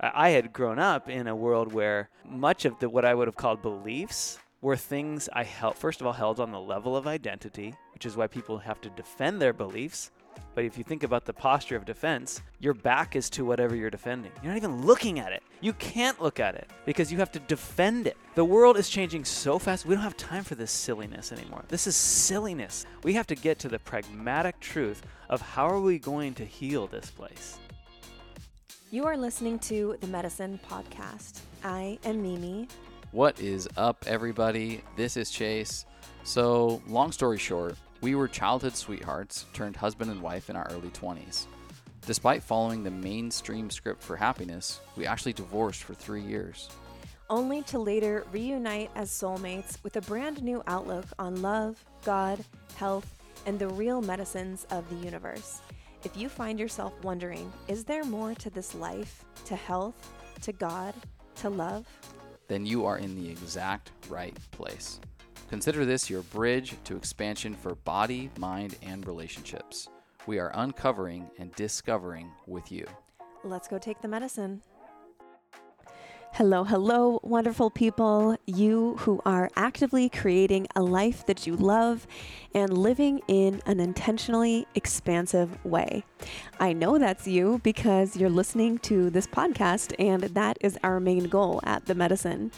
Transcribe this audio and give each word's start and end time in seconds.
I 0.00 0.30
had 0.30 0.52
grown 0.52 0.78
up 0.78 1.08
in 1.08 1.26
a 1.26 1.34
world 1.34 1.72
where 1.72 2.08
much 2.24 2.64
of 2.64 2.78
the 2.78 2.88
what 2.88 3.04
I 3.04 3.14
would 3.14 3.26
have 3.26 3.36
called 3.36 3.62
beliefs 3.62 4.38
were 4.60 4.76
things 4.76 5.28
I 5.32 5.42
held 5.42 5.76
first 5.76 6.00
of 6.00 6.06
all 6.06 6.12
held 6.12 6.38
on 6.38 6.52
the 6.52 6.60
level 6.60 6.96
of 6.96 7.08
identity, 7.08 7.74
which 7.94 8.06
is 8.06 8.16
why 8.16 8.28
people 8.28 8.58
have 8.58 8.80
to 8.82 8.90
defend 8.90 9.40
their 9.40 9.52
beliefs. 9.52 10.12
But 10.54 10.64
if 10.64 10.78
you 10.78 10.84
think 10.84 11.02
about 11.02 11.24
the 11.24 11.32
posture 11.32 11.74
of 11.74 11.84
defense, 11.84 12.42
your 12.60 12.74
back 12.74 13.16
is 13.16 13.28
to 13.30 13.44
whatever 13.44 13.74
you're 13.74 13.90
defending. 13.90 14.30
You're 14.40 14.52
not 14.52 14.58
even 14.58 14.86
looking 14.86 15.18
at 15.18 15.32
it. 15.32 15.42
You 15.60 15.72
can't 15.72 16.20
look 16.22 16.38
at 16.38 16.54
it 16.54 16.70
because 16.86 17.10
you 17.10 17.18
have 17.18 17.32
to 17.32 17.40
defend 17.40 18.06
it. 18.06 18.16
The 18.36 18.44
world 18.44 18.76
is 18.76 18.88
changing 18.88 19.24
so 19.24 19.58
fast. 19.58 19.84
We 19.84 19.96
don't 19.96 20.04
have 20.04 20.16
time 20.16 20.44
for 20.44 20.54
this 20.54 20.70
silliness 20.70 21.32
anymore. 21.32 21.64
This 21.66 21.88
is 21.88 21.96
silliness. 21.96 22.86
We 23.02 23.14
have 23.14 23.26
to 23.26 23.34
get 23.34 23.58
to 23.60 23.68
the 23.68 23.80
pragmatic 23.80 24.60
truth 24.60 25.02
of 25.28 25.40
how 25.40 25.66
are 25.68 25.80
we 25.80 25.98
going 25.98 26.34
to 26.34 26.44
heal 26.44 26.86
this 26.86 27.10
place. 27.10 27.58
You 28.90 29.04
are 29.04 29.18
listening 29.18 29.58
to 29.60 29.98
the 30.00 30.06
Medicine 30.06 30.58
Podcast. 30.66 31.40
I 31.62 31.98
am 32.06 32.22
Mimi. 32.22 32.68
What 33.12 33.38
is 33.38 33.68
up, 33.76 34.02
everybody? 34.06 34.82
This 34.96 35.18
is 35.18 35.30
Chase. 35.30 35.84
So, 36.24 36.80
long 36.86 37.12
story 37.12 37.36
short, 37.36 37.76
we 38.00 38.14
were 38.14 38.26
childhood 38.28 38.74
sweethearts 38.74 39.44
turned 39.52 39.76
husband 39.76 40.10
and 40.10 40.22
wife 40.22 40.48
in 40.48 40.56
our 40.56 40.66
early 40.70 40.88
20s. 40.88 41.48
Despite 42.06 42.42
following 42.42 42.82
the 42.82 42.90
mainstream 42.90 43.68
script 43.68 44.02
for 44.02 44.16
happiness, 44.16 44.80
we 44.96 45.04
actually 45.04 45.34
divorced 45.34 45.82
for 45.82 45.92
three 45.92 46.22
years. 46.22 46.70
Only 47.28 47.60
to 47.64 47.78
later 47.78 48.24
reunite 48.32 48.90
as 48.94 49.10
soulmates 49.10 49.76
with 49.84 49.96
a 49.96 50.00
brand 50.00 50.42
new 50.42 50.62
outlook 50.66 51.04
on 51.18 51.42
love, 51.42 51.84
God, 52.06 52.42
health, 52.76 53.06
and 53.44 53.58
the 53.58 53.68
real 53.68 54.00
medicines 54.00 54.66
of 54.70 54.88
the 54.88 55.04
universe. 55.04 55.60
If 56.04 56.16
you 56.16 56.28
find 56.28 56.60
yourself 56.60 56.92
wondering, 57.02 57.52
is 57.66 57.82
there 57.82 58.04
more 58.04 58.32
to 58.36 58.50
this 58.50 58.72
life, 58.72 59.24
to 59.46 59.56
health, 59.56 60.12
to 60.42 60.52
God, 60.52 60.94
to 61.36 61.50
love? 61.50 61.86
Then 62.46 62.64
you 62.64 62.86
are 62.86 62.98
in 62.98 63.16
the 63.16 63.28
exact 63.28 63.90
right 64.08 64.36
place. 64.52 65.00
Consider 65.50 65.84
this 65.84 66.08
your 66.08 66.22
bridge 66.22 66.76
to 66.84 66.96
expansion 66.96 67.52
for 67.52 67.74
body, 67.74 68.30
mind, 68.38 68.76
and 68.82 69.04
relationships. 69.08 69.88
We 70.26 70.38
are 70.38 70.52
uncovering 70.54 71.28
and 71.36 71.52
discovering 71.56 72.30
with 72.46 72.70
you. 72.70 72.86
Let's 73.42 73.66
go 73.66 73.78
take 73.78 74.00
the 74.00 74.08
medicine. 74.08 74.62
Hello, 76.34 76.62
hello, 76.62 77.18
wonderful 77.24 77.70
people. 77.70 78.36
You 78.46 78.96
who 78.98 79.20
are 79.24 79.50
actively 79.56 80.08
creating 80.08 80.68
a 80.76 80.82
life 80.82 81.26
that 81.26 81.48
you 81.48 81.56
love 81.56 82.06
and 82.54 82.76
living 82.76 83.20
in 83.28 83.62
an 83.66 83.80
intentionally 83.80 84.66
expansive 84.74 85.64
way. 85.64 86.04
I 86.58 86.72
know 86.72 86.98
that's 86.98 87.26
you 87.26 87.60
because 87.62 88.16
you're 88.16 88.30
listening 88.30 88.78
to 88.80 89.10
this 89.10 89.26
podcast, 89.26 89.94
and 89.98 90.22
that 90.22 90.58
is 90.60 90.78
our 90.82 91.00
main 91.00 91.28
goal 91.28 91.60
at 91.64 91.86
The 91.86 91.94
Medicine. 91.94 92.50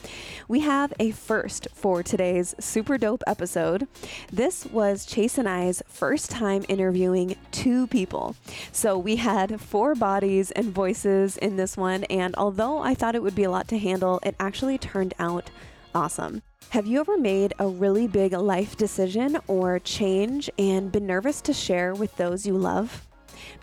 We 0.49 0.61
have 0.61 0.93
a 0.99 1.11
first 1.11 1.69
for 1.75 2.03
today's 2.03 2.55
super 2.59 2.99
dope 2.99 3.23
episode. 3.27 3.89
This 4.33 4.67
was 4.67 5.05
Chase 5.05 5.39
and 5.39 5.49
I's 5.49 5.83
first 5.87 6.31
time 6.31 6.65
interviewing 6.69 7.37
two 7.51 7.87
people. 7.89 8.37
So 8.73 8.97
we 8.97 9.17
had 9.17 9.61
four 9.61 9.95
bodies 9.95 10.51
and 10.53 10.73
voices 10.73 11.37
in 11.37 11.57
this 11.57 11.77
one, 11.77 12.05
and 12.05 12.35
although 12.37 12.79
I 12.79 12.95
thought 12.95 13.15
it 13.15 13.23
would 13.23 13.35
be 13.35 13.45
a 13.45 13.51
lot 13.51 13.69
to 13.69 13.79
handle, 13.79 14.21
it 14.23 14.35
actually 14.41 14.79
turned 14.79 15.15
out 15.19 15.51
awesome. 15.95 16.43
Have 16.71 16.87
you 16.87 17.01
ever 17.01 17.19
made 17.19 17.53
a 17.59 17.67
really 17.67 18.07
big 18.07 18.33
life 18.33 18.77
decision 18.77 19.37
or 19.49 19.81
change 19.81 20.49
and 20.57 20.93
been 20.93 21.05
nervous 21.05 21.41
to 21.41 21.53
share 21.53 21.97
with 21.97 22.17
those 22.17 22.47
you 22.47 22.57
love? 22.57 23.09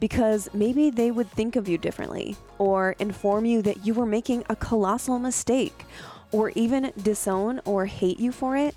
Because 0.01 0.49
maybe 0.53 0.89
they 0.89 1.11
would 1.11 1.31
think 1.31 1.55
of 1.55 1.69
you 1.69 1.77
differently, 1.77 2.35
or 2.57 2.97
inform 2.99 3.45
you 3.45 3.61
that 3.61 3.85
you 3.85 3.93
were 3.93 4.05
making 4.05 4.43
a 4.49 4.57
colossal 4.57 5.19
mistake, 5.19 5.85
or 6.33 6.49
even 6.49 6.91
disown 7.01 7.61
or 7.63 7.85
hate 7.85 8.19
you 8.19 8.33
for 8.33 8.57
it? 8.57 8.75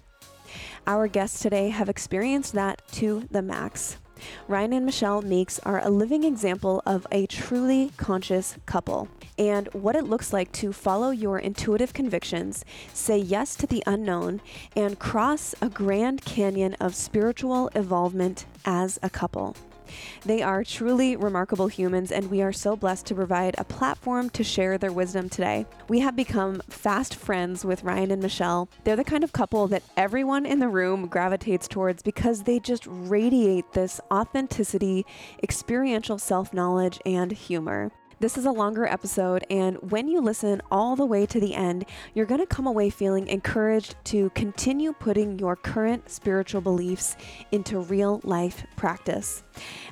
Our 0.87 1.09
guests 1.09 1.41
today 1.41 1.71
have 1.71 1.89
experienced 1.89 2.53
that 2.53 2.83
to 2.93 3.27
the 3.33 3.43
max. 3.43 3.97
Ryan 4.49 4.73
and 4.73 4.87
Michelle 4.87 5.23
Meeks 5.23 5.59
are 5.61 5.81
a 5.85 5.91
living 5.91 6.25
example 6.25 6.83
of 6.87 7.07
a 7.11 7.27
truly 7.27 7.93
conscious 7.97 8.57
couple 8.67 9.09
and 9.39 9.69
what 9.73 9.97
it 9.97 10.05
looks 10.05 10.33
like 10.33 10.53
to 10.53 10.73
follow 10.73 11.11
your 11.11 11.39
intuitive 11.39 11.95
convictions, 11.95 12.65
say 12.93 13.17
yes 13.17 13.57
to 13.57 13.67
the 13.67 13.83
unknown, 13.87 14.43
and 14.77 14.99
cross 14.99 15.55
a 15.63 15.71
grand 15.71 16.25
canyon 16.25 16.75
of 16.75 16.95
spiritual 16.95 17.71
evolvement 17.75 18.45
as 18.65 18.99
a 19.03 19.09
couple. 19.09 19.57
They 20.25 20.43
are 20.43 20.65
truly 20.65 21.17
remarkable 21.17 21.69
humans, 21.69 22.13
and 22.13 22.31
we 22.31 22.43
are 22.43 22.53
so 22.53 22.77
blessed 22.77 23.07
to 23.07 23.15
provide 23.15 23.55
a 23.59 23.65
platform 23.65 24.31
to 24.31 24.45
share 24.45 24.79
their 24.79 24.93
wisdom 24.93 25.29
today. 25.29 25.67
We 25.89 26.01
have 26.01 26.17
become 26.17 26.63
fast 26.69 27.15
friends 27.15 27.65
with 27.65 27.85
Ryan 27.85 28.11
and 28.11 28.23
Michelle. 28.23 28.69
They're 28.85 28.97
the 28.97 29.05
kind 29.05 29.25
of 29.25 29.33
couple 29.33 29.67
that 29.69 29.83
everyone 29.97 30.47
in 30.47 30.59
the 30.59 30.69
room 30.69 31.07
gravitates 31.07 31.69
towards 31.69 32.03
because 32.03 32.43
they 32.43 32.59
just 32.59 32.85
radiate 32.87 33.73
this 33.73 34.01
authenticity, 34.11 35.07
experiential 35.43 36.19
self 36.19 36.53
knowledge, 36.53 37.01
and 37.05 37.33
humor. 37.33 37.93
This 38.21 38.37
is 38.37 38.45
a 38.45 38.53
longer 38.53 38.85
episode, 38.85 39.47
and 39.49 39.79
when 39.91 40.07
you 40.07 40.21
listen 40.21 40.61
all 40.71 40.95
the 40.95 41.07
way 41.07 41.25
to 41.25 41.41
the 41.41 41.55
end, 41.55 41.87
you're 42.13 42.27
going 42.27 42.43
to 42.43 42.47
come 42.47 42.67
away 42.67 42.91
feeling 42.91 43.27
encouraged 43.29 43.95
to 44.05 44.29
continue 44.35 44.93
putting 44.93 45.39
your 45.39 45.57
current 45.57 46.11
spiritual 46.11 46.61
beliefs 46.61 47.17
into 47.51 47.81
real 47.81 48.21
life 48.23 48.67
practice. 48.77 49.43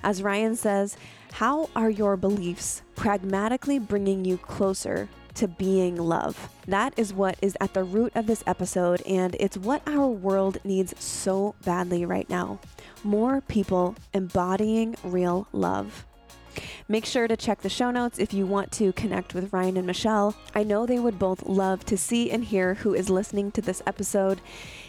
As 0.03 0.22
Ryan 0.22 0.56
says, 0.56 0.99
how 1.33 1.71
are 1.75 1.89
your 1.89 2.19
beliefs 2.19 2.83
pragmatically 2.97 3.78
bringing 3.78 4.27
you 4.27 4.37
closer 4.37 5.09
to 5.37 5.47
being 5.47 5.95
love. 5.95 6.50
That 6.66 6.95
is 6.97 7.15
what 7.15 7.39
is 7.41 7.56
at 7.60 7.72
the 7.72 7.84
root 7.84 8.10
of 8.16 8.27
this 8.27 8.43
episode, 8.45 9.00
and 9.06 9.37
it's 9.39 9.56
what 9.56 9.83
our 9.87 10.09
world 10.09 10.59
needs 10.65 10.93
so 11.03 11.55
badly 11.65 12.05
right 12.05 12.28
now. 12.28 12.59
More 13.05 13.41
people 13.43 13.95
embodying 14.12 14.97
real 15.05 15.47
love. 15.53 16.08
Make 16.89 17.05
sure 17.05 17.29
to 17.29 17.37
check 17.37 17.61
the 17.61 17.69
show 17.69 17.91
notes 17.91 18.19
if 18.19 18.33
you 18.33 18.47
want 18.47 18.73
to 18.73 18.93
connect 18.93 19.35
with 19.35 19.53
Ryan 19.53 19.77
and 19.77 19.87
Michelle. 19.87 20.35
I 20.55 20.63
know 20.63 20.87
they 20.87 20.99
would 20.99 21.19
both 21.19 21.47
love 21.47 21.85
to 21.87 21.97
see 21.97 22.31
and 22.31 22.45
hear 22.45 22.75
who 22.75 22.95
is 22.95 23.11
listening 23.11 23.51
to 23.53 23.63
this 23.63 23.83
episode. 23.87 24.41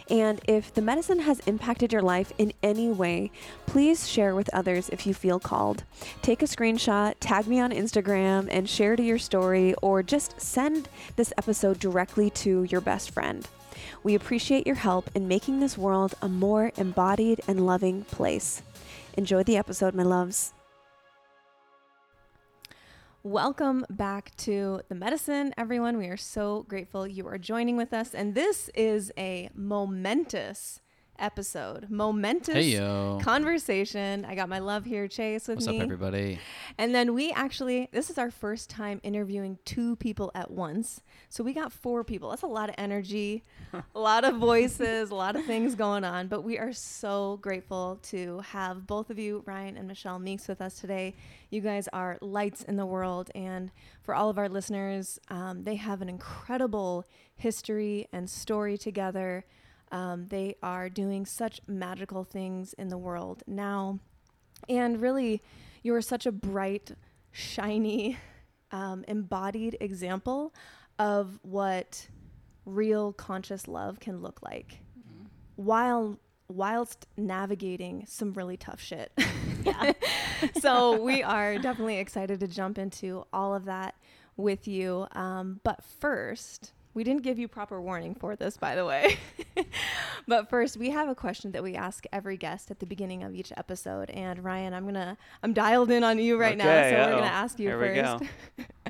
And 0.08 0.40
if 0.48 0.74
the 0.74 0.82
medicine 0.82 1.20
has 1.20 1.40
impacted 1.40 1.92
your 1.92 2.02
life 2.02 2.32
in 2.38 2.52
any 2.62 2.88
way, 2.88 3.30
please 3.66 4.08
share 4.08 4.34
with 4.34 4.52
others 4.52 4.88
if 4.88 5.06
you 5.06 5.14
feel 5.14 5.38
called. 5.38 5.84
Take 6.22 6.42
a 6.42 6.46
screenshot, 6.46 7.14
tag 7.20 7.46
me 7.46 7.60
on 7.60 7.70
Instagram, 7.70 8.48
and 8.50 8.68
share 8.68 8.96
to 8.96 9.02
your 9.02 9.18
story, 9.18 9.74
or 9.82 10.02
just 10.02 10.40
send 10.40 10.88
this 11.16 11.32
episode 11.38 11.78
directly 11.78 12.30
to 12.30 12.64
your 12.64 12.80
best 12.80 13.10
friend. 13.10 13.46
We 14.02 14.14
appreciate 14.14 14.66
your 14.66 14.76
help 14.76 15.10
in 15.14 15.28
making 15.28 15.60
this 15.60 15.78
world 15.78 16.14
a 16.22 16.28
more 16.28 16.72
embodied 16.76 17.40
and 17.46 17.66
loving 17.66 18.02
place. 18.04 18.62
Enjoy 19.16 19.42
the 19.42 19.56
episode, 19.56 19.94
my 19.94 20.02
loves. 20.02 20.52
Welcome 23.22 23.84
back 23.90 24.34
to 24.38 24.80
the 24.88 24.94
medicine, 24.94 25.52
everyone. 25.58 25.98
We 25.98 26.06
are 26.06 26.16
so 26.16 26.64
grateful 26.66 27.06
you 27.06 27.26
are 27.26 27.36
joining 27.36 27.76
with 27.76 27.92
us. 27.92 28.14
And 28.14 28.34
this 28.34 28.70
is 28.74 29.12
a 29.18 29.50
momentous 29.54 30.80
episode, 31.20 31.88
momentous 31.90 32.54
Hey, 32.54 32.76
conversation. 33.22 34.24
I 34.24 34.34
got 34.34 34.48
my 34.48 34.58
love 34.58 34.84
here, 34.84 35.06
Chase, 35.06 35.46
with 35.46 35.58
What's 35.58 35.68
me. 35.68 35.76
up, 35.78 35.84
everybody? 35.84 36.38
And 36.78 36.94
then 36.94 37.14
we 37.14 37.30
actually, 37.32 37.88
this 37.92 38.10
is 38.10 38.18
our 38.18 38.30
first 38.30 38.70
time 38.70 39.00
interviewing 39.02 39.58
two 39.64 39.96
people 39.96 40.32
at 40.34 40.50
once. 40.50 41.02
So 41.28 41.44
we 41.44 41.52
got 41.52 41.72
four 41.72 42.02
people. 42.04 42.30
That's 42.30 42.42
a 42.42 42.46
lot 42.46 42.68
of 42.68 42.74
energy, 42.78 43.44
a 43.94 43.98
lot 44.00 44.24
of 44.24 44.36
voices, 44.36 45.10
a 45.10 45.14
lot 45.14 45.36
of 45.36 45.44
things 45.44 45.74
going 45.74 46.04
on. 46.04 46.28
But 46.28 46.42
we 46.42 46.58
are 46.58 46.72
so 46.72 47.38
grateful 47.42 47.98
to 48.04 48.40
have 48.40 48.86
both 48.86 49.10
of 49.10 49.18
you, 49.18 49.42
Ryan 49.46 49.76
and 49.76 49.86
Michelle 49.86 50.18
Meeks, 50.18 50.48
with 50.48 50.60
us 50.60 50.80
today. 50.80 51.14
You 51.50 51.60
guys 51.60 51.88
are 51.92 52.18
lights 52.20 52.62
in 52.62 52.76
the 52.76 52.86
world. 52.86 53.30
And 53.34 53.70
for 54.02 54.14
all 54.14 54.30
of 54.30 54.38
our 54.38 54.48
listeners, 54.48 55.18
um, 55.28 55.64
they 55.64 55.76
have 55.76 56.00
an 56.02 56.08
incredible 56.08 57.04
history 57.36 58.06
and 58.12 58.28
story 58.28 58.76
together. 58.78 59.44
Um, 59.92 60.26
they 60.28 60.56
are 60.62 60.88
doing 60.88 61.26
such 61.26 61.60
magical 61.66 62.24
things 62.24 62.72
in 62.74 62.88
the 62.88 62.98
world 62.98 63.42
now. 63.46 63.98
And 64.68 65.00
really, 65.00 65.42
you 65.82 65.94
are 65.94 66.02
such 66.02 66.26
a 66.26 66.32
bright, 66.32 66.92
shiny, 67.32 68.18
um, 68.72 69.04
embodied 69.08 69.76
example 69.80 70.54
of 70.98 71.38
what 71.42 72.06
real 72.64 73.12
conscious 73.12 73.66
love 73.66 73.98
can 73.98 74.22
look 74.22 74.42
like 74.42 74.80
while 75.56 76.18
whilst 76.48 77.06
navigating 77.16 78.04
some 78.06 78.32
really 78.32 78.56
tough 78.56 78.80
shit. 78.80 79.12
Yeah. 79.62 79.92
so 80.60 81.02
we 81.02 81.22
are 81.22 81.58
definitely 81.58 81.98
excited 81.98 82.40
to 82.40 82.48
jump 82.48 82.78
into 82.78 83.26
all 83.30 83.54
of 83.54 83.66
that 83.66 83.94
with 84.38 84.66
you. 84.66 85.06
Um, 85.12 85.60
but 85.62 85.84
first, 85.84 86.72
we 86.94 87.04
didn't 87.04 87.22
give 87.22 87.38
you 87.38 87.46
proper 87.46 87.80
warning 87.80 88.14
for 88.14 88.34
this, 88.34 88.56
by 88.56 88.74
the 88.74 88.84
way. 88.84 89.16
but 90.26 90.50
first, 90.50 90.76
we 90.76 90.90
have 90.90 91.08
a 91.08 91.14
question 91.14 91.52
that 91.52 91.62
we 91.62 91.76
ask 91.76 92.04
every 92.12 92.36
guest 92.36 92.70
at 92.70 92.80
the 92.80 92.86
beginning 92.86 93.22
of 93.22 93.34
each 93.34 93.52
episode. 93.56 94.10
And 94.10 94.42
Ryan, 94.42 94.74
I'm 94.74 94.84
gonna 94.84 95.16
I'm 95.42 95.52
dialed 95.52 95.90
in 95.90 96.02
on 96.02 96.18
you 96.18 96.36
right 96.36 96.56
now, 96.56 96.64
Okay, 96.64 96.90
so 96.90 96.96
we're 96.96 97.16
gonna 97.16 97.26
ask 97.26 97.58
you 97.58 97.68
Here 97.68 97.80
we 97.80 98.00
first. 98.00 98.24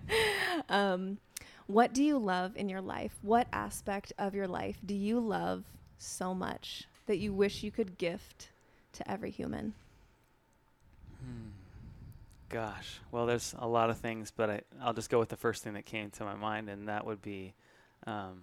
um, 0.68 1.18
what 1.66 1.92
do 1.92 2.02
you 2.02 2.18
love 2.18 2.56
in 2.56 2.68
your 2.68 2.80
life? 2.80 3.16
What 3.22 3.46
aspect 3.52 4.12
of 4.18 4.34
your 4.34 4.48
life 4.48 4.78
do 4.84 4.94
you 4.94 5.20
love 5.20 5.64
so 5.98 6.34
much 6.34 6.88
that 7.06 7.18
you 7.18 7.32
wish 7.32 7.62
you 7.62 7.70
could 7.70 7.98
gift 7.98 8.48
to 8.94 9.10
every 9.10 9.30
human? 9.30 9.74
Hmm. 11.18 11.50
Gosh, 12.48 13.00
well, 13.12 13.26
there's 13.26 13.54
a 13.58 13.68
lot 13.68 13.90
of 13.90 13.98
things, 13.98 14.32
but 14.34 14.50
I, 14.50 14.60
I'll 14.82 14.92
just 14.94 15.10
go 15.10 15.20
with 15.20 15.28
the 15.28 15.36
first 15.36 15.62
thing 15.62 15.74
that 15.74 15.86
came 15.86 16.10
to 16.10 16.24
my 16.24 16.34
mind, 16.34 16.68
and 16.68 16.88
that 16.88 17.06
would 17.06 17.22
be 17.22 17.54
um, 18.06 18.42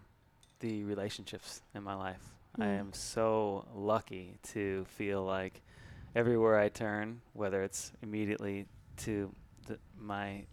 the 0.60 0.84
relationships 0.84 1.62
in 1.76 1.84
my 1.84 1.94
life. 1.96 2.22
I 2.60 2.66
Mm. 2.66 2.80
am 2.80 2.94
so 2.94 3.66
lucky 3.76 4.34
to 4.54 4.86
feel 4.98 5.24
like 5.24 5.62
everywhere 6.16 6.60
I 6.60 6.70
turn, 6.70 7.22
whether 7.34 7.62
it's 7.64 7.92
immediately 8.02 8.66
to 8.98 9.32
the, 9.68 9.78
my 10.00 10.44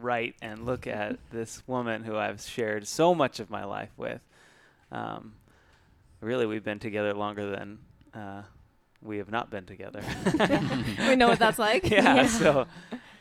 right 0.00 0.34
and 0.42 0.66
look 0.66 0.86
at 0.88 1.18
this 1.30 1.62
woman 1.68 2.02
who 2.04 2.16
I've 2.16 2.40
shared 2.40 2.86
so 2.88 3.14
much 3.14 3.38
of 3.38 3.50
my 3.50 3.64
life 3.64 3.90
with. 3.96 4.20
Um, 4.90 5.34
really, 6.20 6.46
we've 6.46 6.64
been 6.64 6.78
together 6.80 7.14
longer 7.14 7.50
than 7.50 7.78
uh, 8.14 8.42
we 9.02 9.18
have 9.18 9.30
not 9.30 9.50
been 9.50 9.64
together. 9.64 10.02
we 11.08 11.14
know 11.14 11.28
what 11.28 11.38
that's 11.38 11.58
like. 11.58 11.88
yeah, 11.90 12.26
so 12.26 12.66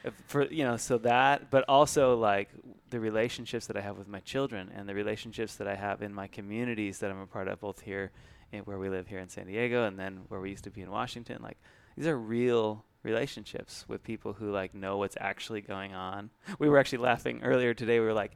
if 0.03 0.13
for 0.27 0.45
you 0.45 0.63
know 0.63 0.77
so 0.77 0.97
that 0.99 1.51
but 1.51 1.65
also 1.67 2.15
like 2.17 2.49
the 2.89 2.99
relationships 2.99 3.67
that 3.67 3.77
i 3.77 3.81
have 3.81 3.97
with 3.97 4.07
my 4.07 4.19
children 4.21 4.71
and 4.75 4.87
the 4.87 4.95
relationships 4.95 5.55
that 5.55 5.67
i 5.67 5.75
have 5.75 6.01
in 6.01 6.13
my 6.13 6.27
communities 6.27 6.99
that 6.99 7.11
i'm 7.11 7.19
a 7.19 7.27
part 7.27 7.47
of 7.47 7.59
both 7.59 7.81
here 7.81 8.11
in 8.51 8.61
where 8.61 8.79
we 8.79 8.89
live 8.89 9.07
here 9.07 9.19
in 9.19 9.29
san 9.29 9.45
diego 9.45 9.85
and 9.85 9.99
then 9.99 10.21
where 10.29 10.39
we 10.39 10.49
used 10.49 10.63
to 10.63 10.71
be 10.71 10.81
in 10.81 10.91
washington 10.91 11.41
like 11.41 11.57
these 11.95 12.07
are 12.07 12.17
real 12.17 12.85
relationships 13.03 13.85
with 13.87 14.03
people 14.03 14.33
who 14.33 14.51
like 14.51 14.75
know 14.75 14.97
what's 14.97 15.17
actually 15.19 15.61
going 15.61 15.95
on. 15.95 16.29
We 16.59 16.67
were 16.69 16.77
actually 16.77 16.99
laughing 16.99 17.41
earlier 17.41 17.73
today. 17.73 17.99
We 17.99 18.05
were 18.05 18.13
like 18.13 18.35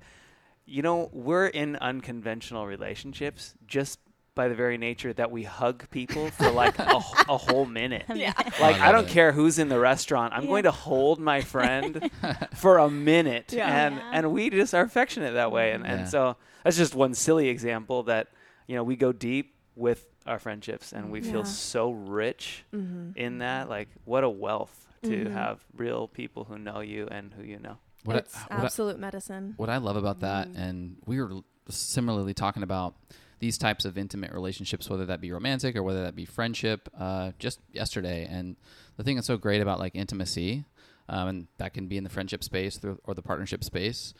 you 0.66 0.82
know 0.82 1.10
we're 1.12 1.48
in 1.48 1.76
unconventional 1.78 2.66
relationships 2.66 3.54
just 3.68 4.00
by 4.34 4.48
the 4.48 4.56
very 4.56 4.78
nature 4.78 5.12
that 5.14 5.30
we 5.30 5.44
hug 5.44 5.90
people 5.90 6.30
for 6.32 6.50
like 6.52 6.80
a, 6.80 6.84
a 7.28 7.38
whole 7.38 7.66
minute 7.66 8.06
Yeah. 8.16 8.32
like 8.62 8.80
I 8.80 8.90
I, 8.90 8.92
don't 8.94 9.06
it. 9.06 9.10
care 9.12 9.32
who's 9.34 9.60
in 9.60 9.68
the 9.68 9.80
restaurant. 9.80 10.34
I'm 10.34 10.44
Yeah. 10.44 10.50
going 10.50 10.64
to 10.64 10.72
hold 10.72 11.20
my 11.20 11.42
friend 11.56 12.10
for 12.56 12.78
a 12.78 12.90
minute, 12.90 13.52
Yeah. 13.52 13.86
and 13.86 13.96
Yeah. 13.96 14.10
and 14.14 14.32
we 14.32 14.50
just 14.50 14.74
are 14.74 14.84
affectionate 14.84 15.34
that 15.34 15.52
way. 15.52 15.72
And 15.72 15.84
Yeah. 15.84 15.92
and 15.94 16.10
so 16.10 16.38
that's 16.64 16.78
just 16.78 16.96
one 16.96 17.14
silly 17.14 17.50
example 17.50 18.04
that 18.04 18.28
you 18.68 18.76
know 18.76 18.84
we 18.84 18.96
go 18.96 19.12
deep 19.12 19.56
with 19.76 20.08
our 20.26 20.40
friendships, 20.40 20.94
and 20.94 21.12
we 21.12 21.20
Yeah. 21.22 21.32
feel 21.32 21.46
so 21.46 21.92
rich 21.92 22.64
Mm-hmm. 22.74 23.18
in 23.18 23.40
that. 23.40 23.70
Like 23.70 23.90
what 24.06 24.24
a 24.24 24.30
wealth 24.30 24.88
to 25.04 25.10
Mhm. 25.26 25.32
have 25.34 25.60
real 25.76 26.08
people 26.08 26.46
who 26.46 26.58
know 26.58 26.80
you 26.80 27.08
and 27.12 27.34
who 27.34 27.44
you 27.44 27.60
know. 27.60 27.78
What 28.06 28.16
I- 28.16 28.20
it's 28.20 28.36
what 28.44 28.52
I- 28.60 28.64
absolute 28.64 29.00
medicine. 29.00 29.56
What 29.58 29.70
I 29.70 29.78
love 29.78 29.98
about 29.98 30.22
that, 30.22 30.48
Mm. 30.48 30.58
and 30.58 30.96
we 31.06 31.20
were 31.22 31.42
similarly 31.70 32.34
talking 32.34 32.64
about 32.64 32.96
these 33.42 33.58
types 33.58 33.86
of 33.86 33.98
intimate 33.98 34.32
relationships, 34.32 34.90
whether 34.90 35.06
that 35.08 35.20
be 35.20 35.32
romantic 35.32 35.76
or 35.76 35.84
whether 35.84 36.04
that 36.04 36.16
be 36.16 36.26
friendship, 36.26 36.88
uh, 36.98 37.32
just 37.40 37.60
yesterday. 37.74 38.28
And 38.30 38.56
the 38.98 39.04
thing 39.04 39.16
that's 39.16 39.28
so 39.28 39.36
great 39.36 39.62
about 39.62 39.80
like 39.80 39.96
intimacy, 39.96 40.64
um, 41.10 41.28
and 41.28 41.48
that 41.58 41.74
can 41.74 41.88
be 41.88 41.98
in 41.98 42.04
the 42.04 42.10
friendship 42.10 42.44
space 42.44 42.80
or 43.04 43.14
the 43.14 43.22
partnership 43.24 43.64
space, 43.64 44.14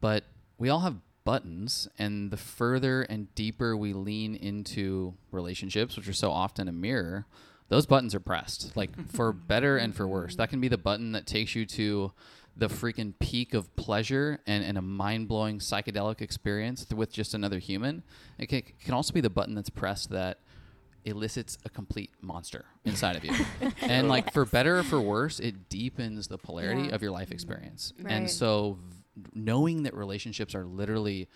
but 0.00 0.24
we 0.58 0.68
all 0.68 0.80
have 0.80 0.96
buttons, 1.24 1.88
and 1.98 2.30
the 2.30 2.36
further 2.36 3.02
and 3.02 3.34
deeper 3.34 3.76
we 3.76 3.92
lean 3.92 4.34
into 4.34 5.14
relationships, 5.30 5.96
which 5.96 6.08
are 6.08 6.12
so 6.12 6.30
often 6.30 6.68
a 6.68 6.72
mirror, 6.72 7.26
those 7.68 7.86
buttons 7.86 8.14
are 8.14 8.20
pressed, 8.20 8.76
like 8.76 8.90
for 9.10 9.32
better 9.48 9.76
and 9.76 9.94
for 9.94 10.06
worse. 10.06 10.36
That 10.36 10.50
can 10.50 10.60
be 10.60 10.68
the 10.68 10.78
button 10.78 11.12
that 11.12 11.26
takes 11.26 11.54
you 11.54 11.64
to 11.66 12.12
the 12.58 12.66
freaking 12.68 13.14
peak 13.20 13.54
of 13.54 13.74
pleasure 13.76 14.40
and, 14.46 14.64
and 14.64 14.76
a 14.76 14.82
mind 14.82 15.28
blowing 15.28 15.60
psychedelic 15.60 16.20
experience 16.20 16.84
th- 16.84 16.98
with 16.98 17.12
just 17.12 17.32
another 17.32 17.58
human. 17.60 18.02
It 18.36 18.46
can, 18.48 18.62
can 18.84 18.94
also 18.94 19.12
be 19.12 19.20
the 19.20 19.30
button 19.30 19.54
that's 19.54 19.70
pressed 19.70 20.10
that 20.10 20.40
elicits 21.04 21.56
a 21.64 21.68
complete 21.70 22.10
monster 22.20 22.64
inside 22.84 23.14
of 23.16 23.24
you. 23.24 23.32
and 23.82 24.08
like 24.08 24.32
for 24.32 24.44
better 24.44 24.78
or 24.78 24.82
for 24.82 25.00
worse, 25.00 25.38
it 25.38 25.68
deepens 25.68 26.26
the 26.26 26.36
polarity 26.36 26.82
Yeah. 26.88 26.94
of 26.96 27.00
your 27.02 27.12
life 27.12 27.30
experience. 27.30 27.92
Right. 28.02 28.12
And 28.12 28.28
so 28.28 28.78
v- 29.16 29.30
knowing 29.34 29.84
that 29.84 29.94
relationships 29.94 30.54
are 30.56 30.64
literally 30.66 31.28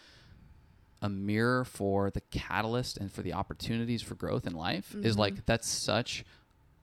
a 1.01 1.09
mirror 1.09 1.65
for 1.65 2.11
the 2.11 2.21
catalyst 2.33 2.97
and 2.99 3.11
for 3.11 3.23
the 3.23 3.33
opportunities 3.33 4.03
for 4.03 4.15
growth 4.17 4.47
in 4.47 4.55
life 4.55 4.95
is 5.03 5.15
Mhm. 5.17 5.19
like 5.21 5.47
that's 5.47 5.69
such 5.69 6.25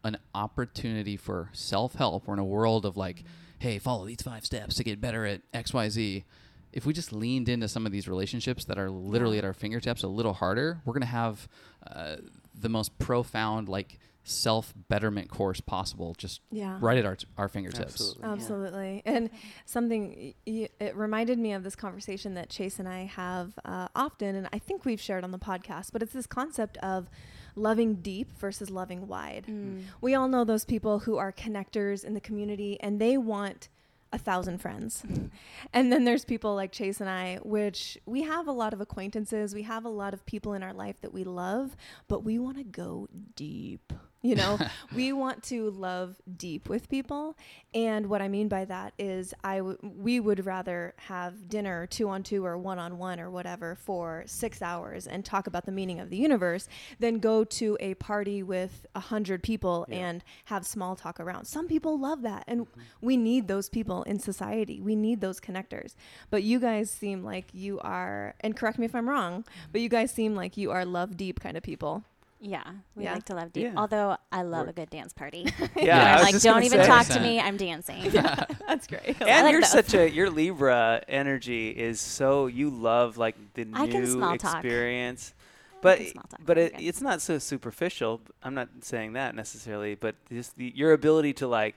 an 0.04 0.18
opportunity 0.34 1.18
for 1.18 1.50
self-help 1.54 2.26
we're 2.28 2.34
in 2.34 2.40
a 2.40 2.44
world 2.46 2.86
of 2.86 2.96
like 2.98 3.24
hey 3.60 3.78
follow 3.80 4.06
these 4.06 4.22
five 4.22 4.46
steps 4.46 4.76
to 4.76 4.84
get 4.84 5.02
better 5.02 5.26
at 5.26 5.42
xyz 5.54 6.24
if 6.72 6.86
we 6.86 6.94
just 6.94 7.12
leaned 7.12 7.50
into 7.50 7.68
some 7.68 7.86
of 7.86 7.92
these 7.92 8.08
relationships 8.08 8.64
that 8.66 8.78
are 8.78 8.90
literally 8.90 9.38
at 9.38 9.44
our 9.44 9.54
fingertips 9.54 10.04
a 10.04 10.08
little 10.08 10.34
harder 10.34 10.80
we're 10.86 10.94
going 10.94 11.02
to 11.02 11.08
have 11.08 11.48
uh, 11.88 12.16
the 12.54 12.70
most 12.70 12.98
profound 13.00 13.68
like 13.68 14.00
self-betterment 14.24 15.30
course 15.30 15.60
possible 15.62 16.14
just 16.18 16.42
Yeah. 16.52 16.78
right 16.82 16.98
at 16.98 17.06
our, 17.06 17.18
our 17.38 17.48
fingertips 17.48 17.94
Absolutely. 17.94 18.22
yeah. 18.28 18.34
Absolutely. 18.34 19.02
And 19.06 19.30
something, 19.66 20.10
y- 20.18 20.34
y- 20.46 20.70
it 20.80 20.96
reminded 20.96 21.40
me 21.40 21.54
of 21.54 21.64
this 21.64 21.76
conversation 21.76 22.34
that 22.36 22.50
Chase 22.50 22.80
and 22.80 22.88
I 22.88 23.06
have 23.06 23.54
uh, 23.66 23.88
often, 23.96 24.36
and 24.36 24.48
I 24.54 24.60
think 24.60 24.86
we've 24.86 25.02
shared 25.02 25.24
on 25.24 25.32
the 25.32 25.40
podcast, 25.40 25.92
but 25.94 26.02
it's 26.04 26.14
this 26.14 26.28
concept 26.28 26.78
of 26.78 27.10
loving 27.60 27.96
deep 27.96 28.32
versus 28.38 28.70
loving 28.70 29.08
wide. 29.08 29.46
Mm. 29.48 29.84
We 30.02 30.16
all 30.16 30.28
know 30.28 30.44
those 30.44 30.66
people 30.66 31.00
who 31.00 31.18
are 31.18 31.32
connectors 31.32 32.04
in 32.04 32.14
the 32.14 32.22
community 32.22 32.80
and 32.80 33.00
they 33.00 33.18
want 33.18 33.70
a 34.12 34.18
thousand 34.18 34.60
friends. 34.60 35.04
and 35.74 35.92
then 35.92 36.04
there's 36.06 36.26
people 36.26 36.56
like 36.56 36.72
Chase 36.72 37.00
and 37.00 37.10
I, 37.10 37.40
which 37.44 37.98
we 38.06 38.24
have 38.24 38.48
a 38.48 38.52
lot 38.52 38.74
of 38.74 38.82
acquaintances, 38.82 39.54
we 39.54 39.64
have 39.64 39.86
a 39.86 39.90
lot 39.90 40.14
of 40.14 40.26
people 40.26 40.54
in 40.54 40.64
our 40.64 40.74
life 40.74 41.00
that 41.02 41.14
we 41.14 41.24
love, 41.24 41.76
but 42.08 42.24
we 42.24 42.40
want 42.40 42.58
to 42.58 42.64
go 42.64 43.08
deep. 43.36 43.94
You 44.22 44.36
know, 44.36 44.60
we 44.96 45.14
want 45.14 45.44
to 45.44 45.70
love 45.70 46.16
deep 46.38 46.68
with 46.68 46.90
people. 46.90 47.38
And 47.74 48.08
what 48.10 48.22
I 48.22 48.28
mean 48.28 48.48
by 48.48 48.66
that 48.66 48.94
is 48.98 49.34
I 49.44 49.58
w- 49.58 49.78
we 49.82 50.20
would 50.20 50.46
rather 50.46 50.94
have 50.98 51.48
dinner 51.48 51.88
two 51.88 52.10
on 52.10 52.24
two 52.24 52.46
or 52.46 52.58
one 52.58 52.80
on 52.80 52.98
one 52.98 53.20
or 53.20 53.30
whatever 53.30 53.76
for 53.76 54.24
six 54.26 54.62
hours 54.62 55.08
and 55.08 55.24
talk 55.24 55.48
about 55.48 55.66
the 55.66 55.72
meaning 55.72 56.00
of 56.00 56.10
the 56.10 56.18
universe 56.18 56.68
than 57.00 57.20
go 57.20 57.44
to 57.44 57.78
a 57.80 57.94
party 57.96 58.44
with 58.44 58.86
a 58.96 59.00
hundred 59.00 59.44
people 59.44 59.86
Yeah. 59.88 59.98
and 59.98 60.24
have 60.46 60.66
small 60.66 60.96
talk 60.96 61.20
around. 61.20 61.46
Some 61.46 61.68
people 61.68 61.98
love 61.98 62.22
that. 62.24 62.44
And 62.48 62.62
mm-hmm. 62.62 62.82
we 63.02 63.18
need 63.18 63.48
those 63.48 63.70
people 63.70 64.04
in 64.04 64.20
society. 64.20 64.82
We 64.82 64.96
need 64.96 65.22
those 65.22 65.40
connectors. 65.40 65.96
But 66.30 66.44
you 66.44 66.60
guys 66.60 66.90
seem 66.92 67.24
like 67.24 67.54
you 67.54 67.80
are, 67.80 68.36
and 68.42 68.56
correct 68.56 68.80
me 68.80 68.86
if 68.86 68.96
I'm 68.96 69.08
wrong, 69.08 69.44
mm-hmm. 69.44 69.72
but 69.72 69.82
you 69.82 69.90
guys 69.90 70.12
seem 70.12 70.36
like 70.36 70.58
you 70.58 70.72
are 70.72 70.86
love 70.86 71.16
deep 71.16 71.40
kind 71.40 71.56
of 71.56 71.64
people. 71.64 72.04
Yeah, 72.42 72.64
we 72.96 73.04
Yeah. 73.04 73.14
like 73.16 73.26
to 73.26 73.36
love 73.36 73.52
deep. 73.52 73.64
Yeah. 73.66 73.74
Although 73.76 74.16
I 74.32 74.44
love 74.44 74.62
We're- 74.68 74.70
a 74.70 74.74
good 74.74 74.90
dance 74.90 75.12
party. 75.14 75.46
Yeah, 75.76 75.98
I 75.98 76.12
I'm 76.12 76.14
was 76.16 76.24
like, 76.24 76.32
just 76.34 76.46
don't 76.46 76.64
even 76.64 76.80
say. 76.82 76.88
talk 76.88 77.06
to 77.08 77.20
me. 77.20 77.40
I'm 77.40 77.58
dancing. 77.58 78.06
yeah, 78.12 78.46
That's 78.68 78.88
great. 78.88 79.22
I 79.22 79.26
And 79.30 79.46
like 79.46 79.52
you're 79.52 79.62
those. 79.62 79.72
such 79.72 79.94
a 79.94 80.10
your 80.10 80.30
Libra 80.30 81.02
energy 81.08 81.70
is 81.72 82.00
so 82.00 82.48
you 82.48 82.70
love 82.70 83.18
like 83.18 83.36
the 83.56 83.68
I 83.74 83.88
can 83.88 84.02
new 84.04 84.12
small 84.12 84.38
talk. 84.38 84.56
experience. 84.64 85.34
I 85.38 85.78
But 85.82 85.98
can 85.98 86.08
small 86.12 86.24
talk 86.30 86.40
but 86.46 86.56
very 86.58 86.68
it, 86.68 86.76
it's 86.80 87.02
not 87.02 87.22
so 87.22 87.40
superficial. 87.40 88.22
I'm 88.42 88.54
not 88.54 88.70
saying 88.82 89.14
that 89.14 89.36
necessarily, 89.36 89.96
but 89.96 90.16
just 90.30 90.56
the, 90.56 90.72
your 90.76 90.94
ability 90.94 91.34
to 91.34 91.48
like, 91.48 91.76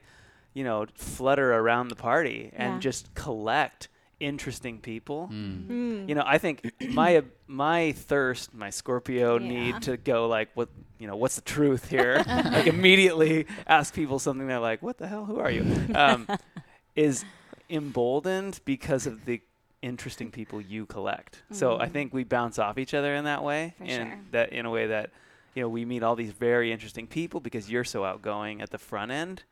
you 0.54 0.62
know, 0.62 0.86
flutter 0.94 1.54
around 1.54 1.88
the 1.88 1.96
party 1.96 2.50
and 2.54 2.74
Yeah. 2.74 2.78
just 2.78 3.12
collect 3.14 3.88
interesting 4.22 4.78
people. 4.78 5.28
Mm. 5.32 5.66
Mm. 5.68 6.08
You 6.08 6.14
know, 6.14 6.22
I 6.24 6.38
think 6.38 6.70
my 6.90 7.22
my 7.46 7.92
thirst, 7.92 8.54
my 8.54 8.70
Scorpio 8.70 9.38
Yeah. 9.38 9.48
need 9.48 9.82
to 9.82 9.96
go 9.96 10.28
like, 10.28 10.48
what 10.54 10.68
you 10.98 11.06
know, 11.08 11.16
what's 11.16 11.34
the 11.36 11.42
truth 11.42 11.88
here? 11.90 12.22
like 12.56 12.66
immediately 12.66 13.46
ask 13.66 13.92
people 13.94 14.18
something 14.18 14.46
they're 14.46 14.58
like, 14.60 14.82
what 14.82 14.98
the 14.98 15.06
hell? 15.08 15.24
Who 15.24 15.38
are 15.40 15.50
you? 15.50 15.64
Um, 15.94 16.28
is 16.96 17.24
emboldened 17.68 18.60
because 18.64 19.06
of 19.06 19.24
the 19.24 19.40
interesting 19.82 20.30
people 20.30 20.60
you 20.60 20.86
collect. 20.86 21.42
So 21.50 21.78
I 21.80 21.86
Mm. 21.88 21.92
think 21.92 22.14
we 22.14 22.24
bounce 22.24 22.58
off 22.58 22.78
each 22.78 22.94
other 22.94 23.14
in 23.14 23.24
that 23.24 23.42
way, 23.42 23.74
For 23.78 23.84
and 23.84 24.10
sure. 24.10 24.18
that 24.30 24.52
in 24.52 24.64
a 24.66 24.70
way 24.70 24.86
that 24.86 25.10
you 25.54 25.62
know 25.62 25.68
we 25.68 25.84
meet 25.84 26.02
all 26.02 26.14
these 26.16 26.32
very 26.32 26.70
interesting 26.72 27.06
people 27.06 27.40
because 27.40 27.68
you're 27.70 27.84
so 27.84 28.04
outgoing 28.04 28.62
at 28.62 28.70
the 28.70 28.78
front 28.78 29.10
end. 29.10 29.42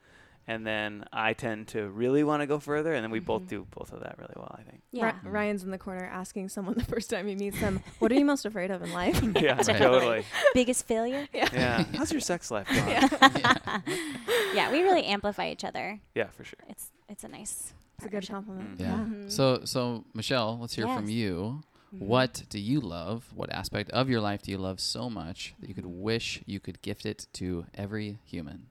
And 0.50 0.66
then 0.66 1.04
I 1.12 1.33
tend 1.35 1.69
to 1.69 1.88
really 1.88 2.25
want 2.25 2.40
to 2.42 2.47
go 2.47 2.59
further, 2.59 2.92
and 2.92 3.04
then 3.04 3.11
we 3.12 3.21
both 3.21 3.42
Mhm. 3.42 3.49
do 3.49 3.66
both 3.71 3.92
of 3.92 4.00
that 4.00 4.16
really 4.19 4.35
well. 4.37 4.52
I 4.59 4.62
think. 4.62 4.83
yeah. 4.90 5.14
Ri- 5.23 5.30
Ryan's 5.30 5.62
in 5.62 5.71
the 5.71 5.78
corner 5.78 6.04
asking 6.12 6.49
someone 6.49 6.75
the 6.76 6.85
first 6.85 7.09
time 7.09 7.28
he 7.28 7.37
meets 7.37 7.61
them, 7.61 7.80
"What 8.00 8.11
are 8.11 8.16
you 8.16 8.25
most 8.25 8.45
afraid 8.45 8.71
of 8.73 8.83
in 8.83 8.92
life?" 8.92 9.21
yeah, 9.37 9.54
Right. 9.57 9.66
totally. 9.78 10.25
Biggest 10.54 10.87
failure? 10.87 11.28
Yeah. 11.33 11.85
How's 11.97 12.11
your 12.11 12.21
sex 12.21 12.50
life 12.50 12.66
going? 12.66 12.88
Yeah. 12.88 13.80
yeah, 14.54 14.73
we 14.73 14.83
really 14.83 15.04
amplify 15.04 15.50
each 15.50 15.64
other. 15.64 16.00
Yeah, 16.14 16.28
for 16.28 16.42
sure. 16.45 16.59
It's 16.69 16.90
it's 17.09 17.23
a 17.25 17.28
nice. 17.28 17.73
It's 17.99 18.07
a 18.07 18.09
good 18.11 18.26
compliment. 18.26 18.78
Mm. 18.78 18.80
Yeah. 18.80 18.95
Mhm. 19.07 19.30
So, 19.30 19.61
so 19.64 20.04
Michelle, 20.14 20.59
let's 20.59 20.75
hear 20.75 20.87
from 20.87 21.04
Yes. 21.07 21.14
you. 21.14 21.62
Mhm. 21.95 21.99
What 22.07 22.42
do 22.49 22.59
you 22.59 22.80
love? 22.80 23.30
What 23.35 23.52
aspect 23.52 23.90
of 23.90 24.09
your 24.09 24.21
life 24.23 24.42
do 24.42 24.50
you 24.50 24.59
love 24.59 24.80
so 24.80 25.11
much 25.11 25.54
that 25.61 25.69
you 25.69 25.75
could 25.75 25.85
Mm-hmm. 25.85 26.02
wish 26.02 26.42
you 26.47 26.59
could 26.61 26.80
gift 26.83 27.04
it 27.04 27.26
to 27.35 27.66
every 27.75 28.19
human? 28.25 28.70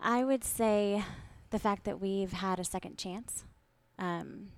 I 0.00 0.24
would 0.24 0.44
say 0.44 1.04
the 1.50 1.58
fact 1.58 1.84
that 1.84 2.00
we've 2.00 2.32
had 2.32 2.58
a 2.60 2.64
second 2.64 2.98
chance. 2.98 3.44
Um, 3.98 4.48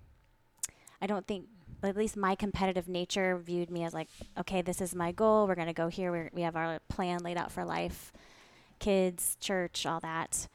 I 1.00 1.06
don't 1.06 1.26
think 1.26 1.46
at 1.82 1.96
least 1.96 2.16
my 2.16 2.34
competitive 2.34 2.88
nature 2.88 3.38
viewed 3.38 3.70
me 3.70 3.84
as 3.84 3.94
like, 3.94 4.08
okay, 4.36 4.62
this 4.62 4.80
is 4.80 4.94
my 4.94 5.12
goal. 5.12 5.46
We're 5.46 5.54
gonna 5.54 5.72
go 5.72 5.88
here. 5.88 6.10
We're, 6.10 6.30
we 6.32 6.42
have 6.42 6.56
our 6.56 6.80
plan 6.88 7.20
laid 7.22 7.36
out 7.36 7.52
for 7.52 7.64
life, 7.64 8.12
kids, 8.80 9.36
church, 9.40 9.86
all 9.86 10.00
that, 10.00 10.48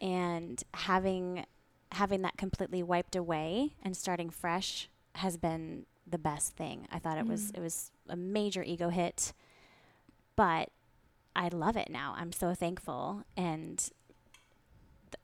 and 0.00 0.62
having 0.74 1.44
having 1.92 2.22
that 2.22 2.36
completely 2.36 2.84
wiped 2.84 3.16
away 3.16 3.74
and 3.82 3.96
starting 3.96 4.30
fresh 4.30 4.88
has 5.16 5.36
been 5.36 5.86
the 6.06 6.18
best 6.18 6.52
thing. 6.56 6.86
I 6.92 7.00
thought 7.00 7.18
it 7.18 7.26
was 7.26 7.50
Mm. 7.50 7.58
it 7.58 7.60
was 7.60 7.90
a 8.08 8.14
major 8.16 8.62
ego 8.62 8.90
hit, 8.90 9.32
but 10.36 10.70
I 11.34 11.48
love 11.48 11.76
it 11.76 11.90
now. 11.90 12.14
I'm 12.16 12.30
so 12.32 12.54
thankful 12.54 13.24
and 13.36 13.88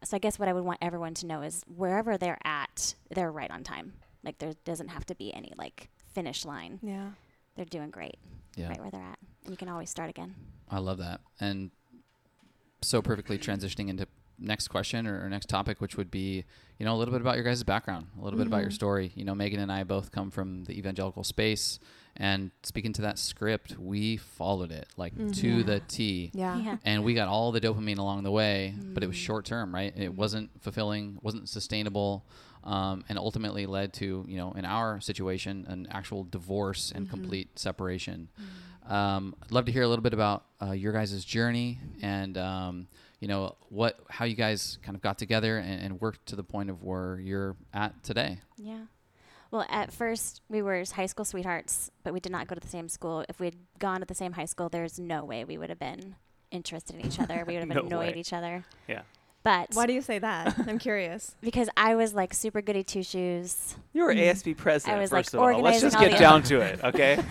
so 0.04 0.16
I 0.16 0.18
guess 0.18 0.38
what 0.38 0.48
I 0.48 0.52
would 0.52 0.64
want 0.64 0.78
everyone 0.82 1.14
to 1.14 1.26
know 1.26 1.42
is 1.42 1.62
wherever 1.74 2.16
they're 2.16 2.38
at, 2.44 2.94
they're 3.10 3.30
right 3.32 3.50
on 3.50 3.62
time. 3.64 3.94
Like 4.24 4.38
there 4.38 4.54
doesn't 4.64 4.88
have 4.88 5.06
to 5.06 5.14
be 5.14 5.32
any 5.34 5.52
like 5.56 5.88
finish 6.12 6.44
line. 6.44 6.78
Yeah. 6.82 7.10
They're 7.56 7.64
doing 7.64 7.90
great 7.90 8.18
Yeah. 8.56 8.68
right 8.68 8.80
where 8.80 8.90
they're 8.90 9.02
at. 9.02 9.18
And 9.44 9.52
you 9.52 9.56
can 9.56 9.68
always 9.68 9.88
start 9.90 10.10
again. 10.10 10.34
I 10.70 10.78
love 10.78 10.98
that. 10.98 11.20
And 11.40 11.70
so 12.82 13.00
perfectly 13.02 13.38
transitioning 13.38 13.88
into 13.88 14.06
next 14.38 14.68
question 14.68 15.06
or, 15.06 15.24
or 15.24 15.28
next 15.30 15.48
topic, 15.48 15.80
which 15.80 15.96
would 15.96 16.10
be, 16.10 16.44
you 16.78 16.84
know, 16.84 16.94
a 16.94 16.98
little 16.98 17.12
bit 17.12 17.20
about 17.22 17.36
your 17.36 17.44
guys' 17.44 17.62
background, 17.62 18.06
a 18.20 18.24
little 18.24 18.36
bit 18.38 18.46
about 18.46 18.60
your 18.60 18.70
Mhm. 18.70 18.74
story. 18.74 19.12
You 19.14 19.24
know, 19.24 19.34
Megan 19.34 19.60
and 19.60 19.72
I 19.72 19.82
both 19.84 20.10
come 20.12 20.30
from 20.30 20.64
the 20.64 20.76
evangelical 20.78 21.24
space. 21.24 21.78
And 22.18 22.50
speaking 22.62 22.92
to 22.94 23.02
that 23.02 23.18
script, 23.18 23.78
we 23.78 24.16
followed 24.16 24.72
it 24.72 24.88
like 24.96 25.14
to 25.14 25.62
Mhm. 25.62 25.66
the 25.66 25.80
T. 25.80 26.30
Yeah. 26.34 26.56
Yeah. 26.58 26.78
And 26.84 27.04
we 27.04 27.14
got 27.14 27.28
all 27.28 27.52
the 27.52 27.60
dopamine 27.60 27.98
along 27.98 28.22
the 28.22 28.30
way, 28.30 28.74
but 28.94 29.02
it 29.02 29.06
was 29.06 29.16
Mm. 29.16 29.20
short 29.20 29.44
term, 29.44 29.74
right? 29.74 29.92
It 29.96 30.12
Mhm. 30.12 30.16
wasn't 30.16 30.50
fulfilling, 30.62 31.18
wasn't 31.22 31.48
sustainable, 31.48 32.24
um, 32.64 33.04
and 33.08 33.18
ultimately 33.18 33.66
led 33.66 33.92
to, 33.94 34.24
you 34.26 34.36
know, 34.36 34.52
in 34.52 34.64
our 34.64 35.00
situation, 35.00 35.64
an 35.68 35.86
actual 35.90 36.24
divorce 36.24 36.90
and 36.90 37.06
Mhm. 37.06 37.10
complete 37.10 37.58
separation. 37.58 38.28
Um, 38.86 39.34
I'd 39.42 39.50
love 39.52 39.64
to 39.66 39.72
hear 39.72 39.82
a 39.82 39.88
little 39.88 40.02
bit 40.02 40.14
about 40.14 40.44
uh, 40.62 40.70
your 40.70 40.92
guys' 40.92 41.24
journey 41.24 41.78
and 42.00 42.38
um, 42.38 42.88
you 43.20 43.28
know 43.28 43.56
what 43.68 43.98
how 44.08 44.24
you 44.24 44.34
guys 44.34 44.78
kind 44.82 44.94
of 44.96 45.02
got 45.02 45.18
together 45.18 45.58
and, 45.58 45.82
and 45.82 46.00
worked 46.00 46.24
to 46.26 46.36
the 46.36 46.44
point 46.44 46.70
of 46.70 46.82
where 46.82 47.18
you're 47.20 47.56
at 47.74 48.02
today. 48.02 48.40
Yeah. 48.56 48.86
Well, 49.50 49.64
at 49.68 49.92
first 49.92 50.42
we 50.48 50.62
were 50.62 50.82
high 50.94 51.06
school 51.06 51.24
sweethearts, 51.24 51.90
but 52.02 52.12
we 52.12 52.20
did 52.20 52.32
not 52.32 52.46
go 52.48 52.54
to 52.54 52.60
the 52.60 52.68
same 52.68 52.88
school. 52.88 53.24
If 53.28 53.38
we 53.40 53.46
had 53.46 53.56
gone 53.78 54.00
to 54.00 54.06
the 54.06 54.14
same 54.14 54.32
high 54.32 54.44
school, 54.46 54.68
there's 54.68 54.98
no 54.98 55.24
way 55.24 55.44
we 55.44 55.56
would 55.58 55.70
have 55.70 55.78
been 55.78 56.16
interested 56.50 56.96
in 56.96 57.06
each 57.06 57.18
other. 57.20 57.44
We 57.46 57.54
would 57.58 57.68
have 57.68 57.68
No 57.76 57.80
annoyed 57.82 58.14
way. 58.14 58.20
each 58.20 58.32
other. 58.32 58.64
Yeah. 58.88 59.02
But 59.42 59.68
Why 59.74 59.86
do 59.86 59.92
you 59.92 60.02
say 60.02 60.18
that? 60.18 60.56
I'm 60.66 60.80
curious. 60.80 61.36
because 61.40 61.68
I 61.76 61.94
was 61.94 62.12
like 62.12 62.34
super 62.34 62.60
goody 62.60 62.82
two 62.82 63.04
shoes. 63.04 63.76
You 63.92 64.02
were 64.02 64.12
Mhm. 64.12 64.26
ASB 64.32 64.56
president, 64.56 64.98
I 64.98 65.00
was, 65.00 65.12
like, 65.12 65.26
first 65.26 65.34
of 65.34 65.40
all. 65.40 65.60
Let's 65.60 65.80
just 65.80 65.96
get 66.00 66.18
down 66.18 66.42
to 66.50 66.60
it, 66.60 66.82
okay? 66.82 67.22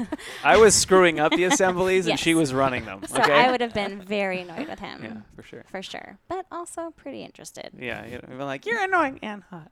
I 0.41 0.55
was 0.55 0.73
screwing 0.73 1.19
up 1.19 1.33
the 1.33 1.43
assemblies, 1.43 2.07
and 2.07 2.17
she 2.17 2.33
was 2.33 2.53
running 2.53 2.85
them, 2.85 2.99
Okay? 3.03 3.21
So? 3.21 3.33
I 3.33 3.51
would 3.51 3.59
have 3.59 3.73
been 3.73 4.01
very 4.01 4.39
annoyed 4.39 4.69
with 4.69 4.79
him. 4.79 5.03
yeah, 5.03 5.11
for 5.35 5.43
sure. 5.43 5.65
For 5.67 5.81
sure. 5.81 6.17
But 6.29 6.45
also 6.53 6.91
pretty 6.95 7.21
interested. 7.21 7.71
Yeah, 7.77 8.05
you'd 8.05 8.25
be 8.29 8.35
like, 8.35 8.65
you're 8.65 8.81
annoying 8.81 9.19
and 9.21 9.43
hot. 9.49 9.69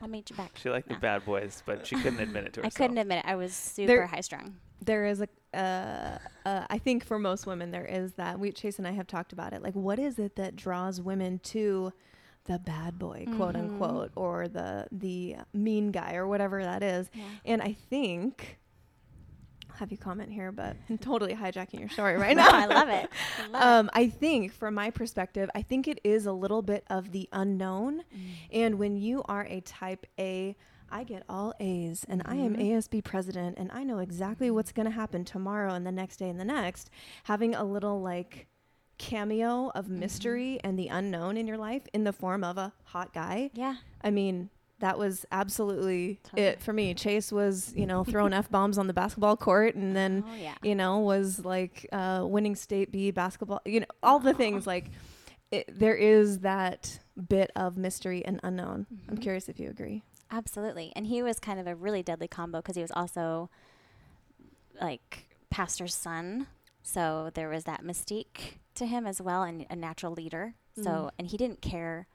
I'll 0.00 0.08
meet 0.08 0.30
you 0.30 0.36
back. 0.36 0.52
She 0.56 0.70
liked 0.70 0.88
the 0.88 0.94
bad 0.96 1.24
boys, 1.24 1.62
but 1.66 1.86
she 1.86 1.96
couldn't 1.96 2.20
admit 2.20 2.44
it 2.44 2.52
to 2.54 2.60
herself. 2.60 2.72
I 2.74 2.76
couldn't 2.76 2.98
admit 2.98 3.18
it. 3.18 3.24
I 3.28 3.34
was 3.36 3.52
super 3.52 3.86
There- 3.86 4.06
high 4.06 4.20
strung. 4.22 4.56
there 4.82 5.04
is 5.06 5.20
a 5.20 5.28
uh, 5.52 6.18
uh, 6.46 6.64
I 6.70 6.78
think 6.78 7.04
for 7.04 7.18
most 7.18 7.44
women 7.44 7.72
there 7.72 7.84
is 7.84 8.12
that 8.12 8.38
we 8.38 8.52
Chase 8.52 8.78
and 8.78 8.86
I 8.86 8.92
have 8.92 9.08
talked 9.08 9.32
about 9.32 9.52
it 9.52 9.62
like 9.64 9.74
what 9.74 9.98
is 9.98 10.20
it 10.20 10.36
that 10.36 10.54
draws 10.54 11.00
women 11.00 11.40
to 11.40 11.92
the 12.44 12.60
bad 12.60 13.00
boy 13.00 13.26
quote 13.36 13.56
Mhm. 13.56 13.58
unquote 13.58 14.12
or 14.14 14.46
the 14.46 14.86
the 14.92 15.36
mean 15.52 15.90
guy 15.90 16.14
or 16.14 16.28
whatever 16.28 16.62
that 16.62 16.84
is 16.84 17.10
Yeah. 17.12 17.24
and 17.44 17.60
I 17.62 17.72
think 17.72 18.42
I'll 18.42 18.59
have 19.80 19.90
you 19.90 19.98
comment 19.98 20.30
here 20.30 20.52
but 20.52 20.76
I'm 20.88 20.98
totally 20.98 21.34
hijacking 21.34 21.80
your 21.80 21.88
story 21.88 22.16
right 22.24 22.36
No, 22.36 22.44
now 22.44 22.50
I 22.52 22.66
love 22.66 22.88
it. 22.88 23.10
I 23.44 23.48
love 23.48 23.62
um, 23.62 23.90
I 23.92 24.08
think 24.08 24.52
from 24.52 24.74
my 24.74 24.90
perspective 24.90 25.50
I 25.54 25.62
think 25.62 25.88
it 25.88 26.00
is 26.04 26.26
a 26.26 26.32
little 26.32 26.62
bit 26.62 26.84
of 26.88 27.10
the 27.12 27.28
unknown 27.32 28.00
it. 28.00 28.06
Mm. 28.14 28.20
and 28.52 28.78
when 28.78 28.96
you 28.96 29.22
are 29.24 29.46
a 29.50 29.60
type 29.62 30.06
A, 30.18 30.54
I 30.92 31.04
get 31.04 31.22
all 31.28 31.52
A's 31.60 32.04
and 32.08 32.20
I 32.24 32.34
am 32.36 32.56
Mhm. 32.56 32.62
ASB 32.72 33.02
president 33.04 33.58
and 33.58 33.70
I 33.72 33.82
know 33.84 33.98
exactly 33.98 34.50
what's 34.50 34.72
going 34.72 34.86
to 34.86 34.90
happen 34.92 35.24
tomorrow 35.24 35.72
and 35.74 35.86
the 35.86 35.92
next 35.92 36.16
day 36.18 36.28
and 36.28 36.38
the 36.40 36.44
next. 36.44 36.90
Having 37.24 37.54
a 37.54 37.64
little 37.64 38.00
like 38.00 38.48
cameo 38.98 39.70
of 39.74 39.88
mystery 39.88 40.60
and 40.62 40.78
the 40.78 40.88
unknown 40.88 41.36
in 41.36 41.46
your 41.46 41.56
life 41.56 41.86
in 41.94 42.04
the 42.04 42.12
form 42.12 42.44
of 42.44 42.58
a 42.58 42.72
hot 42.84 43.12
guy. 43.14 43.50
Yeah. 43.54 43.76
I 44.02 44.10
mean, 44.10 44.50
that 44.80 44.98
was 44.98 45.24
absolutely 45.32 46.20
Totally. 46.24 46.42
it 46.42 46.60
for 46.60 46.72
me. 46.72 46.92
Chase 46.94 47.30
was, 47.32 47.72
you 47.76 47.86
know, 47.86 48.02
throwing 48.04 48.32
F 48.34 48.50
bombs 48.50 48.76
on 48.78 48.86
the 48.86 48.92
basketball 48.92 49.36
court 49.36 49.74
and 49.76 49.94
then, 49.96 50.24
Oh 50.26 50.34
yeah. 50.34 50.54
you 50.62 50.74
know, 50.74 50.98
was 50.98 51.44
like 51.44 51.86
uh, 51.92 52.24
winning 52.26 52.56
state 52.56 52.90
B 52.92 53.10
basketball, 53.10 53.60
you 53.64 53.80
know, 53.80 53.86
all 54.02 54.18
the 54.18 54.34
things 54.34 54.66
like 54.66 54.90
it, 55.50 55.70
there 55.78 55.94
is 55.96 56.40
that 56.40 57.00
bit 57.28 57.50
of 57.56 57.76
mystery 57.76 58.24
and 58.24 58.40
unknown. 58.42 58.86
I'm 59.08 59.16
Mhm. 59.16 59.22
curious 59.22 59.48
if 59.48 59.58
you 59.60 59.68
agree. 59.70 60.02
Absolutely. 60.30 60.92
And 60.94 61.06
he 61.06 61.22
was 61.22 61.38
kind 61.40 61.58
of 61.58 61.66
a 61.66 61.74
really 61.74 62.02
deadly 62.02 62.28
combo 62.28 62.58
because 62.58 62.76
he 62.76 62.82
was 62.82 62.92
also 62.92 63.50
like 64.80 65.28
pastor's 65.50 65.94
son. 65.94 66.46
So 66.82 67.30
there 67.34 67.48
was 67.48 67.64
that 67.64 67.82
mystique 67.84 68.58
to 68.76 68.86
him 68.86 69.06
as 69.06 69.20
well 69.20 69.42
and 69.42 69.66
a 69.68 69.76
natural 69.76 70.12
leader. 70.12 70.54
So, 70.76 70.82
Mm. 70.82 71.10
and 71.18 71.28
he 71.28 71.36
didn't 71.36 71.60
care 71.60 72.06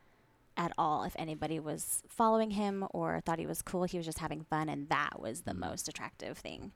at 0.57 0.71
all 0.77 1.03
if 1.03 1.15
anybody 1.17 1.59
was 1.59 2.01
following 2.07 2.51
him 2.51 2.85
or 2.91 3.19
thought 3.21 3.39
he 3.39 3.45
was 3.47 3.62
cool. 3.62 3.83
He 3.83 3.97
was 3.97 4.05
just 4.05 4.19
having 4.19 4.43
fun. 4.43 4.69
And 4.69 4.88
that 4.89 5.19
was 5.19 5.41
the 5.41 5.51
Mm. 5.53 5.59
most 5.59 5.88
attractive 5.88 6.38
thing 6.38 6.71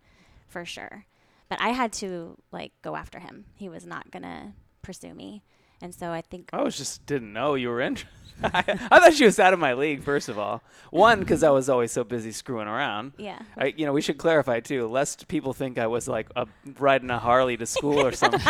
for 0.48 0.66
sure. 0.66 1.06
But 1.48 1.62
I 1.62 1.70
had 1.70 1.92
to 1.94 2.38
like 2.52 2.74
go 2.82 2.96
after 2.96 3.20
him. 3.20 3.46
He 3.56 3.70
was 3.70 3.86
not 3.86 4.12
to 4.24 4.54
pursue 4.82 5.14
me. 5.14 5.44
And 5.82 5.94
so 5.96 6.12
I 6.12 6.22
think 6.22 6.50
I 6.54 6.62
was 6.62 6.78
just 6.78 7.06
didn't 7.06 7.32
know 7.34 7.56
you 7.56 7.70
were 7.70 7.82
interested. 7.82 8.16
I, 8.44 8.64
I 8.90 9.00
thought 9.02 9.14
she 9.16 9.26
was 9.26 9.38
out 9.38 9.52
of 9.52 9.60
my 9.60 9.74
league. 9.74 10.02
First 10.02 10.30
of 10.30 10.40
all, 10.40 10.62
one 10.92 11.20
because 11.20 11.44
I 11.44 11.50
was 11.50 11.68
always 11.70 11.92
so 11.92 12.06
busy 12.06 12.32
screwing 12.32 12.70
around. 12.70 13.12
yeah. 13.18 13.40
I, 13.58 13.74
you 13.76 13.86
know, 13.86 13.92
we 13.92 14.02
should 14.02 14.18
clarify 14.18 14.62
too, 14.62 14.88
lest 14.88 15.28
people 15.28 15.52
think 15.52 15.78
I 15.78 15.88
was 15.88 16.08
like 16.08 16.30
a, 16.38 16.48
riding 16.80 17.10
a 17.10 17.20
Harley 17.20 17.58
to 17.58 17.66
school 17.66 18.00
or 18.00 18.14
some 18.14 18.32
shit. 18.40 18.42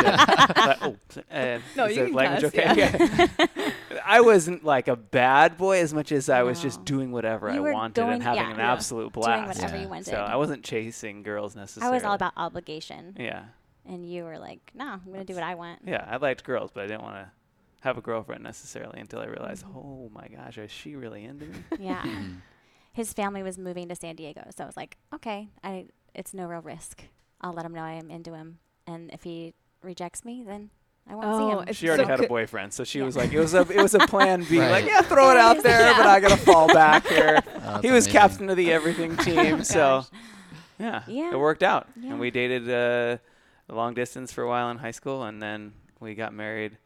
But- 0.55 0.77
oh, 0.83 0.95
uh, 1.31 1.57
No, 1.75 1.85
you 1.87 2.05
can 2.05 2.13
language 2.13 2.53
cuss, 2.53 2.77
okay? 2.77 3.27
Yeah. 3.47 3.71
I 4.05 4.21
wasn't 4.21 4.63
like 4.63 4.87
a 4.87 4.95
bad 4.95 5.57
boy 5.57 5.79
as 5.79 5.91
much 5.91 6.11
as 6.11 6.29
I 6.29 6.43
was 6.43 6.61
just 6.61 6.85
doing 6.85 7.11
whatever 7.11 7.51
You 7.51 7.65
I 7.67 7.71
wanted 7.73 7.95
going- 7.95 8.13
and 8.13 8.23
having 8.23 8.43
yeah. 8.43 8.51
an 8.51 8.57
Yeah. 8.59 8.73
absolute 8.73 9.11
Doing 9.13 9.25
blast. 9.25 9.47
whatever 9.59 9.75
Yeah. 9.77 9.81
you 9.83 9.89
wanted. 9.89 10.05
So 10.05 10.17
I 10.17 10.35
wasn't 10.35 10.63
chasing 10.63 11.23
girls 11.23 11.55
necessarily. 11.55 11.91
I 11.91 11.95
was 11.95 12.03
all 12.03 12.13
about 12.13 12.33
obligation. 12.37 13.15
Yeah, 13.19 13.45
And 13.89 14.07
you 14.09 14.23
were 14.23 14.37
like, 14.37 14.71
no, 14.75 14.85
I'm 14.85 15.01
going 15.05 15.19
to 15.19 15.25
do 15.25 15.33
what 15.33 15.43
I 15.43 15.55
want. 15.55 15.79
yeah. 15.85 16.05
I 16.09 16.17
liked 16.17 16.43
girls, 16.43 16.69
but 16.73 16.83
I 16.83 16.87
didn't 16.87 17.01
want 17.01 17.15
to 17.15 17.31
have 17.81 17.97
a 17.97 18.01
girlfriend 18.01 18.43
necessarily 18.43 18.99
until 18.99 19.19
I 19.19 19.25
realized, 19.25 19.65
Mhm. 19.65 19.75
oh 19.75 20.11
my 20.13 20.27
gosh, 20.27 20.57
is 20.57 20.69
she 20.71 20.95
really 20.95 21.23
into 21.25 21.45
me? 21.45 21.55
Yeah. 21.79 22.01
Mhm. 22.03 22.41
His 22.93 23.13
family 23.13 23.41
was 23.43 23.57
moving 23.57 23.87
to 23.89 23.95
San 23.95 24.15
Diego. 24.15 24.43
So 24.55 24.63
I 24.63 24.67
was 24.67 24.75
like, 24.77 24.97
okay, 25.15 25.49
I, 25.63 25.85
it's 26.13 26.33
no 26.33 26.45
real 26.45 26.61
risk. 26.61 27.03
I'll 27.41 27.53
let 27.53 27.65
him 27.65 27.73
know 27.73 27.81
I 27.81 27.93
am 27.93 28.09
into 28.11 28.33
him. 28.33 28.59
And 28.85 29.09
if 29.11 29.23
he 29.23 29.53
rejects 29.81 30.25
me, 30.25 30.43
then 30.45 30.69
I 31.09 31.15
won't 31.15 31.27
Oh, 31.27 31.39
see 31.39 31.51
him. 31.53 31.59
it's- 31.61 31.75
She 31.77 31.87
already 31.87 32.03
So 32.03 32.09
had 32.09 32.19
a 32.23 32.27
boyfriend, 32.27 32.73
so 32.73 32.83
she 32.83 32.99
Yeah. 32.99 33.05
was 33.05 33.15
like, 33.15 33.31
it 33.31 33.39
was 33.39 33.53
a 33.53 33.61
it 33.61 33.81
was 33.81 33.93
a 33.95 33.99
plan 33.99 34.43
B. 34.43 34.59
Right. 34.59 34.69
Like, 34.71 34.85
yeah, 34.85 35.01
throw 35.01 35.31
it 35.31 35.37
out 35.37 35.63
there, 35.63 35.93
but 35.93 36.05
Yeah. 36.05 36.11
I 36.11 36.19
gotta 36.19 36.37
fall 36.37 36.67
back 36.67 37.07
here. 37.07 37.41
Oh, 37.71 37.79
he 37.81 37.91
was 37.91 38.05
amazing. 38.07 38.11
captain 38.13 38.49
of 38.49 38.57
the 38.57 38.71
everything 38.73 39.15
team, 39.17 39.63
so 39.63 40.03
yeah, 40.79 41.03
Yeah. 41.07 41.31
it 41.33 41.37
worked 41.39 41.61
out. 41.63 41.87
Yeah. 41.99 42.11
And 42.11 42.19
we 42.19 42.31
dated 42.31 42.67
uh, 42.69 43.17
long 43.75 43.93
distance 43.93 44.31
for 44.31 44.43
a 44.43 44.47
while 44.47 44.69
in 44.71 44.77
high 44.77 44.91
school, 44.91 45.23
and 45.23 45.41
then 45.41 45.73
we 45.99 46.15
got 46.15 46.33
married 46.33 46.77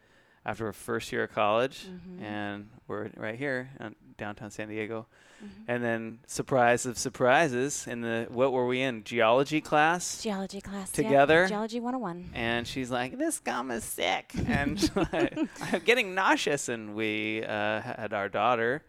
after 0.45 0.65
our 0.67 0.73
first 0.73 1.11
year 1.11 1.23
of 1.23 1.31
college, 1.31 1.85
Mhm. 1.87 2.21
and 2.21 2.69
we're 2.87 3.09
right 3.15 3.35
here 3.35 3.69
in 3.79 3.95
downtown 4.17 4.51
San 4.51 4.67
Diego. 4.67 5.07
Mhm. 5.41 5.47
And 5.67 5.83
then, 5.83 6.19
surprise 6.27 6.85
of 6.85 6.97
surprises, 6.97 7.87
in 7.87 8.01
the 8.01 8.27
what 8.29 8.51
were 8.51 8.65
we 8.67 8.81
in 8.81 9.03
geology 9.03 9.61
class? 9.61 10.21
Geology 10.21 10.59
class. 10.61 10.87
yep. 10.97 11.05
Together? 11.05 11.47
Geology 11.47 11.79
101. 11.79 12.29
and 12.33 12.67
she's 12.67 12.91
like, 12.91 13.17
"This 13.17 13.39
gum 13.39 13.71
is 13.71 13.83
sick," 13.83 14.31
and 14.47 14.77
I'm 15.61 15.79
getting 15.85 16.13
nauseous. 16.13 16.67
And 16.69 16.93
we 16.95 17.43
uh, 17.43 17.81
had 17.81 18.13
our 18.13 18.27
daughter 18.29 18.83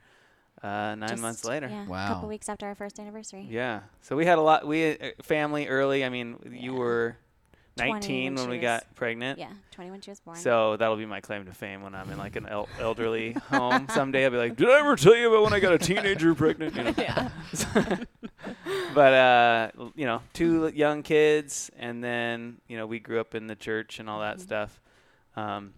uh, 0.62 0.94
nine 0.96 1.08
Just- 1.08 1.22
months 1.22 1.44
later. 1.44 1.68
Yeah. 1.68 1.84
A 1.84 2.08
couple 2.08 2.28
weeks 2.28 2.48
after 2.48 2.66
our 2.66 2.74
first 2.74 2.98
anniversary. 2.98 3.46
Yeah. 3.50 3.80
So 4.00 4.16
we 4.16 4.24
had 4.26 4.38
a 4.38 4.42
lot. 4.42 4.66
We 4.66 4.92
uh, 4.98 5.10
family 5.22 5.68
early. 5.68 6.04
I 6.04 6.08
mean, 6.08 6.38
you 6.50 6.74
were 6.74 7.16
20 7.16 7.24
19 7.76 8.35
when 8.35 8.43
when 8.43 8.50
we 8.50 8.59
got 8.59 8.85
pregnant. 8.95 9.38
Yeah. 9.38 9.49
20 9.73 9.90
when 9.90 10.00
she 10.00 10.11
was 10.11 10.21
born. 10.21 10.37
So 10.37 10.76
that'll 10.76 10.97
be 10.97 11.07
my 11.07 11.21
claim 11.21 11.45
to 11.47 11.52
fame 11.52 11.83
when 11.83 11.95
I'm 11.95 12.09
in 12.11 12.19
like 12.19 12.37
an 12.37 12.47
el- 12.47 12.69
elderly 12.78 13.33
home 13.50 13.88
someday. 13.93 14.25
I'll 14.25 14.31
be 14.31 14.37
like, 14.37 14.57
"Did 14.57 14.69
I 14.71 14.78
ever 14.78 14.95
tell 14.97 15.16
you 15.16 15.28
about 15.33 15.43
when 15.45 15.52
I 15.52 15.61
got 15.61 15.73
a 15.73 15.78
teenager 15.78 16.35
pregnant?" 16.37 16.76
You 16.76 16.85
know? 16.85 16.95
Yeah. 16.97 17.28
but 18.95 19.12
uh, 19.14 19.71
you 19.95 20.04
know, 20.07 20.23
two 20.33 20.69
young 20.69 21.02
kids, 21.02 21.71
and 21.76 22.02
then 22.02 22.59
you 22.69 22.76
know 22.76 22.87
we 22.87 22.99
grew 23.00 23.21
up 23.21 23.35
in 23.35 23.47
the 23.47 23.57
church 23.57 23.99
and 23.99 24.09
all 24.09 24.21
that 24.21 24.37
Mhm. 24.38 24.40
stuff, 24.43 24.81
um, 25.37 25.75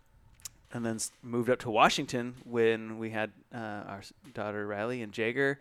and 0.72 0.84
then 0.84 0.96
s- 0.96 1.12
moved 1.22 1.48
up 1.50 1.58
to 1.60 1.70
Washington 1.70 2.34
when 2.44 2.98
we 2.98 3.10
had 3.10 3.32
uh, 3.54 3.58
our 3.58 4.02
daughter 4.34 4.66
Riley 4.66 5.02
and 5.02 5.12
Jager, 5.12 5.58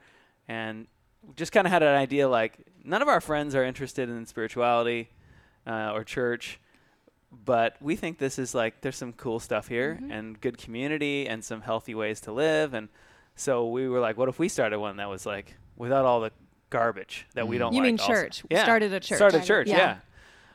and 0.48 0.88
just 1.36 1.52
kind 1.52 1.66
of 1.66 1.72
had 1.72 1.82
an 1.84 1.96
idea 1.96 2.28
like 2.28 2.58
none 2.84 3.02
of 3.02 3.08
our 3.08 3.22
friends 3.22 3.56
are 3.56 3.64
interested 3.64 4.10
in 4.10 4.26
spirituality 4.26 5.10
uh, 5.68 5.92
or 5.94 6.04
church, 6.04 6.60
but 7.32 7.76
we 7.82 7.96
think 7.96 8.18
this 8.18 8.40
is 8.40 8.54
like 8.56 8.82
there's 8.82 8.96
some 8.96 9.14
cool 9.14 9.40
stuff 9.40 9.68
here 9.68 9.98
Mhm. 10.02 10.12
and 10.12 10.42
good 10.42 10.58
community 10.58 11.28
and 11.28 11.44
some 11.44 11.62
healthy 11.62 11.96
ways 11.96 12.22
to 12.22 12.32
live. 12.32 12.74
And 12.74 12.88
so 13.36 13.68
we 13.70 13.88
were 13.90 14.00
like, 14.00 14.18
what 14.18 14.30
if 14.30 14.40
we 14.40 14.48
started 14.48 14.80
one 14.80 14.98
that 14.98 15.10
was 15.10 15.26
like 15.26 15.56
without 15.76 16.06
all 16.06 16.22
the 16.22 16.32
garbage 16.70 17.26
that 17.36 17.48
we 17.48 17.58
Mm. 17.58 17.60
don't 17.60 17.74
You 17.74 17.80
like 17.82 17.86
mean 17.88 18.00
also? 18.00 18.14
church. 18.14 18.44
Yeah. 18.50 18.64
Started 18.64 18.94
a 18.94 19.00
church. 19.00 19.18
Start 19.18 19.34
a 19.34 19.42
church, 19.42 19.68
Yeah. 19.68 19.78
yeah. 19.78 19.98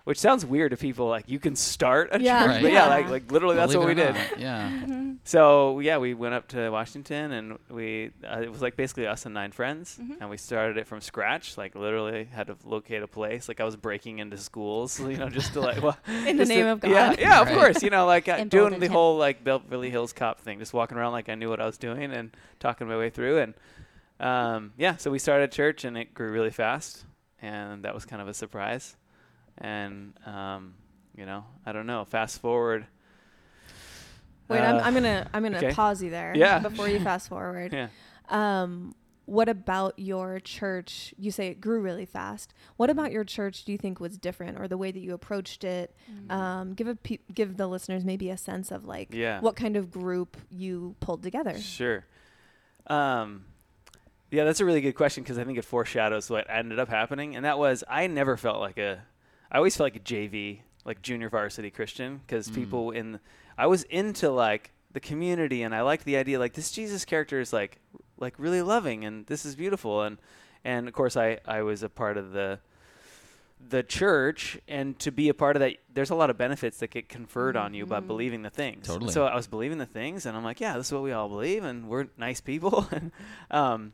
Which 0.05 0.19
sounds 0.19 0.47
weird 0.47 0.71
to 0.71 0.77
people 0.79 1.09
like 1.09 1.29
you 1.29 1.39
can 1.39 1.55
start 1.55 2.09
a 2.13 2.21
Yeah. 2.21 2.41
church, 2.41 2.49
Right. 2.49 2.63
but 2.63 2.73
yeah, 2.73 2.85
Yeah. 2.85 2.89
like 2.89 3.09
like 3.11 3.31
literally 3.33 3.55
that's 3.57 3.75
what 3.77 3.87
we 3.87 3.95
did. 3.95 4.15
not, 4.15 4.39
Yeah. 4.39 4.71
Mhm. 4.87 5.19
So 5.25 5.79
yeah, 5.81 5.99
we 5.99 6.15
went 6.15 6.35
up 6.35 6.49
to 6.49 6.71
Washington, 6.71 7.33
and 7.33 7.59
we 7.69 8.11
uh, 8.25 8.41
it 8.41 8.51
was 8.51 8.63
like 8.63 8.77
basically 8.77 9.07
us 9.07 9.27
and 9.27 9.35
nine 9.35 9.53
friends, 9.53 9.99
Mhm. 10.03 10.17
and 10.21 10.31
we 10.31 10.39
started 10.39 10.79
it 10.79 10.87
from 10.87 11.01
scratch. 11.03 11.59
Like 11.59 11.75
literally 11.75 12.25
had 12.25 12.47
to 12.47 12.57
locate 12.65 13.03
a 13.03 13.07
place. 13.07 13.47
Like 13.47 13.61
I 13.61 13.65
was 13.65 13.77
breaking 13.77 14.21
into 14.21 14.39
schools, 14.39 14.99
you 14.99 15.19
know, 15.19 15.29
just 15.29 15.53
to 15.53 15.61
like 15.61 15.83
well, 15.83 15.99
In 16.27 16.39
the 16.39 16.45
just 16.45 16.51
to- 16.51 16.57
name 16.57 16.67
of 16.67 16.81
God. 16.81 17.19
yeah, 17.21 17.41
of 17.43 17.49
Right. 17.49 17.57
course. 17.59 17.83
You 17.83 17.91
know, 17.91 18.07
like 18.07 18.27
uh, 18.29 18.45
doing 18.45 18.81
the 18.81 18.87
him. 18.87 18.93
whole 18.93 19.19
like 19.19 19.45
Beverly 19.45 19.91
Hills 19.91 20.15
Cop 20.15 20.41
thing, 20.41 20.59
just 20.59 20.73
walking 20.73 20.97
around 20.97 21.13
like 21.13 21.29
I 21.29 21.35
knew 21.35 21.51
what 21.51 21.61
I 21.61 21.67
was 21.67 21.77
doing 21.79 22.11
and 22.11 22.35
talking 22.59 22.89
my 22.89 22.97
way 22.97 23.11
through. 23.11 23.39
And 23.39 23.55
um, 24.19 24.73
yeah, 24.79 24.97
so 24.97 25.11
we 25.11 25.19
started 25.19 25.53
church, 25.53 25.85
and 25.85 25.97
it 25.99 26.15
grew 26.15 26.31
really 26.33 26.51
fast, 26.51 27.05
and 27.43 27.85
that 27.85 27.95
was 27.95 28.05
kind 28.07 28.21
of 28.23 28.29
a 28.29 28.35
surprise. 28.35 28.97
And 29.59 30.15
um, 30.27 30.75
you 31.17 31.27
know, 31.27 31.45
I 31.67 31.73
don't 31.73 31.87
know. 31.87 32.05
Fast 32.05 32.41
forward. 32.41 32.87
Wait, 34.49 34.61
I'm, 34.61 34.77
uh, 34.77 34.81
I'm 34.81 34.95
gonna 34.95 35.31
I'm 35.33 35.43
gonna 35.43 35.59
okay. 35.59 35.73
pause 35.73 36.03
you 36.03 36.11
there. 36.11 36.33
Yeah. 36.35 36.59
Before 36.59 36.89
you 36.89 37.01
fast 37.01 37.29
forward. 37.29 37.73
Yeah. 37.81 37.89
Um, 38.29 38.95
what 39.27 39.49
about 39.49 39.97
your 39.97 40.41
church? 40.41 41.15
You 41.17 41.31
say 41.31 41.49
it 41.49 41.61
grew 41.61 41.81
really 41.81 42.05
fast. 42.05 42.53
What 42.77 42.91
about 42.91 43.13
your 43.13 43.23
church 43.23 43.65
do 43.65 43.71
you 43.71 43.79
think 43.79 44.01
was 44.01 44.19
different, 44.19 44.59
or 44.59 44.67
the 44.67 44.77
way 44.77 44.91
that 44.91 44.99
you 44.99 45.15
approached 45.15 45.63
it? 45.63 45.95
Mm-hmm. 46.11 46.31
Um, 46.33 46.75
give 46.75 46.89
a 46.89 46.97
pe- 46.97 47.19
give 47.33 47.57
the 47.57 47.69
listeners 47.69 48.05
maybe 48.05 48.31
a 48.31 48.37
sense 48.37 48.73
of 48.73 48.87
like 48.87 49.15
Yeah. 49.15 49.41
what 49.41 49.55
kind 49.55 49.77
of 49.77 49.91
group 49.91 50.37
you 50.51 50.97
pulled 50.99 51.23
together. 51.23 51.57
Sure. 51.61 52.05
Um, 52.89 53.45
yeah, 54.33 54.43
that's 54.45 54.59
a 54.61 54.65
really 54.65 54.81
good 54.81 54.95
question 54.95 55.23
because 55.23 55.39
I 55.39 55.45
think 55.45 55.59
it 55.59 55.65
foreshadows 55.65 56.29
what 56.29 56.47
ended 56.51 56.81
up 56.81 56.89
happening, 56.89 57.37
and 57.37 57.45
that 57.45 57.59
was 57.59 57.85
I 57.89 58.09
never 58.09 58.37
felt 58.37 58.59
like 58.59 58.79
a, 58.79 59.03
I 59.51 59.57
always 59.57 59.77
felt 59.77 59.87
like 59.87 59.97
a 59.97 60.01
JV, 60.01 60.61
like 60.85 61.03
junior 61.03 61.29
varsity 61.29 61.71
Christian, 61.71 62.21
because 62.27 62.49
Mm. 62.49 62.55
people 62.55 62.91
in, 62.93 63.21
I 63.59 63.67
was 63.67 63.83
into 63.85 64.31
like 64.31 64.73
the 64.93 65.01
community, 65.01 65.63
and 65.63 65.75
I 65.75 65.83
liked 65.83 66.05
the 66.05 66.17
idea 66.17 66.39
like 66.39 66.55
this 66.55 66.71
Jesus 66.73 67.05
character 67.05 67.41
is 67.41 67.53
like, 67.53 67.79
like 68.19 68.35
really 68.39 68.63
loving, 68.63 69.05
and 69.05 69.27
this 69.27 69.45
is 69.45 69.55
beautiful, 69.57 70.03
and, 70.03 70.19
and 70.65 70.89
of 70.89 70.95
course 70.95 71.17
I 71.17 71.39
I 71.47 71.63
was 71.63 71.83
a 71.83 71.89
part 71.89 72.17
of 72.17 72.33
the. 72.33 72.61
The 73.69 73.83
church, 73.83 74.59
and 74.67 74.99
to 75.01 75.11
be 75.13 75.29
a 75.29 75.35
part 75.35 75.55
of 75.55 75.61
that, 75.61 75.75
there's 75.93 76.09
a 76.09 76.15
lot 76.15 76.31
of 76.31 76.39
benefits 76.39 76.79
that 76.79 76.89
get 76.89 77.11
conferred 77.11 77.57
on 77.59 77.75
you 77.75 77.85
by 77.85 78.01
Mhm. 78.01 78.07
believing 78.07 78.41
the 78.41 78.49
things. 78.49 78.87
Totally. 78.87 79.13
So 79.13 79.27
I 79.27 79.35
was 79.37 79.47
believing 79.49 79.77
the 79.77 79.85
things, 79.85 80.25
and 80.25 80.35
I'm 80.35 80.43
like, 80.43 80.61
yeah, 80.61 80.79
this 80.79 80.87
is 80.87 80.93
what 80.95 81.03
we 81.03 81.13
all 81.13 81.29
believe, 81.29 81.63
and 81.63 81.87
we're 81.87 82.07
nice 82.17 82.41
people. 82.41 82.89
and, 82.91 83.13
um, 83.51 83.93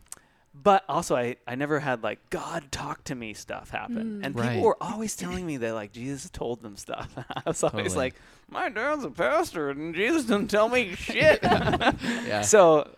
but 0.63 0.85
also, 0.89 1.15
I, 1.17 1.37
I 1.47 1.55
never 1.55 1.81
had 1.81 2.03
like 2.03 2.31
God 2.31 2.71
talk 2.73 3.05
to 3.05 3.15
me 3.15 3.35
stuff 3.35 3.71
happen, 3.71 4.21
Mm. 4.21 4.25
and 4.27 4.39
Right. 4.39 4.49
people 4.51 4.63
were 4.67 4.83
always 4.83 5.15
telling 5.17 5.45
me 5.47 5.57
that 5.59 5.75
like 5.75 5.93
Jesus 5.93 6.31
told 6.31 6.63
them 6.63 6.77
stuff. 6.77 7.13
I 7.37 7.43
was 7.47 7.63
always 7.63 7.85
Totally. 7.93 7.97
like, 7.97 8.15
my 8.49 8.69
dad's 8.69 9.05
a 9.05 9.11
pastor, 9.11 9.71
and 9.71 9.95
Jesus 9.95 10.25
didn't 10.25 10.49
tell 10.49 10.69
me 10.69 10.95
shit. 10.97 11.41
Yeah. 11.43 12.41
So, 12.43 12.89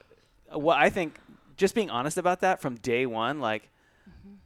what 0.52 0.78
I 0.78 0.88
think, 0.90 1.18
just 1.56 1.74
being 1.74 1.90
honest 1.90 2.16
about 2.18 2.40
that 2.40 2.60
from 2.60 2.76
day 2.76 3.06
one, 3.06 3.40
like 3.40 3.68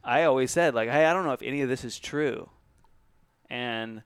I 0.03 0.23
always 0.23 0.51
said, 0.51 0.73
like, 0.73 0.89
hey, 0.89 1.05
I 1.05 1.13
don't 1.13 1.25
know 1.25 1.33
if 1.33 1.41
any 1.41 1.61
of 1.61 1.69
this 1.69 1.83
is 1.85 1.97
true, 1.99 2.49
and 3.49 4.01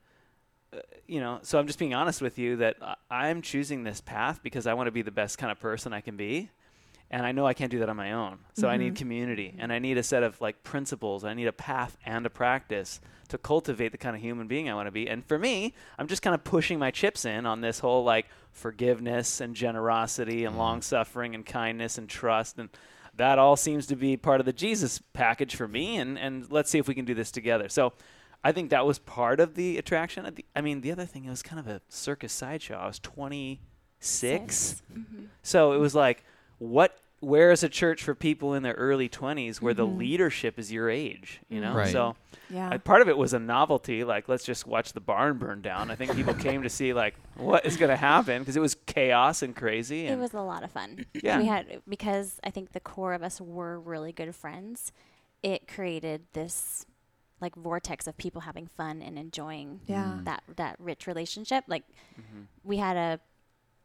uh, 0.73 0.79
you 1.07 1.19
know, 1.21 1.39
so 1.43 1.57
I'm 1.57 1.67
just 1.67 1.79
being 1.79 1.93
honest 1.93 2.21
with 2.21 2.37
you 2.37 2.57
that 2.57 2.75
I'm 3.09 3.41
choosing 3.41 3.83
this 3.83 4.01
path 4.01 4.41
because 4.43 4.67
I 4.67 4.73
want 4.73 4.87
to 4.87 4.91
be 4.91 5.01
the 5.01 5.11
best 5.11 5.37
kind 5.37 5.51
of 5.51 5.59
person 5.59 5.93
I 5.93 6.01
can 6.01 6.17
be. 6.17 6.49
And 7.09 7.25
I 7.25 7.31
know 7.31 7.45
I 7.47 7.53
can't 7.53 7.71
do 7.71 7.79
that 7.79 7.87
on 7.89 7.95
my 7.95 8.11
own. 8.11 8.39
So 8.53 8.67
I 8.67 8.75
need 8.77 8.93
Mhm. 8.93 8.97
community 8.97 9.55
and 9.57 9.71
I 9.71 9.79
need 9.79 9.97
a 9.97 10.03
set 10.03 10.23
of 10.23 10.41
like 10.41 10.63
principles. 10.63 11.23
I 11.23 11.33
need 11.33 11.47
a 11.47 11.53
path 11.53 11.97
and 12.05 12.25
a 12.25 12.29
practice 12.29 12.99
to 13.29 13.37
cultivate 13.37 13.93
the 13.93 13.97
kind 13.97 14.15
of 14.15 14.21
human 14.21 14.47
being 14.47 14.69
I 14.69 14.73
want 14.75 14.87
to 14.87 14.91
be. 14.91 15.07
And 15.09 15.25
for 15.25 15.39
me, 15.39 15.73
I'm 15.97 16.07
just 16.07 16.21
kind 16.21 16.33
of 16.33 16.43
pushing 16.43 16.79
my 16.79 16.91
chips 16.91 17.23
in 17.23 17.45
on 17.45 17.61
this 17.61 17.79
whole 17.79 18.03
like 18.03 18.25
forgiveness 18.51 19.39
and 19.39 19.55
generosity 19.55 20.43
and 20.43 20.55
Mhm. 20.55 20.59
long 20.59 20.81
suffering 20.81 21.33
and 21.33 21.45
kindness 21.45 21.97
and 21.97 22.09
trust 22.09 22.59
and 22.59 22.69
that 23.15 23.39
all 23.39 23.55
seems 23.55 23.87
to 23.87 23.95
be 23.95 24.15
part 24.17 24.39
of 24.39 24.45
the 24.45 24.53
Jesus 24.53 24.99
package 25.13 25.55
for 25.55 25.67
me 25.67 25.97
and 25.97 26.19
and 26.19 26.51
let's 26.51 26.69
see 26.69 26.77
if 26.77 26.87
we 26.87 26.93
can 26.93 27.05
do 27.05 27.13
this 27.15 27.31
together. 27.31 27.69
So 27.69 27.93
I 28.43 28.51
think 28.51 28.69
that 28.69 28.85
was 28.85 28.99
part 28.99 29.39
of 29.39 29.55
the 29.55 29.77
attraction. 29.77 30.29
I 30.55 30.61
mean, 30.61 30.81
the 30.81 30.91
other 30.91 31.05
thing 31.05 31.25
it 31.25 31.29
was 31.29 31.41
kind 31.41 31.59
of 31.59 31.67
a 31.67 31.81
circus 31.89 32.31
sideshow. 32.33 32.75
I 32.77 32.85
was 32.87 32.99
26. 32.99 34.81
Mhm. 34.93 35.27
So 35.41 35.73
it 35.73 35.77
was 35.77 35.95
like, 35.95 36.23
what? 36.59 36.97
Where 37.19 37.49
is 37.51 37.63
a 37.63 37.69
church 37.69 38.03
for 38.03 38.13
people 38.13 38.53
in 38.53 38.61
their 38.61 38.75
early 38.75 39.09
20s 39.09 39.59
where 39.59 39.73
the 39.73 39.87
Mhm. 39.87 39.97
leadership 39.97 40.59
is 40.59 40.71
your 40.71 40.87
age? 40.87 41.41
You 41.49 41.61
know, 41.61 41.73
Right. 41.73 41.91
so 41.91 42.15
Yeah. 42.51 42.69
uh, 42.69 42.77
part 42.77 43.01
of 43.01 43.09
it 43.09 43.17
was 43.17 43.33
a 43.33 43.39
novelty. 43.39 44.03
Like, 44.03 44.29
let's 44.29 44.43
just 44.45 44.67
watch 44.67 44.93
the 44.93 44.99
barn 45.01 45.39
burn 45.39 45.63
down. 45.63 45.89
I 45.89 45.95
think 45.95 46.13
people 46.15 46.35
came 46.35 46.61
to 46.61 46.69
see 46.69 46.93
like 46.93 47.15
what 47.35 47.65
is 47.65 47.75
going 47.75 47.89
to 47.89 47.95
happen 47.97 48.43
because 48.43 48.55
it 48.55 48.59
was 48.59 48.75
chaos 48.85 49.41
and 49.41 49.55
crazy. 49.55 50.05
It 50.05 50.19
was 50.19 50.35
a 50.35 50.41
lot 50.41 50.61
of 50.63 50.71
fun. 50.71 51.07
Yeah. 51.15 51.39
We 51.39 51.47
had 51.47 51.81
because 51.89 52.39
I 52.43 52.51
think 52.51 52.73
the 52.73 52.79
core 52.79 53.13
of 53.13 53.23
us 53.23 53.41
were 53.41 53.79
really 53.79 54.11
good 54.11 54.35
friends. 54.35 54.91
It 55.41 55.67
created 55.67 56.27
this 56.33 56.85
like 57.41 57.55
vortex 57.55 58.05
of 58.05 58.15
people 58.17 58.41
having 58.41 58.67
fun 58.67 59.01
and 59.01 59.17
enjoying 59.17 59.81
yeah. 59.87 60.17
Mm. 60.19 60.25
that 60.25 60.43
that 60.55 60.75
rich 60.79 61.07
relationship. 61.07 61.63
Like 61.67 61.83
Mhm. 62.19 62.45
we 62.63 62.77
had 62.77 62.95
a 62.95 63.19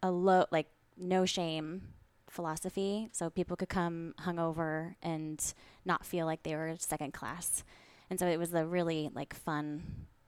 a 0.02 0.10
low 0.10 0.44
like 0.50 0.66
no 0.98 1.24
shame 1.24 1.94
philosophy, 2.32 3.08
so 3.12 3.30
people 3.30 3.56
could 3.56 3.68
come 3.68 4.14
hungover 4.22 4.94
and 5.02 5.54
not 5.84 6.04
feel 6.04 6.26
like 6.26 6.42
they 6.42 6.56
were 6.56 6.74
second 6.78 7.12
class. 7.12 7.62
And 8.10 8.18
so 8.18 8.26
it 8.26 8.38
was 8.38 8.52
a 8.54 8.64
really 8.66 9.10
like 9.14 9.34
fun 9.34 9.82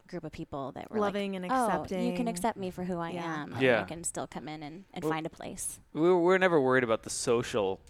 group 0.07 0.23
of 0.25 0.33
people 0.33 0.73
that 0.73 0.91
were 0.91 1.01
Loving 1.01 1.33
like, 1.33 1.43
and 1.45 1.53
oh, 1.53 1.67
accepting. 1.67 2.07
you 2.07 2.15
can 2.15 2.29
accept 2.29 2.59
me 2.59 2.71
for 2.71 2.85
who 2.85 2.99
I 2.99 3.11
Yeah. 3.11 3.43
am. 3.43 3.53
and 3.55 3.63
Yeah. 3.63 3.81
I 3.81 3.85
can 3.85 4.05
still 4.05 4.27
come 4.27 4.49
in 4.49 4.63
and, 4.63 4.85
and 4.93 5.03
Well- 5.03 5.13
find 5.13 5.27
a 5.27 5.31
place. 5.31 5.81
we 5.95 6.03
were, 6.03 6.19
we 6.19 6.25
were 6.25 6.39
never 6.39 6.61
worried 6.61 6.85
about 6.85 7.03
the 7.03 7.11
social 7.11 7.81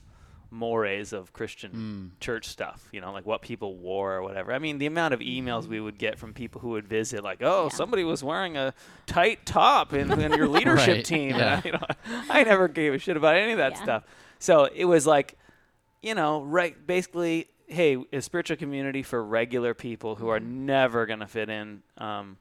mores 0.55 1.13
of 1.13 1.33
Christian 1.33 1.73
Mm. 2.15 2.21
church 2.21 2.47
stuff, 2.47 2.89
you 2.93 3.01
know, 3.01 3.13
like 3.13 3.27
what 3.27 3.43
people 3.43 3.77
wore 3.77 4.15
or 4.15 4.23
whatever. 4.23 4.53
I 4.53 4.59
mean, 4.59 4.79
the 4.79 4.87
amount 4.87 5.13
of 5.13 5.21
emails 5.21 5.67
we 5.67 5.81
would 5.81 5.99
get 5.99 6.19
from 6.19 6.33
people 6.33 6.61
who 6.61 6.69
would 6.71 6.87
visit, 6.89 7.25
like, 7.25 7.41
"Oh, 7.43 7.65
Yeah. 7.65 7.69
somebody 7.71 8.05
was 8.05 8.23
wearing 8.23 8.57
a 8.57 8.73
tight 9.07 9.45
top 9.45 9.93
in, 9.93 10.11
in 10.21 10.33
your 10.33 10.49
leadership 10.49 10.97
Right, 10.99 11.05
team." 11.05 11.37
yeah. 11.37 11.61
And 11.65 11.65
I, 11.65 11.69
you 11.69 11.73
know, 11.73 12.25
I 12.31 12.45
never 12.45 12.69
gave 12.69 12.95
a 12.95 12.99
shit 12.99 13.17
about 13.17 13.37
any 13.37 13.53
of 13.53 13.59
that 13.59 13.73
Yeah. 13.73 13.83
stuff. 13.83 14.05
So 14.39 14.65
it 14.73 14.85
was 14.85 15.07
like, 15.07 15.37
you 16.03 16.15
know, 16.15 16.43
right, 16.43 16.87
basically, 16.87 17.49
hey, 17.67 17.97
a 18.13 18.21
spiritual 18.23 18.57
community 18.57 19.03
for 19.03 19.25
regular 19.25 19.75
people 19.75 20.15
who 20.17 20.29
are 20.29 20.39
Mm-hmm. 20.41 20.67
never 20.67 21.07
going 21.07 21.21
to 21.21 21.27
fit 21.27 21.49
in, 21.49 21.83
um, 21.99 22.37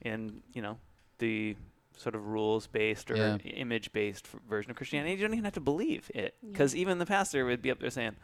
in 0.00 0.42
you 0.52 0.60
know, 0.62 0.78
the 1.18 1.54
sort 1.96 2.14
of 2.14 2.26
rules 2.26 2.66
based 2.66 3.10
or 3.10 3.16
Yeah. 3.16 3.36
image 3.38 3.92
based 3.92 4.26
version 4.48 4.70
of 4.70 4.76
Christianity. 4.76 5.12
You 5.14 5.20
don't 5.22 5.32
even 5.34 5.44
have 5.44 5.54
to 5.54 5.60
believe 5.60 6.10
it 6.14 6.34
Yeah. 6.42 6.50
because 6.50 6.74
even 6.74 6.98
the 6.98 7.06
pastor 7.06 7.44
would 7.44 7.62
be 7.62 7.70
up 7.70 7.78
there 7.80 7.90
saying, 7.90 8.16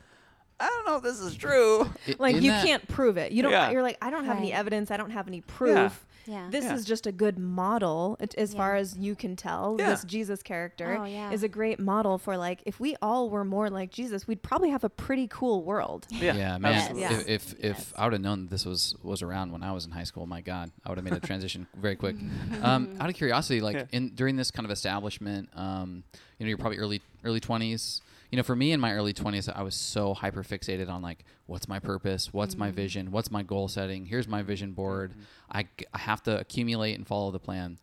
"I 0.58 0.66
don't 0.66 0.86
know 0.86 0.96
if 0.96 1.02
this 1.02 1.20
is 1.20 1.36
true." 1.36 1.88
Like 2.18 2.36
in 2.36 2.42
you 2.42 2.50
that- 2.50 2.66
can't 2.66 2.86
prove 2.88 3.16
it. 3.16 3.32
You 3.32 3.42
don't. 3.42 3.52
Yeah. 3.52 3.70
You're 3.70 3.82
like, 3.82 3.98
I 4.02 4.10
don't 4.10 4.24
have 4.24 4.38
any 4.38 4.52
evidence. 4.52 4.90
I 4.90 4.96
don't 4.96 5.10
have 5.10 5.28
any 5.28 5.40
proof. 5.42 6.04
Yeah. 6.26 6.48
This 6.50 6.64
Yeah. 6.64 6.74
is 6.74 6.84
just 6.84 7.06
a 7.06 7.12
good 7.12 7.38
model, 7.38 8.16
it- 8.20 8.34
as 8.36 8.54
far 8.54 8.76
as 8.76 8.96
you 8.98 9.14
can 9.14 9.36
tell. 9.36 9.76
Yeah. 9.78 9.90
This 9.90 10.04
Jesus 10.04 10.42
character 10.42 10.98
Oh, 11.00 11.04
yeah. 11.04 11.30
is 11.32 11.42
a 11.42 11.48
great 11.48 11.78
model 11.80 12.18
for 12.18 12.36
like, 12.36 12.62
if 12.66 12.78
we 12.80 12.96
all 13.02 13.30
were 13.30 13.44
more 13.44 13.70
like 13.70 13.90
Jesus, 13.90 14.26
we'd 14.26 14.42
probably 14.42 14.70
have 14.70 14.84
a 14.84 14.88
pretty 14.90 15.26
cool 15.28 15.62
world. 15.64 16.06
Yeah, 16.10 16.34
Yeah, 16.34 16.58
man. 16.58 16.96
Yes. 16.96 17.22
If 17.26 17.54
if, 17.54 17.64
if 17.64 17.92
I 17.98 18.04
would 18.04 18.12
have 18.12 18.22
known 18.22 18.48
this 18.48 18.64
was 18.66 18.94
was 19.02 19.22
around 19.22 19.52
when 19.52 19.62
I 19.62 19.72
was 19.72 19.84
in 19.86 19.90
high 19.92 20.04
school, 20.04 20.26
my 20.26 20.40
God, 20.40 20.70
I 20.84 20.88
would 20.90 20.98
have 20.98 21.04
made 21.04 21.14
a 21.14 21.20
transition 21.20 21.66
very 21.76 21.96
quick. 21.96 22.16
Um, 22.62 22.96
out 23.00 23.08
of 23.08 23.14
curiosity, 23.16 23.60
like 23.60 23.76
Yeah. 23.76 23.84
in 23.92 24.10
during 24.14 24.36
this 24.36 24.50
kind 24.50 24.66
of 24.66 24.70
establishment, 24.70 25.48
um, 25.54 26.04
you 26.38 26.44
know, 26.44 26.48
you're 26.48 26.58
probably 26.58 26.78
early 26.78 27.00
early 27.24 27.40
twenties. 27.40 28.02
You 28.30 28.36
know, 28.36 28.42
for 28.44 28.54
me 28.54 28.70
in 28.72 28.80
my 28.80 28.92
early 28.92 29.12
twenties, 29.12 29.48
I 29.48 29.62
was 29.62 29.74
so 29.74 30.14
hyper 30.14 30.44
fixated 30.44 30.88
on 30.88 31.02
like, 31.02 31.24
what's 31.46 31.66
my 31.66 31.80
purpose? 31.80 32.32
What's 32.32 32.56
my 32.56 32.70
vision? 32.70 33.10
What's 33.10 33.30
my 33.30 33.42
goal 33.42 33.66
setting? 33.66 34.06
Here's 34.06 34.28
my 34.28 34.42
vision 34.42 34.72
board. 34.72 35.14
I 35.50 35.66
I 35.92 35.98
have 35.98 36.22
to 36.24 36.38
accumulate 36.38 36.96
and 36.96 37.06
follow 37.06 37.30
the 37.32 37.40
plan. 37.40 37.78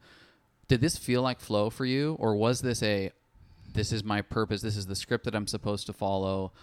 Did 0.70 0.82
this 0.82 0.98
feel 0.98 1.22
like 1.22 1.40
flow 1.40 1.70
for 1.70 1.86
you, 1.86 2.16
or 2.20 2.36
was 2.36 2.62
this 2.62 2.82
a 2.82 3.12
this 3.74 3.92
is 3.92 4.04
my 4.04 4.22
purpose. 4.22 4.62
This 4.62 4.78
is 4.78 4.86
the 4.86 4.96
script 4.96 5.26
that 5.26 5.36
I'm 5.36 5.48
supposed 5.48 5.86
to 5.88 5.94
follow. 5.94 6.54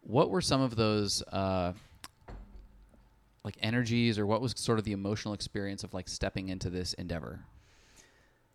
What 0.00 0.30
were 0.30 0.40
some 0.40 0.60
of 0.60 0.76
those 0.76 1.22
uh, 1.32 1.72
like 3.44 3.56
energies, 3.60 4.18
or 4.18 4.26
what 4.26 4.40
was 4.40 4.54
sort 4.56 4.78
of 4.78 4.84
the 4.84 4.92
emotional 4.92 5.34
experience 5.34 5.84
of 5.84 5.92
like 5.92 6.08
stepping 6.08 6.48
into 6.48 6.70
this 6.70 6.92
endeavor? 6.94 7.40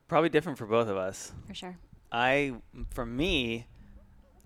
Probably 0.08 0.30
different 0.30 0.58
for 0.58 0.66
both 0.66 0.88
of 0.88 0.98
us. 0.98 1.32
for 1.48 1.54
sure. 1.54 1.78
I, 2.12 2.54
for 2.92 3.06
me, 3.06 3.68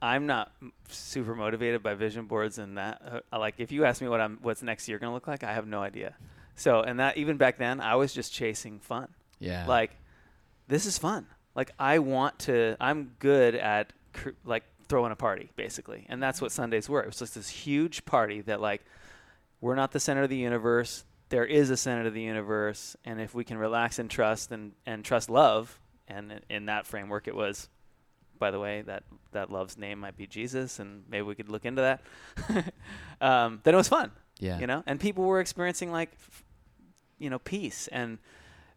I'm 0.01 0.27
not 0.27 0.51
super 0.89 1.36
motivated 1.36 1.81
by 1.81 1.95
vision 1.95 2.25
boards 2.25 2.57
and 2.57 2.77
that. 2.77 3.23
Uh, 3.31 3.39
like, 3.39 3.55
if 3.57 3.71
you 3.71 3.86
ask 3.86 4.01
me 4.01 4.07
what 4.07 4.21
I'm, 4.21 4.38
what's 4.41 4.62
next 4.62 4.88
year 4.88 4.99
gonna 4.99 5.13
look 5.13 5.27
like, 5.27 5.43
I 5.43 5.53
have 5.53 5.67
no 5.67 5.81
idea. 5.81 6.15
So, 6.55 6.81
and 6.81 6.99
that 6.99 7.17
even 7.17 7.38
back 7.38 7.57
then, 7.57 7.79
I 7.79 7.95
was 7.95 8.13
just 8.13 8.33
chasing 8.33 8.79
fun. 8.79 9.10
Yeah. 9.39 9.65
Like, 9.67 9.91
this 10.67 10.86
is 10.86 10.97
fun. 10.97 11.27
Like, 11.55 11.71
I 11.79 11.99
want 11.99 12.39
to. 12.39 12.75
I'm 12.79 13.12
good 13.19 13.55
at 13.55 13.93
cr- 14.13 14.29
like 14.45 14.63
throwing 14.88 15.12
a 15.12 15.15
party, 15.15 15.51
basically, 15.55 16.05
and 16.10 16.21
that's 16.21 16.41
what 16.41 16.51
Sundays 16.51 16.88
were. 16.88 17.01
It 17.01 17.07
was 17.07 17.19
just 17.19 17.36
this 17.36 17.49
huge 17.49 18.05
party 18.05 18.41
that 18.41 18.62
like, 18.62 18.86
we're 19.62 19.75
not 19.75 19.91
the 19.91 19.99
center 19.99 20.23
of 20.23 20.29
the 20.29 20.38
universe. 20.38 21.03
There 21.29 21.45
is 21.45 21.69
a 21.69 21.77
center 21.77 22.07
of 22.07 22.13
the 22.13 22.21
universe, 22.21 22.95
and 23.03 23.19
if 23.19 23.33
we 23.33 23.43
can 23.43 23.57
relax 23.57 23.99
and 23.99 24.10
trust 24.10 24.51
and 24.51 24.73
and 24.86 25.03
trust 25.03 25.29
love, 25.29 25.79
and 26.07 26.41
in 26.49 26.67
that 26.67 26.86
framework, 26.86 27.27
it 27.27 27.36
was 27.36 27.69
by 28.39 28.52
the 28.52 28.60
way, 28.60 28.82
that 28.84 29.04
that 29.32 29.52
love's 29.52 29.78
name 29.78 30.00
might 30.00 30.17
be 30.17 30.28
Jesus, 30.28 30.80
and 30.80 31.04
maybe 31.10 31.23
we 31.23 31.36
could 31.36 31.50
look 31.50 31.65
into 31.65 31.82
that. 31.82 32.02
um, 33.21 33.62
then 33.63 33.73
it 33.73 33.78
was 33.78 33.88
fun, 33.88 34.12
yeah. 34.39 34.60
you 34.60 34.67
know, 34.67 34.84
and 34.86 35.00
people 35.00 35.23
were 35.23 35.39
experiencing 35.39 35.91
like, 35.91 36.12
f- 36.13 36.43
you 37.19 37.30
know, 37.30 37.39
peace, 37.39 37.88
and 37.89 38.17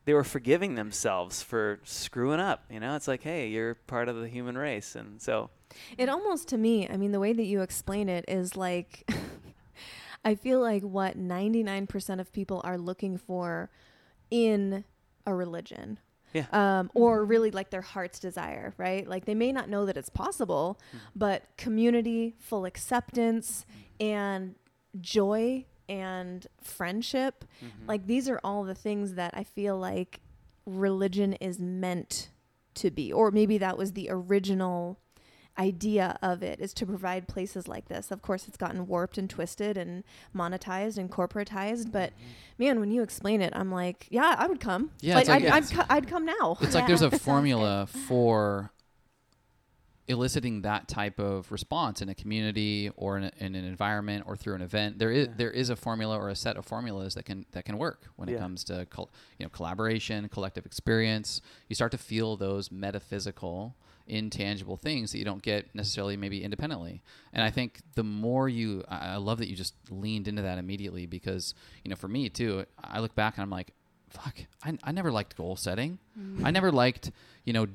they 0.05 0.15
were 0.15 0.25
forgiving 0.25 0.75
themselves 0.75 1.43
for 1.43 1.81
screwing 1.85 2.41
up. 2.41 2.65
You 2.71 2.81
know, 2.81 2.97
it's 2.97 3.09
like, 3.09 3.23
hey, 3.23 3.49
you're 3.49 3.75
part 3.75 4.09
of 4.09 4.17
the 4.17 4.29
human 4.29 4.57
race, 4.57 4.95
and 4.95 5.21
so 5.21 5.51
It 5.97 6.09
almost 6.09 6.49
to 6.49 6.59
me, 6.59 6.89
I 6.89 6.97
mean, 6.97 7.13
the 7.13 7.21
way 7.21 7.33
that 7.33 7.45
you 7.45 7.63
explain 7.63 8.09
it 8.09 8.25
is 8.29 8.57
like, 8.57 9.11
I 10.25 10.35
feel 10.35 10.61
like 10.61 10.83
what 10.83 11.19
99% 11.19 12.21
of 12.21 12.33
people 12.33 12.61
are 12.65 12.79
looking 12.79 13.17
for 13.17 13.71
in 14.31 14.85
a 15.27 15.35
religion. 15.35 15.99
Yeah. 16.33 16.47
Um, 16.53 16.91
or 16.95 17.25
really 17.25 17.51
like 17.51 17.71
their 17.71 17.83
heart's 17.83 18.19
desire, 18.19 18.73
right? 18.77 19.07
Like 19.07 19.25
they 19.25 19.35
may 19.35 19.53
not 19.53 19.69
know 19.69 19.85
that 19.87 19.97
it's 19.97 20.09
possible, 20.11 20.79
but 21.17 21.45
community, 21.57 22.35
full 22.39 22.65
acceptance, 22.65 23.67
and 23.99 24.55
joy 25.01 25.65
and 25.89 26.47
friendship 26.63 27.45
like 27.87 28.07
these 28.07 28.29
are 28.29 28.41
all 28.45 28.63
the 28.63 28.75
things 28.77 29.15
that 29.15 29.33
I 29.37 29.43
feel 29.43 29.77
like 29.77 30.21
religion 30.67 31.33
is 31.35 31.59
meant 31.59 32.31
to 32.77 32.91
be. 32.91 33.13
Or 33.13 33.31
maybe 33.33 33.59
that 33.59 33.77
was 33.77 33.93
the 33.93 34.09
original 34.11 35.01
idea 35.59 36.19
of 36.23 36.43
it 36.43 36.61
is 36.61 36.73
to 36.75 36.87
provide 36.87 37.29
places 37.29 37.69
like 37.69 37.89
this. 37.89 38.11
Of 38.11 38.23
course, 38.23 38.49
it's 38.49 38.57
gotten 38.57 38.87
warped 38.87 39.19
and 39.19 39.29
twisted 39.29 39.77
and 39.77 40.05
monetized 40.35 40.97
and 40.97 41.11
corporatized, 41.11 41.93
but 41.93 42.11
mm-hmm. 42.11 42.65
man, 42.65 42.81
when 42.81 42.91
you 42.91 43.03
explain 43.03 43.43
it, 43.43 43.53
I'm 43.55 43.71
like, 43.71 44.07
yeah, 44.11 44.35
I 44.39 44.47
would 44.47 44.61
come. 44.61 44.91
Yeah, 45.01 45.17
like, 45.17 45.29
like 45.29 45.43
I'd, 45.45 45.49
I'd, 45.51 45.65
it's- 45.65 45.73
co- 45.73 45.87
I'd 45.89 46.09
come 46.09 46.25
now. 46.25 46.57
It's 46.61 46.75
like 46.75 46.87
there's 46.87 47.03
a 47.03 47.11
formula 47.19 47.87
for 47.87 48.73
eliciting 50.09 50.63
that 50.63 50.89
type 50.89 51.21
of 51.21 51.53
response 51.53 52.03
in 52.03 52.09
a 52.09 52.15
community 52.15 52.91
or 52.97 53.17
in, 53.17 53.25
a, 53.25 53.33
in 53.39 53.55
an 53.55 53.65
environment 53.65 54.25
or 54.27 54.37
through 54.37 54.57
an 54.57 54.63
event. 54.63 54.99
There 54.99 55.13
is 55.13 55.29
Yeah. 55.29 55.35
there 55.37 55.51
is 55.51 55.71
a 55.71 55.77
formula 55.77 56.19
or 56.19 56.29
a 56.29 56.35
set 56.35 56.57
of 56.57 56.65
formulas 56.65 57.15
that 57.15 57.25
can 57.25 57.47
that 57.53 57.65
can 57.65 57.79
work 57.79 58.07
when 58.17 58.29
it 58.29 58.39
comes 58.39 58.65
to 58.65 58.87
col- 58.87 59.11
you 59.39 59.47
know 59.47 59.51
collaboration, 59.51 60.29
collective 60.29 60.67
experience. 60.67 61.41
You 61.69 61.77
start 61.77 61.93
to 61.93 61.99
feel 61.99 62.37
those 62.37 62.73
metaphysical 62.73 63.77
intangible 64.11 64.77
things 64.77 65.13
that 65.13 65.19
you 65.19 65.25
don't 65.25 65.43
get 65.43 65.75
necessarily 65.75 66.17
maybe 66.17 66.43
independently. 66.43 67.03
And 67.33 67.43
i 67.43 67.51
think 67.51 67.81
the 67.95 68.05
more 68.05 68.49
you 68.49 68.85
i 68.89 69.17
love 69.17 69.39
that 69.39 69.49
you 69.49 69.57
just 69.57 69.75
leaned 69.91 70.27
into 70.29 70.43
that 70.43 70.59
immediately 70.59 71.07
because 71.07 71.55
you 71.85 71.89
know 71.91 71.97
for 71.97 72.09
me 72.09 72.29
too 72.29 72.65
i 72.83 73.01
look 73.01 73.15
back 73.15 73.37
and 73.37 73.43
i'm 73.43 73.51
like 73.51 73.73
fuck 74.09 74.37
i, 74.65 74.77
I 74.83 74.93
never 74.93 75.11
liked 75.13 75.37
goal 75.37 75.57
setting. 75.57 75.99
I 76.45 76.51
never 76.51 76.71
liked 76.73 77.13
you 77.45 77.53
know 77.53 77.67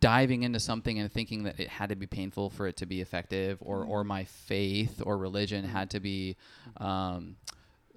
diving 0.00 0.44
into 0.44 0.60
something 0.60 0.98
and 0.98 1.10
thinking 1.12 1.42
that 1.42 1.58
it 1.58 1.68
had 1.68 1.88
to 1.88 1.96
be 1.96 2.06
painful 2.06 2.50
for 2.50 2.66
it 2.68 2.76
to 2.78 2.86
be 2.86 3.00
effective 3.00 3.58
or 3.60 3.84
or 3.84 4.04
my 4.04 4.24
faith 4.24 5.02
or 5.04 5.18
religion 5.18 5.64
had 5.64 5.90
to 5.90 6.00
be 6.00 6.36
um, 6.78 7.36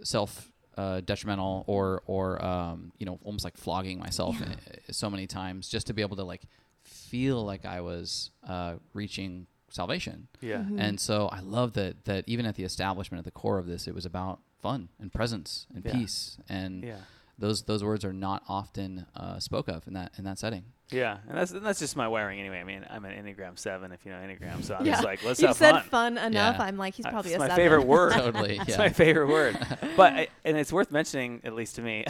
self 0.03 0.51
uh, 0.77 1.01
detrimental 1.01 1.63
or 1.67 2.01
or 2.07 2.43
um, 2.43 2.91
you 2.97 3.05
know 3.05 3.19
almost 3.23 3.43
like 3.43 3.55
flogging 3.57 3.99
myself 3.99 4.35
Yeah. 4.39 4.55
so 4.89 5.09
many 5.09 5.27
times 5.27 5.69
just 5.69 5.87
to 5.87 5.93
be 5.93 6.01
able 6.01 6.15
to 6.17 6.23
like 6.23 6.43
feel 6.83 7.43
like 7.43 7.65
I 7.65 7.81
was 7.81 8.31
uh, 8.47 8.75
reaching 8.93 9.47
salvation 9.69 10.27
yeah, 10.41 10.63
Mhm. 10.63 10.79
and 10.79 10.99
so 10.99 11.27
I 11.29 11.39
love 11.39 11.73
that 11.73 12.03
that 12.05 12.25
even 12.27 12.45
at 12.45 12.55
the 12.55 12.63
establishment 12.63 13.19
at 13.19 13.25
the 13.25 13.31
core 13.31 13.57
of 13.57 13.67
this 13.67 13.87
it 13.87 13.95
was 13.95 14.05
about 14.05 14.39
fun 14.61 14.89
and 14.99 15.11
presence 15.13 15.65
and 15.73 15.83
Yeah. 15.85 15.93
peace 15.93 16.37
and 16.49 16.83
yeah. 16.83 16.97
those 17.39 17.63
those 17.63 17.81
words 17.83 18.03
are 18.03 18.11
not 18.13 18.43
often 18.49 19.05
uh, 19.15 19.39
spoke 19.39 19.67
of 19.69 19.87
in 19.87 19.93
that 19.93 20.11
in 20.17 20.25
that 20.25 20.37
setting 20.39 20.65
Yeah, 20.91 21.17
and 21.29 21.37
that's 21.37 21.51
and 21.51 21.65
that's 21.65 21.79
just 21.79 21.95
my 21.95 22.07
wiring 22.07 22.39
anyway. 22.39 22.59
I 22.59 22.63
mean, 22.63 22.85
I'm 22.89 23.05
an 23.05 23.13
Enneagram 23.13 23.57
Seven, 23.57 23.91
if 23.91 24.05
you 24.05 24.11
know 24.11 24.17
Enneagram, 24.17 24.63
so 24.63 24.75
I'm 24.75 24.85
Yeah. 24.85 24.93
just 24.93 25.03
like, 25.05 25.23
let's 25.23 25.39
You've 25.41 25.49
have 25.49 25.57
said 25.57 25.71
fun. 25.71 26.15
fun, 26.15 26.17
enough. 26.17 26.57
Yeah. 26.59 26.63
I'm 26.65 26.77
like, 26.77 26.95
he's 26.95 27.05
Uh, 27.05 27.11
probably 27.11 27.31
it's 27.31 27.37
a 27.37 27.39
my 27.39 27.47
seven. 27.47 27.63
favorite 27.63 27.85
word. 27.87 28.11
totally 28.13 28.57
It's 28.57 28.69
yeah 28.69 28.77
my 28.77 28.89
favorite 28.89 29.27
word. 29.27 29.57
But 29.97 30.13
I, 30.13 30.27
and 30.45 30.57
it's 30.57 30.71
worth 30.73 30.91
mentioning, 30.91 31.41
at 31.43 31.53
least 31.53 31.75
to 31.77 31.81
me. 31.81 32.05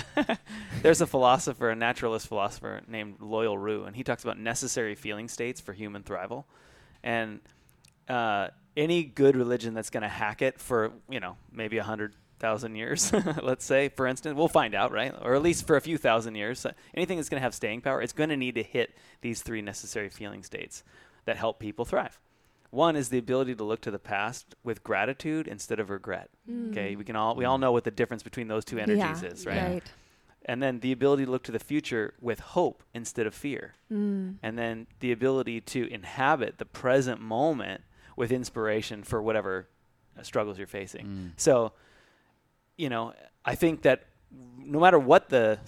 There's 0.81 1.01
a 1.01 1.07
philosopher, 1.07 1.69
a 1.69 1.75
naturalist 1.75 2.27
philosopher 2.27 2.81
named 2.87 3.15
Loyal 3.19 3.57
Rue, 3.57 3.85
and 3.85 3.95
he 3.95 4.03
talks 4.03 4.23
about 4.23 4.37
necessary 4.39 4.95
feeling 4.95 5.27
states 5.27 5.59
for 5.61 5.73
human 5.73 6.03
thrival. 6.03 6.45
And 7.03 7.39
uh, 8.09 8.47
any 8.77 9.03
good 9.03 9.35
religion 9.35 9.73
that's 9.73 9.89
going 9.89 10.03
to 10.03 10.09
hack 10.09 10.41
it 10.41 10.59
for 10.59 10.91
you 11.09 11.19
know 11.19 11.37
maybe 11.51 11.77
a 11.77 11.83
hundred 11.83 12.13
thousand 12.41 12.75
years, 12.75 13.13
let's 13.41 13.63
say, 13.63 13.89
for 13.89 14.07
instance, 14.07 14.35
we'll 14.35 14.49
find 14.49 14.75
out, 14.75 14.91
right? 14.91 15.13
Or 15.21 15.35
at 15.35 15.41
least 15.41 15.65
for 15.65 15.77
a 15.77 15.81
few 15.81 15.97
thousand 15.97 16.35
years. 16.35 16.65
Anything 16.93 17.17
that's 17.17 17.29
going 17.29 17.39
to 17.39 17.43
have 17.43 17.53
staying 17.53 17.81
power, 17.81 18.01
it's 18.01 18.13
going 18.13 18.29
to 18.29 18.37
need 18.37 18.55
to 18.55 18.63
hit 18.63 18.97
these 19.21 19.41
three 19.41 19.61
necessary 19.61 20.09
feeling 20.09 20.43
states 20.43 20.83
that 21.25 21.37
help 21.37 21.59
people 21.59 21.85
thrive. 21.85 22.19
One 22.71 22.95
is 22.95 23.09
the 23.09 23.17
ability 23.17 23.55
to 23.55 23.63
look 23.63 23.81
to 23.81 23.91
the 23.91 23.99
past 23.99 24.55
with 24.63 24.83
gratitude 24.83 25.47
instead 25.47 25.79
of 25.79 25.89
regret. 25.89 26.29
Okay, 26.69 26.95
we 26.95 27.03
can 27.03 27.15
all 27.15 27.35
we 27.35 27.45
all 27.45 27.57
know 27.57 27.71
what 27.71 27.83
the 27.83 27.91
difference 27.91 28.23
between 28.23 28.47
those 28.47 28.65
two 28.65 28.79
energies 28.79 29.21
yeah, 29.21 29.29
is, 29.29 29.45
right? 29.45 29.61
Right. 29.61 29.91
And 30.45 30.63
then 30.63 30.79
the 30.79 30.91
ability 30.91 31.25
to 31.25 31.31
look 31.31 31.43
to 31.43 31.51
the 31.51 31.59
future 31.59 32.15
with 32.19 32.39
hope 32.39 32.83
instead 32.93 33.27
of 33.27 33.35
fear. 33.35 33.75
Mm. 33.91 34.37
And 34.41 34.57
then 34.57 34.87
the 34.99 35.11
ability 35.11 35.61
to 35.61 35.87
inhabit 35.93 36.57
the 36.57 36.65
present 36.65 37.21
moment 37.21 37.81
with 38.15 38.31
inspiration 38.31 39.03
for 39.03 39.21
whatever 39.21 39.67
struggles 40.23 40.57
you're 40.57 40.67
facing. 40.67 41.05
Mm. 41.05 41.31
So, 41.37 41.73
you 42.81 42.89
know, 42.89 43.13
I 43.45 43.55
think 43.55 43.83
that 43.83 44.03
no 44.57 44.79
matter 44.79 44.97
what 44.99 45.29
the 45.29 45.59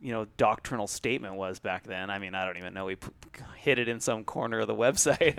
you 0.00 0.12
know 0.12 0.26
doctrinal 0.36 0.86
statement 0.86 1.34
was 1.34 1.58
back 1.60 1.84
then, 1.84 2.08
I 2.10 2.18
mean, 2.18 2.34
I 2.34 2.44
don't 2.44 2.56
even 2.56 2.72
know. 2.74 2.84
We 2.86 2.96
p- 2.96 3.08
hit 3.56 3.78
it 3.78 3.88
in 3.88 3.98
some 4.00 4.22
corner 4.24 4.60
of 4.60 4.66
the 4.68 4.74
website, 4.74 5.38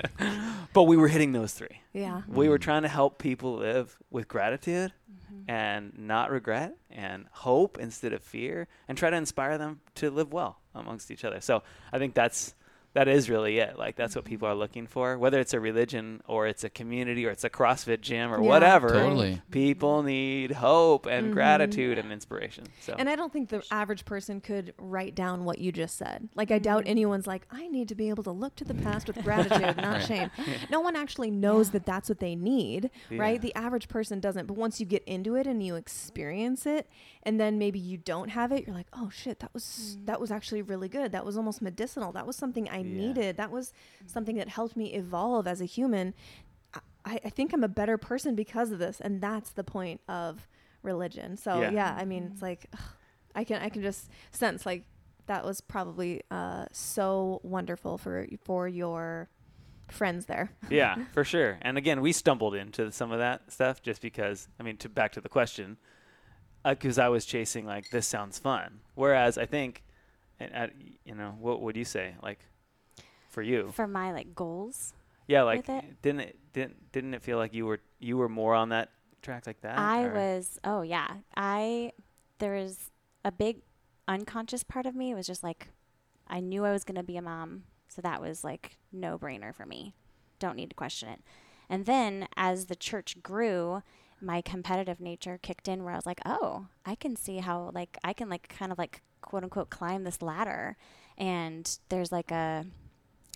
but 0.74 0.84
we 0.84 0.98
were 0.98 1.08
hitting 1.08 1.32
those 1.32 1.54
three. 1.54 1.80
Yeah. 1.94 2.22
We 2.28 2.50
were 2.50 2.58
Mm. 2.60 2.62
trying 2.62 2.82
to 2.84 2.88
help 2.90 3.20
people 3.20 3.56
live 3.56 3.98
with 4.12 4.28
gratitude 4.28 4.92
Mm-hmm. 5.34 5.50
and 5.50 5.94
not 5.98 6.32
regret 6.32 6.76
and 6.92 7.26
hope 7.32 7.78
instead 7.80 8.14
of 8.14 8.22
fear 8.22 8.68
and 8.88 8.98
try 8.98 9.10
to 9.10 9.16
inspire 9.18 9.58
them 9.58 9.80
to 9.96 10.10
live 10.12 10.32
well 10.34 10.60
amongst 10.76 11.10
each 11.12 11.24
other. 11.24 11.40
So 11.42 11.64
I 11.94 11.98
think 12.00 12.14
that's 12.14 12.54
that 12.94 13.08
is 13.08 13.30
really 13.30 13.58
it. 13.60 13.78
Like 13.78 13.96
that's 13.96 14.16
what 14.16 14.24
mm-hmm. 14.24 14.30
people 14.30 14.48
are 14.48 14.56
looking 14.56 14.88
for, 14.88 15.18
whether 15.18 15.40
it's 15.40 15.54
a 15.54 15.60
religion 15.60 16.22
or 16.28 16.48
it's 16.48 16.64
a 16.64 16.70
community 16.70 17.26
or 17.26 17.32
it's 17.32 17.44
a 17.44 17.50
CrossFit 17.50 18.02
gym 18.02 18.32
or 18.32 18.42
Yeah, 18.42 18.48
whatever. 18.48 18.90
Totally. 18.90 19.42
People 19.52 20.04
need 20.04 20.52
hope 20.52 21.06
and 21.08 21.30
Mhm. 21.30 21.34
gratitude 21.34 21.98
and 21.98 22.12
inspiration. 22.12 22.66
So 22.82 22.96
And 22.98 23.10
I 23.10 23.16
don't 23.16 23.34
think 23.34 23.50
the 23.50 23.64
average 23.72 24.06
person 24.06 24.42
could 24.42 24.74
write 24.78 25.16
down 25.16 25.44
what 25.44 25.58
you 25.58 25.72
just 25.72 25.98
said. 25.98 26.30
Like, 26.36 26.52
I 26.52 26.60
doubt 26.60 26.82
mm-hmm. 26.84 26.92
anyone's 26.92 27.28
like, 27.28 27.48
I 27.52 27.68
need 27.68 27.88
to 27.90 27.96
be 27.96 28.10
able 28.10 28.24
to 28.24 28.32
look 28.32 28.56
to 28.58 28.64
the 28.64 28.76
past 28.76 29.08
with 29.08 29.22
gratitude, 29.24 29.78
not 29.78 29.78
Right. 29.78 30.04
shame. 30.04 30.32
No 30.70 30.80
one 30.80 30.96
actually 30.96 31.32
knows 31.32 31.68
Yeah. 31.68 31.74
that 31.74 31.86
that's 31.86 32.10
what 32.10 32.20
they 32.20 32.36
need, 32.36 32.90
right? 33.12 33.42
The 33.42 33.54
average 33.56 33.88
person 33.88 34.20
doesn't. 34.20 34.46
But 34.48 34.58
once 34.58 34.80
you 34.80 34.86
get 34.86 35.04
into 35.06 35.36
it 35.36 35.48
and 35.48 35.64
you 35.64 35.76
experience 35.76 36.66
it, 36.66 36.88
and 37.24 37.40
then 37.40 37.58
maybe 37.58 37.80
you 37.80 37.98
don't 37.98 38.30
have 38.30 38.52
it, 38.52 38.66
you're 38.66 38.76
like, 38.76 38.88
oh 38.94 39.10
shit, 39.10 39.40
that 39.40 39.54
was 39.54 39.98
mm. 40.00 40.06
that 40.06 40.20
was 40.20 40.32
actually 40.32 40.62
really 40.62 40.90
good. 40.90 41.12
That 41.12 41.26
was 41.26 41.38
almost 41.38 41.62
medicinal. 41.62 42.12
That 42.12 42.28
was 42.28 42.36
something 42.36 42.70
I 42.70 42.83
Yeah. 42.84 43.08
needed. 43.08 43.38
That 43.38 43.52
was 43.52 43.74
something 44.06 44.36
that 44.38 44.50
helped 44.50 44.76
me 44.76 44.94
evolve 44.94 45.48
as 45.48 45.62
a 45.62 45.66
human. 45.66 46.14
I, 47.06 47.20
I 47.26 47.30
think 47.30 47.54
I'm 47.54 47.64
a 47.64 47.68
better 47.70 47.98
person 47.98 48.36
because 48.36 48.72
of 48.72 48.80
this, 48.80 49.02
and 49.02 49.22
that's 49.22 49.52
the 49.52 49.64
point 49.64 50.02
of 50.08 50.48
religion. 50.82 51.38
So 51.38 51.62
Yeah. 51.62 51.72
yeah, 51.72 51.96
I 51.98 52.06
mean, 52.06 52.30
it's 52.32 52.42
like 52.42 52.68
ugh, 52.74 52.80
I 53.36 53.44
can 53.44 53.62
I 53.62 53.70
can 53.70 53.82
just 53.82 54.10
sense 54.32 54.66
like 54.66 54.86
that 55.26 55.46
was 55.46 55.62
probably 55.62 56.22
uh, 56.32 56.66
so 56.72 57.40
wonderful 57.44 57.98
for 57.98 58.28
for 58.44 58.68
your 58.68 59.30
friends 59.90 60.26
there. 60.26 60.52
yeah, 60.70 61.06
for 61.14 61.24
sure. 61.24 61.58
And 61.62 61.78
again, 61.78 62.02
we 62.02 62.12
stumbled 62.12 62.56
into 62.56 62.92
some 62.92 63.12
of 63.12 63.20
that 63.20 63.52
stuff 63.52 63.82
just 63.82 64.02
because. 64.02 64.48
I 64.60 64.64
mean, 64.64 64.78
to 64.78 64.90
back 64.90 65.12
to 65.14 65.22
the 65.22 65.30
question, 65.30 65.78
because 66.66 66.98
I 66.98 67.10
was 67.10 67.26
chasing 67.26 67.66
like 67.66 67.90
this 67.90 68.08
sounds 68.08 68.40
fun. 68.40 68.80
Whereas 68.96 69.38
I 69.38 69.46
think, 69.46 69.84
and 70.40 70.52
uh, 70.56 70.68
you 71.06 71.16
know, 71.16 71.36
what 71.40 71.62
would 71.62 71.76
you 71.76 71.86
say 71.86 72.16
like 72.22 72.40
for 73.34 73.42
you? 73.42 73.72
For 73.74 73.88
my 73.88 74.12
like 74.12 74.34
goals, 74.36 74.94
Yeah, 75.28 75.44
like 75.44 75.68
it? 75.68 76.02
didn't 76.02 76.22
it 76.22 76.40
didn't 76.54 76.92
didn't 76.92 77.14
it 77.16 77.22
feel 77.24 77.38
like 77.38 77.54
you 77.54 77.66
were 77.66 77.80
you 78.00 78.18
were 78.18 78.30
more 78.30 78.54
on 78.56 78.70
that 78.70 78.92
track 79.22 79.46
like 79.48 79.62
that? 79.62 79.78
I 79.78 80.06
or- 80.06 80.14
was. 80.14 80.60
Oh 80.64 80.82
yeah, 80.82 81.08
I 81.36 81.92
there 82.40 82.54
was 82.56 82.92
a 83.26 83.32
big 83.32 83.62
unconscious 84.08 84.64
part 84.64 84.86
of 84.86 84.96
me. 84.96 85.12
It 85.12 85.16
was 85.16 85.28
just 85.28 85.44
like 85.44 85.70
I 86.28 86.40
knew 86.40 86.64
I 86.66 86.72
was 86.72 86.84
gonna 86.84 87.04
be 87.04 87.18
a 87.18 87.22
mom, 87.22 87.64
so 87.88 88.02
that 88.02 88.22
was 88.22 88.44
like 88.44 88.78
no 88.92 89.18
brainer 89.18 89.54
for 89.54 89.66
me. 89.66 89.94
don't 90.40 90.56
need 90.58 90.70
to 90.70 90.76
question 90.76 91.10
it. 91.10 91.22
And 91.70 91.86
then 91.86 92.28
as 92.36 92.66
the 92.66 92.76
church 92.76 93.22
grew, 93.24 93.82
my 94.22 94.42
competitive 94.42 95.00
nature 95.00 95.40
kicked 95.42 95.68
in 95.70 95.84
where 95.84 95.94
I 95.94 95.96
was 95.98 96.06
like, 96.06 96.20
oh, 96.26 96.68
I 96.86 96.96
can 96.96 97.16
see 97.16 97.38
how 97.38 97.72
like 97.74 97.98
I 98.04 98.12
can 98.14 98.30
like 98.30 98.50
kind 98.50 98.72
of 98.72 98.78
like 98.78 99.02
quote 99.22 99.44
unquote 99.44 99.70
climb 99.70 100.04
this 100.04 100.22
ladder. 100.22 100.76
And 101.18 101.80
there's 101.90 102.12
like 102.12 102.30
a 102.32 102.66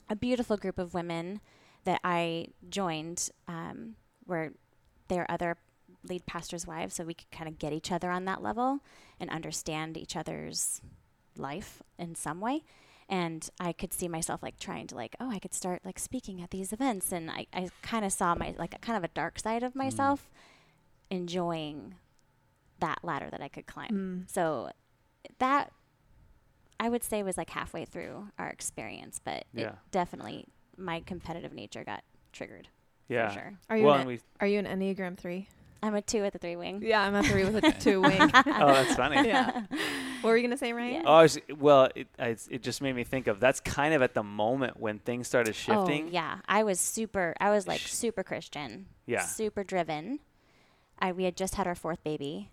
a 0.10 0.16
beautiful 0.16 0.58
group 0.58 0.78
of 0.78 0.94
women 0.94 1.42
that 1.84 2.00
I 2.04 2.48
joined 2.70 3.30
um, 3.48 3.96
where 4.26 4.52
there 5.08 5.22
are 5.22 5.32
other 5.32 5.58
lead 6.04 6.26
pastors' 6.26 6.68
wives, 6.68 6.96
so 6.96 7.04
we 7.04 7.14
could 7.14 7.32
kind 7.32 7.48
of 7.48 7.60
get 7.60 7.74
each 7.74 7.92
other 7.92 8.10
on 8.12 8.26
that 8.26 8.42
level 8.42 8.80
and 9.20 9.30
understand 9.30 9.98
each 9.98 10.16
other's 10.16 10.82
life 11.36 11.82
in 11.98 12.16
some 12.16 12.42
way. 12.42 12.64
And 13.10 13.50
I 13.60 13.72
could 13.72 13.94
see 13.94 14.10
myself 14.10 14.44
like 14.44 14.60
trying 14.60 14.88
to 14.88 14.96
like, 14.96 15.16
oh, 15.20 15.32
I 15.32 15.40
could 15.40 15.54
start 15.54 15.86
like 15.86 15.98
speaking 15.98 16.42
at 16.42 16.52
these 16.52 16.74
events, 16.74 17.12
and 17.12 17.32
I, 17.32 17.48
I 17.54 17.70
kind 17.82 18.04
of 18.04 18.12
saw 18.12 18.36
my 18.36 18.54
like 18.58 18.80
kind 18.82 18.98
of 18.98 19.04
a 19.04 19.14
dark 19.14 19.40
side 19.40 19.64
of 19.64 19.76
myself, 19.76 20.30
enjoying 21.10 21.96
that 22.80 23.00
ladder 23.04 23.30
that 23.32 23.42
I 23.42 23.48
could 23.48 23.66
climb. 23.66 24.26
Mm. 24.28 24.32
So 24.32 24.72
that 25.40 25.72
I 26.80 26.90
would 26.90 27.04
say 27.04 27.20
it 27.20 27.26
was 27.26 27.38
like 27.38 27.50
halfway 27.50 27.86
through 27.86 28.28
our 28.38 28.50
experience, 28.50 29.20
but 29.24 29.46
Yeah. 29.54 29.70
it 29.70 29.76
definitely 29.92 30.46
my 30.78 31.00
competitive 31.02 31.54
nature 31.54 31.84
got 31.84 32.04
triggered 32.32 32.68
Yeah. 33.08 33.30
for 33.30 33.34
sure. 33.34 33.54
Are 33.70 33.78
you 33.78 33.84
Well, 33.86 33.96
an, 34.08 34.20
are 34.40 34.48
you 34.48 34.60
an 34.60 34.66
Enneagram 34.66 35.18
three? 35.18 35.48
I'm 35.82 35.96
a 35.96 36.02
two 36.02 36.22
with 36.22 36.34
a 36.36 36.38
three 36.40 36.56
wing. 36.56 36.82
Yeah, 36.84 37.02
I'm 37.02 37.16
a 37.16 37.24
three 37.24 37.46
with 37.46 37.64
a 37.64 37.72
two 37.80 38.02
wing. 38.02 38.20
oh, 38.22 38.30
that's 38.34 38.96
funny. 38.96 39.16
yeah. 39.28 39.64
What 40.22 40.32
were 40.32 40.38
you 40.38 40.44
gonna 40.48 40.58
say, 40.58 40.74
Ryan? 40.74 40.94
Yeah. 40.94 41.02
Oh, 41.06 41.14
I 41.14 41.22
was, 41.22 41.40
well, 41.60 41.90
it, 41.94 42.08
I, 42.18 42.36
it 42.50 42.64
just 42.64 42.82
made 42.82 42.96
me 42.96 43.04
think 43.04 43.28
of 43.28 43.40
that's 43.40 43.60
kind 43.60 43.94
of 43.94 44.02
at 44.02 44.16
the 44.16 44.24
moment 44.24 44.80
when 44.80 44.98
things 44.98 45.28
started 45.28 45.52
oh, 45.52 45.54
shifting. 45.54 46.06
Oh, 46.08 46.12
yeah. 46.12 46.40
I 46.48 46.64
was 46.64 46.80
super 46.80 47.36
I 47.40 47.52
was 47.52 47.68
like 47.68 47.82
super 47.82 48.24
Christian. 48.24 48.88
Yeah. 49.06 49.22
Super 49.22 49.64
driven. 49.64 50.20
I 50.98 51.12
we 51.12 51.26
had 51.26 51.38
just 51.38 51.54
had 51.56 51.68
our 51.68 51.76
fourth 51.76 52.04
baby. 52.04 52.50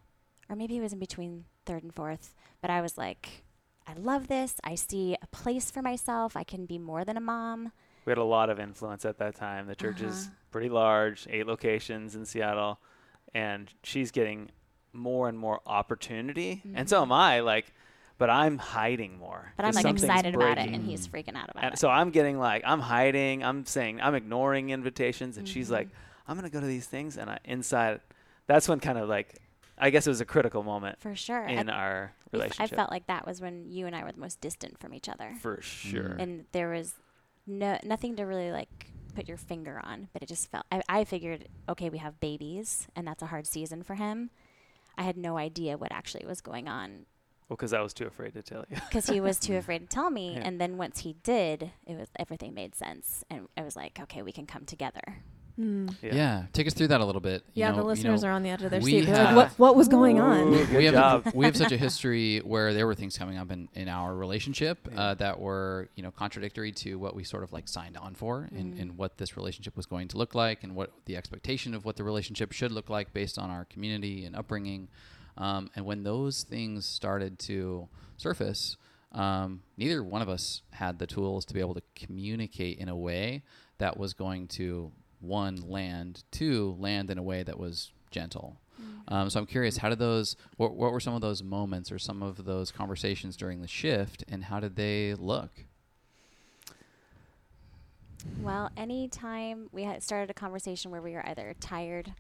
Or 0.50 0.56
maybe 0.56 0.76
it 0.76 0.82
was 0.82 0.92
in 0.92 0.98
between 0.98 1.46
third 1.64 1.82
and 1.82 1.94
fourth. 1.94 2.34
But 2.60 2.70
I 2.70 2.82
was 2.82 2.98
like, 2.98 3.43
I 3.87 3.94
love 3.94 4.29
this. 4.29 4.55
I 4.64 4.75
see 4.77 5.16
a 5.20 5.27
place 5.29 5.70
for 5.70 5.83
myself. 5.83 6.37
I 6.37 6.44
can 6.44 6.66
be 6.66 6.79
more 6.79 7.05
than 7.05 7.16
a 7.16 7.20
mom. 7.20 7.73
We 8.07 8.11
had 8.11 8.18
a 8.18 8.25
lot 8.25 8.51
of 8.51 8.59
influence 8.61 9.05
at 9.05 9.18
that 9.18 9.35
time. 9.35 9.66
The 9.66 9.75
church 9.77 10.01
is 10.01 10.27
Uh-huh. 10.27 10.35
pretty 10.51 10.68
large, 10.68 11.27
eight 11.31 11.47
locations 11.47 12.14
in 12.14 12.25
Seattle, 12.25 12.79
and 13.35 13.73
she's 13.83 14.11
getting 14.11 14.51
more 14.92 15.29
and 15.29 15.38
more 15.38 15.61
opportunity, 15.66 16.62
and 16.75 16.88
so 16.88 17.03
am 17.03 17.11
I. 17.12 17.40
Like, 17.40 17.73
but 18.16 18.31
I'm 18.31 18.59
hiding 18.59 19.18
more. 19.18 19.38
Mm-hmm. 19.38 19.53
But 19.57 19.66
I'm 19.66 19.73
like 19.75 19.87
excited 19.87 20.35
about 20.37 20.57
it 20.59 20.68
and 20.70 20.85
he's 20.85 21.09
freaking 21.09 21.35
out 21.35 21.51
about 21.51 21.64
And 21.64 21.75
it. 21.75 21.79
so 21.79 21.88
I'm 21.88 22.11
getting 22.11 22.38
like 22.38 22.62
I'm 22.64 22.79
hiding. 22.81 23.42
I'm 23.42 23.66
saying 23.66 24.01
I'm 24.01 24.14
ignoring 24.14 24.70
invitations, 24.70 25.37
and 25.37 25.49
she's 25.49 25.68
Mhm. 25.68 25.73
like, 25.73 25.88
I'm 26.29 26.37
gonna 26.37 26.49
go 26.51 26.61
to 26.61 26.66
these 26.66 26.87
things, 26.87 27.16
and 27.18 27.29
I 27.31 27.38
inside. 27.44 28.01
That's 28.47 28.68
when 28.68 28.79
kind 28.79 28.99
of 28.99 29.09
like, 29.09 29.40
I 29.78 29.90
guess 29.90 30.06
it 30.06 30.10
was 30.10 30.20
a 30.20 30.24
critical 30.24 30.62
moment 30.62 31.00
for 31.00 31.14
sure. 31.16 31.46
I- 31.48 31.52
in 31.52 31.68
our 31.70 32.12
relationship. 32.32 32.72
I 32.72 32.76
felt 32.76 32.90
like 32.90 33.06
that 33.08 33.26
was 33.26 33.40
when 33.40 33.70
you 33.70 33.87
and 33.87 33.94
I 33.96 34.02
were 34.04 34.12
the 34.12 34.20
most 34.20 34.40
distant 34.40 34.78
from 34.78 34.92
each 34.94 35.08
other. 35.08 35.34
for 35.40 35.60
sure. 35.62 36.10
Mm. 36.10 36.20
and 36.22 36.44
there 36.52 36.70
was 36.70 36.94
no 37.46 37.78
nothing 37.84 38.16
to 38.16 38.24
really 38.24 38.50
like 38.52 38.87
put 39.14 39.28
your 39.28 39.37
finger 39.37 39.80
on 39.84 40.08
but 40.12 40.22
it 40.22 40.26
just 40.28 40.50
felt 40.50 40.64
I, 40.72 40.82
I 40.88 41.04
figured 41.04 41.46
okay 41.68 41.88
we 41.88 41.98
have 41.98 42.18
babies 42.18 42.88
and 42.96 43.06
that's 43.06 43.22
a 43.22 43.26
hard 43.26 43.46
season 43.46 43.82
for 43.84 43.94
him 43.94 44.30
i 44.98 45.02
had 45.04 45.16
no 45.16 45.37
idea 45.37 45.76
what 45.76 45.92
actually 45.92 46.26
was 46.26 46.40
going 46.40 46.66
on 46.68 47.06
Well, 47.48 47.56
because 47.56 47.72
I 47.72 47.80
was 47.80 47.92
too 47.94 48.06
afraid 48.08 48.32
to 48.32 48.42
tell 48.42 48.64
you. 48.70 48.76
because 48.88 49.06
he 49.06 49.20
was 49.20 49.38
too 49.46 49.56
afraid 49.56 49.80
to 49.80 49.87
tell 49.87 50.10
me 50.10 50.32
Yeah. 50.34 50.40
and 50.44 50.60
then 50.60 50.78
once 50.78 51.00
he 51.00 51.12
did 51.22 51.70
it 51.87 51.96
was 51.96 52.08
everything 52.18 52.54
made 52.54 52.74
sense 52.74 53.22
and 53.30 53.46
i 53.56 53.62
was 53.62 53.76
like 53.76 54.00
okay 54.02 54.22
we 54.22 54.32
can 54.32 54.46
come 54.46 54.64
together 54.64 55.18
Mm. 55.59 55.95
Yeah. 56.03 56.47
take 56.53 56.67
us 56.67 56.75
through 56.75 56.88
that 56.88 57.01
a 57.01 57.05
little 57.05 57.21
bit. 57.21 57.43
You 57.55 57.61
Yeah, 57.61 57.71
know- 57.71 57.77
the 57.77 57.83
you 57.83 57.88
listeners 57.88 58.23
know, 58.23 58.29
are 58.29 58.33
on 58.33 58.43
the 58.43 58.51
edge 58.51 58.62
of 58.62 58.71
their 58.73 58.81
we 58.81 58.90
seat. 58.90 59.05
Have- 59.07 59.37
like, 59.37 59.51
what, 59.51 59.59
what 59.59 59.77
was 59.77 59.87
going 59.88 60.19
on? 60.21 60.49
Ooh, 60.53 60.67
good 60.67 60.77
we 60.77 60.85
have 60.87 60.95
job. 60.95 61.27
we 61.35 61.45
have 61.45 61.57
such 61.57 61.71
a 61.71 61.77
history 61.77 62.38
where 62.40 62.75
there 62.75 62.87
were 62.87 62.95
things 62.97 63.17
coming 63.17 63.38
up 63.38 63.51
in, 63.53 63.69
in 63.75 63.88
our 63.88 64.14
relationship 64.17 64.88
Yeah. 64.90 65.01
uh, 65.01 65.14
that 65.14 65.38
were 65.38 65.88
you 65.95 66.03
know 66.03 66.11
contradictory 66.11 66.73
to 66.73 66.97
what 66.99 67.14
we 67.14 67.23
sort 67.23 67.45
of 67.45 67.53
like 67.53 67.69
signed 67.69 67.97
on 67.97 68.14
for 68.14 68.49
and, 68.55 68.75
Mhm. 68.75 68.81
and 68.83 68.99
what 68.99 69.19
this 69.19 69.37
relationship 69.37 69.77
was 69.77 69.87
going 69.87 70.09
to 70.09 70.19
look 70.19 70.35
like 70.35 70.64
and 70.64 70.75
what 70.75 70.93
the 71.07 71.17
expectation 71.17 71.73
of 71.75 71.85
what 71.85 71.97
the 71.97 72.05
relationship 72.05 72.51
should 72.53 72.73
look 72.73 72.90
like 72.90 73.12
based 73.12 73.38
on 73.38 73.51
our 73.51 73.64
community 73.67 74.25
and 74.25 74.35
upbringing 74.35 74.88
um, 75.37 75.71
and 75.77 75.85
when 75.85 76.03
those 76.05 76.43
things 76.43 76.85
started 76.87 77.38
to 77.40 77.88
surface 78.17 78.77
um, 79.12 79.62
neither 79.77 80.03
one 80.03 80.21
of 80.23 80.29
us 80.29 80.62
had 80.73 80.99
the 80.99 81.07
tools 81.07 81.45
to 81.45 81.55
be 81.55 81.61
able 81.61 81.75
to 81.75 81.83
communicate 81.95 82.79
in 82.79 82.88
a 82.88 82.97
way 82.97 83.43
that 83.79 83.97
was 83.97 84.12
going 84.14 84.49
to 84.49 84.90
one 85.24 85.56
land 85.68 86.22
two 86.30 86.76
land 86.78 87.10
in 87.10 87.18
a 87.18 87.22
way 87.22 87.42
that 87.42 87.58
was 87.58 87.92
gentle 88.10 88.60
um, 89.08 89.28
so 89.30 89.38
I'm 89.38 89.46
curious, 89.46 89.76
how 89.76 89.88
did 89.88 89.98
those? 89.98 90.34
What, 90.56 90.74
what 90.74 90.90
were 90.90 90.98
some 90.98 91.14
of 91.14 91.20
those 91.20 91.42
moments 91.42 91.92
or 91.92 91.98
some 91.98 92.22
of 92.22 92.44
those 92.44 92.70
conversations 92.72 93.37
during 93.37 93.60
the 93.60 93.68
shift, 93.68 94.24
and 94.28 94.44
how 94.44 94.60
did 94.60 94.76
they 94.76 95.14
look? 95.14 95.50
well 98.42 98.70
anytime 98.76 99.68
we 99.72 99.84
had 99.84 100.02
started 100.02 100.30
a 100.30 100.34
conversation 100.34 100.90
where 100.90 101.02
we 101.02 101.12
were 101.12 101.26
either 101.28 101.54
tired 101.60 102.12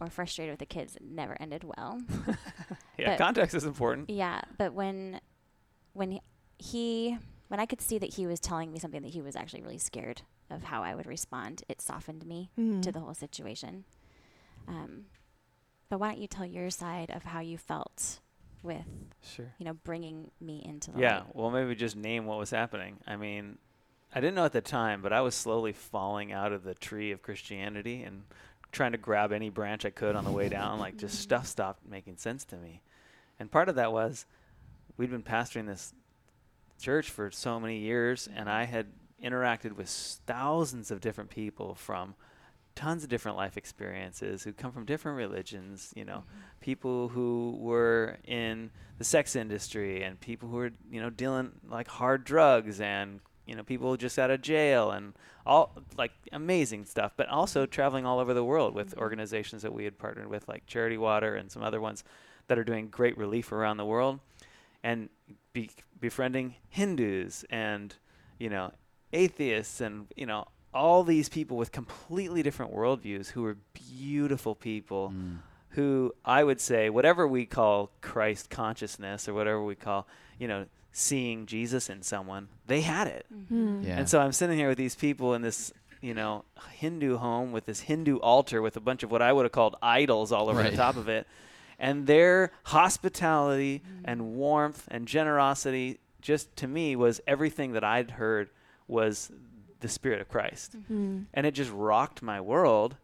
or 0.00 0.08
frustrated 0.08 0.52
with 0.52 0.60
the 0.60 0.66
kids 0.66 0.94
it 0.96 1.02
never 1.02 1.36
ended 1.40 1.64
well 1.64 2.00
yeah, 2.98 3.10
But- 3.10 3.18
context 3.18 3.54
is 3.56 3.64
important. 3.64 4.08
Yeah, 4.10 4.40
but 4.56 4.72
when 4.72 5.20
when 5.94 6.12
he- 6.12 6.22
he 6.58 7.18
when 7.48 7.60
I 7.60 7.66
could 7.66 7.80
see 7.80 7.98
that 7.98 8.14
he 8.14 8.26
was 8.26 8.40
telling 8.40 8.70
me 8.72 8.78
something 8.78 9.02
that 9.02 9.12
he 9.12 9.22
was 9.22 9.34
actually 9.36 9.62
really 9.62 9.78
scared 9.78 10.22
of 10.50 10.64
how 10.64 10.82
I 10.82 10.94
would 10.94 11.06
respond, 11.06 11.62
it 11.68 11.80
softened 11.80 12.24
me 12.26 12.50
Mm. 12.58 12.82
to 12.82 12.92
the 12.92 13.00
whole 13.00 13.14
situation. 13.14 13.84
Um, 14.66 15.06
but 15.88 15.98
why 15.98 16.08
don't 16.10 16.20
you 16.20 16.28
tell 16.28 16.44
your 16.46 16.70
side 16.70 17.10
of 17.10 17.24
how 17.24 17.40
you 17.40 17.56
felt 17.58 18.20
with 18.62 18.86
Sure. 19.22 19.54
you 19.58 19.64
know 19.64 19.74
bringing 19.74 20.30
me 20.40 20.62
into 20.64 20.90
the 20.90 20.98
Yeah, 21.00 21.18
light? 21.20 21.34
well, 21.34 21.50
maybe 21.50 21.74
just 21.74 21.96
name 21.96 22.26
what 22.26 22.38
was 22.38 22.50
happening. 22.50 22.98
I 23.06 23.16
mean, 23.16 23.58
I 24.14 24.20
didn't 24.20 24.34
know 24.36 24.44
at 24.44 24.52
the 24.52 24.60
time, 24.60 25.00
but 25.02 25.12
I 25.12 25.20
was 25.20 25.34
slowly 25.34 25.72
falling 25.72 26.32
out 26.32 26.52
of 26.52 26.64
the 26.64 26.74
tree 26.74 27.10
of 27.12 27.22
Christianity 27.22 28.02
and 28.02 28.24
trying 28.72 28.92
to 28.92 28.98
grab 28.98 29.32
any 29.32 29.48
branch 29.48 29.84
I 29.84 29.90
could 29.90 30.16
on 30.16 30.24
the 30.24 30.32
way 30.32 30.48
down. 30.48 30.78
Like, 30.78 30.96
just 30.98 31.18
stuff 31.20 31.46
stopped 31.46 31.86
making 31.86 32.16
sense 32.18 32.44
to 32.46 32.56
me. 32.56 32.82
And 33.38 33.50
part 33.50 33.68
of 33.68 33.74
that 33.76 33.92
was 33.92 34.26
we'd 34.96 35.10
been 35.10 35.22
pastoring 35.22 35.66
this 35.66 35.94
church 36.78 37.10
for 37.10 37.30
so 37.30 37.58
many 37.60 37.78
years, 37.78 38.28
and 38.34 38.48
I 38.48 38.64
had 38.64 38.86
interacted 39.22 39.72
with 39.72 39.88
thousands 40.26 40.90
of 40.90 41.00
different 41.00 41.30
people 41.30 41.74
from 41.74 42.14
tons 42.74 43.02
of 43.02 43.10
different 43.10 43.36
life 43.36 43.56
experiences 43.56 44.44
who 44.44 44.52
come 44.52 44.70
from 44.70 44.84
different 44.84 45.18
religions, 45.18 45.92
you 45.96 46.04
know, 46.04 46.22
people 46.60 47.08
who 47.08 47.56
were 47.60 48.16
in 48.24 48.70
the 48.98 49.04
sex 49.04 49.34
industry 49.34 50.04
and 50.04 50.20
people 50.20 50.48
who 50.48 50.56
were, 50.56 50.70
you 50.88 51.00
know, 51.00 51.10
dealing 51.10 51.50
like 51.68 51.88
hard 51.88 52.22
drugs 52.22 52.80
and, 52.80 53.18
you 53.46 53.56
know, 53.56 53.64
people 53.64 53.96
just 53.96 54.16
out 54.16 54.30
of 54.30 54.40
jail 54.42 54.92
and 54.92 55.14
all 55.44 55.76
like 55.96 56.12
amazing 56.32 56.84
stuff, 56.84 57.12
but 57.16 57.28
also 57.28 57.66
traveling 57.66 58.06
all 58.06 58.20
over 58.20 58.32
the 58.32 58.44
world 58.44 58.74
with 58.74 58.94
Mhm. 58.94 59.00
organizations 59.00 59.62
that 59.62 59.72
we 59.72 59.82
had 59.82 59.98
partnered 59.98 60.28
with 60.28 60.46
like 60.46 60.64
Charity 60.66 60.98
Water 60.98 61.34
and 61.34 61.50
some 61.50 61.64
other 61.64 61.80
ones 61.80 62.04
that 62.46 62.58
are 62.58 62.64
doing 62.64 62.88
great 62.90 63.18
relief 63.18 63.50
around 63.50 63.78
the 63.78 63.84
world. 63.84 64.20
And 64.84 65.08
be, 65.62 65.70
befriending 66.00 66.54
Hindus 66.68 67.44
and, 67.50 67.94
you 68.38 68.48
know, 68.50 68.72
atheists 69.12 69.80
and, 69.80 70.06
you 70.16 70.26
know, 70.26 70.46
all 70.74 71.02
these 71.02 71.28
people 71.28 71.56
with 71.56 71.72
completely 71.72 72.42
different 72.42 72.72
worldviews 72.74 73.30
who 73.30 73.42
were 73.42 73.56
beautiful 73.74 74.54
people 74.54 75.12
Mm. 75.14 75.38
who 75.70 76.12
I 76.24 76.44
would 76.44 76.60
say, 76.60 76.90
whatever 76.90 77.26
we 77.26 77.46
call 77.46 77.90
Christ 78.00 78.50
consciousness 78.50 79.28
or 79.28 79.34
whatever 79.34 79.62
we 79.62 79.74
call, 79.74 80.06
you 80.38 80.48
know, 80.48 80.66
seeing 80.92 81.46
Jesus 81.46 81.88
in 81.90 82.02
someone, 82.02 82.48
they 82.66 82.80
had 82.80 83.06
it. 83.06 83.26
Mm. 83.52 83.84
Yeah. 83.84 83.98
And 83.98 84.08
so 84.08 84.20
I'm 84.20 84.32
sitting 84.32 84.56
here 84.58 84.68
with 84.68 84.78
these 84.78 84.94
people 84.94 85.34
in 85.34 85.42
this, 85.42 85.72
you 86.00 86.14
know, 86.14 86.44
Hindu 86.72 87.16
home 87.18 87.52
with 87.52 87.66
this 87.66 87.80
Hindu 87.80 88.16
altar 88.18 88.60
with 88.62 88.76
a 88.76 88.80
bunch 88.80 89.02
of 89.02 89.10
what 89.10 89.20
I 89.22 89.32
would 89.32 89.44
have 89.44 89.52
called 89.52 89.76
idols 89.82 90.32
all 90.32 90.48
over 90.48 90.60
Right. 90.60 90.70
the 90.70 90.76
top 90.76 90.96
of 90.96 91.08
it. 91.08 91.26
And 91.78 92.06
their 92.06 92.50
hospitality 92.64 93.82
and 94.04 94.34
warmth 94.34 94.86
and 94.90 95.06
generosity 95.06 96.00
just 96.20 96.54
to 96.56 96.66
me 96.66 96.96
was 96.96 97.20
everything 97.26 97.72
that 97.72 97.84
I'd 97.84 98.12
heard 98.12 98.50
was 98.88 99.30
the 99.80 99.88
spirit 99.88 100.20
of 100.20 100.28
Christ 100.28 100.76
Mm. 100.90 101.26
and 101.32 101.46
it 101.46 101.52
just 101.52 101.70
rocked 101.70 102.20
my 102.22 102.40
world. 102.40 102.96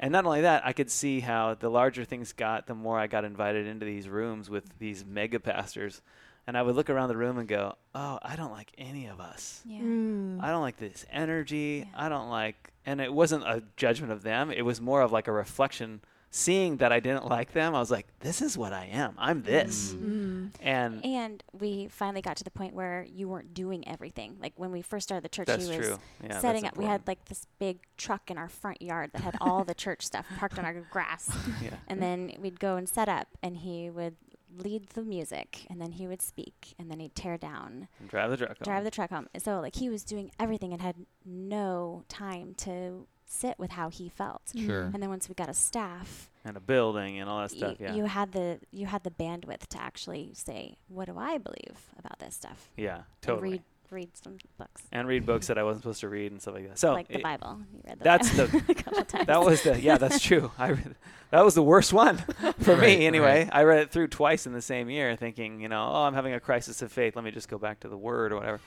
And 0.00 0.10
not 0.12 0.26
only 0.26 0.40
that, 0.42 0.66
I 0.66 0.72
could 0.72 0.90
see 0.90 1.20
how 1.20 1.54
the 1.54 1.70
larger 1.70 2.04
things 2.04 2.32
got, 2.32 2.66
the 2.66 2.74
more 2.74 2.98
I 2.98 3.06
got 3.06 3.24
invited 3.24 3.66
into 3.66 3.86
these 3.86 4.08
rooms 4.08 4.50
with 4.50 4.64
these 4.78 5.04
mega 5.06 5.38
pastors. 5.40 6.02
And 6.48 6.56
I 6.58 6.62
would 6.62 6.74
look 6.76 6.90
around 6.90 7.08
the 7.08 7.16
room 7.16 7.38
and 7.38 7.48
go, 7.48 7.76
"Oh, 7.94 8.18
I 8.22 8.36
don't 8.36 8.52
like 8.52 8.72
any 8.76 9.06
of 9.06 9.20
us. 9.20 9.62
Yeah. 9.64 9.80
Mm. 9.80 10.42
I 10.42 10.50
don't 10.50 10.60
like 10.62 10.76
this 10.76 11.06
energy. 11.10 11.86
Yeah. 11.88 12.04
I 12.04 12.08
don't 12.08 12.28
like." 12.28 12.72
And 12.84 13.00
it 13.00 13.12
wasn't 13.12 13.44
a 13.44 13.62
judgment 13.76 14.12
of 14.12 14.22
them. 14.22 14.50
It 14.50 14.62
was 14.62 14.80
more 14.80 15.00
of 15.02 15.10
like 15.12 15.28
a 15.28 15.32
reflection. 15.32 16.02
Seeing 16.30 16.76
that 16.78 16.92
I 16.92 17.00
didn't 17.00 17.26
like 17.26 17.52
them, 17.52 17.74
I 17.74 17.78
was 17.78 17.90
like, 17.90 18.06
"This 18.20 18.42
is 18.42 18.58
what 18.58 18.72
I 18.72 18.86
am. 18.86 19.14
I'm 19.16 19.42
this." 19.42 19.94
Mm. 19.94 20.50
And 20.60 21.04
And 21.04 21.42
we 21.52 21.88
finally 21.88 22.20
got 22.20 22.36
to 22.36 22.44
the 22.44 22.50
point 22.50 22.74
where 22.74 23.06
you 23.10 23.28
weren't 23.28 23.54
doing 23.54 23.86
everything. 23.88 24.36
Like 24.40 24.52
when 24.56 24.70
we 24.70 24.82
first 24.82 25.04
started 25.08 25.24
the 25.24 25.30
church, 25.30 25.46
that's 25.46 25.66
he 25.66 25.76
was 25.76 25.86
true. 25.86 25.98
Yeah, 26.22 26.38
setting 26.40 26.66
up. 26.66 26.76
We 26.76 26.84
had 26.84 27.06
like 27.06 27.24
this 27.26 27.46
big 27.58 27.78
truck 27.96 28.30
in 28.30 28.36
our 28.36 28.48
front 28.48 28.82
yard 28.82 29.10
that 29.12 29.22
had 29.22 29.36
all 29.40 29.64
the 29.64 29.74
church 29.74 30.04
stuff 30.04 30.26
parked 30.38 30.58
on 30.58 30.64
our 30.66 30.74
grass. 30.74 31.30
yeah. 31.62 31.70
And 31.88 32.02
then 32.02 32.32
we'd 32.38 32.60
go 32.60 32.76
and 32.76 32.86
set 32.88 33.08
up, 33.08 33.28
and 33.42 33.56
he 33.58 33.88
would 33.88 34.16
lead 34.58 34.88
the 34.90 35.02
music, 35.02 35.66
and 35.70 35.80
then 35.80 35.92
he 35.92 36.06
would 36.06 36.22
speak, 36.22 36.74
and 36.78 36.90
then 36.90 36.98
he'd 37.00 37.14
tear 37.14 37.36
down, 37.38 37.88
And 37.98 38.08
drive 38.08 38.30
the 38.30 38.36
truck. 38.38 38.58
drive 38.58 38.76
home. 38.76 38.84
the 38.84 38.90
truck 38.90 39.10
home. 39.10 39.28
So 39.38 39.60
like 39.60 39.76
he 39.76 39.88
was 39.88 40.02
doing 40.04 40.30
everything 40.38 40.72
and 40.72 40.82
had 40.82 40.96
no 41.24 42.04
time 42.08 42.54
to 42.58 43.06
sit 43.26 43.58
with 43.58 43.72
how 43.72 43.88
he 43.90 44.08
felt. 44.08 44.42
Sure. 44.56 44.82
And 44.82 45.02
then 45.02 45.08
once 45.10 45.28
we 45.28 45.34
got 45.34 45.48
a 45.48 45.54
staff, 45.54 46.30
and 46.44 46.56
a 46.56 46.60
building 46.60 47.18
and 47.18 47.28
all 47.28 47.40
that 47.40 47.50
y- 47.52 47.56
stuff. 47.58 47.76
Yeah. 47.80 47.94
you 47.94 48.04
had 48.04 48.32
the 48.32 48.60
you 48.70 48.86
had 48.86 49.02
the 49.02 49.10
bandwidth 49.10 49.66
to 49.70 49.80
actually 49.82 50.30
say, 50.34 50.76
"What 50.88 51.06
do 51.06 51.18
I 51.18 51.38
believe 51.38 51.76
about 51.98 52.18
this 52.20 52.34
stuff?" 52.36 52.68
yeah. 52.76 52.94
And 52.96 53.04
Totally. 53.22 53.50
read 53.50 53.62
read 53.90 54.08
some 54.20 54.36
books, 54.58 54.82
and 54.90 55.06
read 55.06 55.24
books 55.24 55.46
that 55.46 55.56
I 55.58 55.62
wasn't 55.62 55.82
supposed 55.84 56.00
to 56.00 56.08
read 56.08 56.32
and 56.32 56.42
stuff 56.42 56.54
like 56.54 56.68
that. 56.68 56.78
So 56.78 56.92
like 56.92 57.06
the 57.08 57.18
it- 57.18 57.22
Bible. 57.22 57.58
You 57.72 57.80
read 57.86 57.98
the 58.00 58.04
that's 58.04 58.30
Bible 58.36 58.60
the- 58.60 58.64
a 58.72 58.74
couple 58.74 59.04
times. 59.16 59.26
that 59.26 59.40
was 59.42 59.62
the 59.62 59.80
yeah, 59.80 59.96
that's 59.98 60.20
true. 60.20 60.50
I 60.58 60.68
read, 60.70 60.94
that 61.30 61.44
was 61.44 61.54
the 61.54 61.62
worst 61.62 61.92
one 61.92 62.18
for 62.60 62.74
Right, 62.76 62.98
me 62.98 63.06
anyway. 63.06 63.48
I 63.52 63.62
read 63.64 63.80
it 63.80 63.90
through 63.90 64.08
twice 64.08 64.46
in 64.46 64.52
the 64.52 64.62
same 64.62 64.88
year, 64.88 65.16
thinking, 65.16 65.60
you 65.60 65.68
know, 65.68 65.90
oh, 65.92 66.02
I'm 66.04 66.14
having 66.14 66.32
a 66.34 66.40
crisis 66.40 66.80
of 66.82 66.92
faith. 66.92 67.16
Let 67.16 67.24
me 67.24 67.30
just 67.32 67.48
go 67.48 67.58
back 67.58 67.80
to 67.80 67.88
the 67.88 67.96
Word 67.98 68.30
or 68.32 68.36
whatever. 68.36 68.60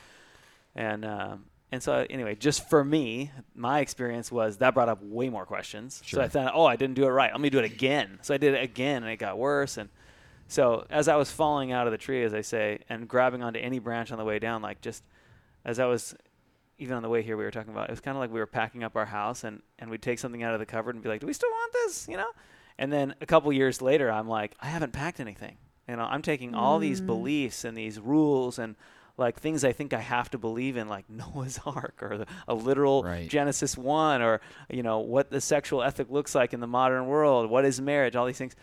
And 0.76 1.04
um, 1.06 1.46
and 1.72 1.82
so 1.84 2.06
anyway, 2.10 2.36
just 2.36 2.68
for 2.70 2.84
me, 2.84 3.32
my 3.54 3.80
experience 3.80 4.32
was 4.32 4.58
that 4.58 4.74
brought 4.74 4.90
up 4.90 5.04
way 5.04 5.30
more 5.30 5.46
questions. 5.46 6.02
So 6.06 6.20
I 6.22 6.28
thought, 6.28 6.52
oh, 6.56 6.66
I 6.66 6.76
didn't 6.76 6.96
do 6.96 7.04
it 7.06 7.10
right. 7.10 7.32
Let 7.32 7.42
me 7.42 7.50
do 7.50 7.60
it 7.60 7.66
again. 7.66 8.20
So 8.22 8.34
I 8.34 8.38
did 8.38 8.54
it 8.56 8.64
again, 8.64 9.04
and 9.04 9.12
it 9.12 9.18
got 9.18 9.38
worse. 9.38 9.78
And 9.78 9.90
so 10.48 10.86
as 10.90 11.08
I 11.08 11.16
was 11.16 11.32
falling 11.32 11.72
out 11.72 11.86
of 11.86 11.92
the 11.92 11.98
tree, 11.98 12.24
as 12.24 12.34
I 12.34 12.42
say, 12.42 12.80
and 12.90 13.08
grabbing 13.08 13.44
onto 13.44 13.60
any 13.60 13.78
branch 13.80 14.12
on 14.12 14.18
the 14.18 14.26
way 14.26 14.40
down, 14.40 14.62
like 14.64 14.82
just 14.82 15.04
as 15.64 15.80
I 15.80 15.86
was 15.86 16.16
even 16.80 16.96
on 16.96 17.04
the 17.04 17.10
way 17.10 17.22
here, 17.22 17.36
we 17.38 17.44
were 17.44 17.52
talking 17.52 17.72
about 17.74 17.90
it 17.90 17.92
was 17.92 18.00
kind 18.02 18.16
of 18.16 18.22
like 18.22 18.32
we 18.32 18.40
were 18.40 18.46
packing 18.48 18.84
up 18.84 18.96
our 18.96 19.06
house 19.06 19.44
and, 19.44 19.62
and 19.80 19.92
we'd 19.92 20.02
take 20.02 20.18
something 20.18 20.42
out 20.44 20.54
of 20.54 20.60
the 20.60 20.66
cupboard 20.66 20.96
and 20.96 21.04
be 21.04 21.10
like, 21.10 21.20
do 21.22 21.28
we 21.28 21.34
still 21.34 21.50
want 21.50 21.74
this? 21.74 22.08
You 22.08 22.16
know? 22.18 22.30
And 22.78 22.92
then 22.92 23.14
a 23.20 23.26
couple 23.26 23.52
years 23.52 23.82
later, 23.82 24.10
I'm 24.10 24.30
like, 24.30 24.56
I 24.62 24.68
haven't 24.68 24.94
packed 24.94 25.20
anything. 25.20 25.58
You 25.90 25.98
know, 25.98 26.04
I'm 26.04 26.22
taking 26.22 26.56
all 26.56 26.80
these 26.80 27.02
Mm. 27.02 27.06
beliefs 27.08 27.66
and 27.66 27.78
these 27.78 28.00
rules 28.00 28.58
and 28.58 28.76
like 29.20 29.40
things 29.40 29.64
I 29.64 29.72
think 29.74 29.94
I 29.94 30.00
have 30.00 30.30
to 30.32 30.38
believe 30.38 30.78
in, 30.78 30.88
like 30.88 31.10
Noah's 31.10 31.60
Ark 31.66 32.00
or 32.02 32.18
the, 32.20 32.26
a 32.48 32.54
literal 32.56 33.04
Right. 33.04 33.30
Genesis 33.30 33.78
1 33.78 34.22
or, 34.22 34.42
you 34.70 34.82
know, 34.82 35.00
what 35.00 35.30
the 35.30 35.42
sexual 35.42 35.84
ethic 35.84 36.10
looks 36.10 36.34
like 36.34 36.54
in 36.54 36.60
the 36.60 36.68
modern 36.68 37.06
world, 37.08 37.50
what 37.50 37.66
is 37.66 37.80
marriage, 37.82 38.16
all 38.16 38.26
these 38.26 38.38
things. 38.38 38.56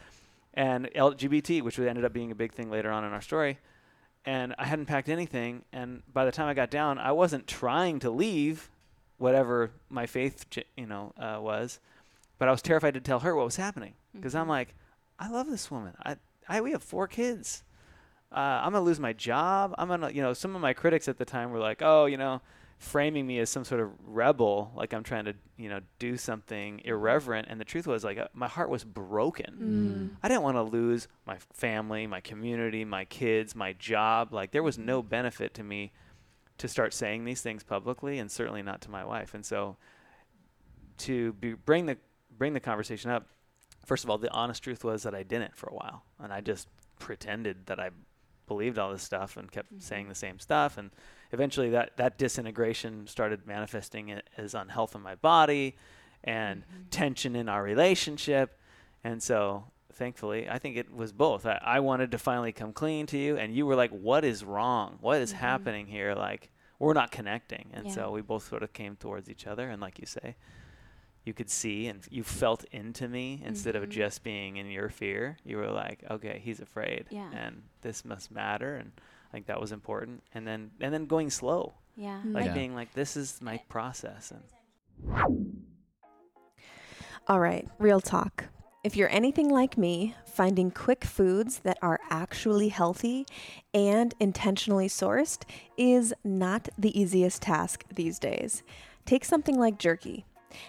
And 0.55 0.87
LGBT, 0.95 1.63
which 1.63 1.79
ended 1.79 2.05
up 2.05 2.13
being 2.13 2.31
a 2.31 2.35
big 2.35 2.53
thing 2.55 2.71
later 2.71 2.91
on 2.91 3.05
in 3.05 3.13
our 3.13 3.21
story 3.21 3.59
and 4.25 4.55
I 4.59 4.65
hadn't 4.65 4.87
packed 4.87 5.09
anything. 5.09 5.63
And 5.73 6.03
by 6.13 6.25
the 6.25 6.33
time 6.33 6.49
I 6.49 6.55
got 6.55 6.71
down, 6.71 6.99
I 6.99 7.13
wasn't 7.13 7.47
trying 7.47 8.01
to 8.01 8.11
leave 8.11 8.71
whatever 9.19 9.71
my 9.89 10.07
faith, 10.07 10.45
you 10.77 10.87
know, 10.87 11.13
uh, 11.19 11.39
was, 11.41 11.79
but 12.39 12.49
I 12.49 12.51
was 12.51 12.61
terrified 12.63 12.95
to 12.95 13.01
tell 13.01 13.21
her 13.21 13.37
what 13.37 13.45
was 13.45 13.57
happening 13.57 13.95
because 14.15 14.35
I'm 14.35 14.47
Mhm. 14.47 14.51
like, 14.51 14.75
I 15.19 15.29
love 15.29 15.49
this 15.49 15.71
woman. 15.71 15.95
I, 16.05 16.17
I, 16.49 16.61
we 16.61 16.73
have 16.73 16.83
four 16.83 17.07
kids. 17.07 17.63
Uh, 18.37 18.61
I'm 18.63 18.73
gonna 18.73 18.85
lose 18.85 19.01
my 19.01 19.15
job. 19.15 19.75
I'm 19.79 19.89
gonna, 19.89 20.11
you 20.11 20.21
know, 20.21 20.35
some 20.35 20.55
of 20.55 20.61
my 20.61 20.75
critics 20.75 21.09
at 21.09 21.17
the 21.17 21.25
time 21.25 21.51
were 21.51 21.59
like, 21.59 21.81
oh, 21.81 22.05
you 22.05 22.19
know, 22.19 22.43
framing 22.79 23.27
me 23.27 23.39
as 23.39 23.49
some 23.49 23.65
sort 23.65 23.81
of 23.81 23.91
rebel, 24.05 24.73
like 24.77 24.93
I'm 24.93 25.03
trying 25.03 25.25
to, 25.25 25.35
you 25.57 25.71
know, 25.71 25.81
do 25.99 26.19
something 26.19 26.83
irreverent. 26.85 27.49
And 27.49 27.59
the 27.59 27.65
truth 27.65 27.87
was, 27.87 28.05
like, 28.05 28.19
uh, 28.19 28.29
my 28.35 28.47
heart 28.47 28.69
was 28.69 28.85
broken. 28.85 30.13
Mm. 30.15 30.19
I 30.23 30.29
didn't 30.29 30.43
want 30.43 30.59
to 30.59 30.63
lose 30.63 31.09
my 31.27 31.39
family, 31.55 32.07
my 32.07 32.21
community, 32.21 32.85
my 32.85 33.07
kids, 33.07 33.57
my 33.57 33.73
job. 33.73 34.35
Like 34.35 34.51
there 34.51 34.63
was 34.63 34.77
no 34.77 35.03
benefit 35.03 35.55
to 35.55 35.63
me 35.63 35.93
to 36.59 36.69
start 36.69 36.93
saying 36.93 37.25
these 37.25 37.41
things 37.41 37.63
publicly, 37.63 38.19
and 38.19 38.31
certainly 38.31 38.63
not 38.63 38.83
to 38.83 38.91
my 38.91 39.05
wife. 39.05 39.33
And 39.33 39.47
so, 39.47 39.77
to 40.99 41.33
be, 41.35 41.55
bring 41.55 41.87
the 41.87 41.97
bring 42.37 42.53
the 42.53 42.61
conversation 42.61 43.11
up, 43.11 43.27
first 43.87 44.05
of 44.05 44.11
all, 44.11 44.19
the 44.19 44.31
honest 44.31 44.63
truth 44.63 44.85
was 44.85 45.05
that 45.05 45.15
I 45.15 45.23
didn't 45.23 45.57
for 45.57 45.69
a 45.69 45.75
while, 45.75 46.03
and 46.19 46.35
I 46.35 46.43
just 46.43 46.69
pretended 46.99 47.67
that 47.67 47.81
I 47.81 47.91
believed 48.47 48.79
all 48.79 48.93
this 48.93 49.03
stuff 49.03 49.37
and 49.37 49.51
kept 49.51 49.83
saying 49.83 50.09
the 50.09 50.15
same 50.15 50.39
stuff, 50.39 50.79
and 50.79 50.91
eventually 51.33 51.71
that 51.71 51.97
that 51.97 52.19
disintegration 52.19 53.07
started 53.07 53.47
manifesting 53.47 54.21
as 54.37 54.55
unhealth 54.55 54.95
in 54.95 55.03
my 55.03 55.15
body 55.17 55.77
and 56.25 56.65
tension 56.91 57.37
in 57.37 57.49
our 57.49 57.63
relationship. 57.63 58.59
And 59.05 59.23
so, 59.23 59.65
thankfully, 59.93 60.49
I 60.49 60.59
think 60.59 60.77
it 60.77 60.93
was 60.93 61.13
both. 61.13 61.47
I, 61.47 61.61
I 61.63 61.81
wanted 61.81 62.11
to 62.13 62.19
finally 62.19 62.53
come 62.53 62.73
clean 62.73 63.07
to 63.07 63.19
you, 63.19 63.37
and 63.37 63.55
you 63.55 63.67
were 63.67 63.77
like, 63.77 63.91
"What 63.91 64.25
is 64.25 64.45
wrong? 64.45 64.99
What 65.01 65.21
is 65.21 65.33
Mhm. 65.33 65.37
happening 65.37 65.87
here? 65.87 66.15
Like, 66.15 66.51
we're 66.79 66.93
not 66.95 67.11
connecting." 67.13 67.71
And 67.73 67.87
Yeah. 67.87 67.93
so 67.93 68.11
we 68.11 68.23
both 68.23 68.49
sort 68.49 68.63
of 68.63 68.73
came 68.73 68.97
towards 68.97 69.29
each 69.31 69.47
other, 69.47 69.69
and 69.71 69.81
like 69.81 69.99
you 69.99 70.07
say, 70.07 70.37
you 71.27 71.35
could 71.35 71.51
see 71.51 71.89
and 71.89 72.01
you 72.11 72.23
felt 72.23 72.65
into 72.73 73.09
me 73.09 73.43
instead 73.45 73.75
of 73.77 73.83
Mhm. 73.85 73.89
just 73.91 74.23
being 74.23 74.57
in 74.57 74.71
your 74.71 74.89
fear. 74.89 75.37
You 75.45 75.57
were 75.59 75.71
like, 75.71 76.05
"Okay, 76.11 76.39
he's 76.43 76.61
afraid, 76.61 77.07
Yeah. 77.11 77.31
and 77.35 77.65
this 77.83 78.05
must 78.05 78.31
matter." 78.31 78.77
And 78.77 78.93
I 79.29 79.33
think 79.33 79.47
that 79.47 79.61
was 79.61 79.73
important. 79.73 80.23
And 80.33 80.47
then 80.47 80.71
and 80.81 80.95
then 80.95 81.07
going 81.07 81.31
slow, 81.31 81.75
yeah. 81.97 82.23
like 82.25 82.47
Yeah. 82.47 82.55
being 82.55 82.75
like, 82.75 82.93
"This 82.95 83.17
is 83.17 83.43
my 83.43 83.59
process." 83.69 84.31
And 84.31 84.43
All 87.29 87.41
right, 87.41 87.69
real 87.79 88.01
talk. 88.01 88.45
If 88.85 88.95
you're 88.97 89.11
anything 89.11 89.49
like 89.49 89.77
me, 89.77 90.15
finding 90.27 90.71
quick 90.71 91.05
foods 91.05 91.59
that 91.61 91.77
are 91.83 91.99
actually 92.09 92.69
healthy 92.69 93.27
and 93.75 94.15
intentionally 94.21 94.87
sourced 94.87 95.43
is 95.77 96.15
not 96.23 96.69
the 96.79 96.97
easiest 96.99 97.43
task 97.43 97.85
these 97.93 98.21
days. 98.21 98.63
Take 99.05 99.25
something 99.25 99.59
like 99.59 99.77
jerky. 99.79 100.25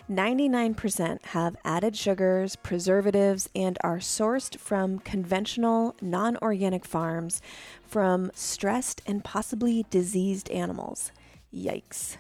99% 0.10 1.26
have 1.28 1.56
added 1.64 1.96
sugars, 1.96 2.56
preservatives, 2.56 3.50
and 3.56 3.78
are 3.82 3.98
sourced 3.98 4.58
from 4.58 5.00
conventional, 5.00 5.96
non 6.02 6.38
organic 6.38 6.86
farms 6.86 7.42
from 7.82 8.32
stressed 8.34 9.02
and 9.06 9.24
possibly 9.24 9.86
diseased 9.90 10.50
animals. 10.52 11.12
Yikes. 11.54 12.18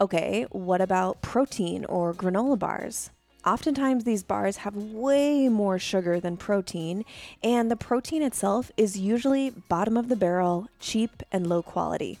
Okay, 0.00 0.46
what 0.50 0.80
about 0.80 1.20
protein 1.20 1.84
or 1.84 2.14
granola 2.14 2.58
bars? 2.58 3.10
Oftentimes, 3.44 4.04
these 4.04 4.22
bars 4.22 4.58
have 4.58 4.76
way 4.76 5.48
more 5.48 5.78
sugar 5.78 6.20
than 6.20 6.36
protein, 6.36 7.04
and 7.42 7.70
the 7.70 7.76
protein 7.76 8.22
itself 8.22 8.70
is 8.76 8.98
usually 8.98 9.50
bottom 9.50 9.96
of 9.96 10.08
the 10.08 10.16
barrel, 10.16 10.68
cheap, 10.78 11.22
and 11.32 11.46
low 11.46 11.62
quality. 11.62 12.18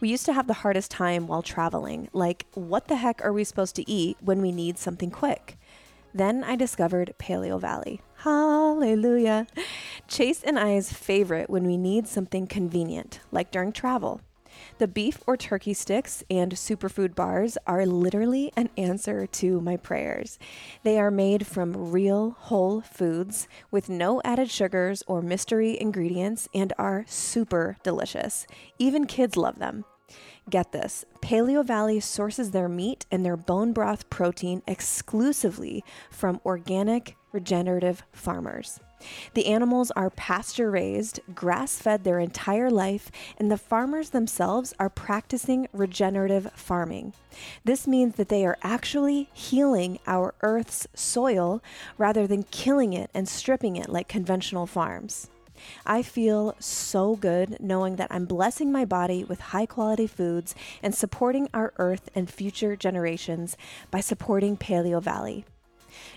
We 0.00 0.08
used 0.08 0.26
to 0.26 0.32
have 0.32 0.46
the 0.46 0.54
hardest 0.54 0.90
time 0.90 1.26
while 1.26 1.42
traveling, 1.42 2.08
like, 2.12 2.46
what 2.54 2.88
the 2.88 2.96
heck 2.96 3.24
are 3.24 3.32
we 3.32 3.44
supposed 3.44 3.76
to 3.76 3.90
eat 3.90 4.16
when 4.20 4.40
we 4.40 4.52
need 4.52 4.78
something 4.78 5.10
quick? 5.10 5.58
Then 6.14 6.42
I 6.44 6.56
discovered 6.56 7.14
Paleo 7.18 7.60
Valley. 7.60 8.00
Hallelujah. 8.18 9.46
Chase 10.08 10.42
and 10.42 10.58
I's 10.58 10.92
favorite 10.92 11.50
when 11.50 11.66
we 11.66 11.76
need 11.76 12.08
something 12.08 12.46
convenient, 12.46 13.20
like 13.30 13.50
during 13.50 13.72
travel. 13.72 14.20
The 14.78 14.88
beef 14.88 15.22
or 15.26 15.38
turkey 15.38 15.72
sticks 15.72 16.22
and 16.28 16.52
superfood 16.52 17.14
bars 17.14 17.56
are 17.66 17.86
literally 17.86 18.52
an 18.56 18.68
answer 18.76 19.26
to 19.26 19.60
my 19.62 19.78
prayers. 19.78 20.38
They 20.82 20.98
are 20.98 21.10
made 21.10 21.46
from 21.46 21.92
real 21.92 22.36
whole 22.38 22.82
foods 22.82 23.48
with 23.70 23.88
no 23.88 24.20
added 24.22 24.50
sugars 24.50 25.02
or 25.06 25.22
mystery 25.22 25.80
ingredients 25.80 26.46
and 26.54 26.74
are 26.78 27.06
super 27.08 27.78
delicious. 27.82 28.46
Even 28.78 29.06
kids 29.06 29.34
love 29.34 29.58
them. 29.58 29.86
Get 30.50 30.72
this 30.72 31.04
Paleo 31.22 31.64
Valley 31.64 31.98
sources 31.98 32.50
their 32.50 32.68
meat 32.68 33.06
and 33.10 33.24
their 33.24 33.36
bone 33.36 33.72
broth 33.72 34.08
protein 34.10 34.62
exclusively 34.66 35.82
from 36.10 36.40
organic, 36.44 37.16
regenerative 37.36 38.02
farmers. 38.12 38.80
The 39.34 39.46
animals 39.48 39.90
are 39.90 40.08
pasture 40.08 40.70
raised, 40.70 41.20
grass 41.34 41.76
fed 41.76 42.02
their 42.02 42.18
entire 42.18 42.70
life, 42.70 43.10
and 43.36 43.50
the 43.50 43.58
farmers 43.58 44.08
themselves 44.08 44.72
are 44.80 44.88
practicing 44.88 45.68
regenerative 45.74 46.50
farming. 46.54 47.12
This 47.62 47.86
means 47.86 48.14
that 48.14 48.30
they 48.30 48.46
are 48.46 48.56
actually 48.62 49.28
healing 49.34 49.98
our 50.06 50.34
Earth's 50.40 50.86
soil 50.94 51.62
rather 51.98 52.26
than 52.26 52.44
killing 52.44 52.94
it 52.94 53.10
and 53.12 53.28
stripping 53.28 53.76
it 53.76 53.90
like 53.90 54.08
conventional 54.08 54.66
farms. 54.66 55.28
I 55.84 56.00
feel 56.00 56.54
so 56.58 57.16
good 57.16 57.58
knowing 57.60 57.96
that 57.96 58.10
I'm 58.10 58.24
blessing 58.24 58.72
my 58.72 58.86
body 58.86 59.24
with 59.24 59.40
high 59.40 59.66
quality 59.66 60.06
foods 60.06 60.54
and 60.82 60.94
supporting 60.94 61.48
our 61.52 61.74
earth 61.78 62.08
and 62.14 62.30
future 62.30 62.76
generations 62.76 63.56
by 63.90 64.00
supporting 64.00 64.56
Paleo 64.56 65.02
Valley. 65.02 65.44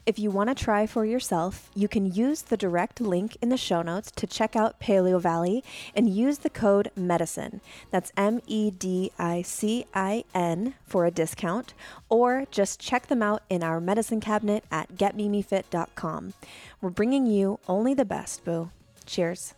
If 0.06 0.20
you 0.20 0.32
want 0.32 0.50
to 0.50 0.56
try 0.56 0.86
for 0.86 1.06
yourself, 1.06 1.70
you 1.76 1.88
can 1.88 2.12
use 2.12 2.42
the 2.42 2.58
direct 2.58 3.02
link 3.02 3.38
in 3.42 3.50
the 3.50 3.58
show 3.58 3.82
notes 3.82 4.12
to 4.12 4.28
check 4.28 4.56
out 4.56 4.80
Paleo 4.80 5.20
Valley 5.20 5.64
and 5.96 6.10
use 6.10 6.40
the 6.40 6.50
code 6.50 6.92
MEDICINE, 6.96 7.62
that's 7.92 8.12
M 8.18 8.42
E 8.48 8.72
D 8.72 9.12
I 9.18 9.42
C 9.42 9.86
I 9.94 10.24
N, 10.34 10.76
for 10.86 11.06
a 11.06 11.12
discount, 11.12 11.74
or 12.10 12.46
just 12.52 12.80
check 12.80 13.08
them 13.08 13.22
out 13.22 13.44
in 13.50 13.64
our 13.64 13.80
medicine 13.80 14.20
cabinet 14.20 14.64
at 14.72 14.96
getmimifit.com. 14.96 16.34
We're 16.82 16.90
bringing 16.90 17.26
you 17.26 17.60
only 17.68 17.94
the 17.94 18.06
best, 18.06 18.44
boo. 18.44 18.72
Cheers. 19.06 19.54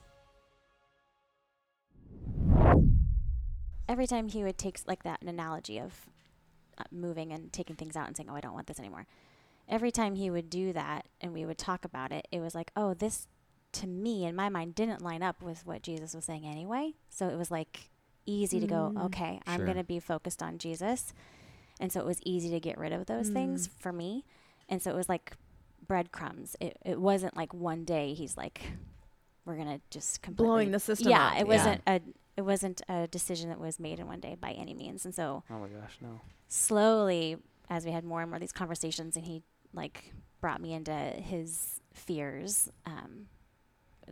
Every 3.88 4.08
time 4.08 4.30
he 4.30 4.44
would 4.44 4.58
take 4.58 4.80
like 4.88 5.04
that 5.04 5.22
an 5.22 5.28
analogy 5.28 5.78
of 5.78 6.06
uh, 6.78 6.84
moving 6.92 7.34
and 7.34 7.52
taking 7.52 7.76
things 7.76 7.98
out 7.98 8.08
and 8.08 8.16
saying, 8.16 8.30
"Oh, 8.30 8.36
I 8.36 8.40
don't 8.40 8.54
want 8.54 8.68
this 8.68 8.80
anymore." 8.80 9.06
Every 9.72 9.90
time 9.92 10.14
he 10.16 10.30
would 10.30 10.50
do 10.50 10.72
that 10.74 11.08
and 11.22 11.34
we 11.34 11.46
would 11.46 11.58
talk 11.58 11.84
about 11.86 12.12
it, 12.12 12.28
it 12.32 12.42
was 12.42 12.54
like, 12.54 12.72
"Oh, 12.76 12.94
this 12.94 13.28
to 13.72 13.88
me 13.88 14.26
in 14.26 14.36
my 14.36 14.50
mind 14.50 14.76
didn't 14.76 15.02
line 15.02 15.24
up 15.24 15.42
with 15.42 15.66
what 15.66 15.82
Jesus 15.82 16.14
was 16.14 16.26
saying 16.26 16.46
anyway." 16.46 16.94
So 17.10 17.30
it 17.30 17.38
was 17.38 17.50
like 17.50 17.90
easy 18.26 18.60
to 18.60 18.68
go, 18.68 18.92
Mm. 18.94 19.06
"Okay, 19.06 19.40
I'm 19.48 19.64
going 19.66 19.78
to 19.78 19.84
be 19.84 20.00
focused 20.00 20.44
on 20.44 20.58
Jesus." 20.60 21.14
And 21.80 21.92
so 21.92 22.00
it 22.02 22.06
was 22.06 22.20
easy 22.24 22.50
to 22.52 22.60
get 22.60 22.78
rid 22.78 22.92
of 22.94 23.06
those 23.08 23.30
things 23.30 23.68
Mm. 23.68 23.72
for 23.80 23.92
me. 23.94 24.26
And 24.70 24.82
so 24.84 24.92
it 24.92 24.96
was 24.96 25.10
like 25.10 25.36
breadcrumbs. 25.88 26.56
It 26.60 26.78
it 26.86 27.00
wasn't 27.00 27.36
like 27.36 27.54
one 27.54 27.86
day 27.86 28.14
he's 28.14 28.36
like 28.38 28.62
we're 29.46 29.56
going 29.56 29.68
to 29.80 29.82
just 29.90 30.22
completely 30.22 30.46
Blowing 30.48 30.72
the 30.72 30.80
system 30.80 31.10
yeah, 31.10 31.28
up. 31.30 31.34
it 31.34 31.38
Yeah. 31.40 31.44
wasn't 31.56 31.82
a 31.88 32.02
it 32.38 32.42
wasn't 32.44 32.82
a 32.88 33.08
decision 33.08 33.50
that 33.50 33.60
was 33.60 33.80
made 33.80 34.00
in 34.00 34.06
one 34.08 34.20
day 34.20 34.36
by 34.36 34.52
any 34.52 34.74
means. 34.74 35.04
And 35.06 35.16
so 35.16 35.44
Oh 35.50 35.60
my 35.60 35.68
gosh, 35.68 35.98
no. 36.02 36.20
slowly, 36.48 37.38
as 37.70 37.86
we 37.86 37.92
had 37.92 38.04
more 38.04 38.22
and 38.22 38.30
more 38.30 38.36
of 38.36 38.42
these 38.42 38.52
conversations, 38.52 39.16
and 39.18 39.26
he 39.26 39.44
like 39.74 40.14
brought 40.40 40.62
me 40.62 40.74
into 40.74 40.92
his 40.94 41.80
fears, 41.94 42.70
um, 42.86 43.28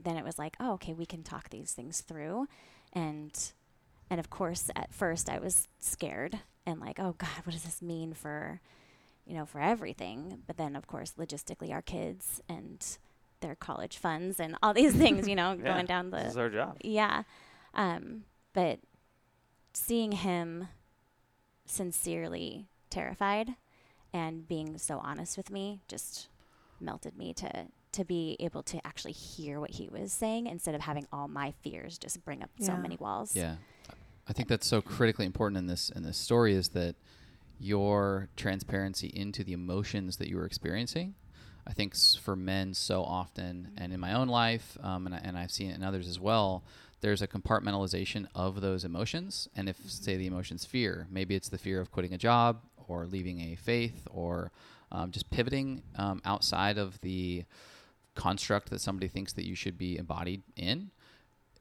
then 0.01 0.16
it 0.18 0.24
was 0.24 0.38
like, 0.39 0.55
oh, 0.60 0.74
okay, 0.74 0.93
we 0.93 1.05
can 1.05 1.24
talk 1.24 1.49
these 1.49 1.72
things 1.72 2.01
through, 2.01 2.47
and 2.93 3.51
and 4.10 4.20
of 4.20 4.30
course, 4.30 4.70
at 4.76 4.93
first, 4.93 5.30
I 5.30 5.38
was 5.39 5.68
scared 5.80 6.39
and 6.66 6.80
like, 6.80 6.99
oh 6.99 7.14
God, 7.18 7.30
what 7.43 7.53
does 7.53 7.64
this 7.64 7.82
mean 7.82 8.14
for, 8.14 8.60
you 9.26 9.36
know, 9.36 9.45
for 9.45 9.60
everything? 9.62 10.39
But 10.47 10.57
then, 10.57 10.76
of 10.76 10.88
course, 10.88 11.14
logistically, 11.20 11.72
our 11.72 11.82
kids 11.84 12.41
and 12.49 12.84
their 13.41 13.55
college 13.55 13.97
funds 13.97 14.39
and 14.39 14.55
all 14.64 14.74
these 14.74 14.93
things, 15.03 15.28
you 15.28 15.36
know, 15.36 15.51
Yeah, 15.53 15.74
going 15.74 15.86
down 15.86 16.10
the 16.10 16.18
This 16.18 16.32
is 16.32 16.38
our 16.38 16.49
job. 16.49 16.78
yeah. 16.82 17.24
Um, 17.76 18.24
but 18.53 18.80
seeing 19.74 20.12
him 20.12 20.68
sincerely 21.66 22.68
terrified 22.89 23.55
and 24.14 24.47
being 24.47 24.78
so 24.78 24.99
honest 25.03 25.38
with 25.38 25.51
me 25.51 25.82
just 25.88 26.28
melted 26.80 27.18
me 27.18 27.34
to 27.34 27.68
to 27.91 28.05
be 28.05 28.38
able 28.39 28.62
to 28.62 28.86
actually 28.86 29.12
hear 29.12 29.60
what 29.60 29.72
he 29.72 29.89
was 29.89 30.14
saying 30.14 30.45
instead 30.45 30.76
of 30.76 30.82
having 30.82 31.07
all 31.12 31.28
my 31.28 31.51
fears 31.64 31.97
just 31.97 32.24
bring 32.24 32.43
up 32.43 32.51
so 32.60 32.78
many 32.78 32.95
walls. 32.97 33.36
Yeah, 33.36 33.55
I 34.28 34.34
think 34.34 34.47
that's 34.47 34.68
so 34.68 34.80
critically 34.80 35.26
important 35.26 35.57
in 35.57 35.66
this 35.66 35.89
in 35.89 36.03
this 36.03 36.18
story 36.18 36.53
is 36.53 36.70
that 36.70 36.95
your 37.60 38.30
transparency 38.38 39.07
into 39.07 39.43
the 39.43 39.53
emotions 39.53 40.18
that 40.18 40.30
you 40.30 40.38
were 40.38 40.45
experiencing. 40.45 41.16
I 41.68 41.74
think 41.74 41.93
for 41.95 42.36
men 42.36 42.74
so 42.74 43.03
often, 43.03 43.72
and 43.78 43.93
in 43.93 43.99
my 43.99 44.14
own 44.14 44.28
life, 44.28 44.78
um, 44.82 45.05
and, 45.05 45.14
I, 45.14 45.20
and 45.20 45.38
I've 45.38 45.51
seen 45.51 45.70
it 45.70 45.76
in 45.76 45.84
others 45.84 46.07
as 46.07 46.20
well, 46.20 46.64
there's 47.01 47.22
a 47.22 47.28
compartmentalization 47.28 48.28
of 48.34 48.62
those 48.62 48.84
emotions. 48.84 49.47
And 49.55 49.70
if, 49.70 49.78
say, 49.88 50.18
the 50.18 50.26
emotion's 50.26 50.66
fear, 50.66 51.07
maybe 51.12 51.36
it's 51.36 51.49
the 51.49 51.57
fear 51.57 51.80
of 51.80 51.91
quitting 51.91 52.14
a 52.14 52.18
job 52.18 52.62
or 52.89 53.05
leaving 53.05 53.39
a 53.41 53.55
faith 53.55 54.07
or 54.11 54.51
um, 54.91 55.11
just 55.11 55.29
pivoting 55.29 55.83
um, 55.95 56.21
outside 56.25 56.77
of 56.77 56.99
the 57.01 57.43
construct 58.15 58.69
that 58.69 58.81
somebody 58.81 59.07
thinks 59.07 59.33
that 59.33 59.45
you 59.45 59.55
should 59.55 59.77
be 59.77 59.97
embodied 59.97 60.41
in 60.55 60.91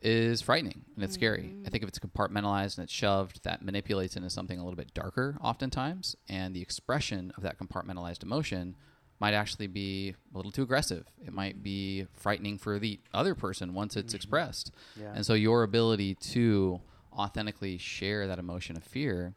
is 0.00 0.40
frightening 0.40 0.84
and 0.94 1.04
it's 1.04 1.14
scary. 1.14 1.54
I 1.66 1.70
think 1.70 1.82
if 1.82 1.88
it's 1.88 1.98
compartmentalized 1.98 2.78
and 2.78 2.84
it's 2.84 2.92
shoved, 2.92 3.42
that 3.44 3.62
manipulates 3.62 4.16
into 4.16 4.30
something 4.30 4.58
a 4.58 4.64
little 4.64 4.76
bit 4.76 4.94
darker 4.94 5.36
oftentimes. 5.40 6.16
And 6.28 6.54
the 6.54 6.62
expression 6.62 7.32
of 7.36 7.42
that 7.42 7.58
compartmentalized 7.58 8.22
emotion 8.22 8.76
might 9.20 9.34
actually 9.34 9.66
be 9.66 10.14
a 10.32 10.36
little 10.36 10.52
too 10.52 10.62
aggressive. 10.62 11.06
It 11.24 11.32
might 11.32 11.62
be 11.62 12.06
frightening 12.12 12.58
for 12.58 12.78
the 12.78 13.00
other 13.12 13.34
person 13.34 13.74
once 13.74 13.96
it's 13.96 14.14
expressed. 14.14 14.70
Yeah. 14.98 15.12
And 15.14 15.26
so 15.26 15.34
your 15.34 15.64
ability 15.64 16.14
to 16.14 16.80
authentically 17.12 17.78
share 17.78 18.28
that 18.28 18.38
emotion 18.38 18.76
of 18.76 18.84
fear 18.84 19.34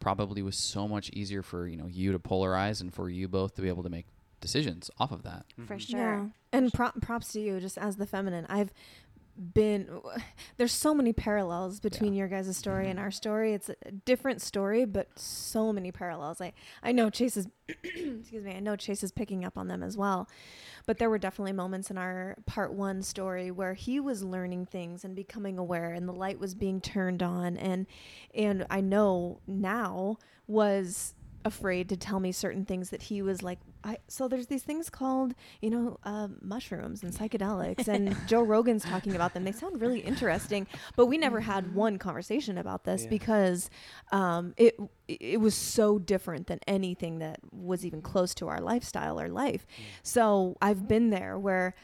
probably 0.00 0.42
was 0.42 0.56
so 0.56 0.88
much 0.88 1.10
easier 1.10 1.42
for, 1.42 1.68
you 1.68 1.76
know, 1.76 1.86
you 1.86 2.10
to 2.12 2.18
polarize 2.18 2.80
and 2.80 2.92
for 2.92 3.08
you 3.08 3.28
both 3.28 3.54
to 3.56 3.62
be 3.62 3.68
able 3.68 3.82
to 3.82 3.88
make 3.90 4.06
decisions 4.40 4.90
off 4.98 5.12
of 5.12 5.22
that. 5.22 5.44
For 5.66 5.76
Mhm. 5.76 5.80
sure. 5.80 6.00
Yeah. 6.00 6.26
And 6.52 6.72
pro- 6.72 6.90
props 7.02 7.32
to 7.32 7.40
you, 7.40 7.60
just 7.60 7.76
as 7.78 7.96
the 7.96 8.06
feminine. 8.06 8.46
I've 8.48 8.72
been 9.36 10.00
there's 10.56 10.72
so 10.72 10.94
many 10.94 11.12
parallels 11.12 11.80
between 11.80 12.14
your 12.14 12.28
guys' 12.28 12.56
story 12.56 12.86
and 12.88 12.98
mm-hmm. 12.98 13.04
our 13.04 13.10
story. 13.10 13.54
It's 13.54 13.70
a 13.70 13.90
different 13.90 14.42
story, 14.42 14.84
but 14.84 15.18
so 15.18 15.72
many 15.72 15.92
parallels. 15.92 16.40
I 16.40 16.52
I 16.82 16.92
know 16.92 17.10
Chase 17.10 17.36
is 17.36 17.48
excuse 17.68 18.44
me. 18.44 18.54
I 18.54 18.60
know 18.60 18.76
Chase 18.76 19.02
is 19.02 19.12
picking 19.12 19.44
up 19.44 19.56
on 19.56 19.68
them 19.68 19.82
as 19.82 19.96
well. 19.96 20.28
But 20.86 20.98
there 20.98 21.10
were 21.10 21.18
definitely 21.18 21.52
moments 21.52 21.90
in 21.90 21.98
our 21.98 22.36
part 22.46 22.72
1 22.72 23.02
story 23.02 23.50
where 23.50 23.74
he 23.74 24.00
was 24.00 24.22
learning 24.22 24.66
things 24.66 25.04
and 25.04 25.14
becoming 25.14 25.58
aware 25.58 25.92
and 25.92 26.08
the 26.08 26.12
light 26.12 26.38
was 26.38 26.54
being 26.54 26.80
turned 26.80 27.22
on 27.22 27.56
and 27.56 27.86
and 28.34 28.66
I 28.70 28.80
know 28.80 29.40
now 29.46 30.18
was 30.46 31.14
afraid 31.44 31.88
to 31.88 31.96
tell 31.96 32.20
me 32.20 32.32
certain 32.32 32.64
things 32.66 32.90
that 32.90 33.02
he 33.04 33.22
was 33.22 33.42
like 33.42 33.58
I 33.82 33.96
so 34.08 34.28
there's 34.28 34.48
these 34.48 34.62
things 34.62 34.90
called 34.90 35.34
you 35.62 35.70
know 35.70 35.98
uh, 36.04 36.28
mushrooms 36.42 37.02
and 37.02 37.12
psychedelics 37.14 37.88
and 37.88 38.14
Joe 38.26 38.42
Rogan's 38.42 38.84
talking 38.84 39.14
about 39.16 39.32
them. 39.32 39.44
They 39.44 39.52
sound 39.52 39.80
really 39.80 40.00
interesting 40.12 40.66
but 40.96 41.06
we 41.06 41.16
never 41.16 41.40
had 41.40 41.74
one 41.74 41.98
conversation 41.98 42.58
about 42.58 42.84
this 42.84 43.04
Yeah. 43.04 43.08
because 43.10 43.70
um, 44.12 44.52
it 44.58 44.76
it 45.08 45.40
was 45.40 45.54
so 45.54 45.98
different 45.98 46.46
than 46.46 46.60
anything 46.66 47.18
that 47.20 47.40
was 47.52 47.86
even 47.86 48.02
close 48.02 48.34
to 48.34 48.48
our 48.48 48.60
lifestyle 48.60 49.18
or 49.20 49.28
life. 49.28 49.66
So 50.02 50.56
I've 50.60 50.86
been 50.86 51.10
there 51.10 51.38
where 51.38 51.74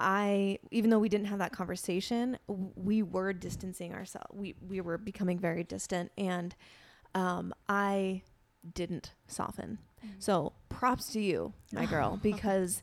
I 0.00 0.58
even 0.72 0.90
though 0.90 0.98
we 0.98 1.08
didn't 1.08 1.26
have 1.28 1.38
that 1.38 1.52
conversation 1.52 2.36
we 2.48 3.02
were 3.02 3.32
distancing 3.32 3.94
ourselves 3.94 4.26
we 4.32 4.54
we 4.68 4.80
were 4.80 4.98
becoming 4.98 5.38
very 5.38 5.62
distant 5.62 6.10
and 6.18 6.56
um, 7.14 7.54
I 7.68 8.22
didn't 8.72 9.12
soften. 9.26 9.78
So 10.18 10.52
props 10.68 11.12
to 11.12 11.20
you, 11.20 11.52
my 11.72 11.86
girl, 11.86 12.16
because 12.22 12.82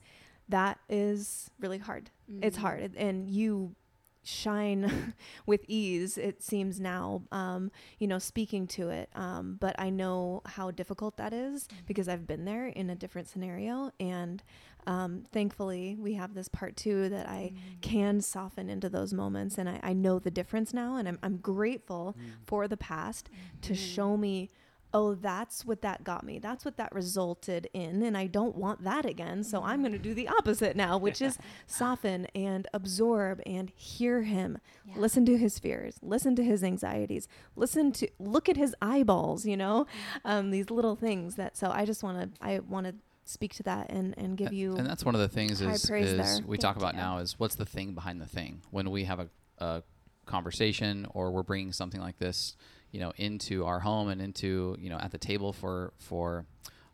that 0.49 0.79
is 0.89 1.49
really 1.59 1.77
hard. 1.77 2.09
It's 2.41 2.57
Mhm. 2.57 2.61
hard, 2.61 2.95
and 2.97 3.29
you 3.29 3.75
shine 4.23 5.13
with 5.47 5.63
ease. 5.67 6.17
It 6.17 6.41
seems 6.43 6.79
now, 6.79 7.23
um, 7.32 7.71
you 7.99 8.07
know, 8.07 8.19
speaking 8.19 8.67
to 8.67 8.89
it. 8.89 9.09
Um, 9.15 9.57
but 9.59 9.75
I 9.79 9.89
know 9.89 10.41
how 10.45 10.69
difficult 10.71 11.17
that 11.17 11.34
is 11.34 11.67
because 11.88 12.07
I've 12.07 12.27
been 12.27 12.45
there 12.45 12.67
in 12.67 12.89
a 12.89 12.95
different 12.95 13.27
scenario, 13.29 13.91
and 13.99 14.43
um, 14.88 15.23
thankfully 15.32 15.95
we 15.99 16.13
have 16.13 16.34
this 16.34 16.47
part 16.47 16.75
two 16.75 17.09
that 17.09 17.27
I 17.27 17.53
can 17.82 18.21
soften 18.21 18.69
into 18.69 18.89
those 18.89 19.13
moments, 19.13 19.57
and 19.57 19.67
I, 19.69 19.79
I 19.82 19.93
know 19.93 20.19
the 20.19 20.32
difference 20.32 20.73
now, 20.73 20.97
and 20.97 21.07
I'm 21.07 21.19
I'm 21.23 21.38
grateful 21.38 22.15
Mm. 22.19 22.45
for 22.45 22.67
the 22.67 22.77
past 22.77 23.29
to 23.61 23.73
show 23.75 24.17
me 24.17 24.49
oh 24.94 25.16
that's 25.16 25.66
what 25.66 25.82
that 25.82 26.04
got 26.04 26.24
me. 26.24 26.39
That's 26.39 26.66
what 26.66 26.78
that 26.78 26.94
resulted 26.94 27.70
in 27.74 28.02
and 28.04 28.18
i 28.18 28.28
don't 28.28 28.56
want 28.56 28.84
that 28.84 29.06
again 29.06 29.44
so 29.44 29.64
i'm 29.64 29.82
going 29.82 29.92
to 29.92 29.98
do 29.98 30.14
the 30.14 30.28
opposite 30.28 30.76
now 30.76 30.98
which 30.98 31.22
is 31.22 31.38
soften 31.68 32.26
and 32.36 32.68
absorb 32.74 33.42
and 33.46 33.72
hear 33.76 34.24
him. 34.24 34.58
Yeah. 34.86 34.96
listen 34.98 35.26
to 35.26 35.38
his 35.38 35.60
fears. 35.60 35.98
Listen 36.02 36.36
to 36.36 36.44
his 36.44 36.64
anxieties. 36.64 37.28
Listen 37.56 37.92
to 37.94 38.08
look 38.20 38.50
at 38.50 38.58
his 38.58 38.76
eyeballs 38.82 39.46
you 39.46 39.58
know 39.58 39.88
um, 40.26 40.52
these 40.52 40.70
little 40.70 40.96
things 40.96 41.36
that 41.36 41.56
so 41.58 41.70
i 41.72 41.86
just 41.86 42.04
want 42.04 42.20
to 42.20 42.46
i 42.46 42.60
want 42.60 42.88
to 42.88 42.96
speak 43.26 43.54
to 43.56 43.64
that 43.64 43.89
and 43.89 44.14
and 44.18 44.38
give 44.38 44.52
you 44.52 44.76
and 44.76 44.86
that's 44.86 45.06
one 45.06 45.16
of 45.16 45.22
the 45.22 45.30
things 45.30 45.62
is, 45.62 45.89
is 45.89 46.42
we 46.46 46.58
talk 46.58 46.76
about 46.76 46.94
you. 46.94 47.00
now 47.00 47.18
is 47.20 47.39
what's 47.39 47.56
the 47.56 47.66
thing 47.66 47.94
behind 47.94 48.20
the 48.22 48.26
thing? 48.26 48.62
When 48.72 48.89
we 48.89 49.06
have 49.06 49.20
a, 49.20 49.30
a 49.60 49.84
conversation 50.26 51.08
or 51.14 51.32
we're 51.32 51.44
bringing 51.44 51.72
something 51.72 52.02
like 52.02 52.18
this 52.18 52.56
you 52.92 53.00
know 53.00 53.12
into 53.18 53.66
our 53.66 53.80
home 53.80 54.10
and 54.10 54.22
into 54.22 54.76
you 54.80 54.89
know 54.89 54.98
at 54.98 55.12
the 55.12 55.18
table 55.18 55.54
for 55.54 55.94
for 56.00 56.46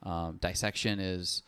um, 0.03 0.37
dissection 0.37 0.99
is 0.99 1.43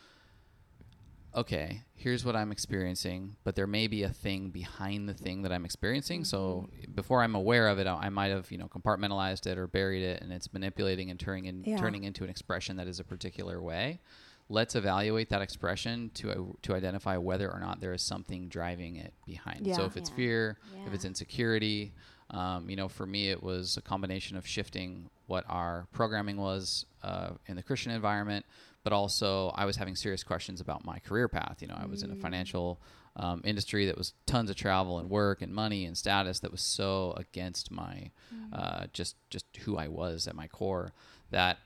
okay 1.36 1.84
here's 1.96 2.26
what 2.26 2.36
i'm 2.36 2.52
experiencing 2.52 3.36
but 3.44 3.56
there 3.56 3.68
may 3.68 3.86
be 3.86 4.02
a 4.02 4.10
thing 4.10 4.50
behind 4.50 5.08
the 5.08 5.14
thing 5.14 5.44
that 5.44 5.52
i'm 5.52 5.64
experiencing. 5.64 6.24
So 6.24 6.70
before 6.96 7.22
i'm 7.22 7.36
aware 7.36 7.68
of 7.68 7.78
it 7.78 7.86
i, 7.86 7.94
I 7.94 8.10
might 8.10 8.30
have 8.30 8.52
you 8.52 8.58
know 8.58 8.68
compartmentalized 8.68 9.46
it 9.46 9.58
or 9.58 9.68
buried 9.68 10.04
it 10.04 10.22
and 10.22 10.34
it's 10.34 10.52
manipulating 10.52 11.12
and 11.12 11.20
turning 11.20 11.46
in, 11.46 11.64
Yeah. 11.66 11.78
turning 11.78 12.04
into 12.04 12.24
an 12.24 12.30
expression 12.32 12.78
that 12.78 12.88
is 12.88 13.00
a 13.00 13.04
particular 13.04 13.62
way. 13.62 14.00
Let's 14.52 14.74
evaluate 14.76 15.30
that 15.30 15.44
expression 15.44 16.10
to 16.16 16.32
uh, 16.32 16.36
to 16.64 16.74
identify 16.74 17.18
whether 17.18 17.52
or 17.52 17.60
not 17.60 17.80
there 17.82 17.94
is 17.94 18.02
something 18.02 18.48
driving 18.50 18.96
it 18.96 19.14
behind. 19.28 19.72
So 19.76 19.86
if 19.86 19.96
it's 19.98 20.10
Yeah. 20.10 20.16
fear 20.16 20.58
if 20.88 20.94
it's 20.96 21.06
insecurity 21.06 21.94
um, 22.32 22.70
you 22.70 22.76
know 22.76 22.88
for 22.88 23.06
me 23.06 23.30
it 23.30 23.42
was 23.42 23.78
a 23.78 23.82
combination 23.82 24.38
of 24.38 24.46
shifting 24.46 25.10
what 25.28 25.44
our 25.48 25.88
programming 25.92 26.38
was 26.38 26.86
uh, 27.04 27.30
in 27.48 27.56
the 27.56 27.64
christian 27.64 27.92
environment 27.92 28.46
but 28.84 28.94
also 28.94 29.50
i 29.56 29.66
was 29.66 29.78
having 29.78 29.96
serious 29.96 30.24
questions 30.24 30.62
about 30.62 30.86
my 30.86 31.00
career 31.00 31.28
path. 31.28 31.58
You 31.62 31.68
know 31.68 31.78
i 31.80 31.86
was 31.86 32.04
in 32.04 32.12
a 32.12 32.16
financial 32.16 32.80
um, 33.16 33.42
industry 33.44 33.86
that 33.86 33.98
was 33.98 34.14
tons 34.26 34.50
of 34.50 34.56
travel 34.56 35.00
and 35.00 35.10
work 35.10 35.42
and 35.42 35.54
money 35.54 35.86
and 35.86 35.98
status 35.98 36.40
that 36.40 36.52
was 36.52 36.62
so 36.62 37.14
against 37.18 37.72
my 37.72 38.12
uh, 38.54 38.86
just 38.94 39.16
just 39.30 39.46
who 39.64 39.78
i 39.78 39.88
was 39.88 40.28
at 40.28 40.36
my 40.36 40.48
core 40.48 40.94
that 41.32 41.58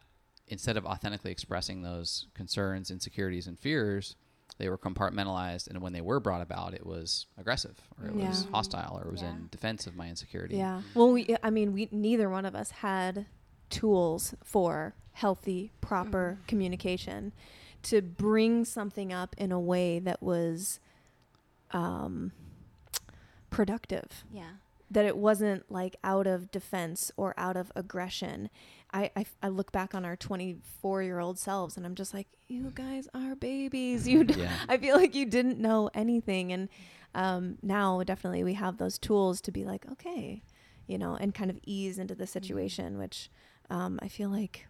instead 0.47 0.77
of 0.77 0.85
authentically 0.85 1.31
expressing 1.31 1.81
those 1.83 2.27
concerns 2.33 2.89
insecurities 2.89 3.47
and 3.47 3.59
fears 3.59 4.15
they 4.57 4.69
were 4.69 4.77
compartmentalized, 4.77 5.67
and 5.67 5.81
when 5.81 5.93
they 5.93 6.01
were 6.01 6.19
brought 6.19 6.41
about, 6.41 6.73
it 6.73 6.85
was 6.85 7.25
aggressive 7.37 7.79
or 7.99 8.07
it 8.07 8.15
was 8.15 8.45
hostile 8.51 8.97
or 8.97 9.07
it 9.07 9.11
was 9.11 9.21
Yeah. 9.21 9.31
in 9.31 9.47
defense 9.51 9.87
of 9.87 9.95
my 9.95 10.07
insecurity. 10.09 10.57
Yeah. 10.57 10.81
Well, 10.93 11.11
we, 11.11 11.35
I 11.43 11.49
mean, 11.49 11.73
we 11.73 11.89
neither 11.91 12.29
one 12.29 12.45
of 12.45 12.55
us 12.55 12.71
had 12.71 13.25
tools 13.69 14.35
for 14.43 14.93
healthy, 15.13 15.71
proper 15.81 16.37
Mhm. 16.41 16.47
communication 16.47 17.31
to 17.83 18.01
bring 18.01 18.63
something 18.65 19.11
up 19.11 19.35
in 19.37 19.51
a 19.51 19.59
way 19.59 19.99
that 19.99 20.21
was 20.23 20.79
um, 21.71 22.31
productive. 23.49 24.23
Yeah. 24.31 24.51
That 24.91 25.05
it 25.05 25.17
wasn't 25.17 25.71
like 25.71 25.95
out 26.03 26.27
of 26.27 26.51
defense 26.51 27.11
or 27.17 27.33
out 27.37 27.57
of 27.57 27.71
aggression. 27.75 28.49
I, 28.93 29.09
I, 29.15 29.25
I 29.41 29.47
look 29.49 29.71
back 29.71 29.95
on 29.95 30.05
our 30.05 30.15
24 30.15 31.03
year 31.03 31.19
old 31.19 31.39
selves 31.39 31.77
and 31.77 31.85
I'm 31.85 31.95
just 31.95 32.13
like, 32.13 32.27
you 32.47 32.71
guys 32.75 33.07
are 33.13 33.35
babies. 33.35 34.07
You 34.07 34.23
d- 34.23 34.35
Yeah. 34.41 34.51
I 34.69 34.77
feel 34.77 34.95
like 34.95 35.15
you 35.15 35.25
didn't 35.25 35.59
know 35.59 35.89
anything. 35.93 36.53
And 36.53 36.69
um, 37.15 37.57
now 37.61 38.01
definitely 38.03 38.43
we 38.43 38.53
have 38.53 38.77
those 38.77 38.97
tools 38.99 39.41
to 39.41 39.51
be 39.51 39.63
like, 39.65 39.85
okay, 39.91 40.43
you 40.87 40.97
know, 40.97 41.15
and 41.19 41.33
kind 41.33 41.49
of 41.49 41.59
ease 41.65 41.97
into 41.97 42.15
the 42.15 42.27
situation, 42.27 42.97
which 42.97 43.29
um, 43.69 43.99
I 44.01 44.07
feel 44.07 44.29
like 44.29 44.67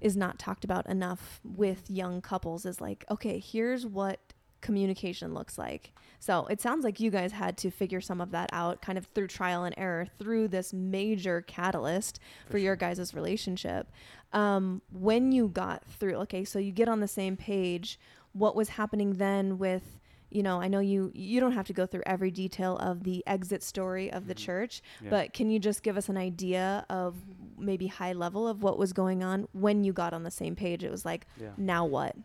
is 0.00 0.16
not 0.16 0.38
talked 0.38 0.64
about 0.64 0.86
enough 0.86 1.40
with 1.42 1.90
young 1.90 2.20
couples 2.20 2.66
is 2.66 2.80
like, 2.80 3.04
okay, 3.10 3.38
here's 3.38 3.86
what 3.86 4.33
communication 4.64 5.32
looks 5.34 5.56
like. 5.58 5.92
So 6.18 6.46
it 6.46 6.60
sounds 6.60 6.84
like 6.84 6.98
you 6.98 7.10
guys 7.10 7.32
had 7.32 7.56
to 7.58 7.70
figure 7.70 8.00
some 8.00 8.20
of 8.20 8.30
that 8.32 8.48
out 8.52 8.80
kind 8.82 8.96
of 8.98 9.06
through 9.14 9.28
trial 9.28 9.62
and 9.64 9.74
error 9.78 10.06
through 10.18 10.48
this 10.48 10.72
major 10.72 11.42
catalyst 11.42 12.18
for, 12.46 12.52
For 12.52 12.58
your 12.58 12.74
guys' 12.76 13.14
relationship. 13.14 13.88
Um, 14.32 14.80
when 14.90 15.30
you 15.32 15.48
got 15.48 15.84
through, 15.84 16.14
okay, 16.24 16.44
so 16.44 16.58
you 16.58 16.72
get 16.72 16.88
on 16.88 17.00
the 17.00 17.06
same 17.08 17.36
page, 17.36 18.00
what 18.32 18.56
was 18.56 18.70
happening 18.70 19.14
then 19.14 19.58
with 19.58 20.00
you 20.30 20.42
know, 20.42 20.60
I 20.60 20.66
know 20.66 20.80
you 20.80 21.12
you 21.14 21.38
don't 21.38 21.52
have 21.52 21.66
to 21.66 21.72
go 21.72 21.86
through 21.86 22.02
every 22.06 22.32
detail 22.32 22.76
of 22.78 23.04
the 23.04 23.22
exit 23.24 23.62
story 23.62 24.10
of 24.10 24.26
the 24.26 24.34
Mhm. 24.34 24.38
church, 24.38 24.82
Yeah. 25.00 25.10
but 25.10 25.32
can 25.32 25.48
you 25.48 25.60
just 25.60 25.84
give 25.84 25.96
us 25.96 26.08
an 26.08 26.16
idea 26.16 26.84
of 26.90 27.14
maybe 27.56 27.86
high 27.86 28.14
level 28.14 28.48
of 28.48 28.60
what 28.60 28.76
was 28.76 28.92
going 28.92 29.22
on 29.22 29.46
when 29.52 29.84
you 29.84 29.92
got 29.92 30.12
on 30.12 30.24
the 30.24 30.32
same 30.32 30.56
page? 30.56 30.82
It 30.82 30.90
was 30.90 31.04
like, 31.04 31.28
Yeah. 31.40 31.50
now 31.56 31.84
what? 31.84 32.16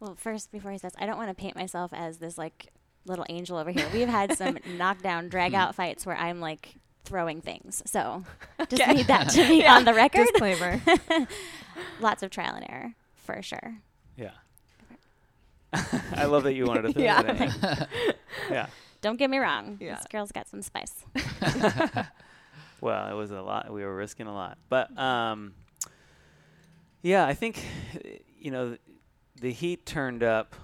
Well, 0.00 0.14
first, 0.16 0.52
before 0.52 0.72
he 0.72 0.78
says, 0.78 0.92
I 0.98 1.06
don't 1.06 1.16
want 1.16 1.28
to 1.30 1.34
paint 1.34 1.56
myself 1.56 1.92
as 1.94 2.18
this 2.18 2.36
like 2.36 2.72
little 3.06 3.24
angel 3.28 3.56
over 3.56 3.70
here. 3.70 3.86
We've 3.92 4.08
had 4.08 4.36
some 4.36 4.58
knockdown, 4.76 5.28
drag 5.28 5.54
out 5.54 5.74
fights 5.74 6.04
where 6.04 6.16
I'm 6.16 6.40
like 6.40 6.74
throwing 7.04 7.40
things. 7.40 7.82
So 7.86 8.24
just 8.68 8.82
Okay. 8.82 8.92
need 8.94 9.06
that 9.06 9.28
to 9.30 9.46
be 9.48 9.56
Yeah. 9.62 9.76
on 9.76 9.84
the 9.84 9.94
record. 9.94 10.26
Disclaimer. 10.32 10.80
Lots 12.00 12.22
of 12.22 12.30
trial 12.30 12.54
and 12.54 12.66
error 12.68 12.92
for 13.14 13.40
sure. 13.42 13.76
Yeah. 14.16 14.30
I 16.12 16.24
love 16.24 16.44
that 16.44 16.54
you 16.54 16.64
wanted 16.66 16.82
to 16.82 16.92
throw 16.92 17.02
Yeah. 17.02 17.22
that 17.22 17.40
in. 17.40 18.14
Yeah. 18.50 18.66
Don't 19.02 19.16
get 19.18 19.30
me 19.30 19.38
wrong. 19.38 19.78
Yeah. 19.80 19.96
This 19.96 20.06
girl's 20.10 20.32
got 20.32 20.48
some 20.48 20.62
spice. 20.62 21.04
Well, 22.80 23.08
it 23.08 23.14
was 23.14 23.30
a 23.30 23.40
lot. 23.40 23.72
We 23.72 23.82
were 23.84 23.94
risking 23.96 24.26
a 24.26 24.34
lot, 24.34 24.58
but 24.68 24.96
um, 24.98 25.54
yeah, 27.02 27.24
I 27.26 27.32
think 27.34 27.64
you 28.38 28.50
know 28.50 28.76
the 29.40 29.52
heat 29.52 29.84
turned 29.86 30.22
up 30.22 30.54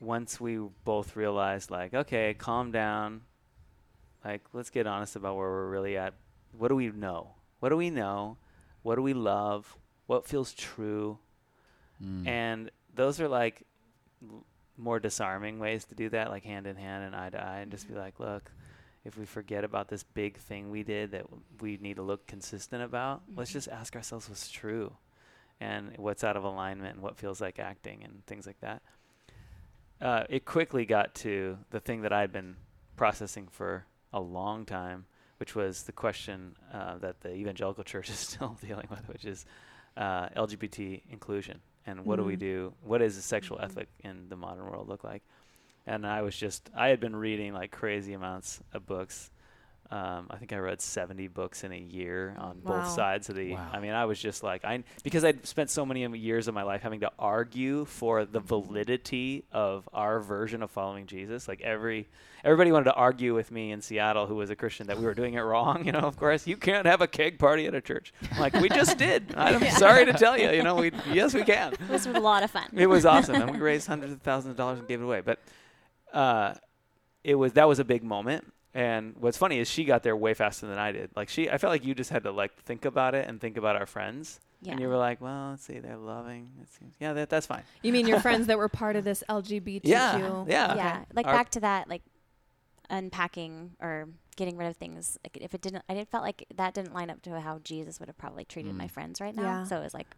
once 0.00 0.40
we 0.40 0.58
both 0.84 1.16
realized, 1.16 1.70
like, 1.70 1.94
okay, 1.94 2.34
calm 2.34 2.70
down. 2.70 3.22
Like, 4.24 4.42
let's 4.52 4.70
get 4.70 4.86
honest 4.86 5.16
about 5.16 5.36
where 5.36 5.48
we're 5.48 5.70
really 5.70 5.96
at. 5.96 6.14
What 6.56 6.68
do 6.68 6.76
we 6.76 6.88
know? 6.90 7.34
What 7.60 7.70
do 7.70 7.76
we 7.76 7.90
know? 7.90 8.36
What 8.82 8.96
do 8.96 9.02
we 9.02 9.14
love? 9.14 9.76
What 10.06 10.26
feels 10.26 10.52
true? 10.52 11.18
Mm. 12.02 12.26
And 12.26 12.70
those 12.94 13.20
are 13.20 13.28
like 13.28 13.62
l- 14.22 14.44
more 14.76 15.00
disarming 15.00 15.58
ways 15.58 15.84
to 15.86 15.94
do 15.94 16.08
that, 16.10 16.30
like 16.30 16.44
hand 16.44 16.66
in 16.66 16.76
hand 16.76 17.04
and 17.04 17.14
eye 17.16 17.30
to 17.30 17.42
eye, 17.42 17.58
and 17.60 17.70
just 17.70 17.88
be 17.88 17.94
like, 17.94 18.20
look, 18.20 18.50
if 19.04 19.16
we 19.16 19.24
forget 19.24 19.64
about 19.64 19.88
this 19.88 20.02
big 20.02 20.36
thing 20.36 20.70
we 20.70 20.82
did 20.82 21.12
that 21.12 21.22
w- 21.22 21.42
we 21.60 21.78
need 21.80 21.96
to 21.96 22.02
look 22.02 22.26
consistent 22.26 22.82
about, 22.82 23.22
let's 23.34 23.50
Mhm. 23.50 23.54
just 23.54 23.68
ask 23.68 23.96
ourselves 23.96 24.28
what's 24.28 24.50
true 24.50 24.92
and 25.60 25.92
what's 25.96 26.22
out 26.24 26.36
of 26.36 26.44
alignment 26.44 26.94
and 26.94 27.02
what 27.02 27.16
feels 27.16 27.40
like 27.40 27.58
acting 27.58 28.02
and 28.04 28.24
things 28.26 28.46
like 28.46 28.60
that. 28.60 28.82
Uh, 30.00 30.24
it 30.28 30.44
quickly 30.44 30.84
got 30.84 31.14
to 31.14 31.56
the 31.70 31.80
thing 31.80 32.02
that 32.02 32.12
I'd 32.12 32.32
been 32.32 32.56
processing 32.96 33.48
for 33.50 33.86
a 34.12 34.20
long 34.20 34.66
time, 34.66 35.06
which 35.38 35.54
was 35.54 35.84
the 35.84 35.92
question 35.92 36.54
uh, 36.72 36.98
that 36.98 37.20
the 37.20 37.32
evangelical 37.34 37.84
church 37.92 38.10
is 38.10 38.18
still 38.18 38.58
dealing 38.66 38.88
with, 38.90 39.08
which 39.08 39.24
is 39.24 39.46
uh, 39.96 40.28
LGBT 40.30 41.02
inclusion 41.10 41.60
and 41.86 42.04
what 42.04 42.16
do 42.16 42.24
we 42.24 42.34
do? 42.36 42.74
What 42.82 42.98
does 42.98 43.16
a 43.16 43.22
sexual 43.22 43.58
Mhm. 43.58 43.64
ethic 43.64 43.88
in 44.00 44.28
the 44.28 44.36
modern 44.36 44.64
world 44.64 44.88
look 44.88 45.04
like? 45.04 45.22
And 45.86 46.04
I 46.04 46.22
was 46.22 46.36
just, 46.36 46.68
I 46.76 46.88
had 46.88 46.98
been 46.98 47.14
reading 47.14 47.52
like 47.54 47.70
crazy 47.70 48.12
amounts 48.12 48.60
of 48.72 48.86
books. 48.86 49.30
Um, 49.90 50.26
I 50.30 50.36
think 50.36 50.52
I 50.52 50.56
read 50.58 50.80
70 50.80 51.28
books 51.28 51.62
in 51.62 51.70
a 51.72 51.78
year 51.78 52.34
on 52.38 52.60
Wow. 52.64 52.80
both 52.82 52.88
sides 52.88 53.28
of 53.28 53.36
the. 53.36 53.52
Wow. 53.52 53.68
I 53.72 53.78
mean, 53.78 53.92
I 53.92 54.04
was 54.04 54.18
just 54.18 54.42
like, 54.42 54.64
I 54.64 54.82
because 55.04 55.24
I'd 55.24 55.46
spent 55.46 55.70
so 55.70 55.86
many 55.86 56.04
years 56.18 56.48
of 56.48 56.54
my 56.54 56.64
life 56.64 56.82
having 56.82 57.00
to 57.00 57.12
argue 57.18 57.84
for 57.84 58.24
the 58.24 58.40
validity 58.40 59.44
of 59.52 59.88
our 59.92 60.18
version 60.20 60.62
of 60.62 60.70
following 60.72 61.06
Jesus. 61.06 61.46
Like 61.46 61.60
every, 61.60 62.08
everybody 62.42 62.72
wanted 62.72 62.86
to 62.86 62.94
argue 62.94 63.32
with 63.34 63.52
me 63.52 63.70
in 63.70 63.80
Seattle, 63.80 64.26
who 64.26 64.34
was 64.34 64.50
a 64.50 64.56
Christian, 64.56 64.88
that 64.88 64.98
we 64.98 65.04
were 65.04 65.14
doing 65.14 65.34
it 65.34 65.40
wrong. 65.40 65.84
You 65.86 65.92
know, 65.92 66.00
of 66.00 66.16
course, 66.16 66.48
you 66.48 66.56
can't 66.56 66.84
have 66.86 67.00
a 67.00 67.06
keg 67.06 67.38
party 67.38 67.66
at 67.66 67.74
a 67.74 67.80
church. 67.80 68.12
I'm 68.32 68.40
like, 68.40 68.54
we 68.54 68.68
just 68.68 68.98
did. 68.98 69.34
I'm 69.36 69.62
Yeah. 69.62 69.76
sorry 69.76 70.04
to 70.06 70.14
tell 70.14 70.36
you. 70.36 70.50
You 70.50 70.64
know, 70.64 70.74
we 70.74 70.90
yes, 71.12 71.32
we 71.32 71.44
can 71.44 71.74
It 71.74 71.88
was 71.88 72.06
a 72.06 72.12
lot 72.18 72.42
of 72.42 72.50
fun. 72.50 72.66
it 72.72 72.88
was 72.88 73.06
awesome, 73.14 73.36
and 73.36 73.50
we 73.52 73.58
raised 73.58 73.86
hundreds 73.86 74.12
of 74.12 74.20
thousands 74.22 74.50
of 74.50 74.56
dollars 74.56 74.80
and 74.80 74.88
gave 74.88 75.00
it 75.00 75.04
away. 75.04 75.20
But 75.20 75.38
uh, 76.12 76.54
it 77.22 77.36
was 77.36 77.52
that 77.52 77.68
was 77.68 77.78
a 77.78 77.84
big 77.84 78.02
moment. 78.02 78.52
And 78.76 79.14
what's 79.18 79.38
funny 79.38 79.58
is 79.58 79.68
she 79.70 79.84
got 79.84 80.02
there 80.02 80.16
way 80.16 80.34
faster 80.34 80.66
than 80.66 80.78
I 80.78 80.92
did. 80.92 81.10
Like 81.16 81.28
she, 81.28 81.48
I 81.50 81.58
felt 81.58 81.70
like 81.72 81.84
you 81.84 81.94
just 81.94 82.10
had 82.10 82.22
to 82.24 82.30
like 82.30 82.54
think 82.62 82.84
about 82.84 83.14
it 83.14 83.26
and 83.28 83.40
think 83.40 83.56
about 83.56 83.74
our 83.76 83.86
friends, 83.86 84.38
Yeah. 84.62 84.72
and 84.72 84.80
you 84.80 84.88
were 84.88 84.96
like, 84.98 85.20
well, 85.20 85.50
let's 85.50 85.64
see, 85.64 85.78
they're 85.78 85.96
loving. 85.96 86.50
It 86.60 86.68
seems, 86.78 86.94
yeah, 87.00 87.12
that 87.14 87.30
that's 87.30 87.46
fine. 87.46 87.62
You 87.82 87.92
mean 87.92 88.06
your 88.06 88.20
friends 88.26 88.46
that 88.48 88.58
were 88.58 88.68
part 88.68 88.96
of 88.96 89.04
this 89.04 89.24
LGBTQ? 89.28 89.80
Yeah, 89.84 90.44
yeah. 90.46 90.74
yeah. 90.74 91.04
Like 91.14 91.26
Our- 91.26 91.32
back 91.32 91.50
to 91.50 91.60
that, 91.60 91.88
like 91.88 92.02
unpacking 92.90 93.72
or 93.80 94.08
getting 94.36 94.56
rid 94.56 94.68
of 94.68 94.76
things. 94.76 95.18
Like 95.24 95.38
if 95.42 95.54
it 95.54 95.62
didn't, 95.62 95.82
I 95.88 95.94
didn't 95.94 96.10
felt 96.10 96.22
like 96.24 96.44
that 96.54 96.74
didn't 96.74 96.94
line 96.94 97.10
up 97.10 97.22
to 97.22 97.40
how 97.40 97.58
Jesus 97.64 97.98
would 97.98 98.08
have 98.08 98.18
probably 98.18 98.44
treated 98.44 98.74
my 98.74 98.86
Mm. 98.86 98.90
friends 98.90 99.20
right 99.20 99.34
now. 99.34 99.42
Yeah. 99.42 99.64
So 99.64 99.76
it 99.78 99.82
was 99.84 99.94
like, 99.94 100.06
I 100.10 100.16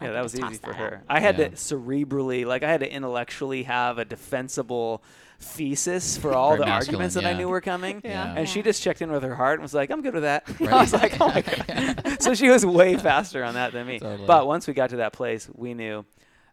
Yeah, 0.00 0.10
that 0.12 0.22
was 0.22 0.32
just 0.32 0.42
toss 0.42 0.52
easy 0.52 0.60
for 0.60 0.72
that 0.72 0.76
her. 0.78 1.02
I 1.08 1.20
had 1.20 1.38
Yeah. 1.38 1.48
to 1.48 1.54
cerebrally, 1.56 2.44
like, 2.44 2.62
I 2.62 2.70
had 2.70 2.80
to 2.80 2.92
intellectually 2.92 3.62
have 3.62 3.98
a 3.98 4.04
defensible 4.04 5.02
thesis 5.40 6.16
for 6.16 6.32
all 6.34 6.50
Very 6.50 6.60
the 6.60 6.66
masculine, 6.66 6.94
arguments 6.96 7.14
that 7.14 7.24
I 7.24 7.32
knew 7.32 7.48
were 7.48 7.60
coming. 7.60 8.00
Yeah. 8.04 8.34
And 8.36 8.48
she 8.48 8.62
just 8.62 8.82
checked 8.82 9.02
in 9.02 9.10
with 9.12 9.22
her 9.22 9.34
heart 9.34 9.54
and 9.54 9.62
was 9.62 9.74
like, 9.74 9.90
I'm 9.90 10.02
good 10.02 10.14
with 10.14 10.24
that. 10.24 10.48
Right. 10.60 10.72
I 10.72 10.80
was 10.80 10.92
like, 10.92 11.20
oh 11.20 11.28
my 11.28 11.40
God. 12.04 12.22
so 12.22 12.34
she 12.34 12.48
was 12.50 12.66
way 12.66 12.96
faster 12.96 13.44
on 13.44 13.54
that 13.54 13.72
than 13.72 13.86
me. 13.86 13.98
Totally. 14.00 14.26
But 14.26 14.46
once 14.46 14.66
we 14.66 14.74
got 14.74 14.90
to 14.90 14.96
that 14.96 15.12
place, 15.12 15.48
we 15.54 15.74
knew 15.74 16.04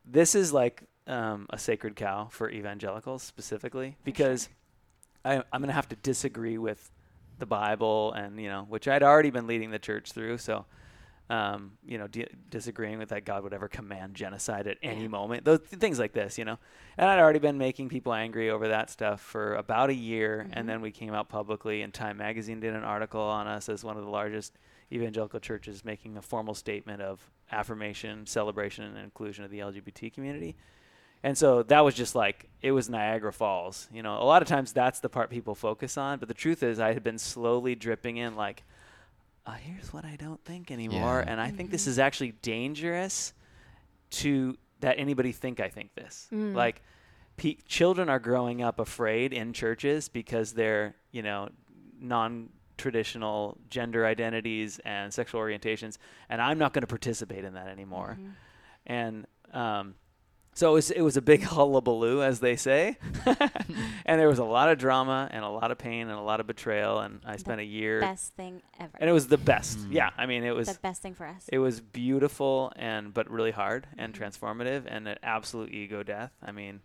this 0.05 0.35
is 0.35 0.53
like 0.53 0.83
um, 1.07 1.47
a 1.49 1.57
sacred 1.57 1.95
cow 1.95 2.27
for 2.31 2.49
evangelicals 2.49 3.23
specifically 3.23 3.97
because 4.03 4.49
I, 5.25 5.37
I'm 5.51 5.61
going 5.61 5.67
to 5.67 5.73
have 5.73 5.89
to 5.89 5.95
disagree 5.97 6.57
with 6.57 6.91
the 7.39 7.45
Bible 7.47 8.13
and, 8.13 8.39
you 8.39 8.49
know, 8.49 8.65
which 8.69 8.87
I'd 8.87 9.03
already 9.03 9.31
been 9.31 9.47
leading 9.47 9.71
the 9.71 9.79
church 9.79 10.11
through. 10.11 10.37
So, 10.37 10.65
um, 11.31 11.71
you 11.85 11.97
know, 11.97 12.07
di- 12.07 12.27
disagreeing 12.49 12.97
with 12.99 13.09
that 13.09 13.23
God 13.23 13.43
would 13.43 13.53
ever 13.53 13.67
command 13.69 14.15
genocide 14.15 14.67
at 14.67 14.77
any 14.83 15.07
moment, 15.07 15.45
those 15.45 15.59
things 15.59 15.97
like 15.97 16.11
this, 16.11 16.37
you 16.37 16.43
know. 16.43 16.57
And 16.97 17.09
I'd 17.09 17.19
already 17.19 17.39
been 17.39 17.57
making 17.57 17.87
people 17.89 18.13
angry 18.13 18.49
over 18.49 18.67
that 18.67 18.89
stuff 18.89 19.21
for 19.21 19.55
about 19.55 19.89
a 19.89 19.93
year, 19.93 20.45
Mhm. 20.47 20.53
and 20.53 20.67
then 20.69 20.81
we 20.81 20.91
came 20.91 21.13
out 21.13 21.29
publicly, 21.29 21.83
and 21.83 21.93
Time 21.93 22.17
Magazine 22.17 22.59
did 22.59 22.73
an 22.73 22.83
article 22.83 23.21
on 23.21 23.47
us 23.47 23.69
as 23.69 23.83
one 23.83 23.95
of 23.97 24.03
the 24.03 24.09
largest 24.09 24.59
evangelical 24.91 25.39
churches 25.39 25.85
making 25.85 26.17
a 26.17 26.21
formal 26.21 26.53
statement 26.53 27.01
of 27.01 27.31
affirmation, 27.49 28.25
celebration, 28.25 28.83
and 28.83 28.97
inclusion 28.97 29.45
of 29.45 29.51
the 29.51 29.59
LGBT 29.59 30.09
community. 30.13 30.57
And 31.23 31.37
so 31.37 31.63
that 31.63 31.81
was 31.81 31.93
just 31.95 32.13
like 32.13 32.49
it 32.61 32.71
was 32.73 32.89
Niagara 32.89 33.31
Falls. 33.31 33.87
You 33.93 34.03
know, 34.03 34.21
a 34.21 34.25
lot 34.25 34.41
of 34.41 34.47
times 34.49 34.73
that's 34.73 34.99
the 34.99 35.07
part 35.07 35.29
people 35.29 35.55
focus 35.55 35.95
on, 35.97 36.19
but 36.19 36.27
the 36.27 36.33
truth 36.33 36.61
is 36.61 36.79
I 36.79 36.91
had 36.93 37.03
been 37.03 37.19
slowly 37.19 37.73
dripping 37.75 38.17
in 38.17 38.35
like 38.35 38.63
uh, 39.45 39.53
here's 39.53 39.91
what 39.93 40.05
I 40.05 40.15
don't 40.15 40.43
think 40.45 40.71
anymore, 40.71 41.23
Yeah. 41.25 41.31
and 41.31 41.41
I 41.41 41.49
think 41.51 41.71
this 41.71 41.85
Mhm. 41.85 41.89
is 41.89 41.99
actually 41.99 42.31
dangerous 42.41 43.33
to 44.11 44.57
that 44.81 44.97
anybody 44.99 45.31
think 45.31 45.59
I 45.59 45.69
think 45.69 45.93
this. 45.95 46.27
Mm. 46.31 46.53
Like 46.55 46.81
pe- 47.37 47.57
children 47.67 48.09
are 48.09 48.19
growing 48.19 48.61
up 48.61 48.79
afraid 48.79 49.31
in 49.33 49.53
churches 49.53 50.09
because 50.09 50.53
they're, 50.53 50.95
you 51.11 51.21
know, 51.21 51.49
non 51.99 52.49
traditional 52.77 53.57
gender 53.69 54.05
identities 54.07 54.79
and 54.85 55.13
sexual 55.13 55.39
orientations 55.39 55.99
and 56.29 56.41
I'm 56.41 56.57
not 56.57 56.73
going 56.73 56.81
to 56.81 56.87
participate 56.87 57.43
in 57.43 57.53
that 57.53 57.67
anymore 57.67 58.17
Mhm. 58.19 58.31
and 58.87 59.27
um, 59.53 59.93
so 60.53 60.71
it 60.71 60.73
was, 60.73 60.91
it 60.91 61.01
was 61.01 61.17
a 61.17 61.21
big 61.21 61.43
hullabaloo, 61.53 62.21
as 62.23 62.39
they 62.39 62.55
say, 62.55 62.97
and 64.05 64.19
there 64.19 64.27
was 64.27 64.39
a 64.39 64.43
lot 64.43 64.69
of 64.69 64.77
drama 64.77 65.27
and 65.31 65.43
a 65.43 65.49
lot 65.49 65.71
of 65.71 65.77
pain 65.77 66.01
and 66.09 66.17
a 66.17 66.21
lot 66.21 66.39
of 66.39 66.47
betrayal. 66.47 66.99
And 66.99 67.21
I 67.25 67.37
spent 67.37 67.61
a 67.61 67.63
year, 67.65 67.99
best 68.01 68.33
thing 68.35 68.61
ever. 68.79 68.91
and 68.99 69.09
it 69.09 69.13
was 69.13 69.27
the 69.27 69.37
best. 69.37 69.79
Mm. 69.79 69.93
Yeah, 69.93 70.09
I 70.17 70.25
mean, 70.25 70.43
it 70.43 70.55
was 70.55 70.67
the 70.67 70.79
best 70.81 71.01
thing 71.01 71.13
for 71.15 71.25
us. 71.25 71.45
it 71.51 71.59
was 71.59 71.79
beautiful 71.79 72.71
and 72.75 73.13
but 73.13 73.29
really 73.29 73.51
hard 73.51 73.87
and 73.97 74.13
Mhm. 74.13 74.19
transformative 74.19 74.83
and 74.87 75.07
an 75.07 75.17
absolute 75.23 75.71
ego 75.71 76.03
death. 76.03 76.31
I 76.43 76.51
mean, 76.51 76.81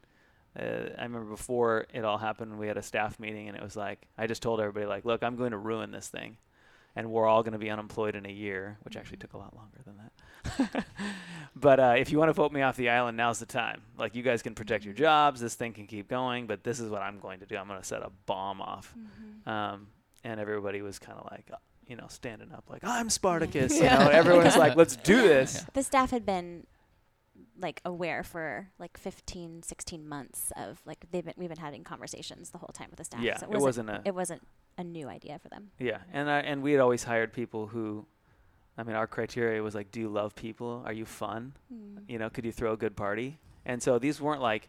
Uh, 0.58 0.88
I 0.96 1.02
remember 1.02 1.28
before 1.28 1.84
it 1.92 2.02
all 2.02 2.16
happened, 2.16 2.58
we 2.58 2.66
had 2.66 2.78
a 2.78 2.82
staff 2.82 3.20
meeting, 3.20 3.46
and 3.48 3.56
it 3.58 3.62
was 3.62 3.76
like 3.76 4.06
I 4.16 4.26
just 4.26 4.40
told 4.40 4.58
everybody 4.58 4.86
like, 4.86 5.04
look, 5.04 5.22
I'm 5.22 5.36
going 5.36 5.50
to 5.50 5.58
ruin 5.58 5.90
this 5.90 6.08
thing, 6.08 6.38
and 6.94 7.10
we're 7.10 7.26
all 7.26 7.42
going 7.42 7.52
to 7.52 7.58
be 7.58 7.68
unemployed 7.68 8.14
in 8.16 8.24
a 8.24 8.32
year, 8.32 8.78
which 8.82 8.96
actually 8.96 9.18
took 9.18 9.34
a 9.34 9.38
lot 9.38 9.54
longer 9.54 9.80
than 9.84 9.98
that. 9.98 10.12
but 11.56 11.80
uh, 11.80 11.94
if 11.98 12.10
you 12.10 12.18
want 12.18 12.28
to 12.28 12.32
vote 12.32 12.52
me 12.52 12.62
off 12.62 12.76
the 12.76 12.90
island, 12.90 13.16
now's 13.16 13.38
the 13.38 13.46
time. 13.46 13.82
Like 13.98 14.14
you 14.14 14.22
guys 14.22 14.42
can 14.42 14.54
protect 14.54 14.84
your 14.84 14.94
jobs, 14.94 15.40
this 15.40 15.54
thing 15.54 15.72
can 15.72 15.86
keep 15.86 16.08
going, 16.08 16.46
but 16.46 16.64
this 16.64 16.80
is 16.80 16.90
what 16.90 17.02
I'm 17.02 17.18
going 17.18 17.40
to 17.40 17.46
do. 17.46 17.56
I'm 17.56 17.68
going 17.68 17.80
to 17.80 17.86
set 17.86 18.02
a 18.02 18.10
bomb 18.26 18.60
off. 18.60 18.94
Mm-hmm. 18.98 19.48
Um, 19.48 19.88
and 20.24 20.40
everybody 20.40 20.82
was 20.82 20.98
kind 20.98 21.18
of 21.18 21.28
like, 21.30 21.48
uh, 21.52 21.56
you 21.86 21.96
know, 21.96 22.06
standing 22.08 22.52
up, 22.52 22.64
like 22.68 22.82
I'm 22.84 23.10
Spartacus. 23.10 23.78
Yeah. 23.80 23.98
You 23.98 24.04
know, 24.04 24.10
everyone's 24.10 24.56
like, 24.56 24.76
let's 24.76 24.96
do 24.96 25.22
this. 25.22 25.64
The 25.72 25.82
staff 25.82 26.10
had 26.10 26.26
been 26.26 26.66
like 27.58 27.80
aware 27.84 28.22
for 28.22 28.70
like 28.78 28.98
15, 28.98 29.62
16 29.62 30.08
months 30.08 30.52
of 30.56 30.80
like 30.84 31.06
they've 31.10 31.24
been 31.24 31.34
we've 31.36 31.48
been 31.48 31.58
having 31.58 31.84
conversations 31.84 32.50
the 32.50 32.58
whole 32.58 32.72
time 32.72 32.88
with 32.90 32.98
the 32.98 33.04
staff. 33.04 33.22
Yeah, 33.22 33.38
so 33.38 33.46
it 33.50 33.58
wasn't 33.58 33.90
a 33.90 34.02
it 34.04 34.14
wasn't 34.14 34.42
a 34.78 34.84
new 34.84 35.08
idea 35.08 35.38
for 35.38 35.48
them. 35.48 35.70
Yeah, 35.78 35.98
and 36.12 36.30
I, 36.30 36.40
and 36.40 36.62
we 36.62 36.72
had 36.72 36.80
always 36.80 37.04
hired 37.04 37.32
people 37.32 37.66
who, 37.68 38.06
I 38.78 38.82
mean, 38.82 38.94
our 38.96 39.06
criteria 39.06 39.62
was 39.62 39.74
like, 39.74 39.90
do 39.90 40.00
you 40.00 40.08
love 40.08 40.34
people? 40.34 40.82
Are 40.84 40.92
you 40.92 41.04
fun? 41.06 41.52
You 42.08 42.18
know, 42.18 42.28
could 42.30 42.44
you 42.44 42.52
throw 42.52 42.72
a 42.72 42.76
good 42.76 42.96
party? 42.96 43.38
And 43.64 43.82
so 43.82 43.98
these 43.98 44.20
weren't 44.20 44.42
like, 44.42 44.68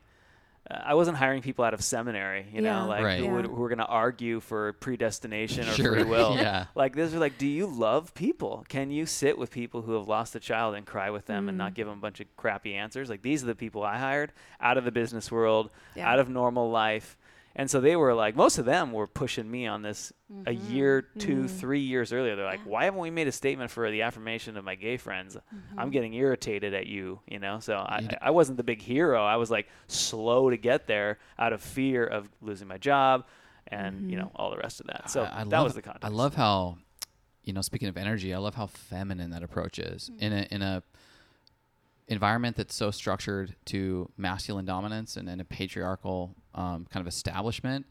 uh, 0.72 0.80
I 0.84 0.93
wasn't 0.95 1.18
hiring 1.18 1.41
people 1.41 1.64
out 1.66 1.74
of 1.74 1.82
seminary, 1.84 2.45
you 2.53 2.62
Yeah. 2.62 2.80
know, 2.82 2.88
like 2.88 3.03
Right. 3.03 3.20
who, 3.20 3.28
would, 3.28 3.45
Yeah. 3.45 3.51
who 3.51 3.58
were 3.62 3.70
going 3.70 3.78
to 3.80 3.86
argue 3.86 4.39
for 4.39 4.74
predestination 4.74 5.68
or 5.68 5.74
Sure. 5.74 5.93
free 5.93 6.03
will. 6.10 6.36
yeah. 6.36 6.66
Like 6.76 6.95
this 6.95 7.14
are 7.14 7.20
like, 7.20 7.38
do 7.38 7.47
you 7.47 7.68
love 7.68 8.14
people? 8.14 8.66
Can 8.70 8.91
you 8.91 9.05
sit 9.05 9.38
with 9.38 9.51
people 9.51 9.82
who 9.84 9.93
have 9.93 10.08
lost 10.08 10.36
a 10.36 10.39
child 10.39 10.76
and 10.76 10.86
cry 10.86 11.10
with 11.10 11.26
them 11.26 11.47
and 11.49 11.58
not 11.58 11.72
Mm. 11.74 11.76
give 11.76 11.88
them 11.88 11.97
a 11.97 12.01
bunch 12.01 12.20
of 12.20 12.28
crappy 12.38 12.76
answers? 12.76 13.10
Like 13.10 13.22
these 13.22 13.43
are 13.43 13.47
the 13.47 13.55
people 13.55 13.84
I 13.84 13.97
hired 13.97 14.32
out 14.62 14.78
of 14.78 14.84
the 14.86 14.91
business 14.91 15.32
world, 15.32 15.70
Yeah. 15.95 16.10
out 16.12 16.20
of 16.20 16.30
normal 16.30 16.70
life. 16.72 17.18
And 17.60 17.70
so 17.70 17.82
they 17.82 17.95
were 17.95 18.14
like, 18.14 18.36
most 18.36 18.60
of 18.60 18.66
them 18.66 18.91
were 18.93 19.08
pushing 19.08 19.49
me 19.49 19.66
on 19.68 19.82
this 19.82 20.14
a 20.30 20.51
Mm-hmm. 20.51 20.72
year, 20.76 21.01
two, 21.18 21.43
Mhm. 21.45 21.49
three 21.49 21.80
years 21.80 22.14
earlier. 22.14 22.36
They're 22.36 22.45
like, 22.45 22.60
Yeah. 22.64 22.72
why 22.72 22.84
haven't 22.86 22.99
we 22.99 23.10
made 23.10 23.28
a 23.28 23.32
statement 23.32 23.72
for 23.72 23.89
the 23.89 24.03
affirmation 24.03 24.55
of 24.58 24.64
my 24.64 24.76
gay 24.76 24.97
friends? 24.97 25.36
Mm-hmm. 25.36 25.80
I'm 25.80 25.89
getting 25.89 26.14
irritated 26.14 26.74
at 26.76 26.86
you, 26.86 27.20
you 27.28 27.39
know? 27.39 27.60
So 27.60 27.76
I, 27.78 27.99
You 28.01 28.08
d- 28.10 28.18
I 28.22 28.30
wasn't 28.32 28.58
the 28.58 28.64
big 28.64 28.82
hero. 28.82 29.24
I 29.26 29.38
was 29.38 29.49
like 29.49 29.68
slow 29.88 30.49
to 30.51 30.58
get 30.58 30.86
there 30.88 31.18
out 31.39 31.51
of 31.51 31.62
fear 31.62 32.05
of 32.05 32.30
losing 32.41 32.68
my 32.68 32.78
job 32.78 33.26
and, 33.68 34.10
you 34.12 34.18
Mhm. 34.18 34.22
know, 34.22 34.32
all 34.36 34.51
the 34.51 34.58
rest 34.58 34.80
of 34.80 34.88
that. 34.88 35.10
So 35.10 35.24
I, 35.24 35.41
I 35.41 35.43
that 35.43 35.49
love, 35.49 35.64
was 35.64 35.74
the 35.74 35.82
context. 35.82 36.05
I 36.05 36.10
love 36.10 36.36
how, 36.36 36.78
you 37.43 37.53
know, 37.53 37.62
speaking 37.62 37.89
of 37.89 37.97
energy, 37.97 38.34
I 38.34 38.38
love 38.38 38.53
how 38.55 38.68
feminine 38.68 39.32
that 39.32 39.41
approach 39.41 39.80
is 39.80 40.12
in 40.20 40.32
a 40.32 40.47
in 40.51 40.62
a 40.62 40.84
environment 42.08 42.55
that's 42.55 42.76
so 42.76 42.89
structured 42.91 43.55
to 43.66 44.10
masculine 44.18 44.66
dominance 44.66 45.18
and 45.18 45.28
in 45.30 45.39
a 45.39 45.45
patriarchal 45.45 46.36
um, 46.55 46.86
kind 46.91 47.01
of 47.01 47.08
establishment. 47.08 47.86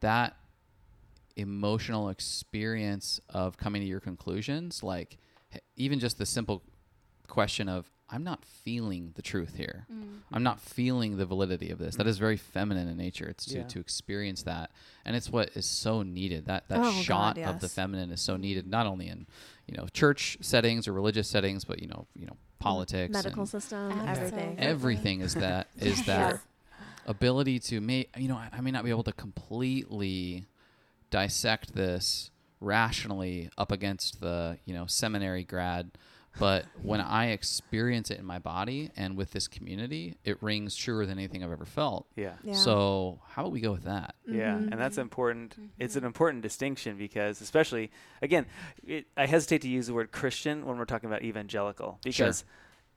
That 0.00 0.36
emotional 1.36 2.08
experience 2.08 3.20
of 3.28 3.56
coming 3.56 3.82
to 3.82 3.86
your 3.88 4.00
conclusions, 4.00 4.82
like 4.82 5.18
even 5.76 5.98
just 5.98 6.18
the 6.18 6.26
simple 6.26 6.62
question 7.26 7.68
of 7.68 7.90
I'm 8.10 8.24
not 8.24 8.42
feeling 8.44 9.12
the 9.16 9.22
truth 9.22 9.54
here. 9.56 9.86
Mm. 9.92 10.20
I'm 10.32 10.42
not 10.42 10.60
feeling 10.60 11.18
the 11.18 11.26
validity 11.26 11.70
of 11.70 11.78
this. 11.78 11.96
That 11.96 12.06
is 12.06 12.16
very 12.16 12.38
feminine 12.38 12.88
in 12.88 12.96
nature. 12.96 13.28
It's 13.28 13.44
to, 13.46 13.58
Yeah. 13.58 13.64
to 13.64 13.80
experience 13.80 14.44
that, 14.44 14.70
and 15.04 15.14
it's 15.14 15.28
what 15.30 15.50
is 15.54 15.66
so 15.66 16.02
needed. 16.02 16.46
That 16.46 16.68
that 16.68 16.78
Oh, 16.80 16.90
shot 16.90 17.36
God, 17.36 17.44
of 17.56 17.60
the 17.60 17.68
feminine 17.68 18.10
is 18.10 18.22
so 18.22 18.38
needed, 18.38 18.66
not 18.66 18.86
only 18.86 19.08
in 19.08 19.26
you 19.68 19.76
know 19.76 19.86
church 19.92 20.38
settings 20.40 20.88
or 20.88 20.92
religious 20.92 21.28
settings, 21.28 21.64
but 21.64 21.80
you 21.80 21.88
know 21.88 22.06
you 22.18 22.26
know 22.26 22.36
politics, 22.58 23.12
medical 23.12 23.42
and 23.42 23.48
system, 23.48 23.92
Absolutely. 23.92 24.38
everything. 24.40 24.58
everything 24.58 25.20
is 25.20 25.34
that 25.34 25.68
is 25.78 26.04
that 26.06 26.40
ability 27.06 27.58
to 27.58 27.80
make 27.80 28.10
you 28.16 28.28
know 28.28 28.36
I, 28.36 28.48
I 28.52 28.60
may 28.60 28.70
not 28.70 28.84
be 28.84 28.90
able 28.90 29.04
to 29.04 29.12
completely 29.12 30.46
dissect 31.10 31.74
this 31.74 32.30
rationally 32.60 33.50
up 33.56 33.70
against 33.70 34.20
the 34.20 34.58
you 34.64 34.74
know 34.74 34.86
seminary 34.86 35.44
grad 35.44 35.92
but 36.38 36.64
when 36.82 37.00
i 37.00 37.26
experience 37.30 38.10
it 38.10 38.18
in 38.18 38.24
my 38.24 38.38
body 38.38 38.90
and 38.96 39.16
with 39.16 39.30
this 39.32 39.48
community 39.48 40.16
it 40.24 40.40
rings 40.42 40.76
truer 40.76 41.04
than 41.06 41.18
anything 41.18 41.42
i've 41.44 41.52
ever 41.52 41.64
felt 41.64 42.06
Yeah. 42.16 42.34
Yeah. 42.42 42.54
so 42.54 43.20
how 43.28 43.42
about 43.42 43.52
we 43.52 43.60
go 43.60 43.72
with 43.72 43.84
that 43.84 44.14
Yeah, 44.26 44.54
Mhm. 44.58 44.70
and 44.72 44.80
that's 44.80 44.98
important. 44.98 45.56
It's 45.78 45.94
Mm-hmm. 45.94 45.98
an 45.98 46.06
important 46.06 46.42
distinction 46.42 46.96
because, 46.98 47.40
especially, 47.40 47.90
again, 48.20 48.44
it, 48.86 49.06
I 49.16 49.24
hesitate 49.26 49.62
to 49.62 49.68
use 49.68 49.86
the 49.86 49.94
word 49.94 50.12
Christian 50.12 50.66
when 50.66 50.76
we're 50.78 50.84
talking 50.84 51.08
about 51.08 51.22
evangelical 51.22 51.98
because 52.04 52.44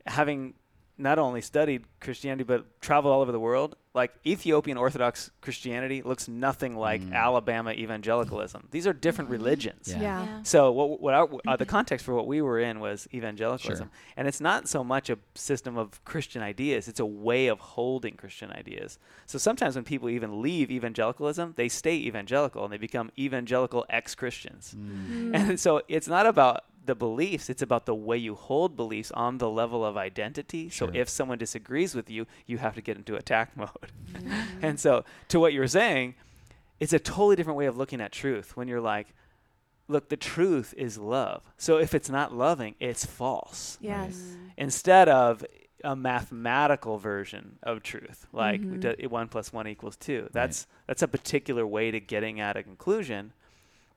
having 0.05 0.53
not 1.01 1.19
only 1.19 1.41
studied 1.41 1.83
Christianity 1.99 2.43
but 2.43 2.79
traveled 2.81 3.13
all 3.13 3.21
over 3.21 3.31
the 3.31 3.39
world, 3.39 3.75
like 3.93 4.11
Ethiopian 4.25 4.77
Orthodox 4.77 5.31
Christianity 5.41 6.01
looks 6.01 6.27
nothing 6.27 6.77
like 6.77 7.01
Mm. 7.01 7.13
Alabama 7.13 7.71
evangelicalism. 7.71 8.67
These 8.71 8.87
are 8.87 8.93
different 8.93 9.29
religions. 9.29 9.89
Yeah. 9.89 10.01
Yeah. 10.01 10.25
Yeah. 10.25 10.43
So 10.43 10.71
what, 10.71 11.01
what 11.01 11.13
our, 11.13 11.29
uh, 11.47 11.57
the 11.57 11.65
context 11.65 12.05
for 12.05 12.13
what 12.15 12.25
we 12.27 12.41
were 12.41 12.59
in 12.59 12.79
was 12.79 13.07
evangelicalism, 13.13 13.87
Sure. 13.89 14.13
and 14.15 14.27
it's 14.27 14.39
not 14.39 14.69
so 14.69 14.83
much 14.83 15.09
a 15.09 15.17
system 15.35 15.77
of 15.77 16.03
Christian 16.05 16.41
ideas; 16.41 16.87
it's 16.87 16.99
a 17.01 17.05
way 17.05 17.47
of 17.47 17.59
holding 17.59 18.15
Christian 18.15 18.49
ideas. 18.51 18.97
So 19.25 19.37
sometimes 19.37 19.75
when 19.75 19.83
people 19.83 20.09
even 20.09 20.41
leave 20.41 20.71
evangelicalism, 20.71 21.53
they 21.57 21.67
stay 21.69 21.95
evangelical 21.95 22.63
and 22.63 22.71
they 22.71 22.77
become 22.77 23.11
evangelical 23.19 23.85
ex-Christians. 23.89 24.75
Mm. 24.77 25.35
And 25.35 25.59
so 25.59 25.81
it's 25.87 26.07
not 26.07 26.25
about 26.25 26.63
the 26.83 26.95
beliefs; 26.95 27.49
it's 27.49 27.61
about 27.61 27.85
the 27.85 27.95
way 27.95 28.17
you 28.17 28.35
hold 28.35 28.75
beliefs 28.75 29.11
on 29.11 29.37
the 29.37 29.49
level 29.49 29.85
of 29.85 29.97
identity. 29.97 30.69
So 30.69 30.89
if 30.93 31.07
someone 31.09 31.37
disagrees 31.37 31.93
with 31.95 32.09
you, 32.09 32.25
you 32.45 32.57
have 32.57 32.75
to 32.75 32.81
get 32.81 32.97
into 32.97 33.15
attack 33.15 33.55
mode. 33.57 33.69
Mm-hmm. 34.13 34.65
And 34.65 34.79
so, 34.79 35.03
to 35.29 35.39
what 35.39 35.53
you 35.53 35.59
were 35.59 35.67
saying, 35.67 36.15
it's 36.79 36.93
a 36.93 36.99
totally 36.99 37.35
different 37.35 37.57
way 37.57 37.67
of 37.67 37.77
looking 37.77 38.01
at 38.01 38.11
truth 38.11 38.57
when 38.57 38.67
you're 38.67 38.81
like, 38.81 39.07
look, 39.87 40.09
the 40.09 40.17
truth 40.17 40.73
is 40.77 40.97
love. 40.97 41.43
So 41.57 41.77
if 41.77 41.93
it's 41.93 42.09
not 42.09 42.33
loving, 42.33 42.75
it's 42.79 43.05
false. 43.05 43.77
Yes. 43.81 44.15
Mm-hmm. 44.15 44.45
Instead 44.57 45.09
of 45.09 45.45
a 45.83 45.95
mathematical 45.95 46.97
version 46.97 47.57
of 47.63 47.83
truth, 47.83 48.27
like 48.31 48.61
we 48.61 48.77
Mhm. 48.77 48.97
do- 48.99 49.09
one 49.09 49.27
plus 49.27 49.51
one 49.51 49.67
equals 49.67 49.97
two. 49.97 50.29
That's 50.31 50.67
that's 50.87 51.01
a 51.01 51.07
particular 51.07 51.65
way 51.67 51.91
to 51.91 51.99
getting 51.99 52.39
at 52.39 52.55
a 52.57 52.63
conclusion. 52.63 53.33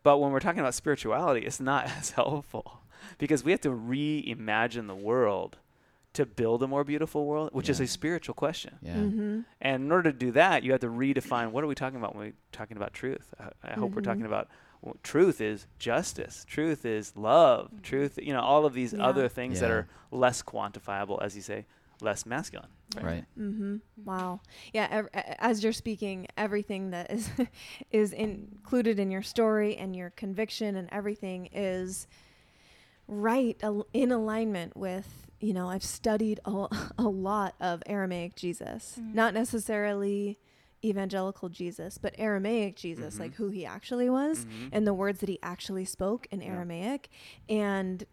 But 0.05 0.19
when 0.19 0.31
we're 0.31 0.39
talking 0.41 0.61
about 0.61 0.75
spirituality, 0.75 1.45
it's 1.45 1.59
not 1.61 1.87
as 1.99 2.11
helpful 2.13 2.83
because 3.19 3.43
we 3.43 3.51
have 3.51 3.61
to 3.63 3.71
reimagine 3.71 4.87
the 4.87 4.95
world 4.95 5.59
to 6.13 6.25
build 6.25 6.63
a 6.63 6.69
more 6.69 6.85
beautiful 6.85 7.27
world, 7.27 7.51
which 7.53 7.69
is 7.69 7.81
a 7.81 7.89
spiritual 7.89 8.35
question. 8.37 8.77
yeah 8.81 8.95
Mm-hmm. 8.95 9.41
And 9.61 9.85
in 9.87 9.91
order 9.91 10.13
to 10.13 10.17
do 10.17 10.31
that, 10.33 10.63
you 10.63 10.71
have 10.71 10.81
to 10.83 10.87
redefine 10.89 11.51
what 11.51 11.65
are 11.65 11.67
we 11.67 11.75
talking 11.75 11.99
about 11.99 12.15
when 12.15 12.27
we're 12.27 12.33
talking 12.53 12.77
about 12.77 12.93
truth. 12.93 13.35
I, 13.41 13.73
I 13.73 13.75
hope 13.75 13.97
we're 13.97 14.03
talking 14.03 14.23
Mhm. 14.23 14.27
about 14.27 14.49
well, 14.81 14.97
truth 15.03 15.41
is 15.41 15.67
justice. 15.79 16.45
Truth 16.47 16.85
is 16.85 17.17
love. 17.17 17.71
Mhm. 17.73 17.83
Truth, 17.83 18.19
you 18.23 18.33
know, 18.35 18.43
all 18.43 18.65
of 18.67 18.75
these 18.75 18.93
Yeah. 18.93 19.03
other 19.05 19.29
things 19.29 19.59
that 19.61 19.71
are 19.71 19.89
less 20.13 20.43
quantifiable, 20.43 21.21
as 21.23 21.35
you 21.35 21.43
say, 21.43 21.65
less 22.01 22.27
masculine. 22.27 22.69
right 23.03 23.25
Mm-hmm. 23.39 23.77
Wow. 24.05 24.41
Yeah. 24.73 24.87
Ev- 24.91 25.09
as 25.39 25.63
you're 25.65 25.73
speaking, 25.73 26.27
everything 26.37 26.91
that 26.91 27.11
is 27.11 27.29
is 27.91 28.13
included 28.13 28.99
in 28.99 29.11
your 29.11 29.23
story 29.23 29.77
and 29.77 29.95
your 29.97 30.11
conviction 30.11 30.77
and 30.77 30.89
everything 30.93 31.47
is 31.53 32.07
right 33.09 33.57
al- 33.63 33.87
in 33.93 34.13
alignment 34.13 34.77
with. 34.77 35.09
You 35.41 35.53
know, 35.53 35.69
I've 35.69 35.85
studied 35.85 36.41
a, 36.45 36.67
a 36.99 37.03
lot 37.09 37.55
of 37.61 37.83
Aramaic 37.87 38.35
Jesus, 38.37 38.99
Mm. 39.01 39.15
not 39.15 39.35
necessarily 39.35 40.39
evangelical 40.85 41.49
Jesus, 41.49 41.97
but 41.99 42.15
Aramaic 42.19 42.77
Jesus, 42.77 43.17
Mhm. 43.17 43.21
like 43.21 43.35
who 43.35 43.49
he 43.49 43.65
actually 43.65 44.11
was 44.11 44.45
Mhm. 44.45 44.69
and 44.73 44.87
the 44.87 44.93
words 44.95 45.21
that 45.21 45.29
he 45.31 45.39
actually 45.43 45.85
spoke 45.87 46.27
in 46.31 46.41
Yeah. 46.43 46.49
Aramaic. 46.49 47.09
And 47.49 48.05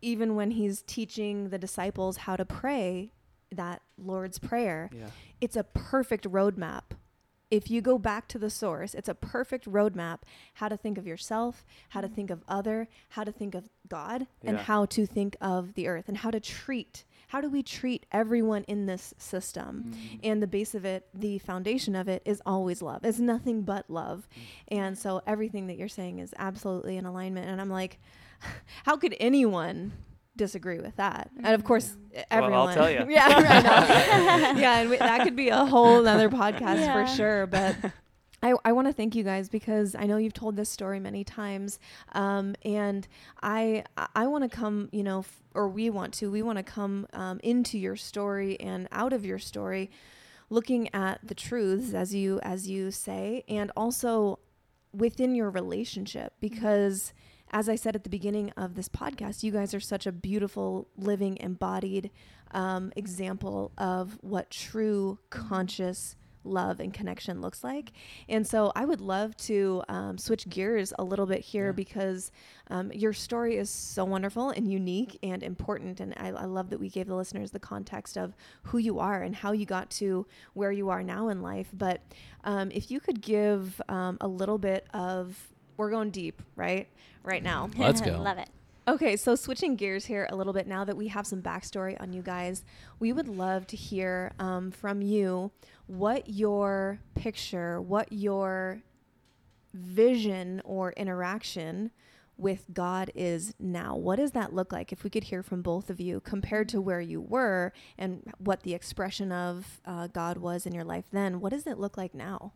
even 0.00 0.34
when 0.34 0.52
he's 0.52 0.82
teaching 0.82 1.50
the 1.50 1.58
disciples 1.58 2.18
how 2.18 2.36
to 2.36 2.44
pray 2.44 3.12
that 3.52 3.82
Lord's 3.96 4.38
Prayer, 4.38 4.90
yeah. 4.92 5.06
it's 5.40 5.56
a 5.56 5.64
perfect 5.64 6.24
roadmap. 6.30 6.82
If 7.50 7.70
you 7.70 7.80
go 7.80 7.96
back 7.96 8.28
to 8.28 8.38
the 8.38 8.50
source, 8.50 8.92
it's 8.92 9.08
a 9.08 9.14
perfect 9.14 9.64
roadmap 9.64 10.18
how 10.54 10.68
to 10.68 10.76
think 10.76 10.98
of 10.98 11.06
yourself, 11.06 11.64
how 11.88 12.02
to 12.02 12.08
think 12.08 12.28
of 12.28 12.44
other, 12.46 12.88
how 13.08 13.24
to 13.24 13.32
think 13.32 13.54
of 13.54 13.70
God, 13.88 14.26
and 14.44 14.58
how 14.58 14.84
to 14.84 15.06
think 15.06 15.34
of 15.40 15.72
the 15.72 15.88
earth, 15.88 16.08
and 16.08 16.18
how 16.18 16.30
to 16.30 16.40
treat. 16.40 17.04
How 17.28 17.40
do 17.40 17.48
we 17.48 17.62
treat 17.62 18.04
everyone 18.12 18.64
in 18.64 18.84
this 18.84 19.14
system? 19.16 19.92
Mhm. 19.94 20.20
And 20.24 20.42
the 20.42 20.46
base 20.46 20.74
of 20.74 20.84
it, 20.84 21.08
the 21.14 21.38
foundation 21.38 21.96
of 21.96 22.06
it 22.06 22.20
is 22.26 22.42
always 22.44 22.82
love. 22.82 23.02
It's 23.02 23.18
nothing 23.18 23.62
but 23.62 23.88
love. 23.88 24.28
And 24.68 24.98
so 24.98 25.22
everything 25.26 25.68
that 25.68 25.78
you're 25.78 25.88
saying 25.88 26.18
is 26.18 26.34
absolutely 26.38 26.98
in 26.98 27.06
alignment. 27.06 27.48
And 27.48 27.62
I'm 27.62 27.70
like, 27.70 27.98
how 28.84 28.96
could 28.96 29.14
anyone 29.20 29.92
disagree 30.36 30.78
with 30.78 30.96
that? 30.96 31.30
And 31.38 31.54
of 31.54 31.64
course, 31.64 31.96
everyone. 32.30 32.52
Well, 32.52 32.68
everyone. 32.68 32.68
I'll 32.68 32.74
tell 32.74 32.90
ya. 32.90 33.06
yeah, 33.08 33.42
right 33.42 33.64
now. 33.64 34.50
yeah, 34.60 34.78
and 34.80 34.90
we, 34.90 34.96
that 34.98 35.22
could 35.24 35.36
be 35.36 35.48
a 35.48 35.64
whole 35.64 36.06
other 36.06 36.28
podcast 36.28 36.76
Yeah. 36.80 36.92
for 37.06 37.16
sure. 37.16 37.46
But 37.46 37.76
I, 38.42 38.54
I 38.64 38.72
want 38.72 38.86
to 38.86 38.92
thank 38.92 39.14
you 39.16 39.24
guys 39.24 39.48
because 39.48 39.96
I 39.96 40.04
know 40.06 40.16
you've 40.16 40.32
told 40.34 40.54
this 40.56 40.70
story 40.70 41.00
many 41.00 41.24
times, 41.24 41.78
um, 42.12 42.54
and 42.64 43.06
I 43.42 43.84
I 44.14 44.26
want 44.28 44.44
to 44.44 44.56
come, 44.56 44.88
you 44.92 45.02
know, 45.02 45.20
f- 45.20 45.42
or 45.54 45.68
we 45.68 45.90
want 45.90 46.14
to, 46.14 46.30
we 46.30 46.42
want 46.42 46.58
to 46.58 46.62
come 46.62 47.08
um, 47.12 47.40
into 47.42 47.78
your 47.78 47.96
story 47.96 48.58
and 48.60 48.86
out 48.92 49.12
of 49.12 49.24
your 49.26 49.38
story 49.40 49.90
looking 50.50 50.88
at 50.94 51.18
the 51.26 51.34
truths 51.34 51.92
as 51.94 52.14
you 52.14 52.38
as 52.42 52.66
you 52.68 52.90
say 52.90 53.44
and 53.48 53.70
also 53.76 54.38
within 54.94 55.34
your 55.34 55.50
relationship 55.50 56.32
because 56.40 57.12
as 57.50 57.68
I 57.68 57.76
said 57.76 57.94
at 57.94 58.04
the 58.04 58.10
beginning 58.10 58.50
of 58.56 58.74
this 58.74 58.88
podcast, 58.88 59.42
you 59.42 59.52
guys 59.52 59.74
are 59.74 59.80
such 59.80 60.06
a 60.06 60.12
beautiful, 60.12 60.88
living, 60.96 61.36
embodied 61.40 62.10
um, 62.52 62.92
example 62.96 63.72
of 63.78 64.18
what 64.22 64.50
true 64.50 65.18
conscious 65.30 66.16
love 66.44 66.80
and 66.80 66.94
connection 66.94 67.40
looks 67.42 67.62
like. 67.62 67.92
And 68.28 68.46
so 68.46 68.72
I 68.74 68.84
would 68.86 69.00
love 69.02 69.36
to 69.38 69.82
um, 69.88 70.16
switch 70.16 70.48
gears 70.48 70.94
a 70.98 71.04
little 71.04 71.26
bit 71.26 71.40
here 71.40 71.66
Yeah. 71.66 71.72
because 71.72 72.30
um, 72.70 72.90
your 72.92 73.12
story 73.12 73.56
is 73.56 73.68
so 73.68 74.04
wonderful 74.04 74.50
and 74.50 74.70
unique 74.70 75.18
and 75.22 75.42
important. 75.42 76.00
And 76.00 76.14
I, 76.16 76.28
I 76.28 76.44
love 76.44 76.70
that 76.70 76.80
we 76.80 76.88
gave 76.88 77.06
the 77.06 77.16
listeners 77.16 77.50
the 77.50 77.58
context 77.58 78.16
of 78.16 78.34
who 78.62 78.78
you 78.78 78.98
are 78.98 79.22
and 79.22 79.34
how 79.34 79.52
you 79.52 79.66
got 79.66 79.90
to 79.90 80.26
where 80.54 80.72
you 80.72 80.88
are 80.88 81.02
now 81.02 81.28
in 81.28 81.42
life. 81.42 81.68
But 81.74 82.00
um, 82.44 82.70
if 82.70 82.90
you 82.90 83.00
could 83.00 83.20
give 83.20 83.80
um, 83.88 84.16
a 84.20 84.28
little 84.28 84.58
bit 84.58 84.86
of, 84.94 85.36
we're 85.78 85.90
going 85.90 86.10
deep, 86.10 86.42
right? 86.56 86.86
Right 87.22 87.42
now. 87.42 87.70
Let's 87.78 88.02
go. 88.02 88.18
Love 88.22 88.36
it. 88.36 88.50
Okay, 88.86 89.16
so 89.16 89.34
switching 89.34 89.76
gears 89.76 90.06
here 90.06 90.26
a 90.30 90.36
little 90.36 90.54
bit 90.54 90.66
now 90.66 90.82
that 90.84 90.96
we 90.96 91.08
have 91.08 91.26
some 91.26 91.42
backstory 91.42 92.00
on 92.00 92.12
you 92.12 92.22
guys, 92.22 92.64
we 92.98 93.12
would 93.12 93.28
love 93.28 93.66
to 93.66 93.76
hear 93.76 94.32
um, 94.38 94.70
from 94.70 95.02
you 95.02 95.50
what 95.86 96.28
your 96.30 96.98
picture, 97.14 97.82
what 97.82 98.10
your 98.10 98.80
vision 99.74 100.62
or 100.64 100.92
interaction 100.92 101.90
with 102.38 102.64
God 102.72 103.10
is 103.14 103.52
now. 103.58 103.94
What 103.94 104.16
does 104.16 104.30
that 104.30 104.54
look 104.54 104.72
like? 104.72 104.90
If 104.90 105.04
we 105.04 105.10
could 105.10 105.24
hear 105.24 105.42
from 105.42 105.60
both 105.60 105.90
of 105.90 106.00
you 106.00 106.20
compared 106.20 106.70
to 106.70 106.80
where 106.80 107.00
you 107.00 107.20
were 107.20 107.74
and 107.98 108.32
what 108.38 108.62
the 108.62 108.72
expression 108.72 109.32
of 109.32 109.80
uh, 109.84 110.06
God 110.06 110.38
was 110.38 110.64
in 110.64 110.72
your 110.72 110.84
life 110.84 111.06
then, 111.12 111.40
what 111.40 111.50
does 111.52 111.66
it 111.66 111.78
look 111.78 111.98
like 111.98 112.14
now? 112.14 112.52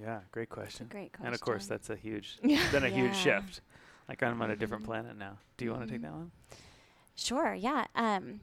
Yeah, 0.00 0.20
great 0.32 0.48
question. 0.48 0.86
Great 0.90 1.12
question. 1.12 1.26
And 1.26 1.34
of 1.34 1.40
course, 1.40 1.66
that's 1.66 1.90
a 1.90 1.96
huge, 1.96 2.38
Yeah. 2.42 2.70
been 2.72 2.84
a 2.84 2.88
huge 2.88 3.14
shift. 3.16 3.60
Like 4.08 4.22
I'm 4.22 4.40
on 4.42 4.50
a 4.50 4.56
different 4.56 4.82
Mhm. 4.84 4.86
planet 4.86 5.16
now. 5.16 5.38
Do 5.56 5.64
you 5.64 5.72
want 5.72 5.86
to 5.86 5.92
take 5.92 6.02
that 6.02 6.12
one? 6.12 6.32
Sure, 7.14 7.54
yeah. 7.54 7.86
Um, 7.94 8.40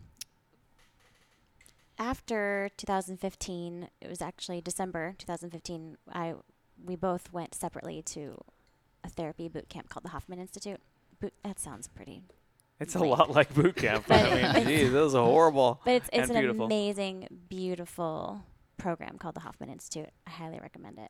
after 1.98 2.70
2015, 2.78 3.90
it 4.02 4.08
was 4.10 4.22
actually 4.22 4.62
December 4.62 5.16
2015. 5.18 5.98
I 6.12 6.36
we 6.86 6.96
both 6.96 7.34
went 7.34 7.56
separately 7.56 8.04
to 8.04 8.40
a 9.04 9.10
therapy 9.10 9.48
boot 9.48 9.68
camp 9.68 9.90
called 9.90 10.04
the 10.04 10.10
Hoffman 10.10 10.40
Institute. 10.40 10.80
Boot, 11.20 11.34
that 11.44 11.58
sounds 11.58 11.88
pretty, 11.88 12.22
It's 12.80 12.94
a 12.94 13.00
lot 13.00 13.32
like 13.32 13.52
boot 13.56 13.76
camp. 13.84 14.06
But 14.08 14.32
I 14.32 14.54
mean, 14.60 14.68
geez, 14.68 14.92
that 14.92 15.00
was 15.02 15.14
horrible. 15.14 15.82
but 15.86 15.96
it's 15.96 16.10
it's 16.14 16.30
And 16.30 16.38
an 16.38 16.44
beautiful. 16.44 16.66
amazing, 16.68 17.28
beautiful 17.50 18.44
program 18.78 19.18
called 19.18 19.34
the 19.34 19.40
Hoffman 19.40 19.70
Institute. 19.72 20.10
I 20.28 20.30
highly 20.30 20.60
recommend 20.60 21.00
it. 21.00 21.10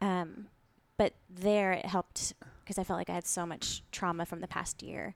Um, 0.00 0.48
but 0.96 1.14
there 1.30 1.72
it 1.72 1.86
helped 1.86 2.34
because 2.60 2.78
I 2.78 2.84
felt 2.84 2.98
like 2.98 3.10
I 3.10 3.14
had 3.14 3.26
so 3.26 3.46
much 3.46 3.82
trauma 3.92 4.26
from 4.26 4.40
the 4.40 4.48
past 4.48 4.82
year 4.82 5.14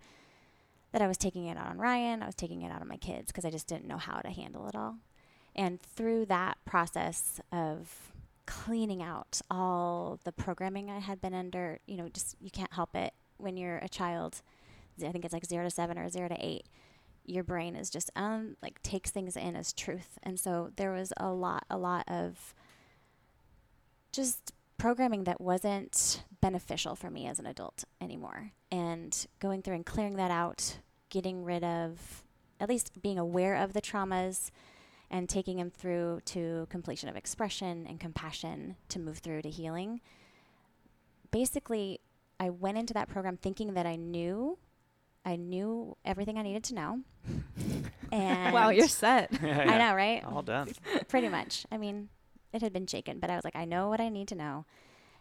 that 0.92 1.02
I 1.02 1.08
was 1.08 1.16
taking 1.16 1.46
it 1.46 1.56
out 1.56 1.68
on 1.68 1.78
Ryan. 1.78 2.22
I 2.22 2.26
was 2.26 2.34
taking 2.34 2.62
it 2.62 2.70
out 2.70 2.80
on 2.80 2.88
my 2.88 2.96
kids 2.96 3.26
because 3.26 3.44
I 3.44 3.50
just 3.50 3.66
didn't 3.66 3.86
know 3.86 3.98
how 3.98 4.20
to 4.20 4.30
handle 4.30 4.68
it 4.68 4.74
all. 4.74 4.96
And 5.54 5.80
through 5.82 6.26
that 6.26 6.58
process 6.64 7.40
of 7.50 8.12
cleaning 8.46 9.02
out 9.02 9.40
all 9.50 10.18
the 10.24 10.32
programming 10.32 10.90
I 10.90 10.98
had 10.98 11.20
been 11.20 11.34
under, 11.34 11.78
you 11.86 11.96
know, 11.96 12.08
just 12.08 12.36
you 12.40 12.50
can't 12.50 12.72
help 12.72 12.94
it 12.94 13.12
when 13.38 13.56
you're 13.56 13.78
a 13.78 13.88
child. 13.88 14.42
I 15.04 15.10
think 15.10 15.24
it's 15.24 15.34
like 15.34 15.46
zero 15.46 15.64
to 15.64 15.70
seven 15.70 15.98
or 15.98 16.08
zero 16.08 16.28
to 16.28 16.36
eight. 16.38 16.66
Your 17.24 17.44
brain 17.44 17.76
is 17.76 17.88
just 17.88 18.10
um 18.16 18.56
like 18.62 18.82
takes 18.82 19.10
things 19.10 19.36
in 19.36 19.56
as 19.56 19.72
truth, 19.72 20.18
and 20.22 20.38
so 20.40 20.70
there 20.76 20.92
was 20.92 21.12
a 21.16 21.30
lot, 21.30 21.64
a 21.70 21.78
lot 21.78 22.04
of 22.08 22.54
just 24.10 24.52
programming 24.82 25.22
that 25.22 25.40
wasn't 25.40 26.24
beneficial 26.40 26.96
for 26.96 27.08
me 27.08 27.28
as 27.28 27.38
an 27.38 27.46
adult 27.46 27.84
anymore. 28.00 28.50
And 28.72 29.16
going 29.38 29.62
through 29.62 29.76
and 29.76 29.86
clearing 29.86 30.16
that 30.16 30.32
out, 30.32 30.78
getting 31.08 31.44
rid 31.44 31.62
of, 31.62 32.24
at 32.58 32.68
least 32.68 33.00
being 33.00 33.16
aware 33.16 33.54
of 33.54 33.74
the 33.74 33.80
traumas 33.80 34.50
and 35.08 35.28
taking 35.28 35.58
them 35.58 35.70
through 35.70 36.22
to 36.24 36.66
completion 36.68 37.08
of 37.08 37.14
expression 37.14 37.86
and 37.88 38.00
compassion 38.00 38.74
to 38.88 38.98
move 38.98 39.18
through 39.18 39.42
to 39.42 39.50
healing. 39.50 40.00
Basically, 41.30 42.00
I 42.40 42.50
went 42.50 42.76
into 42.76 42.92
that 42.94 43.08
program 43.08 43.36
thinking 43.36 43.74
that 43.74 43.86
I 43.86 43.94
knew. 43.94 44.58
I 45.24 45.36
knew 45.36 45.96
everything 46.04 46.38
I 46.38 46.42
needed 46.42 46.64
to 46.64 46.74
know. 46.74 47.00
and 48.10 48.52
wow, 48.52 48.70
you're 48.70 48.88
set. 48.88 49.30
Yeah, 49.40 49.60
I 49.60 49.78
know, 49.78 49.94
right? 49.94 50.24
All 50.24 50.42
done. 50.42 50.72
pretty 51.06 51.28
much. 51.28 51.66
I 51.70 51.78
mean, 51.78 52.08
it 52.52 52.62
had 52.62 52.72
been 52.72 52.86
shaken, 52.86 53.18
but 53.18 53.30
I 53.30 53.36
was 53.36 53.44
like, 53.44 53.56
I 53.56 53.64
know 53.64 53.88
what 53.88 54.00
I 54.00 54.08
need 54.08 54.28
to 54.28 54.34
know. 54.34 54.66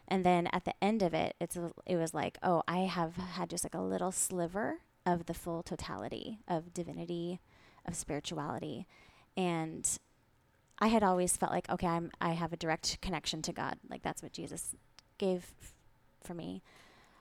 And 0.07 0.25
then 0.25 0.47
at 0.51 0.65
the 0.65 0.73
end 0.83 1.01
of 1.01 1.13
it, 1.13 1.35
it's 1.39 1.57
it 1.85 1.95
was 1.95 2.13
like, 2.13 2.37
oh, 2.43 2.63
I 2.67 2.79
have 2.79 3.15
had 3.15 3.49
just 3.49 3.63
like 3.63 3.75
a 3.75 3.81
little 3.81 4.11
sliver 4.11 4.79
of 5.05 5.25
the 5.25 5.33
full 5.33 5.63
totality 5.63 6.39
of 6.47 6.73
divinity, 6.73 7.39
of 7.85 7.95
spirituality, 7.95 8.87
and 9.37 9.97
I 10.79 10.87
had 10.87 11.03
always 11.03 11.37
felt 11.37 11.51
like, 11.51 11.69
okay, 11.69 11.87
I'm 11.87 12.11
I 12.19 12.31
have 12.31 12.51
a 12.51 12.57
direct 12.57 12.99
connection 13.01 13.41
to 13.43 13.53
God, 13.53 13.77
like 13.89 14.01
that's 14.03 14.21
what 14.21 14.33
Jesus 14.33 14.75
gave 15.17 15.53
f- 15.61 15.73
for 16.23 16.33
me. 16.33 16.61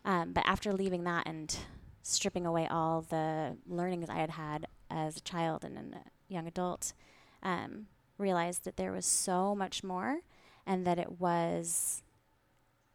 Um, 0.05 0.33
but 0.33 0.45
after 0.47 0.73
leaving 0.73 1.05
that 1.05 1.27
and 1.27 1.55
stripping 2.03 2.47
away 2.47 2.67
all 2.67 3.03
the 3.03 3.57
learnings 3.69 4.09
I 4.09 4.17
had 4.17 4.31
had 4.31 4.67
as 4.91 5.19
a 5.19 5.21
child 5.21 5.63
and 5.65 5.95
a 5.95 6.33
young 6.33 6.47
adult, 6.47 6.95
um, 7.43 7.87
realized 8.21 8.65
that 8.65 8.77
there 8.77 8.93
was 8.93 9.07
so 9.07 9.55
much 9.55 9.83
more 9.83 10.19
and 10.67 10.87
that 10.87 10.99
it 10.99 11.21
was 11.21 12.03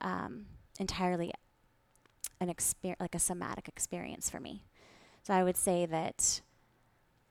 um, 0.01 0.45
entirely 0.79 1.33
an 2.39 2.49
experience, 2.49 2.99
like 2.99 3.15
a 3.15 3.19
somatic 3.19 3.67
experience 3.67 4.29
for 4.29 4.39
me. 4.39 4.63
So 5.23 5.33
I 5.33 5.43
would 5.43 5.57
say 5.57 5.85
that 5.87 6.41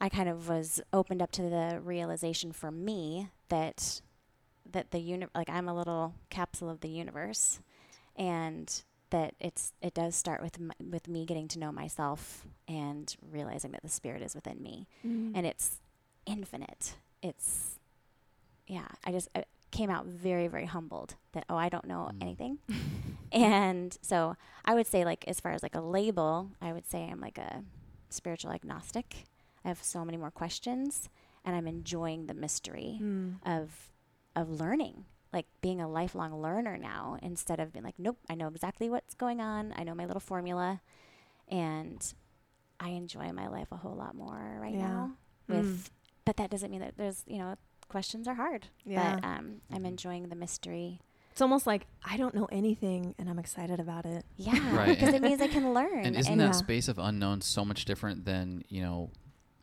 I 0.01 0.09
kind 0.09 0.29
of 0.29 0.49
was 0.49 0.81
opened 0.93 1.23
up 1.23 1.31
to 1.33 1.43
the 1.43 1.81
realization 1.83 2.53
for 2.53 2.71
me 2.71 3.29
that 3.49 4.01
that 4.73 4.91
the 4.91 4.99
uni- 4.99 5.27
like 5.35 5.49
I'm 5.49 5.69
a 5.69 5.75
little 5.75 6.15
capsule 6.31 6.69
of 6.69 6.81
the 6.81 6.89
universe, 6.89 7.61
and 8.17 8.83
that 9.11 9.35
it's 9.39 9.73
it 9.81 9.95
does 9.95 10.17
start 10.17 10.43
with 10.43 10.57
m- 10.59 10.91
with 10.91 11.07
me 11.07 11.25
getting 11.25 11.47
to 11.49 11.59
know 11.59 11.71
myself 11.71 12.45
and 12.67 13.15
realizing 13.31 13.71
that 13.73 13.83
the 13.83 13.89
spirit 13.89 14.23
is 14.23 14.35
within 14.35 14.61
me 14.63 14.89
and 15.37 15.47
it's 15.47 15.81
infinite. 16.27 16.97
It's 17.23 17.79
yeah. 18.67 18.89
I 19.05 19.13
just 19.13 19.29
I 19.35 19.45
came 19.71 19.91
out 19.91 20.07
very 20.07 20.47
very 20.49 20.67
humbled 20.67 21.17
that 21.33 21.45
oh 21.49 21.57
I 21.57 21.69
don't 21.69 21.85
know 21.87 22.11
Mm. 22.13 22.23
anything, 22.23 22.59
and 23.33 23.97
so 24.03 24.37
I 24.65 24.75
would 24.75 24.87
say 24.87 25.05
like 25.05 25.25
as 25.27 25.41
far 25.41 25.53
as 25.53 25.63
like 25.63 25.75
a 25.75 25.81
label, 25.81 26.51
I 26.61 26.73
would 26.73 26.87
say 26.87 27.09
I'm 27.11 27.21
like 27.21 27.39
a 27.39 27.63
spiritual 28.11 28.53
agnostic. 28.53 29.27
I 29.65 29.69
have 29.69 29.83
so 29.83 30.05
many 30.05 30.17
more 30.19 30.31
questions, 30.31 31.09
and 31.45 31.57
I'm 31.57 31.67
enjoying 31.67 32.27
the 32.27 32.35
mystery 32.35 32.99
Mm. 33.03 33.37
of 33.47 33.91
of 34.37 34.49
learning 34.51 35.05
like 35.33 35.47
being 35.63 35.81
a 35.81 35.89
lifelong 35.89 36.41
learner 36.41 36.77
now 36.79 37.19
instead 37.23 37.59
of 37.61 37.73
being 37.73 37.85
like 37.85 37.99
nope 37.99 38.17
i 38.29 38.35
know 38.37 38.47
exactly 38.49 38.89
what's 38.89 39.15
going 39.15 39.41
on 39.41 39.73
i 39.77 39.83
know 39.85 39.95
my 39.95 40.07
little 40.07 40.21
formula 40.21 40.81
and 41.49 42.15
i 42.81 42.89
enjoy 42.91 43.31
my 43.33 43.47
life 43.49 43.69
a 43.73 43.77
whole 43.77 43.95
lot 43.95 44.15
more 44.15 44.59
right 44.61 44.75
Yeah. 44.75 44.89
now 44.89 45.11
Mm. 45.49 45.57
with 45.59 45.91
but 46.25 46.37
that 46.39 46.51
doesn't 46.51 46.71
mean 46.71 46.81
that 46.81 46.97
there's 46.97 47.23
you 47.27 47.39
know 47.39 47.55
questions 47.89 48.27
are 48.29 48.35
hard 48.35 48.67
Yeah. 48.85 49.17
but 49.17 49.25
um, 49.25 49.61
i'm 49.73 49.83
Mhm. 49.83 49.87
enjoying 49.87 50.29
the 50.29 50.37
mystery 50.37 51.01
It's 51.33 51.41
almost 51.43 51.67
like 51.67 51.87
I 52.05 52.17
don't 52.17 52.35
know 52.35 52.47
anything 52.53 53.15
and 53.19 53.29
I'm 53.29 53.39
excited 53.41 53.81
about 53.81 54.07
it. 54.07 54.25
yeah 54.37 54.55
Right, 54.81 54.97
because 54.99 55.15
it 55.15 55.23
means 55.23 55.41
i 55.41 55.49
can 55.49 55.73
learn 55.79 56.05
And 56.07 56.17
isn't 56.17 56.33
and 56.33 56.41
that 56.41 56.47
yeah. 56.47 56.53
space 56.53 56.87
of 56.89 56.99
unknown 56.99 57.41
so 57.41 57.65
much 57.65 57.85
different 57.87 58.25
than, 58.25 58.63
you 58.69 58.83
know, 58.83 59.11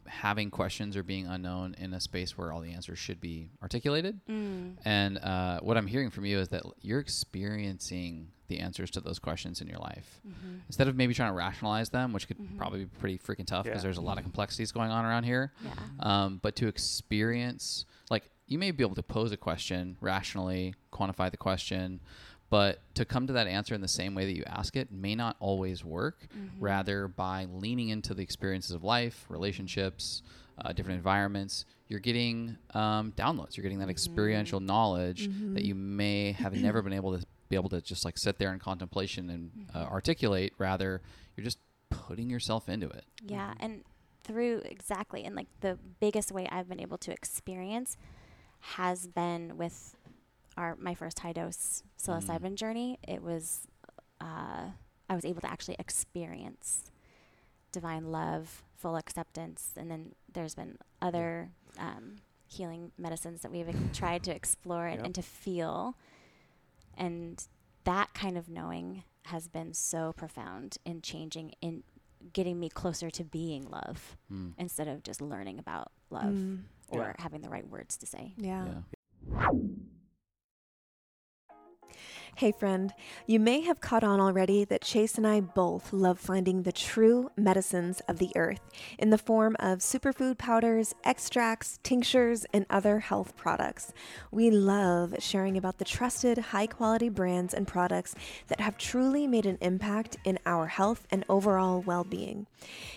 having 0.08 0.50
questions 0.52 0.98
or 0.98 1.04
being 1.04 1.28
unknown 1.28 1.74
in 1.78 1.94
a 1.94 2.00
space 2.02 2.38
where 2.38 2.52
all 2.52 2.60
the 2.60 2.72
answers 2.74 3.00
should 3.00 3.22
be 3.22 3.50
articulated? 3.62 4.20
mm, 4.28 4.76
And 4.84 5.18
uh, 5.20 5.60
what 5.62 5.78
I'm 5.78 5.88
hearing 5.88 6.10
from 6.10 6.26
you 6.26 6.40
is 6.40 6.50
that 6.50 6.64
you're 6.82 7.00
experiencing 7.00 8.32
the 8.50 8.60
answers 8.60 8.92
to 8.92 9.00
those 9.00 9.20
questions 9.20 9.62
in 9.62 9.68
your 9.68 9.78
life. 9.80 10.20
mhm, 10.28 10.60
Instead 10.68 10.90
of 10.90 10.96
maybe 10.98 11.14
trying 11.14 11.32
to 11.32 11.36
rationalize 11.38 11.90
them, 11.92 12.12
which 12.12 12.28
could 12.28 12.38
Mhm. 12.38 12.58
probably 12.58 12.80
be 12.84 12.86
pretty 13.00 13.18
freaking 13.18 13.46
tough 13.48 13.64
because 13.64 13.78
Yeah. 13.80 13.84
there's 13.84 13.98
a 13.98 14.02
lot 14.02 14.18
of 14.18 14.24
complexities 14.24 14.74
going 14.74 14.92
on 14.92 15.06
around 15.06 15.24
here. 15.24 15.54
yeah 15.64 15.74
Um, 16.00 16.40
but 16.42 16.56
to 16.58 16.68
experience, 16.68 17.86
like, 17.86 17.91
you 18.52 18.58
may 18.60 18.72
be 18.72 18.84
able 18.84 18.96
to 18.96 19.04
pose 19.04 19.32
a 19.32 19.38
question 19.38 19.96
rationally, 20.02 20.76
quantify 20.92 21.32
the 21.32 21.38
question, 21.38 22.02
but 22.50 22.82
to 22.96 23.06
come 23.06 23.26
to 23.26 23.32
that 23.34 23.48
answer 23.48 23.74
in 23.74 23.80
the 23.80 23.88
same 23.88 24.14
way 24.14 24.26
that 24.26 24.36
you 24.36 24.44
ask 24.46 24.76
it 24.76 24.92
may 24.92 25.16
not 25.16 25.38
always 25.40 25.86
work. 25.86 26.28
Mhm. 26.36 26.50
Rather, 26.60 27.08
by 27.08 27.46
leaning 27.46 27.88
into 27.90 28.14
the 28.14 28.22
experiences 28.22 28.72
of 28.72 28.84
life, 28.84 29.26
relationships, 29.30 30.22
uh, 30.58 30.74
different 30.74 30.98
environments, 30.98 31.64
you're 31.88 32.02
getting 32.02 32.58
um, 32.74 33.14
downloads. 33.14 33.56
You're 33.56 33.64
getting 33.64 33.80
that 33.80 33.90
experiential 33.90 34.60
knowledge 34.60 35.30
Mm-hmm. 35.30 35.54
that 35.54 35.64
you 35.64 35.74
may 35.76 36.34
have 36.34 36.54
never 36.54 36.82
been 36.82 36.94
able 36.94 37.18
to 37.18 37.26
be 37.48 37.56
able 37.56 37.70
to 37.70 37.82
just 37.82 38.04
like 38.04 38.18
sit 38.18 38.38
there 38.38 38.52
in 38.54 38.60
contemplation 38.60 39.30
and 39.30 39.52
uh, 39.74 39.86
Mhm. 39.86 39.92
articulate. 39.92 40.54
Rather, 40.58 41.02
you're 41.38 41.44
just 41.46 41.58
putting 41.90 42.30
yourself 42.30 42.68
into 42.68 42.90
it. 42.90 43.06
Yeah, 43.26 43.54
and 43.62 43.84
through 44.24 44.62
exactly, 44.66 45.24
and 45.24 45.36
like 45.38 45.48
the 45.62 45.78
biggest 46.02 46.32
way 46.34 46.48
I've 46.50 46.68
been 46.70 46.80
able 46.82 46.98
to 47.00 47.12
experience 47.12 47.98
has 48.62 49.08
been 49.08 49.58
with 49.58 49.96
our 50.58 50.76
my 50.78 50.94
first 50.94 51.20
high 51.20 51.34
dose 51.34 51.84
psilocybin 52.02 52.56
journey. 52.56 53.00
It 53.08 53.22
was 53.22 53.68
uh, 54.20 54.68
I 55.10 55.16
was 55.16 55.26
able 55.26 55.42
to 55.42 55.50
actually 55.52 55.76
experience 55.80 56.84
divine 57.72 58.12
love, 58.12 58.64
full 58.78 58.96
acceptance, 58.98 59.72
and 59.78 59.90
then 59.90 60.14
there's 60.32 60.56
been 60.56 60.78
other 61.02 61.50
um, 61.80 62.18
healing 62.48 62.92
medicines 62.98 63.42
that 63.42 63.52
we've 63.52 63.68
tried 63.94 64.24
to 64.24 64.36
explore 64.36 64.86
and, 64.88 64.98
Yep. 64.98 65.06
and 65.06 65.16
to 65.16 65.22
feel, 65.22 65.96
and 66.98 67.48
that 67.86 68.14
kind 68.14 68.38
of 68.38 68.50
knowing 68.50 69.04
has 69.26 69.48
been 69.48 69.74
so 69.74 70.14
profound 70.14 70.78
in 70.86 71.02
changing 71.02 71.54
in 71.62 71.84
getting 72.34 72.60
me 72.60 72.70
closer 72.70 73.10
to 73.10 73.24
being 73.24 73.64
love 73.70 74.16
Mm. 74.32 74.54
instead 74.58 74.88
of 74.88 75.02
just 75.02 75.22
learning 75.22 75.58
about 75.58 75.92
love 76.12 76.24
Mm, 76.34 76.64
or 76.90 77.00
Yeah. 77.00 77.14
having 77.24 77.42
the 77.42 77.50
right 77.50 77.68
words 77.68 77.98
to 77.98 78.06
say. 78.06 78.34
yeah. 78.38 78.66
Yeah. 78.68 79.50
Hey, 82.38 82.52
friend, 82.54 82.92
you 83.28 83.40
may 83.40 83.62
have 83.62 83.82
caught 83.82 84.04
on 84.04 84.20
already 84.20 84.64
that 84.66 84.82
Chase 84.82 85.16
and 85.16 85.28
I 85.28 85.42
both 85.42 85.94
love 85.94 86.18
finding 86.18 86.64
the 86.64 86.72
true 86.72 87.30
medicines 87.36 88.02
of 88.08 88.18
the 88.18 88.32
earth 88.36 88.62
in 88.98 89.12
the 89.12 89.18
form 89.18 89.56
of 89.60 89.80
superfood 89.80 90.40
powders, 90.40 90.96
extracts, 91.04 91.78
tinctures, 91.84 92.46
and 92.52 92.66
other 92.70 93.00
health 93.00 93.36
products. 93.36 93.94
We 94.32 94.50
love 94.50 95.14
sharing 95.20 95.56
about 95.56 95.78
the 95.78 95.86
trusted, 95.86 96.38
high 96.38 96.66
quality 96.66 97.10
brands 97.10 97.54
and 97.54 97.68
products 97.68 98.16
that 98.48 98.62
have 98.62 98.78
truly 98.78 99.28
made 99.28 99.46
an 99.46 99.60
impact 99.62 100.18
in 100.24 100.40
our 100.46 100.68
health 100.68 101.06
and 101.12 101.24
overall 101.30 101.82
well 101.82 102.06
being. 102.06 102.48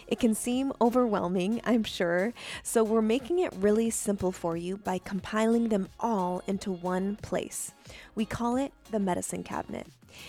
It 0.07 0.21
can 0.21 0.35
seem 0.35 0.73
overwhelming, 0.81 1.61
I'm 1.65 1.85
sure, 1.85 2.33
so 2.63 2.83
we're 2.83 3.03
making 3.03 3.41
it 3.41 3.53
really 3.57 3.91
simple 3.91 4.33
for 4.33 4.57
you 4.57 4.79
by 4.79 4.99
compiling 4.99 5.69
them 5.69 5.89
all 6.01 6.41
into 6.47 6.73
one 6.73 7.17
place. 7.17 7.73
We 8.15 8.25
call 8.25 8.57
it 8.57 8.73
the 8.91 9.01
medicine 9.01 9.24
cabinet. 9.33 9.87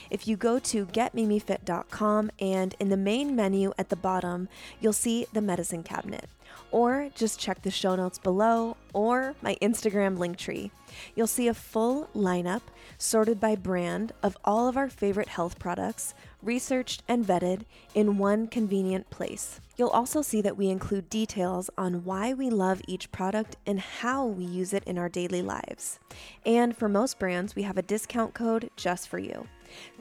If 0.09 0.27
you 0.27 0.35
go 0.37 0.59
to 0.59 0.85
getmimifit.com 0.87 2.31
and 2.39 2.75
in 2.79 2.89
the 2.89 2.97
main 2.97 3.35
menu 3.35 3.73
at 3.77 3.89
the 3.89 3.95
bottom, 3.95 4.49
you'll 4.79 4.93
see 4.93 5.27
the 5.33 5.41
medicine 5.41 5.83
cabinet. 5.83 6.27
Or 6.71 7.09
just 7.15 7.39
check 7.39 7.61
the 7.61 7.71
show 7.71 7.95
notes 7.95 8.17
below 8.17 8.77
or 8.93 9.35
my 9.41 9.55
Instagram 9.61 10.17
link 10.17 10.37
tree. 10.37 10.71
You'll 11.15 11.27
see 11.27 11.47
a 11.47 11.53
full 11.53 12.09
lineup 12.15 12.61
sorted 12.97 13.39
by 13.39 13.55
brand 13.55 14.13
of 14.23 14.37
all 14.43 14.67
of 14.67 14.77
our 14.77 14.89
favorite 14.89 15.29
health 15.29 15.59
products, 15.59 16.13
researched 16.45 17.03
and 17.07 17.25
vetted 17.25 17.61
in 17.93 18.17
one 18.17 18.47
convenient 18.47 19.09
place. 19.09 19.59
You'll 19.77 19.89
also 19.89 20.21
see 20.21 20.41
that 20.41 20.57
we 20.57 20.69
include 20.69 21.09
details 21.09 21.69
on 21.77 22.05
why 22.05 22.33
we 22.33 22.49
love 22.49 22.81
each 22.87 23.11
product 23.11 23.57
and 23.65 23.79
how 23.79 24.25
we 24.25 24.45
use 24.45 24.71
it 24.73 24.83
in 24.85 24.97
our 24.97 25.09
daily 25.09 25.41
lives. 25.41 25.99
And 26.45 26.77
for 26.77 26.87
most 26.87 27.19
brands, 27.19 27.55
we 27.55 27.63
have 27.63 27.77
a 27.77 27.81
discount 27.81 28.33
code 28.33 28.69
just 28.77 29.09
for 29.09 29.19
you. 29.19 29.47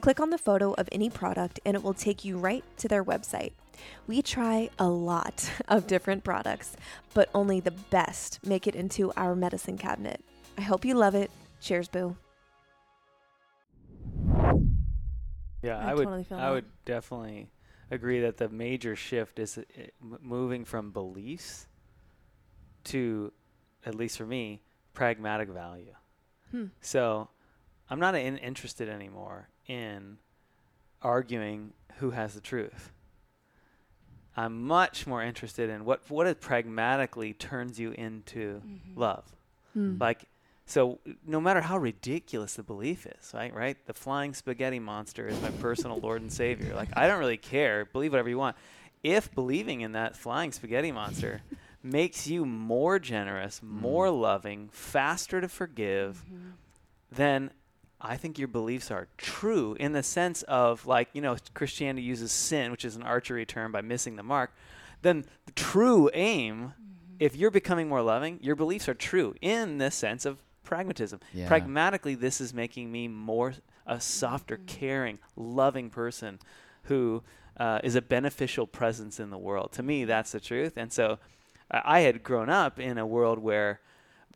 Click 0.01 0.19
on 0.19 0.29
the 0.29 0.37
photo 0.37 0.73
of 0.73 0.87
any 0.91 1.09
product 1.09 1.59
and 1.65 1.75
it 1.75 1.83
will 1.83 1.93
take 1.93 2.23
you 2.23 2.37
right 2.37 2.63
to 2.77 2.87
their 2.87 3.03
website. 3.03 3.51
We 4.07 4.21
try 4.21 4.69
a 4.79 4.87
lot 4.87 5.51
of 5.67 5.87
different 5.87 6.23
products, 6.23 6.77
but 7.13 7.29
only 7.33 7.59
the 7.59 7.71
best 7.71 8.39
make 8.45 8.67
it 8.67 8.75
into 8.75 9.11
our 9.17 9.35
medicine 9.35 9.77
cabinet. 9.77 10.21
I 10.57 10.61
hope 10.61 10.85
you 10.85 10.93
love 10.93 11.15
it. 11.15 11.31
Cheers, 11.59 11.89
Boo. 11.89 12.15
Yeah, 15.65 15.79
I 15.79 15.91
I, 15.91 15.93
would. 15.95 16.03
totally 16.05 16.25
I 16.31 16.35
that. 16.35 16.51
would 16.51 16.65
definitely 16.85 17.49
agree 17.89 18.21
that 18.21 18.37
the 18.37 18.49
major 18.49 18.95
shift 18.95 19.39
is 19.39 19.57
uh, 19.57 19.61
moving 20.21 20.65
from 20.65 20.91
beliefs 20.91 21.67
to, 22.85 23.31
at 23.85 23.95
least 23.95 24.17
for 24.17 24.25
me, 24.25 24.61
pragmatic 24.93 25.49
value. 25.49 25.95
Hmm. 26.51 26.65
So, 26.81 27.29
I'm 27.89 27.99
not 27.99 28.15
in, 28.15 28.37
interested 28.37 28.89
anymore 28.89 29.49
in 29.67 30.17
arguing 31.01 31.73
who 31.97 32.11
has 32.11 32.33
the 32.33 32.41
truth. 32.41 32.91
I'm 34.37 34.67
much 34.67 35.07
more 35.07 35.23
interested 35.23 35.69
in 35.69 35.85
what 35.85 36.09
what 36.09 36.27
it 36.27 36.41
pragmatically 36.41 37.33
turns 37.33 37.79
you 37.79 37.91
into 37.91 38.61
love. 38.95 39.23
Mm. 39.77 39.99
Like, 39.99 40.25
so 40.65 40.99
no 41.25 41.39
matter 41.39 41.61
how 41.61 41.77
ridiculous 41.77 42.55
the 42.55 42.63
belief 42.63 43.05
is, 43.05 43.31
right? 43.33 43.53
Right? 43.53 43.77
The 43.85 43.93
flying 43.93 44.33
spaghetti 44.33 44.79
monster 44.79 45.27
is 45.27 45.39
my 45.41 45.51
personal 45.51 45.99
Lord 45.99 46.21
and 46.21 46.33
Savior. 46.33 46.73
Like, 46.73 46.89
I 46.93 47.07
don't 47.07 47.19
really 47.19 47.37
care. 47.37 47.85
Believe 47.85 48.11
whatever 48.11 48.29
you 48.29 48.39
want. 48.39 48.57
If 49.03 49.33
believing 49.35 49.81
in 49.81 49.91
that 49.91 50.15
flying 50.15 50.51
spaghetti 50.51 50.91
monster 50.91 51.41
makes 51.83 52.25
you 52.25 52.45
more 52.45 52.97
generous, 52.97 53.57
mm-hmm. 53.59 53.81
more 53.81 54.09
loving, 54.09 54.69
faster 54.71 55.39
to 55.39 55.47
forgive, 55.47 56.23
mm-hmm. 56.25 56.49
then 57.11 57.51
I 58.01 58.17
think 58.17 58.39
your 58.39 58.47
beliefs 58.47 58.89
are 58.89 59.07
true 59.17 59.77
in 59.79 59.93
the 59.93 60.01
sense 60.01 60.41
of 60.43 60.87
like, 60.87 61.09
you 61.13 61.21
know, 61.21 61.37
Christianity 61.53 62.01
uses 62.01 62.31
sin, 62.31 62.71
which 62.71 62.85
is 62.85 62.95
an 62.95 63.03
archery 63.03 63.45
term 63.45 63.71
by 63.71 63.81
missing 63.81 64.15
the 64.15 64.23
mark. 64.23 64.51
Then 65.03 65.25
the 65.45 65.51
true 65.51 66.09
aim, 66.15 66.73
mm-hmm. 66.73 67.15
if 67.19 67.35
you're 67.35 67.51
becoming 67.51 67.87
more 67.87 68.01
loving, 68.01 68.39
your 68.41 68.55
beliefs 68.55 68.89
are 68.89 68.95
true 68.95 69.35
in 69.41 69.77
the 69.77 69.91
sense 69.91 70.25
of 70.25 70.39
pragmatism. 70.65 71.19
Yeah. 71.33 71.47
Pragmatically, 71.47 72.15
this 72.15 72.41
is 72.41 72.53
making 72.53 72.91
me 72.91 73.07
more 73.07 73.53
a 73.85 74.01
softer, 74.01 74.57
mm. 74.57 74.67
caring, 74.67 75.19
loving 75.35 75.89
person 75.89 76.39
who 76.83 77.23
uh, 77.57 77.79
is 77.83 77.95
a 77.95 78.01
beneficial 78.01 78.67
presence 78.67 79.19
in 79.19 79.29
the 79.29 79.37
world. 79.37 79.71
To 79.73 79.83
me, 79.83 80.05
that's 80.05 80.31
the 80.31 80.39
truth. 80.39 80.73
And 80.75 80.91
so 80.91 81.19
I 81.71 81.81
I 81.85 81.99
had 82.01 82.23
grown 82.23 82.49
up 82.49 82.79
in 82.79 82.97
a 82.97 83.07
world 83.07 83.39
where 83.39 83.79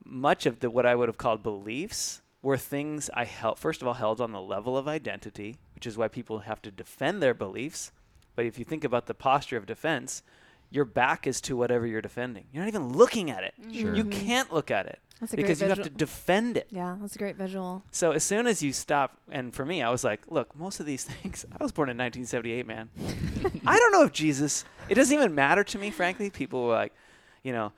much 0.03 0.45
of 0.45 0.59
the 0.59 0.69
what 0.69 0.85
I 0.85 0.95
would 0.95 1.09
have 1.09 1.17
called 1.17 1.43
beliefs 1.43 2.21
were 2.41 2.57
things 2.57 3.09
I 3.13 3.25
held 3.25 3.59
first 3.59 3.81
of 3.81 3.87
all 3.87 3.95
held 3.95 4.21
on 4.21 4.31
the 4.31 4.41
level 4.41 4.77
of 4.77 4.87
identity, 4.87 5.57
which 5.75 5.85
is 5.85 5.97
why 5.97 6.07
people 6.07 6.39
have 6.39 6.61
to 6.63 6.71
defend 6.71 7.21
their 7.21 7.33
beliefs. 7.33 7.91
But 8.35 8.45
if 8.45 8.57
you 8.57 8.65
think 8.65 8.83
about 8.83 9.07
the 9.07 9.13
posture 9.13 9.57
of 9.57 9.65
defense, 9.65 10.23
your 10.69 10.85
back 10.85 11.27
is 11.27 11.41
to 11.41 11.57
whatever 11.57 11.85
you're 11.85 12.01
defending. 12.01 12.45
You're 12.51 12.63
not 12.63 12.69
even 12.69 12.93
looking 12.93 13.29
at 13.29 13.43
it. 13.43 13.53
Mm. 13.61 13.79
Sure. 13.79 13.95
You 13.95 14.05
can't 14.05 14.53
look 14.53 14.71
at 14.71 14.85
it 14.85 14.99
That's 15.19 15.33
a 15.33 15.35
because 15.35 15.59
great 15.59 15.67
you 15.67 15.75
visual. 15.75 15.83
have 15.85 15.93
to 15.93 15.97
defend 15.97 16.57
it. 16.57 16.67
yeah, 16.69 16.95
that's 17.01 17.15
a 17.15 17.19
great 17.19 17.35
visual. 17.35 17.83
So 17.91 18.11
as 18.11 18.23
soon 18.23 18.47
as 18.47 18.63
you 18.63 18.71
stop, 18.71 19.17
and 19.29 19.53
for 19.53 19.65
me, 19.65 19.81
I 19.81 19.89
was 19.89 20.03
like, 20.03 20.21
look, 20.29 20.55
most 20.55 20.79
of 20.79 20.85
these 20.85 21.03
things, 21.21 21.45
I 21.59 21.61
was 21.63 21.71
born 21.71 21.89
in 21.89 21.97
1978, 21.97 22.65
man. 22.65 22.89
I 23.67 23.77
don't 23.77 23.91
know 23.91 24.03
if 24.03 24.11
Jesus, 24.13 24.63
it 24.87 24.95
doesn't 24.95 25.13
even 25.13 25.35
matter 25.35 25.63
to 25.65 25.77
me, 25.77 25.91
frankly. 25.91 26.29
People 26.29 26.63
were 26.65 26.73
like, 26.73 26.93
you 27.43 27.51
know, 27.51 27.73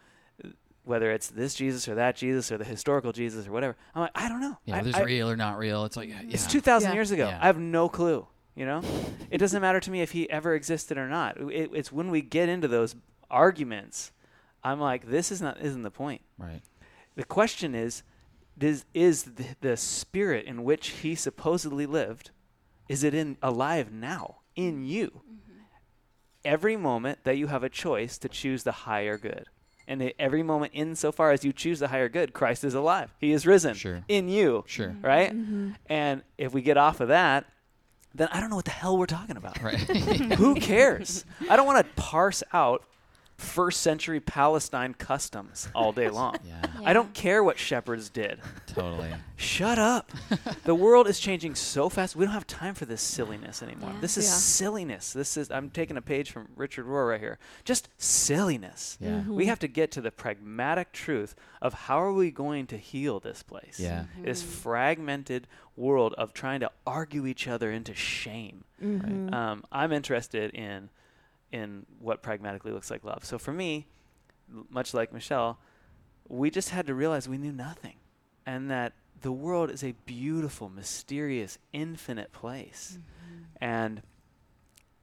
whether 0.83 1.11
it's 1.11 1.27
this 1.29 1.53
Jesus 1.55 1.87
or 1.87 1.95
that 1.95 2.15
Jesus 2.15 2.51
or 2.51 2.57
the 2.57 2.63
historical 2.63 3.11
Jesus 3.11 3.47
or 3.47 3.51
whatever. 3.51 3.75
I'm 3.95 4.01
like, 4.01 4.11
I 4.15 4.29
don't 4.29 4.41
know. 4.41 4.57
Yeah, 4.65 4.75
I, 4.75 4.77
whether 4.79 4.89
it's 4.89 4.97
I- 4.99 5.03
real 5.03 5.29
or 5.29 5.35
not 5.35 5.57
real. 5.57 5.85
It's 5.85 5.97
like, 5.97 6.09
yeah. 6.09 6.21
It's 6.29 6.45
2,000 6.47 6.89
Yeah. 6.89 6.93
years 6.95 7.11
ago. 7.11 7.27
Yeah. 7.27 7.39
I 7.41 7.45
have 7.47 7.57
no 7.59 7.89
clue. 7.89 8.27
You 8.53 8.65
know, 8.65 8.81
it 9.31 9.37
doesn't 9.37 9.61
matter 9.61 9.79
to 9.79 9.89
me 9.89 10.01
if 10.01 10.11
he 10.11 10.29
ever 10.29 10.53
existed 10.55 10.97
or 10.97 11.07
not. 11.07 11.37
It, 11.39 11.71
it's 11.73 11.89
when 11.91 12.11
we 12.11 12.21
get 12.21 12.49
into 12.49 12.67
those 12.67 12.95
arguments, 13.29 14.11
I'm 14.61 14.79
like, 14.79 15.07
this 15.07 15.31
is 15.31 15.41
not 15.41 15.59
isn't 15.61 15.83
the 15.83 15.89
point. 15.89 16.21
Right. 16.37 16.61
The 17.15 17.23
question 17.25 17.75
is, 17.75 18.03
is 18.59 18.85
is 18.93 19.23
the, 19.23 19.45
the 19.61 19.77
spirit 19.77 20.45
in 20.45 20.63
which 20.63 20.89
he 20.89 21.15
supposedly 21.15 21.85
lived, 21.85 22.31
is 22.87 23.03
it 23.03 23.13
in 23.13 23.37
alive 23.41 23.91
now 23.91 24.37
in 24.55 24.83
you? 24.83 25.21
Every 26.43 26.75
moment 26.75 27.19
that 27.23 27.37
you 27.37 27.47
have 27.47 27.63
a 27.63 27.69
choice 27.69 28.17
to 28.19 28.27
choose 28.29 28.63
the 28.63 28.71
higher 28.71 29.17
good, 29.17 29.45
and 29.87 30.11
every 30.17 30.41
moment 30.41 30.71
insofar 30.75 31.31
as 31.31 31.43
you 31.45 31.53
choose 31.53 31.79
the 31.79 31.89
higher 31.89 32.09
good, 32.09 32.33
Christ 32.33 32.63
is 32.63 32.73
alive. 32.73 33.13
He 33.19 33.31
is 33.31 33.45
risen 33.45 33.75
Sure. 33.75 34.03
in 34.07 34.27
you, 34.27 34.63
Sure. 34.67 34.95
right? 35.01 35.31
Mm-hmm. 35.31 35.71
And 35.87 36.23
if 36.39 36.51
we 36.53 36.61
get 36.63 36.77
off 36.77 36.99
of 36.99 37.09
that, 37.09 37.45
then 38.15 38.27
I 38.31 38.39
don't 38.39 38.49
know 38.49 38.55
what 38.55 38.65
the 38.65 38.71
hell 38.71 38.97
we're 38.97 39.05
talking 39.05 39.37
about. 39.37 39.61
Right. 39.61 39.75
Who 40.37 40.55
cares? 40.55 41.25
I 41.49 41.55
don't 41.55 41.65
want 41.67 41.85
to 41.85 41.93
parse 42.01 42.41
out 42.53 42.83
first 43.41 43.81
century 43.81 44.19
Palestine 44.19 44.93
customs 44.93 45.67
all 45.75 45.91
day 45.91 46.09
long. 46.09 46.35
yeah. 46.45 46.61
I 46.85 46.93
don't 46.93 47.13
care 47.13 47.43
what 47.43 47.57
shepherds 47.57 48.09
did. 48.09 48.39
Totally. 48.67 49.09
Shut 49.35 49.79
up. 49.79 50.11
the 50.63 50.75
world 50.75 51.07
is 51.07 51.19
changing 51.19 51.55
so 51.55 51.89
fast. 51.89 52.15
We 52.15 52.23
don't 52.25 52.33
have 52.33 52.47
time 52.47 52.75
for 52.75 52.85
this 52.85 53.01
silliness 53.01 53.61
anymore. 53.61 53.91
Yeah. 53.93 53.99
This 54.01 54.17
is 54.17 54.25
Yeah. 54.25 54.31
silliness. 54.31 55.13
This 55.13 55.35
is 55.37 55.51
I'm 55.51 55.69
taking 55.69 55.97
a 55.97 56.01
page 56.01 56.31
from 56.31 56.47
Richard 56.55 56.85
Rohr 56.85 57.09
right 57.09 57.19
here. 57.19 57.39
Just 57.65 57.89
silliness. 57.97 58.97
Yeah. 59.01 59.09
Mm-hmm. 59.09 59.35
We 59.35 59.47
have 59.47 59.59
to 59.59 59.67
get 59.67 59.91
to 59.91 60.01
the 60.01 60.11
pragmatic 60.11 60.91
truth 60.91 61.35
of 61.61 61.73
how 61.73 62.01
are 62.01 62.13
we 62.13 62.31
going 62.31 62.67
to 62.67 62.77
heal 62.77 63.19
this 63.19 63.43
place? 63.43 63.79
Yeah. 63.79 64.05
This 64.21 64.41
fragmented 64.41 65.47
world 65.75 66.13
of 66.17 66.33
trying 66.33 66.59
to 66.59 66.71
argue 66.85 67.25
each 67.25 67.47
other 67.47 67.71
into 67.71 67.93
shame. 67.93 68.63
Mm-hmm. 68.83 69.33
Um, 69.33 69.63
I'm 69.71 69.91
interested 69.91 70.53
in 70.53 70.89
in 71.51 71.85
what 71.99 72.21
pragmatically 72.21 72.71
looks 72.71 72.89
like 72.89 73.03
love. 73.03 73.23
So 73.25 73.37
for 73.37 73.51
me, 73.51 73.87
much 74.69 74.93
like 74.93 75.13
Michelle, 75.13 75.59
we 76.27 76.49
just 76.49 76.69
had 76.69 76.87
to 76.87 76.93
realize 76.93 77.27
we 77.27 77.37
knew 77.37 77.51
nothing, 77.51 77.95
and 78.45 78.69
that 78.71 78.93
the 79.21 79.31
world 79.31 79.69
is 79.69 79.83
a 79.83 79.93
beautiful, 80.05 80.69
mysterious, 80.69 81.57
infinite 81.73 82.31
place, 82.31 82.97
mm-hmm. 82.97 83.43
and 83.63 84.01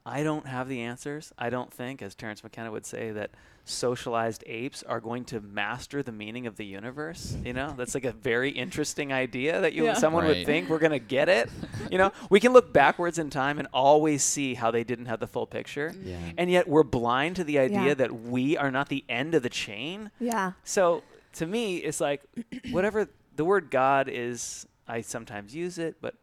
I 0.08 0.22
don't 0.22 0.46
have 0.46 0.68
the 0.68 0.80
answers. 0.80 1.32
I 1.38 1.50
don't 1.50 1.72
think, 1.72 2.00
as 2.02 2.14
Terence 2.14 2.42
McKenna 2.42 2.70
would 2.72 2.86
say, 2.86 3.10
that 3.12 3.30
socialized 3.64 4.42
apes 4.46 4.82
are 4.84 4.98
going 5.00 5.24
to 5.26 5.40
master 5.40 6.02
the 6.02 6.10
meaning 6.12 6.46
of 6.46 6.56
the 6.56 6.64
universe. 6.64 7.36
You 7.44 7.52
know, 7.52 7.74
that's 7.76 7.94
like 7.94 8.06
a 8.06 8.12
very 8.12 8.50
interesting 8.50 9.12
idea 9.12 9.60
that 9.60 9.74
you 9.74 9.84
Yeah. 9.84 9.92
someone 9.94 10.24
would 10.26 10.46
think 10.46 10.70
we're 10.70 10.78
gonna 10.78 10.98
get 10.98 11.28
it. 11.28 11.50
You 11.90 11.98
know, 11.98 12.12
we 12.30 12.40
can 12.40 12.54
look 12.54 12.72
backwards 12.72 13.18
in 13.18 13.28
time 13.28 13.58
and 13.58 13.68
always 13.72 14.24
see 14.24 14.54
how 14.54 14.70
they 14.70 14.84
didn't 14.84 15.06
have 15.06 15.20
the 15.20 15.26
full 15.26 15.46
picture, 15.46 15.94
Yeah. 16.02 16.16
and 16.38 16.50
yet 16.50 16.66
we're 16.66 16.82
blind 16.82 17.36
to 17.36 17.44
the 17.44 17.58
idea 17.58 17.88
Yeah. 17.88 17.94
that 17.94 18.12
we 18.22 18.56
are 18.56 18.70
not 18.70 18.88
the 18.88 19.04
end 19.08 19.34
of 19.34 19.42
the 19.42 19.50
chain. 19.50 20.10
Yeah. 20.18 20.52
So 20.64 21.02
to 21.34 21.46
me, 21.46 21.76
it's 21.76 22.00
like 22.00 22.22
whatever 22.70 23.06
the 23.36 23.44
word 23.44 23.70
God 23.70 24.08
is. 24.10 24.66
I 24.90 25.02
sometimes 25.02 25.54
use 25.54 25.76
it, 25.76 25.96
but 26.00 26.14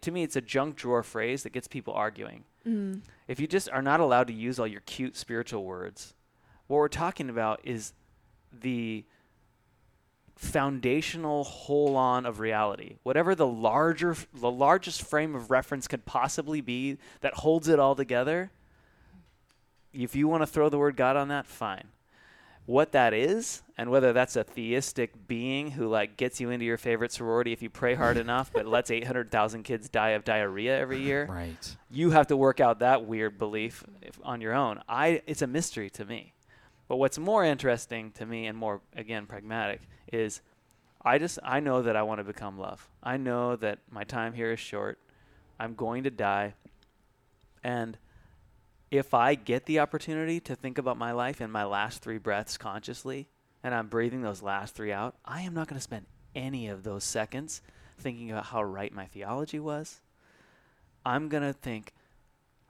to 0.00 0.10
me, 0.10 0.22
it's 0.22 0.36
a 0.36 0.40
junk 0.40 0.76
drawer 0.76 1.02
phrase 1.02 1.42
that 1.42 1.50
gets 1.50 1.68
people 1.68 1.94
arguing. 1.94 2.44
Mm. 2.66 3.00
If 3.26 3.40
you 3.40 3.46
just 3.46 3.68
are 3.70 3.82
not 3.82 4.00
allowed 4.00 4.26
to 4.28 4.32
use 4.32 4.58
all 4.58 4.66
your 4.66 4.82
cute 4.82 5.16
spiritual 5.16 5.64
words, 5.64 6.14
what 6.66 6.78
we're 6.78 6.88
talking 6.88 7.30
about 7.30 7.60
is 7.64 7.92
the 8.52 9.04
foundational 10.36 11.44
holon 11.44 12.26
of 12.26 12.38
reality. 12.38 12.96
Whatever 13.02 13.34
the 13.34 13.46
larger 13.46 14.16
the 14.32 14.50
largest 14.50 15.02
frame 15.02 15.34
of 15.34 15.50
reference 15.50 15.88
could 15.88 16.04
possibly 16.04 16.60
be 16.60 16.98
that 17.20 17.34
holds 17.34 17.66
it 17.68 17.80
all 17.80 17.96
together. 17.96 18.52
If 19.92 20.14
you 20.14 20.28
want 20.28 20.42
to 20.42 20.46
throw 20.46 20.68
the 20.68 20.78
word 20.78 20.96
God 20.96 21.16
on 21.16 21.28
that, 21.28 21.46
fine. 21.46 21.88
What 22.68 22.92
that 22.92 23.14
is, 23.14 23.62
and 23.78 23.88
whether 23.90 24.12
that's 24.12 24.36
a 24.36 24.44
theistic 24.44 25.26
being 25.26 25.70
who 25.70 25.88
like 25.88 26.18
gets 26.18 26.38
you 26.38 26.50
into 26.50 26.66
your 26.66 26.76
favorite 26.76 27.10
sorority 27.12 27.50
if 27.54 27.62
you 27.62 27.70
pray 27.70 27.94
hard 27.94 28.16
enough, 28.26 28.52
but 28.52 28.66
lets 28.66 28.90
800,000 28.90 29.62
kids 29.62 29.88
die 29.88 30.10
of 30.10 30.22
diarrhea 30.22 30.78
every 30.78 31.00
year, 31.00 31.24
Right. 31.30 31.76
you 31.90 32.10
have 32.10 32.26
to 32.26 32.36
work 32.36 32.60
out 32.60 32.80
that 32.80 33.06
weird 33.06 33.38
belief 33.38 33.84
if, 34.02 34.20
on 34.22 34.42
your 34.42 34.52
own. 34.52 34.82
I 34.86 35.22
it's 35.26 35.40
a 35.40 35.46
mystery 35.46 35.88
to 35.88 36.04
me. 36.04 36.34
But 36.88 36.96
what's 36.96 37.18
more 37.18 37.42
interesting 37.42 38.10
to 38.12 38.26
me 38.26 38.46
and 38.46 38.58
more 38.58 38.82
again 38.94 39.24
pragmatic 39.24 39.80
is 40.12 40.42
I 41.00 41.16
just 41.16 41.38
I 41.42 41.60
know 41.60 41.80
that 41.80 41.96
I 41.96 42.02
want 42.02 42.18
to 42.18 42.24
become 42.24 42.58
love. 42.58 42.86
I 43.02 43.16
know 43.16 43.56
that 43.56 43.78
my 43.90 44.04
time 44.04 44.34
here 44.34 44.52
is 44.52 44.60
short. 44.60 44.98
I'm 45.58 45.74
going 45.74 46.04
to 46.04 46.10
die. 46.10 46.52
And 47.64 47.96
if 48.90 49.12
I 49.14 49.34
get 49.34 49.66
the 49.66 49.80
opportunity 49.80 50.40
to 50.40 50.54
think 50.54 50.78
about 50.78 50.96
my 50.96 51.12
life 51.12 51.40
in 51.40 51.50
my 51.50 51.64
last 51.64 52.02
3 52.02 52.18
breaths 52.18 52.56
consciously 52.56 53.28
and 53.62 53.74
I'm 53.74 53.88
breathing 53.88 54.22
those 54.22 54.42
last 54.42 54.74
3 54.74 54.92
out, 54.92 55.16
I 55.24 55.42
am 55.42 55.54
not 55.54 55.68
going 55.68 55.76
to 55.78 55.82
spend 55.82 56.06
any 56.34 56.68
of 56.68 56.84
those 56.84 57.04
seconds 57.04 57.60
thinking 57.98 58.30
about 58.30 58.46
how 58.46 58.62
right 58.62 58.92
my 58.92 59.06
theology 59.06 59.58
was. 59.60 60.00
I'm 61.04 61.28
going 61.28 61.42
to 61.42 61.52
think, 61.52 61.92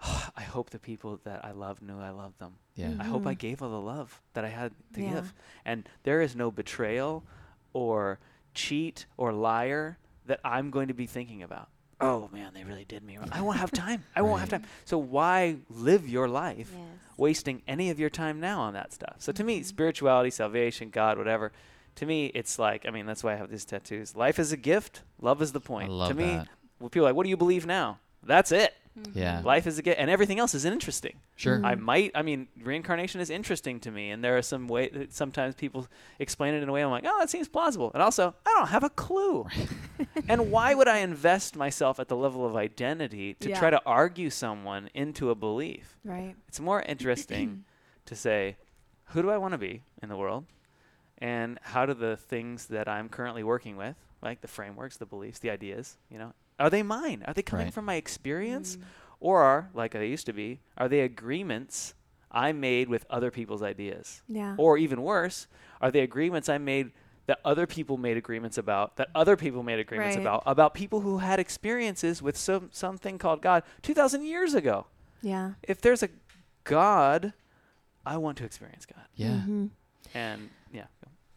I 0.01 0.43
hope 0.43 0.71
the 0.71 0.79
people 0.79 1.21
that 1.25 1.45
I 1.45 1.51
love 1.53 1.83
knew 1.83 1.99
I 2.01 2.11
loved 2.11 2.39
them. 2.39 2.55
Yeah. 2.75 2.93
I 2.99 3.05
hope 3.05 3.27
I 3.27 3.35
Mhm. 3.35 3.39
gave 3.39 3.63
all 3.63 3.71
the 3.71 3.81
love 3.81 4.23
that 4.35 4.45
I 4.45 4.49
had 4.49 4.73
to 4.95 5.03
Yeah. 5.03 5.15
give. 5.15 5.35
And 5.65 5.89
there 6.05 6.21
is 6.21 6.37
no 6.37 6.51
betrayal 6.51 7.25
or 7.73 8.19
cheat 8.55 9.07
or 9.17 9.33
liar 9.33 9.99
that 10.27 10.41
I'm 10.45 10.71
going 10.71 10.89
to 10.89 10.95
be 10.95 11.07
thinking 11.07 11.43
about. 11.43 11.69
Oh 12.01 12.29
man, 12.33 12.53
they 12.55 12.65
really 12.65 12.85
did 12.85 13.03
me 13.03 13.17
wrong. 13.19 13.29
I 13.33 13.41
won't 13.41 13.59
have 13.59 13.73
time. 13.73 14.05
I 14.15 14.23
won't 14.23 14.41
have 14.41 14.49
time. 14.55 14.63
So 14.85 14.99
why 14.99 15.57
live 15.69 16.09
your 16.09 16.29
life 16.29 16.71
Yes. 16.73 16.83
wasting 17.17 17.63
any 17.67 17.91
of 17.91 17.99
your 17.99 18.11
time 18.11 18.39
now 18.41 18.61
on 18.61 18.75
that 18.75 18.93
stuff? 18.93 19.17
So 19.19 19.33
to 19.33 19.43
me, 19.43 19.61
Mhm. 19.61 19.65
spirituality, 19.65 20.31
salvation, 20.31 20.91
God, 20.91 21.19
whatever, 21.19 21.51
to 21.97 22.07
me, 22.07 22.27
it's 22.27 22.59
like, 22.59 22.87
I 22.87 22.91
mean, 22.91 23.07
that's 23.07 23.25
why 23.25 23.33
I 23.33 23.37
have 23.37 23.51
these 23.51 23.65
tattoos. 23.65 24.15
Life 24.15 24.39
is 24.39 24.53
a 24.53 24.57
gift. 24.57 25.03
Love 25.21 25.43
is 25.43 25.51
the 25.53 25.61
point. 25.61 25.91
I 25.91 25.93
love 25.93 26.09
to 26.11 26.15
me, 26.15 26.37
that. 26.37 26.49
when 26.79 26.91
people 26.91 27.07
are 27.07 27.11
like, 27.11 27.17
what 27.17 27.25
do 27.25 27.31
you 27.31 27.37
believe 27.37 27.67
now? 27.67 27.99
That's 28.23 28.53
it. 28.53 28.75
Mm-hmm. 29.03 29.19
Yeah. 29.19 29.41
Life 29.45 29.67
is 29.67 29.79
a 29.79 29.83
gift, 29.83 29.99
and 29.99 30.11
everything 30.11 30.39
else 30.39 30.55
is 30.55 30.65
interesting. 30.65 31.19
Sure. 31.37 31.61
I 31.65 31.75
mm-hmm. 31.75 31.85
might. 31.85 32.11
I 32.15 32.23
mean, 32.23 32.49
reincarnation 32.63 33.21
is 33.21 33.31
interesting 33.31 33.81
to 33.81 33.91
me, 33.91 34.11
and 34.11 34.23
there 34.23 34.37
are 34.37 34.43
some 34.43 34.69
way. 34.69 34.89
that 34.89 35.13
Sometimes 35.13 35.55
people 35.55 35.87
explain 36.19 36.55
it 36.55 36.63
in 36.63 36.69
a 36.69 36.73
way 36.73 36.83
I'm 36.83 36.91
like, 36.91 37.05
oh, 37.07 37.19
that 37.21 37.31
seems 37.31 37.49
plausible, 37.49 37.91
and 37.95 38.03
also 38.03 38.35
I 38.47 38.55
don't 38.59 38.69
have 38.69 38.85
a 38.85 38.91
clue. 38.91 39.47
and 40.29 40.51
why 40.51 40.75
would 40.79 40.89
I 40.89 40.99
invest 40.99 41.57
myself 41.57 42.01
at 42.01 42.09
the 42.09 42.17
level 42.17 42.47
of 42.47 42.57
identity 42.57 43.35
to 43.35 43.51
Yeah. 43.51 43.59
try 43.59 43.71
to 43.71 43.81
argue 43.85 44.31
someone 44.31 44.91
into 44.95 45.31
a 45.31 45.35
belief? 45.35 45.97
Right. 46.05 46.35
It's 46.49 46.61
more 46.61 46.83
interesting 46.83 47.65
to 48.07 48.17
say, 48.17 48.57
who 49.07 49.23
do 49.23 49.31
I 49.31 49.39
want 49.39 49.53
to 49.53 49.59
be 49.59 49.83
in 50.03 50.09
the 50.09 50.17
world, 50.17 50.45
and 51.19 51.59
how 51.63 51.87
do 51.87 51.95
the 51.95 52.17
things 52.17 52.67
that 52.67 52.89
I'm 52.89 53.09
currently 53.09 53.43
working 53.43 53.77
with, 53.77 53.97
like 54.23 54.41
the 54.41 54.49
frameworks, 54.49 54.97
the 54.97 55.07
beliefs, 55.07 55.39
the 55.39 55.51
ideas, 55.51 55.97
you 56.11 56.19
know, 56.19 56.33
are 56.59 56.71
they 56.71 56.83
mine? 56.83 57.23
Are 57.27 57.35
they 57.35 57.43
coming 57.43 57.67
Right. 57.67 57.75
from 57.75 57.85
my 57.85 57.95
experience? 57.97 58.77
Mm. 58.77 58.83
or 59.21 59.43
are 59.43 59.69
like 59.75 59.93
they 59.93 60.07
used 60.09 60.27
to 60.27 60.33
be 60.33 60.61
are 60.77 60.89
they 60.89 61.01
agreements 61.01 61.93
i 62.31 62.53
made 62.53 62.89
with 62.89 63.05
other 63.11 63.31
people's 63.33 63.63
ideas 63.65 64.23
Yeah. 64.29 64.55
or 64.57 64.79
even 64.79 65.03
worse 65.03 65.49
are 65.81 65.91
they 65.91 66.03
agreements 66.03 66.49
i 66.49 66.57
made 66.59 66.93
that 67.27 67.41
other 67.45 67.67
people 67.67 67.97
made 67.99 68.17
agreements 68.17 68.57
about 68.59 68.95
that 68.97 69.09
other 69.17 69.37
people 69.37 69.65
made 69.65 69.81
agreements 69.81 70.15
Right. 70.17 70.23
about 70.23 70.45
about 70.47 70.73
people 70.73 71.01
who 71.01 71.19
had 71.19 71.41
experiences 71.41 72.23
with 72.23 72.37
some 72.37 72.69
something 72.71 73.19
called 73.19 73.43
god 73.43 73.65
2000 73.83 74.23
years 74.23 74.55
ago 74.55 74.87
yeah. 75.21 75.55
if 75.65 75.81
there's 75.81 76.05
a 76.05 76.11
god 76.63 77.33
i 78.07 78.17
want 78.17 78.39
to 78.39 78.45
experience 78.45 78.87
god 78.87 79.07
yeah. 79.17 79.43
Mhm. 79.47 79.71
and 80.15 80.43
yeah 80.43 80.49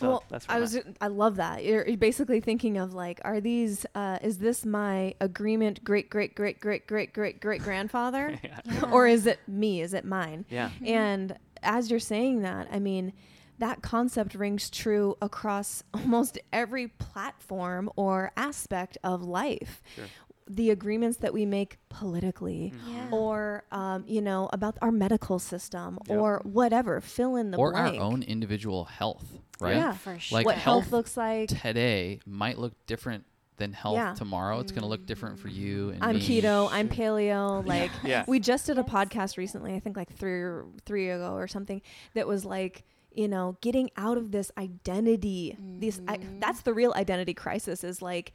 so 0.02 0.08
well, 0.10 0.24
that's 0.30 0.46
I 0.50 0.60
was. 0.60 0.76
at. 0.76 0.86
I 1.00 1.08
love 1.08 1.38
that. 1.38 1.64
You're, 1.64 1.88
you're 1.88 1.98
basically 1.98 2.42
thinking 2.42 2.78
of 2.78 2.94
like, 2.94 3.22
are 3.24 3.40
these? 3.40 3.86
Uh, 3.96 4.18
is 4.22 4.40
this 4.40 4.66
my 4.66 5.14
agreement? 5.22 5.84
Great, 5.84 6.10
great, 6.10 6.36
great, 6.36 6.60
great, 6.60 6.88
great, 6.88 7.14
great, 7.14 7.40
great 7.40 7.62
grandfather, 7.64 8.40
yeah. 8.44 8.60
or 8.92 9.08
is 9.08 9.26
it 9.26 9.40
me? 9.48 9.82
Is 9.82 9.94
it 9.94 10.06
mine? 10.06 10.46
yeah 10.50 10.72
And 10.86 11.38
as 11.64 11.90
you're 11.90 12.00
saying 12.00 12.42
that, 12.42 12.68
I 12.72 12.80
mean, 12.80 13.14
that 13.60 13.82
concept 13.82 14.34
rings 14.36 14.70
true 14.70 15.16
across 15.22 15.84
almost 15.94 16.40
every 16.52 16.88
platform 16.88 17.90
or 17.96 18.32
aspect 18.36 18.98
of 19.04 19.22
life. 19.24 19.82
Sure. 19.96 20.06
The 20.54 20.70
agreements 20.70 21.18
that 21.20 21.34
we 21.34 21.46
make 21.46 21.78
politically, 21.90 22.74
Mhm. 22.76 22.94
Yeah. 22.94 23.08
or 23.12 23.64
um, 23.72 24.04
you 24.08 24.22
know, 24.22 24.50
about 24.52 24.78
our 24.82 24.92
medical 24.92 25.40
system, 25.40 25.98
Yep. 26.08 26.18
or 26.18 26.42
whatever. 26.44 27.00
Fill 27.00 27.36
in 27.38 27.52
the 27.52 27.58
or 27.58 27.72
blank. 27.72 27.98
our 28.00 28.04
own 28.04 28.22
individual 28.24 28.84
health, 28.86 29.40
right? 29.62 29.78
Yeah. 29.78 29.94
For 29.94 30.20
sure. 30.20 30.38
Like 30.40 30.46
what 30.46 30.56
health, 30.58 30.84
health 30.84 30.92
looks 30.92 31.16
like. 31.16 31.48
Today 31.50 32.20
might 32.26 32.58
look 32.58 32.74
different 32.86 33.24
than 33.58 33.74
health 33.74 33.96
Yeah. 33.96 34.14
tomorrow. 34.16 34.60
It's 34.60 34.72
going 34.72 34.82
to 34.82 34.88
look 34.88 35.06
different 35.06 35.38
for 35.40 35.48
you 35.48 35.92
and 35.92 36.04
I'm 36.04 36.16
me. 36.16 36.22
keto. 36.22 36.68
I'm 36.72 36.90
paleo. 36.90 37.66
Like 37.66 37.92
yeah 38.04 38.26
we 38.28 38.40
just 38.40 38.66
did 38.66 38.78
a 38.80 38.84
podcast 38.84 39.38
recently. 39.38 39.74
I 39.76 39.80
think 39.80 39.96
like 39.96 40.12
three 40.12 40.42
or 40.42 40.66
three 40.86 41.10
ago 41.10 41.34
or 41.36 41.48
something 41.48 41.82
that 42.16 42.28
was 42.28 42.44
like 42.44 42.84
you 43.14 43.28
know 43.28 43.58
getting 43.62 43.90
out 43.98 44.18
of 44.18 44.32
this 44.32 44.52
identity. 44.58 45.56
This 45.80 46.02
I, 46.08 46.18
Mhm. 46.18 46.40
that's 46.40 46.62
the 46.62 46.74
real 46.74 46.94
identity 46.96 47.34
crisis. 47.36 47.84
Is 47.84 48.02
like 48.02 48.34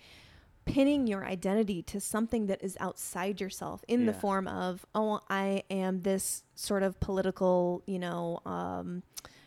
pinning 0.66 1.06
your 1.06 1.24
identity 1.24 1.80
to 1.82 2.00
something 2.00 2.46
that 2.46 2.62
is 2.62 2.76
outside 2.80 3.40
yourself 3.40 3.82
in 3.88 4.04
the 4.06 4.12
form 4.12 4.46
of 4.48 4.84
oh 4.94 5.20
I 5.30 5.62
am 5.70 6.02
this 6.02 6.44
sort 6.54 6.82
of 6.82 7.00
political 7.00 7.82
you 7.86 7.98
know. 7.98 8.40
Um, 8.44 9.02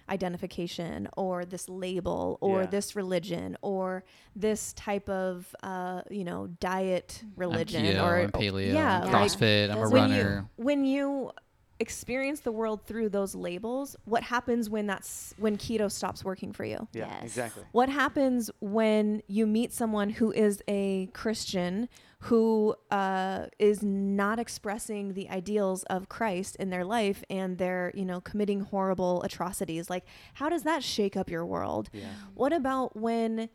identification 0.09 1.07
or 1.15 1.45
this 1.45 1.69
label 1.69 2.39
or 2.41 2.61
Yeah. 2.61 2.65
this 2.65 2.95
religion 2.95 3.55
or 3.61 4.03
this 4.35 4.73
type 4.73 5.07
of 5.07 5.55
uh, 5.61 6.01
you 6.09 6.23
know 6.23 6.47
diet 6.59 7.19
I'm 7.23 7.33
religion 7.37 7.85
keto, 7.85 8.03
or 8.03 8.15
I'm 8.21 8.31
paleo, 8.31 8.73
yeah, 8.73 9.01
I'm 9.03 9.11
like- 9.11 9.31
CrossFit, 9.31 9.69
I'm 9.69 9.77
a 9.77 9.87
runner. 9.87 10.47
you 10.57 10.63
when 10.63 10.83
you 10.83 11.31
experience 11.79 12.41
the 12.41 12.51
world 12.51 12.85
through 12.85 13.09
those 13.09 13.33
labels 13.35 13.95
what 14.05 14.23
happens 14.23 14.69
when 14.69 14.85
that's 14.87 15.33
when 15.37 15.57
keto 15.57 15.89
stops 15.91 16.23
working 16.25 16.51
for 16.51 16.65
you? 16.65 16.87
Yeah 16.93 17.07
Yes. 17.07 17.23
exactly. 17.23 17.63
What 17.71 17.89
happens 17.89 18.51
when 18.59 19.21
you 19.27 19.47
meet 19.47 19.71
someone 19.73 20.09
who 20.09 20.31
is 20.31 20.61
a 20.67 21.07
christian 21.13 21.87
who 22.23 22.75
uh, 22.91 23.45
is 23.59 23.81
not 23.81 24.39
expressing 24.39 25.13
the 25.13 25.29
ideals 25.29 25.83
of 25.83 26.09
christ 26.09 26.57
in 26.57 26.69
their 26.69 26.83
life 26.83 27.23
and 27.29 27.57
they're 27.57 27.91
you 27.95 28.03
know 28.03 28.19
committing 28.19 28.59
horrible 28.61 29.23
atrocities? 29.23 29.89
Like 29.89 30.05
how 30.33 30.49
does 30.49 30.63
that 30.63 30.83
shake 30.83 31.15
up 31.15 31.29
your 31.29 31.45
world? 31.45 31.89
Yeah. 31.93 32.07
What 32.33 32.51
about 32.53 32.95
when, 32.97 33.49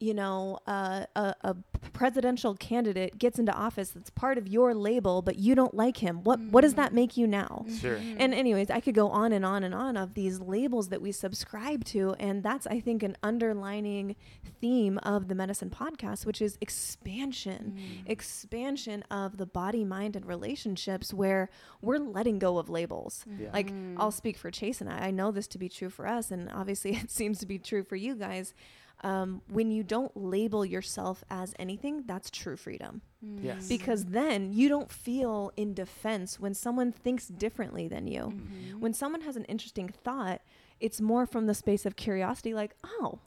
you 0.00 0.14
know, 0.14 0.58
uh, 0.66 1.04
a, 1.14 1.34
a 1.42 1.56
presidential 1.92 2.54
candidate 2.54 3.18
gets 3.18 3.38
into 3.38 3.52
office 3.52 3.90
that's 3.90 4.08
part 4.10 4.38
of 4.38 4.48
your 4.48 4.74
label, 4.74 5.20
but 5.20 5.38
you 5.38 5.54
don't 5.54 5.74
like 5.74 5.98
him? 5.98 6.24
What 6.24 6.40
what 6.40 6.62
does 6.62 6.74
that 6.74 6.92
mm. 6.92 6.94
make 6.94 7.16
you 7.16 7.26
now? 7.26 7.64
Mm-hmm. 7.66 7.76
sure 7.76 7.96
And 7.96 8.34
anyways, 8.34 8.70
I 8.70 8.80
could 8.80 8.94
go 8.94 9.08
on 9.08 9.32
and 9.32 9.44
on 9.44 9.62
and 9.62 9.74
on 9.74 9.96
of 9.96 10.14
these 10.14 10.40
labels 10.40 10.88
that 10.88 11.02
we 11.02 11.12
subscribe 11.12 11.84
to, 11.86 12.14
and 12.18 12.42
that's 12.42 12.66
I 12.66 12.80
think 12.80 13.02
an 13.02 13.16
underlining 13.22 14.16
theme 14.60 14.98
of 15.02 15.28
the 15.28 15.34
medicine 15.34 15.70
podcast, 15.70 16.24
which 16.24 16.40
is 16.40 16.56
expansion, 16.62 17.76
mm. 17.76 18.10
expansion 18.10 19.04
of 19.10 19.36
the 19.36 19.46
body, 19.46 19.84
mind, 19.84 20.16
and 20.16 20.24
relationships, 20.24 21.12
where 21.12 21.50
we're 21.82 21.98
letting 21.98 22.38
go 22.38 22.56
of 22.56 22.70
labels. 22.70 23.24
Mm. 23.28 23.40
Yeah. 23.40 23.50
Like 23.52 23.72
I'll 23.98 24.10
speak 24.10 24.38
for 24.38 24.50
Chase 24.50 24.80
and 24.80 24.88
I. 24.88 25.08
I 25.08 25.10
know 25.10 25.30
this 25.30 25.46
to 25.48 25.58
be 25.58 25.68
true 25.68 25.90
for 25.90 26.06
us, 26.06 26.30
and 26.30 26.50
obviously 26.50 26.92
it 26.96 27.10
seems 27.10 27.38
to 27.40 27.46
be 27.46 27.58
true 27.58 27.82
for 27.82 27.96
you 27.96 28.14
guys. 28.14 28.54
Um, 29.02 29.42
when 29.48 29.70
you 29.70 29.82
don't 29.82 30.14
label 30.16 30.64
yourself 30.64 31.24
as 31.30 31.54
anything, 31.58 32.04
that's 32.06 32.30
true 32.30 32.56
freedom. 32.56 33.02
Yes. 33.22 33.68
Because 33.68 34.06
then 34.06 34.52
you 34.52 34.68
don't 34.68 34.90
feel 34.90 35.52
in 35.56 35.74
defense 35.74 36.38
when 36.38 36.54
someone 36.54 36.92
thinks 36.92 37.26
differently 37.28 37.88
than 37.88 38.06
you. 38.06 38.24
Mm-hmm. 38.34 38.80
When 38.80 38.92
someone 38.92 39.22
has 39.22 39.36
an 39.36 39.44
interesting 39.44 39.88
thought, 39.88 40.42
it's 40.80 41.00
more 41.00 41.26
from 41.26 41.46
the 41.46 41.54
space 41.54 41.84
of 41.86 41.96
curiosity, 41.96 42.54
like, 42.54 42.74
oh, 42.84 43.18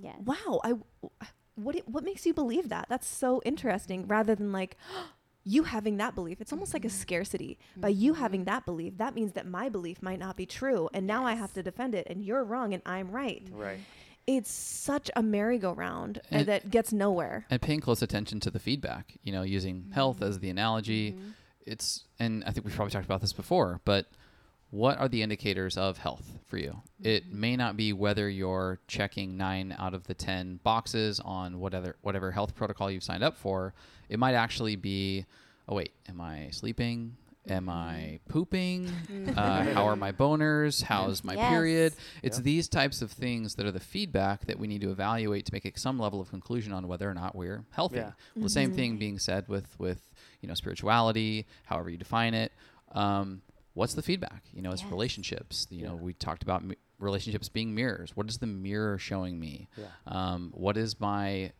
Yes. 0.00 0.16
wow, 0.24 0.60
I, 0.62 0.74
what, 1.54 1.76
what 1.86 2.04
makes 2.04 2.26
you 2.26 2.34
believe 2.34 2.68
that? 2.68 2.86
That's 2.88 3.06
so 3.06 3.40
interesting, 3.44 4.06
rather 4.06 4.34
than 4.34 4.52
like, 4.52 4.76
you 5.48 5.62
having 5.62 5.96
that 5.98 6.16
belief. 6.16 6.40
It's 6.40 6.52
almost 6.52 6.74
like 6.74 6.84
a 6.84 6.90
scarcity. 6.90 7.56
By 7.76 7.88
you 7.88 8.14
having 8.14 8.44
that 8.44 8.66
belief, 8.66 8.98
that 8.98 9.14
means 9.14 9.32
that 9.34 9.46
my 9.46 9.68
belief 9.68 10.02
might 10.02 10.18
not 10.18 10.36
be 10.36 10.44
true. 10.44 10.88
And 10.92 11.06
now 11.06 11.24
I 11.24 11.34
have 11.34 11.52
to 11.52 11.62
defend 11.62 11.94
it, 11.94 12.08
and 12.10 12.20
you're 12.24 12.42
wrong, 12.42 12.74
and 12.74 12.82
I'm 12.84 13.12
right. 13.12 13.46
Right. 13.52 13.78
It's 14.26 14.50
such 14.50 15.10
a 15.14 15.22
merry-go-round 15.22 16.20
And- 16.30 16.46
that 16.48 16.70
gets 16.70 16.92
nowhere. 16.92 17.46
and 17.50 17.62
paying 17.62 17.80
close 17.80 18.02
attention 18.02 18.40
to 18.40 18.50
the 18.50 18.58
feedback 18.58 19.14
you 19.22 19.32
know 19.32 19.42
using 19.42 19.90
health 19.94 20.22
as 20.22 20.40
the 20.40 20.50
analogy. 20.50 21.12
Mm-hmm. 21.12 21.28
it's 21.64 22.04
and 22.18 22.42
i 22.44 22.50
think 22.50 22.64
we've 22.64 22.74
probably 22.74 22.92
talked 22.92 23.04
about 23.04 23.20
this 23.20 23.32
before 23.32 23.80
but 23.84 24.06
what 24.70 24.98
are 24.98 25.08
the 25.08 25.22
indicators 25.22 25.78
of 25.78 25.96
health 25.98 26.38
for 26.48 26.58
you? 26.58 26.82
It 27.00 27.32
may 27.32 27.54
not 27.56 27.76
be 27.76 27.92
whether 27.92 28.28
you're 28.28 28.80
checking 28.88 29.36
nine 29.36 29.74
out 29.78 29.94
of 29.94 30.08
the 30.08 30.12
ten 30.12 30.58
boxes 30.64 31.20
on 31.20 31.60
whatever 31.60 31.94
whatever 32.02 32.32
health 32.32 32.56
protocol 32.56 32.90
you've 32.90 33.04
signed 33.04 33.22
up 33.22 33.36
for. 33.36 33.74
It 34.08 34.18
might 34.18 34.34
actually 34.34 34.74
be 34.74 35.24
oh 35.68 35.76
wait 35.76 35.92
am 36.08 36.20
i 36.20 36.48
sleeping 36.50 37.16
am 37.48 37.68
i 37.68 38.18
pooping 38.28 38.88
uh, 39.36 39.62
how 39.74 39.86
are 39.86 39.96
my 39.96 40.10
boners 40.12 40.82
how's 40.90 41.22
my 41.22 41.34
Yes. 41.34 41.48
period 41.50 41.92
it's 42.22 42.38
Yeah. 42.38 42.42
these 42.44 42.68
types 42.68 43.02
of 43.02 43.10
things 43.12 43.54
that 43.54 43.66
are 43.66 43.70
the 43.72 43.80
feedback 43.80 44.46
that 44.46 44.58
we 44.58 44.66
need 44.66 44.80
to 44.80 44.90
evaluate 44.90 45.46
to 45.46 45.52
make 45.52 45.76
some 45.78 45.98
level 45.98 46.20
of 46.20 46.28
conclusion 46.30 46.72
on 46.72 46.88
whether 46.88 47.08
or 47.08 47.14
not 47.14 47.34
we're 47.36 47.64
healthy. 47.70 47.96
Yeah. 47.96 48.12
Well, 48.34 48.44
the 48.44 48.48
same 48.50 48.72
thing 48.72 48.96
being 48.98 49.18
said 49.18 49.48
with 49.48 49.78
with 49.78 50.10
you 50.40 50.48
know 50.48 50.54
spirituality, 50.54 51.46
however 51.64 51.90
you 51.90 51.96
define 51.98 52.34
it. 52.34 52.52
Um, 52.92 53.42
what's 53.74 53.94
the 53.94 54.02
feedback? 54.02 54.44
You 54.52 54.62
know, 54.62 54.70
it's 54.72 54.82
Yes. 54.82 54.90
relationships. 54.90 55.66
You 55.70 55.84
know, 55.86 55.94
we 55.96 56.12
talked 56.14 56.42
about 56.42 56.64
mi- 56.64 56.76
relationships 56.98 57.48
being 57.48 57.74
mirrors. 57.74 58.16
What 58.16 58.28
is 58.28 58.38
the 58.38 58.46
mirror 58.46 58.98
showing 58.98 59.38
me? 59.38 59.68
Yeah. 59.76 59.86
Um, 60.06 60.50
what 60.54 60.76
is 60.76 60.98
my 61.00 61.52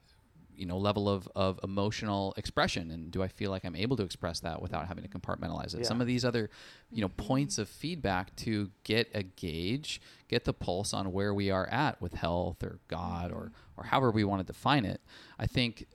you 0.56 0.66
know 0.66 0.78
level 0.78 1.08
of, 1.08 1.28
of 1.36 1.60
emotional 1.62 2.32
expression 2.36 2.90
and 2.90 3.10
do 3.10 3.22
i 3.22 3.28
feel 3.28 3.50
like 3.50 3.64
i'm 3.64 3.76
able 3.76 3.96
to 3.96 4.02
express 4.02 4.40
that 4.40 4.60
without 4.62 4.86
having 4.88 5.04
to 5.04 5.10
compartmentalize 5.10 5.74
it 5.74 5.80
Yeah. 5.80 5.86
some 5.86 6.00
of 6.00 6.06
these 6.06 6.24
other 6.24 6.48
you 6.90 7.02
know 7.02 7.08
points 7.10 7.58
of 7.58 7.68
feedback 7.68 8.34
to 8.36 8.70
get 8.84 9.08
a 9.14 9.22
gauge 9.22 10.00
get 10.28 10.44
the 10.44 10.52
pulse 10.54 10.94
on 10.94 11.12
where 11.12 11.32
we 11.34 11.50
are 11.50 11.66
at 11.68 12.00
with 12.00 12.14
health 12.14 12.62
or 12.62 12.78
god 12.88 13.30
or 13.32 13.52
or 13.76 13.84
however 13.84 14.10
we 14.10 14.24
want 14.24 14.40
to 14.40 14.52
define 14.52 14.84
it 14.84 15.00
i 15.38 15.46
think 15.46 15.86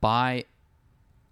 by 0.00 0.44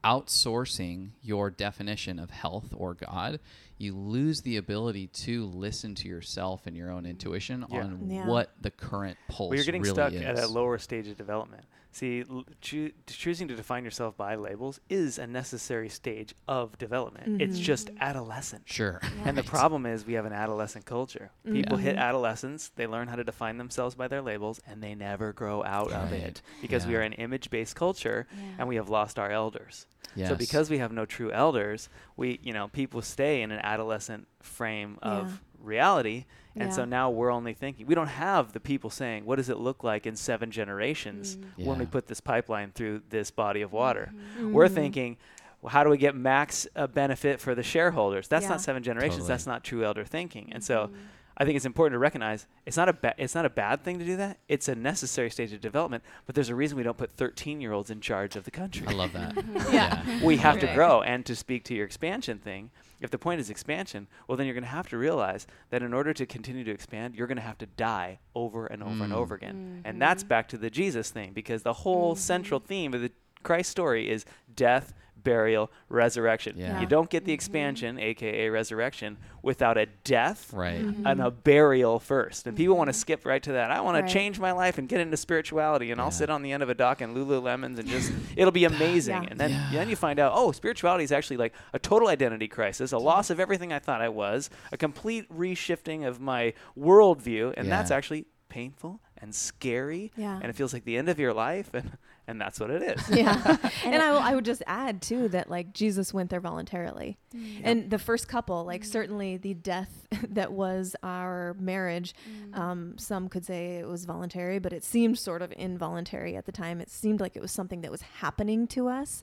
outsourcing 0.04 1.10
your 1.22 1.50
definition 1.50 2.18
of 2.18 2.30
health 2.30 2.74
or 2.76 2.94
god 2.94 3.40
you 3.79 3.95
lose 3.97 4.41
the 4.43 4.57
ability 4.57 5.09
to 5.09 5.47
listen 5.47 5.95
to 5.97 6.09
yourself 6.09 6.66
and 6.66 6.77
your 6.77 6.91
own 6.91 7.07
intuition 7.07 7.64
Yeah. 7.70 7.81
on 7.83 8.11
Yeah. 8.11 8.27
what 8.27 8.51
the 8.61 8.70
current 8.70 9.18
pulse 9.29 9.51
Well, 9.51 9.57
you're 9.57 9.64
getting 9.64 9.83
really 9.83 9.95
stuck 9.95 10.12
is. 10.12 10.22
at 10.22 10.39
a 10.39 10.47
lower 10.47 10.79
stage 10.79 11.09
of 11.09 11.16
development. 11.16 11.64
See, 11.91 12.25
choo- 12.61 12.91
choosing 13.07 13.47
to 13.47 13.55
define 13.55 13.85
yourself 13.85 14.16
by 14.16 14.35
labels 14.35 14.81
is 14.89 15.16
a 15.16 15.29
necessary 15.29 15.89
stage 15.89 16.35
of 16.49 16.77
development. 16.77 17.41
It's 17.41 17.57
Mhm. 17.59 17.62
just 17.62 17.91
adolescent. 18.01 18.62
sure 18.68 19.01
And 19.25 19.39
the 19.39 19.45
problem 19.45 19.87
is 19.87 20.05
we 20.05 20.14
have 20.14 20.25
an 20.25 20.33
adolescent 20.33 20.87
culture. 20.87 21.31
People 21.45 21.77
hit 21.79 21.95
Mhm. 21.95 22.01
adolescence, 22.01 22.70
they 22.75 22.89
learn 22.89 23.07
how 23.09 23.14
to 23.16 23.22
define 23.22 23.59
themselves 23.59 23.95
by 23.95 24.09
their 24.09 24.22
labels, 24.22 24.61
and 24.66 24.83
they 24.83 24.97
never 24.97 25.33
grow 25.33 25.62
out 25.62 25.93
of 25.93 26.12
it 26.12 26.43
because 26.61 26.85
we 26.85 26.97
are 26.97 27.01
an 27.03 27.12
image-based 27.12 27.77
culture 27.77 28.27
Yeah. 28.37 28.43
and 28.59 28.68
we 28.68 28.75
have 28.75 28.89
lost 28.89 29.16
our 29.18 29.31
elders. 29.31 29.87
So 30.16 30.34
because 30.36 30.70
we 30.70 30.78
have 30.78 30.92
no 30.92 31.04
true 31.06 31.30
elders, 31.32 31.88
we, 32.16 32.38
you 32.42 32.52
know, 32.52 32.68
people 32.68 33.02
stay 33.02 33.42
in 33.42 33.50
an 33.50 33.60
adolescent 33.62 34.26
frame 34.40 34.98
of 35.02 35.30
Yeah. 35.30 35.36
reality. 35.60 36.24
And 36.56 36.72
so 36.72 36.84
now 36.84 37.10
we're 37.10 37.32
only 37.32 37.52
thinking, 37.52 37.84
we 37.86 37.96
don't 37.96 38.06
have 38.06 38.52
the 38.52 38.60
people 38.60 38.88
saying, 38.88 39.24
what 39.24 39.36
does 39.36 39.48
it 39.48 39.58
look 39.58 39.82
like 39.82 40.06
in 40.06 40.14
seven 40.14 40.52
generations 40.52 41.36
Mm. 41.36 41.64
when 41.66 41.78
we 41.80 41.86
put 41.86 42.06
this 42.06 42.20
pipeline 42.20 42.70
through 42.72 43.02
this 43.10 43.32
body 43.32 43.60
of 43.62 43.72
water? 43.72 44.12
We're 44.40 44.68
Mhm. 44.68 44.74
thinking, 44.74 45.16
well, 45.62 45.70
how 45.70 45.82
do 45.82 45.90
we 45.90 45.96
get 45.98 46.14
max 46.14 46.68
uh, 46.76 46.86
benefit 46.86 47.40
for 47.40 47.56
the 47.56 47.64
shareholders? 47.64 48.28
That's 48.28 48.44
Yeah. 48.44 48.50
not 48.50 48.60
seven 48.60 48.82
generations. 48.84 49.16
Totally. 49.16 49.28
That's 49.28 49.46
not 49.48 49.64
true 49.64 49.84
elder 49.84 50.04
thinking. 50.04 50.52
And 50.52 50.62
so 50.62 50.86
Mm-hmm. 50.86 50.96
I 51.37 51.45
think 51.45 51.57
it's 51.57 51.66
important 51.66 51.95
to 51.95 51.99
recognize 51.99 52.47
it's 52.64 52.76
not 52.76 52.89
a 52.89 52.93
ba- 52.93 53.14
it's 53.18 53.35
not 53.35 53.45
a 53.45 53.51
bad 53.51 53.82
thing 53.82 53.99
to 53.99 54.05
do 54.05 54.16
that. 54.18 54.39
It's 54.49 54.68
a 54.68 54.74
necessary 54.74 55.30
stage 55.30 55.53
of 55.53 55.61
development. 55.61 56.05
But 56.26 56.35
there's 56.35 56.49
a 56.49 56.55
reason 56.55 56.76
we 56.76 56.85
don't 56.85 56.97
put 56.97 57.16
13 57.16 57.61
year 57.61 57.72
olds 57.72 57.91
in 57.91 58.01
charge 58.01 58.37
of 58.37 58.45
the 58.45 58.51
country 58.51 58.87
i 58.87 58.93
love 58.93 59.12
that 59.12 59.35
Yeah. 59.72 60.24
we 60.24 60.37
have 60.39 60.59
to 60.61 60.72
grow. 60.74 61.03
And 61.03 61.26
to 61.26 61.35
speak 61.35 61.64
to 61.64 61.74
your 61.74 61.85
expansion 61.87 62.39
thing, 62.39 62.70
if 63.01 63.11
the 63.11 63.18
point 63.18 63.41
is 63.41 63.51
expansion, 63.51 64.07
well, 64.28 64.37
then 64.37 64.47
you're 64.47 64.55
going 64.55 64.64
to 64.64 64.70
have 64.70 64.89
to 64.91 64.97
realize 64.97 65.47
that 65.70 65.82
in 65.82 65.93
order 65.93 66.14
to 66.14 66.24
continue 66.24 66.64
to 66.64 66.70
expand, 66.70 67.14
you're 67.16 67.26
going 67.26 67.37
to 67.37 67.43
have 67.43 67.59
to 67.59 67.66
die 67.66 68.20
over 68.35 68.66
and 68.66 68.82
over 68.82 69.03
and 69.05 69.12
Mm. 69.12 69.16
over 69.16 69.35
again. 69.35 69.82
And 69.85 70.01
that's 70.01 70.22
back 70.24 70.49
to 70.51 70.57
the 70.57 70.70
Jesus 70.70 71.11
thing, 71.11 71.32
because 71.32 71.62
the 71.62 71.72
whole 71.72 72.14
central 72.14 72.61
theme 72.61 72.95
of 72.95 73.01
the 73.03 73.11
Christ 73.43 73.70
story 73.70 74.09
is 74.09 74.24
death, 74.55 74.95
burial, 75.25 75.70
resurrection. 75.89 76.55
Yeah. 76.57 76.81
You 76.81 76.87
don't 76.87 77.11
get 77.11 77.25
the 77.25 77.33
expansion, 77.33 77.99
aka 77.99 78.49
resurrection, 78.51 79.16
without 79.43 79.77
a 79.77 79.87
death 80.05 80.53
right 80.53 80.81
mm-hmm. 80.81 81.07
and 81.07 81.20
a 81.20 81.31
burial 81.31 81.99
first. 81.99 82.47
And 82.47 82.57
people 82.57 82.77
want 82.77 82.89
to 82.89 82.93
mm-hmm. 82.93 83.01
skip 83.01 83.27
right 83.27 83.43
to 83.43 83.53
that. 83.53 83.70
I 83.70 83.81
want 83.81 83.95
Right. 83.95 84.07
to 84.07 84.12
change 84.12 84.39
my 84.39 84.53
life 84.53 84.79
and 84.79 84.89
get 84.89 85.01
into 85.01 85.16
spirituality, 85.16 85.91
and 85.91 85.99
Yeah. 85.99 86.05
I'll 86.05 86.11
sit 86.11 86.31
on 86.31 86.43
the 86.43 86.53
end 86.53 86.62
of 86.62 86.68
a 86.68 86.75
dock 86.75 87.01
in 87.01 87.14
Lululemons 87.14 87.79
and 87.79 87.89
just 87.89 88.12
it'll 88.37 88.53
be 88.53 88.64
amazing. 88.64 89.22
Yeah. 89.25 89.29
And 89.31 89.41
then 89.41 89.51
Yeah. 89.51 89.70
then 89.72 89.89
you 89.89 89.97
find 89.97 90.18
out, 90.18 90.33
oh, 90.35 90.53
spirituality 90.53 91.05
is 91.05 91.12
actually 91.12 91.39
like 91.39 91.55
a 91.72 91.79
total 91.79 92.09
identity 92.09 92.49
crisis, 92.49 92.93
a 92.93 92.99
loss 92.99 93.31
of 93.31 93.41
everything 93.41 93.72
I 93.72 93.79
thought 93.79 94.01
I 94.01 94.09
was, 94.11 94.51
a 94.72 94.77
complete 94.77 95.29
reshifting 95.33 96.07
of 96.07 96.20
my 96.20 96.53
worldview, 96.79 97.55
and 97.57 97.70
that's 97.72 97.91
actually 97.91 98.27
painful 98.49 99.01
and 99.18 99.35
scary, 99.35 100.12
Yeah. 100.16 100.37
and 100.37 100.45
it 100.45 100.55
feels 100.55 100.72
like 100.72 100.85
the 100.85 100.97
end 100.97 101.09
of 101.09 101.18
your 101.18 101.33
life, 101.33 101.70
and 101.72 101.97
and 102.27 102.41
that's 102.41 102.59
what 102.59 102.70
it 102.70 102.83
is. 102.83 103.11
yeah. 103.16 103.57
And 103.85 104.03
I, 104.03 104.12
will, 104.12 104.18
I 104.18 104.35
would 104.35 104.45
just 104.45 104.62
add 104.66 105.03
too 105.03 105.29
that 105.29 105.51
like 105.51 105.72
jesus 105.72 106.14
went 106.14 106.31
there 106.31 106.41
voluntarily. 106.41 107.18
Mm. 107.35 107.61
And 107.62 107.91
the 107.91 107.99
first 107.99 108.29
couple 108.29 108.64
like 108.64 108.83
mm. 108.83 108.87
certainly 108.87 109.37
the 109.37 109.55
death 109.55 110.07
that 110.31 110.53
was 110.53 110.97
our 111.03 111.55
marriage 111.59 112.14
mm. 112.29 112.57
um, 112.57 112.97
some 112.99 113.29
could 113.29 113.45
say 113.45 113.77
it 113.77 113.87
was 113.87 114.05
voluntary 114.05 114.59
but 114.59 114.72
it 114.72 114.85
seemed 114.85 115.18
sort 115.18 115.43
of 115.43 115.53
involuntary 115.57 116.37
at 116.37 116.47
the 116.47 116.53
time. 116.53 116.81
It 116.81 116.91
seemed 116.91 117.20
like 117.20 117.37
it 117.37 117.43
was 117.43 117.53
something 117.53 117.83
that 117.83 117.91
was 117.91 118.03
happening 118.03 118.66
to 118.68 118.89
us. 118.89 119.22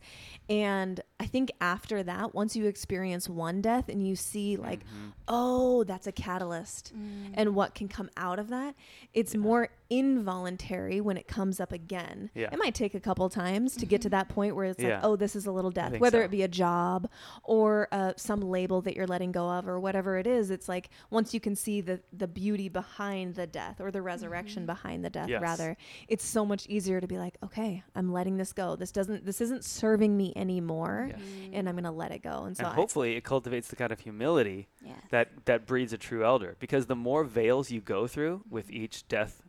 And 0.49 1.01
i 1.19 1.25
think 1.25 1.51
after 1.61 2.03
that 2.03 2.33
once 2.35 2.55
you 2.55 2.65
experience 2.65 3.29
one 3.29 3.61
death 3.61 3.89
and 3.89 4.07
you 4.07 4.15
see 4.15 4.57
like 4.57 4.79
mm-hmm. 4.79 5.09
oh 5.27 5.83
that's 5.83 6.07
a 6.07 6.11
catalyst 6.11 6.93
and 7.33 7.55
what 7.55 7.75
can 7.75 7.87
come 7.87 8.09
out 8.17 8.39
of 8.39 8.49
that 8.49 8.75
it's 9.13 9.35
more 9.35 9.69
involuntary 9.91 11.01
when 11.01 11.17
it 11.17 11.27
comes 11.27 11.59
up 11.59 11.71
again. 11.73 12.31
Yeah. 12.33 12.49
it 12.51 12.57
might 12.57 12.73
take 12.73 12.90
a 12.95 12.99
couple 12.99 13.27
times 13.29 13.75
to 13.77 13.85
get 13.85 14.01
to 14.01 14.07
mm-hmm. 14.07 14.17
that 14.17 14.29
point 14.29 14.55
where 14.55 14.65
it's 14.65 14.81
Yeah. 14.81 14.95
like 14.95 14.99
oh 15.03 15.15
this 15.15 15.35
is 15.35 15.45
a 15.45 15.51
little 15.51 15.71
death 15.71 15.97
whether 15.99 16.19
so. 16.19 16.25
it 16.25 16.31
be 16.31 16.43
a 16.43 16.47
job 16.47 17.09
or 17.43 17.87
uh, 17.91 18.13
some 18.17 18.41
label 18.41 18.81
that 18.81 18.95
you're 18.95 19.07
letting 19.07 19.31
go 19.31 19.49
of 19.49 19.67
or 19.67 19.79
whatever 19.79 20.17
it 20.17 20.27
is 20.27 20.51
it's 20.51 20.69
like 20.69 20.89
once 21.09 21.33
you 21.33 21.39
can 21.39 21.55
see 21.55 21.81
the 21.81 21.99
the 22.13 22.27
beauty 22.27 22.69
behind 22.69 23.35
the 23.35 23.47
death 23.47 23.79
or 23.79 23.91
the 23.91 24.01
resurrection 24.01 24.61
mm-hmm. 24.61 24.67
behind 24.67 25.05
the 25.05 25.09
death 25.09 25.29
Yes. 25.29 25.41
rather 25.41 25.77
it's 26.07 26.25
so 26.25 26.45
much 26.45 26.65
easier 26.67 26.99
to 26.99 27.07
be 27.07 27.17
like 27.17 27.37
okay 27.43 27.83
i'm 27.95 28.11
letting 28.11 28.37
this 28.37 28.53
go 28.53 28.75
this 28.75 28.91
doesn't 28.91 29.25
this 29.25 29.41
isn't 29.41 29.63
serving 29.63 30.15
me 30.15 30.33
anymore 30.35 31.07
Yes. 31.09 31.19
and 31.53 31.69
i'm 31.69 31.75
gonna 31.75 31.91
let 31.91 32.11
it 32.11 32.21
go 32.21 32.43
and 32.43 32.55
so 32.55 32.63
and 32.63 32.73
I- 32.73 32.75
hopefully 32.75 33.15
it 33.15 33.23
cultivates 33.23 33.67
the 33.67 33.75
kind 33.75 33.91
of 33.91 33.99
humility 33.99 34.67
Yes. 34.83 34.97
that 35.11 35.29
that 35.45 35.65
breeds 35.65 35.93
a 35.93 35.97
true 35.97 36.25
elder 36.25 36.55
because 36.59 36.87
the 36.87 36.95
more 36.95 37.23
veils 37.23 37.71
you 37.71 37.81
go 37.81 38.07
through 38.07 38.43
with 38.49 38.67
mm-hmm. 38.67 38.83
each 38.83 39.07
death 39.07 39.41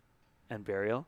and 0.51 0.64
burial 0.64 1.06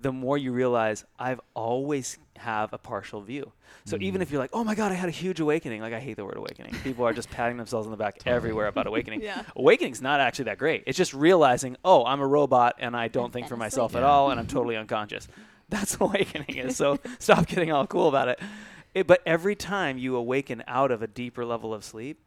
the 0.00 0.12
more 0.12 0.38
you 0.38 0.52
realize 0.52 1.04
i've 1.18 1.40
always 1.54 2.18
have 2.36 2.72
a 2.72 2.78
partial 2.78 3.20
view 3.20 3.52
so 3.84 3.96
even 4.00 4.18
mm. 4.20 4.22
if 4.22 4.30
you're 4.30 4.40
like 4.40 4.50
oh 4.52 4.64
my 4.64 4.74
god 4.74 4.92
i 4.92 4.94
had 4.94 5.08
a 5.08 5.12
huge 5.12 5.40
awakening 5.40 5.80
like 5.80 5.92
i 5.92 6.00
hate 6.00 6.16
the 6.16 6.24
word 6.24 6.36
awakening 6.36 6.74
people 6.82 7.06
are 7.06 7.12
just 7.12 7.30
patting 7.30 7.56
themselves 7.56 7.86
on 7.86 7.90
the 7.90 7.96
back 7.96 8.18
everywhere 8.26 8.66
about 8.66 8.86
awakening 8.86 9.20
Yeah. 9.22 9.42
awakening's 9.56 10.00
not 10.00 10.20
actually 10.20 10.46
that 10.46 10.58
great 10.58 10.84
it's 10.86 10.96
just 10.98 11.12
realizing 11.14 11.76
oh 11.84 12.04
i'm 12.04 12.20
a 12.20 12.26
robot 12.26 12.76
and 12.78 12.96
i 12.96 13.08
don't 13.08 13.26
I've 13.26 13.32
think 13.32 13.48
for 13.48 13.56
myself 13.56 13.90
asleep. 13.92 14.02
at 14.02 14.06
Yeah. 14.06 14.12
all 14.12 14.30
and 14.30 14.40
i'm 14.40 14.46
totally 14.58 14.76
unconscious 14.76 15.28
that's 15.68 16.00
awakening 16.00 16.56
is 16.56 16.76
so 16.76 16.98
stop 17.18 17.46
getting 17.46 17.70
all 17.72 17.86
cool 17.86 18.08
about 18.08 18.28
it. 18.28 18.40
it 18.94 19.06
but 19.06 19.20
every 19.26 19.54
time 19.54 19.98
you 19.98 20.16
awaken 20.16 20.62
out 20.66 20.90
of 20.90 21.02
a 21.02 21.06
deeper 21.06 21.44
level 21.44 21.72
of 21.74 21.84
sleep 21.84 22.24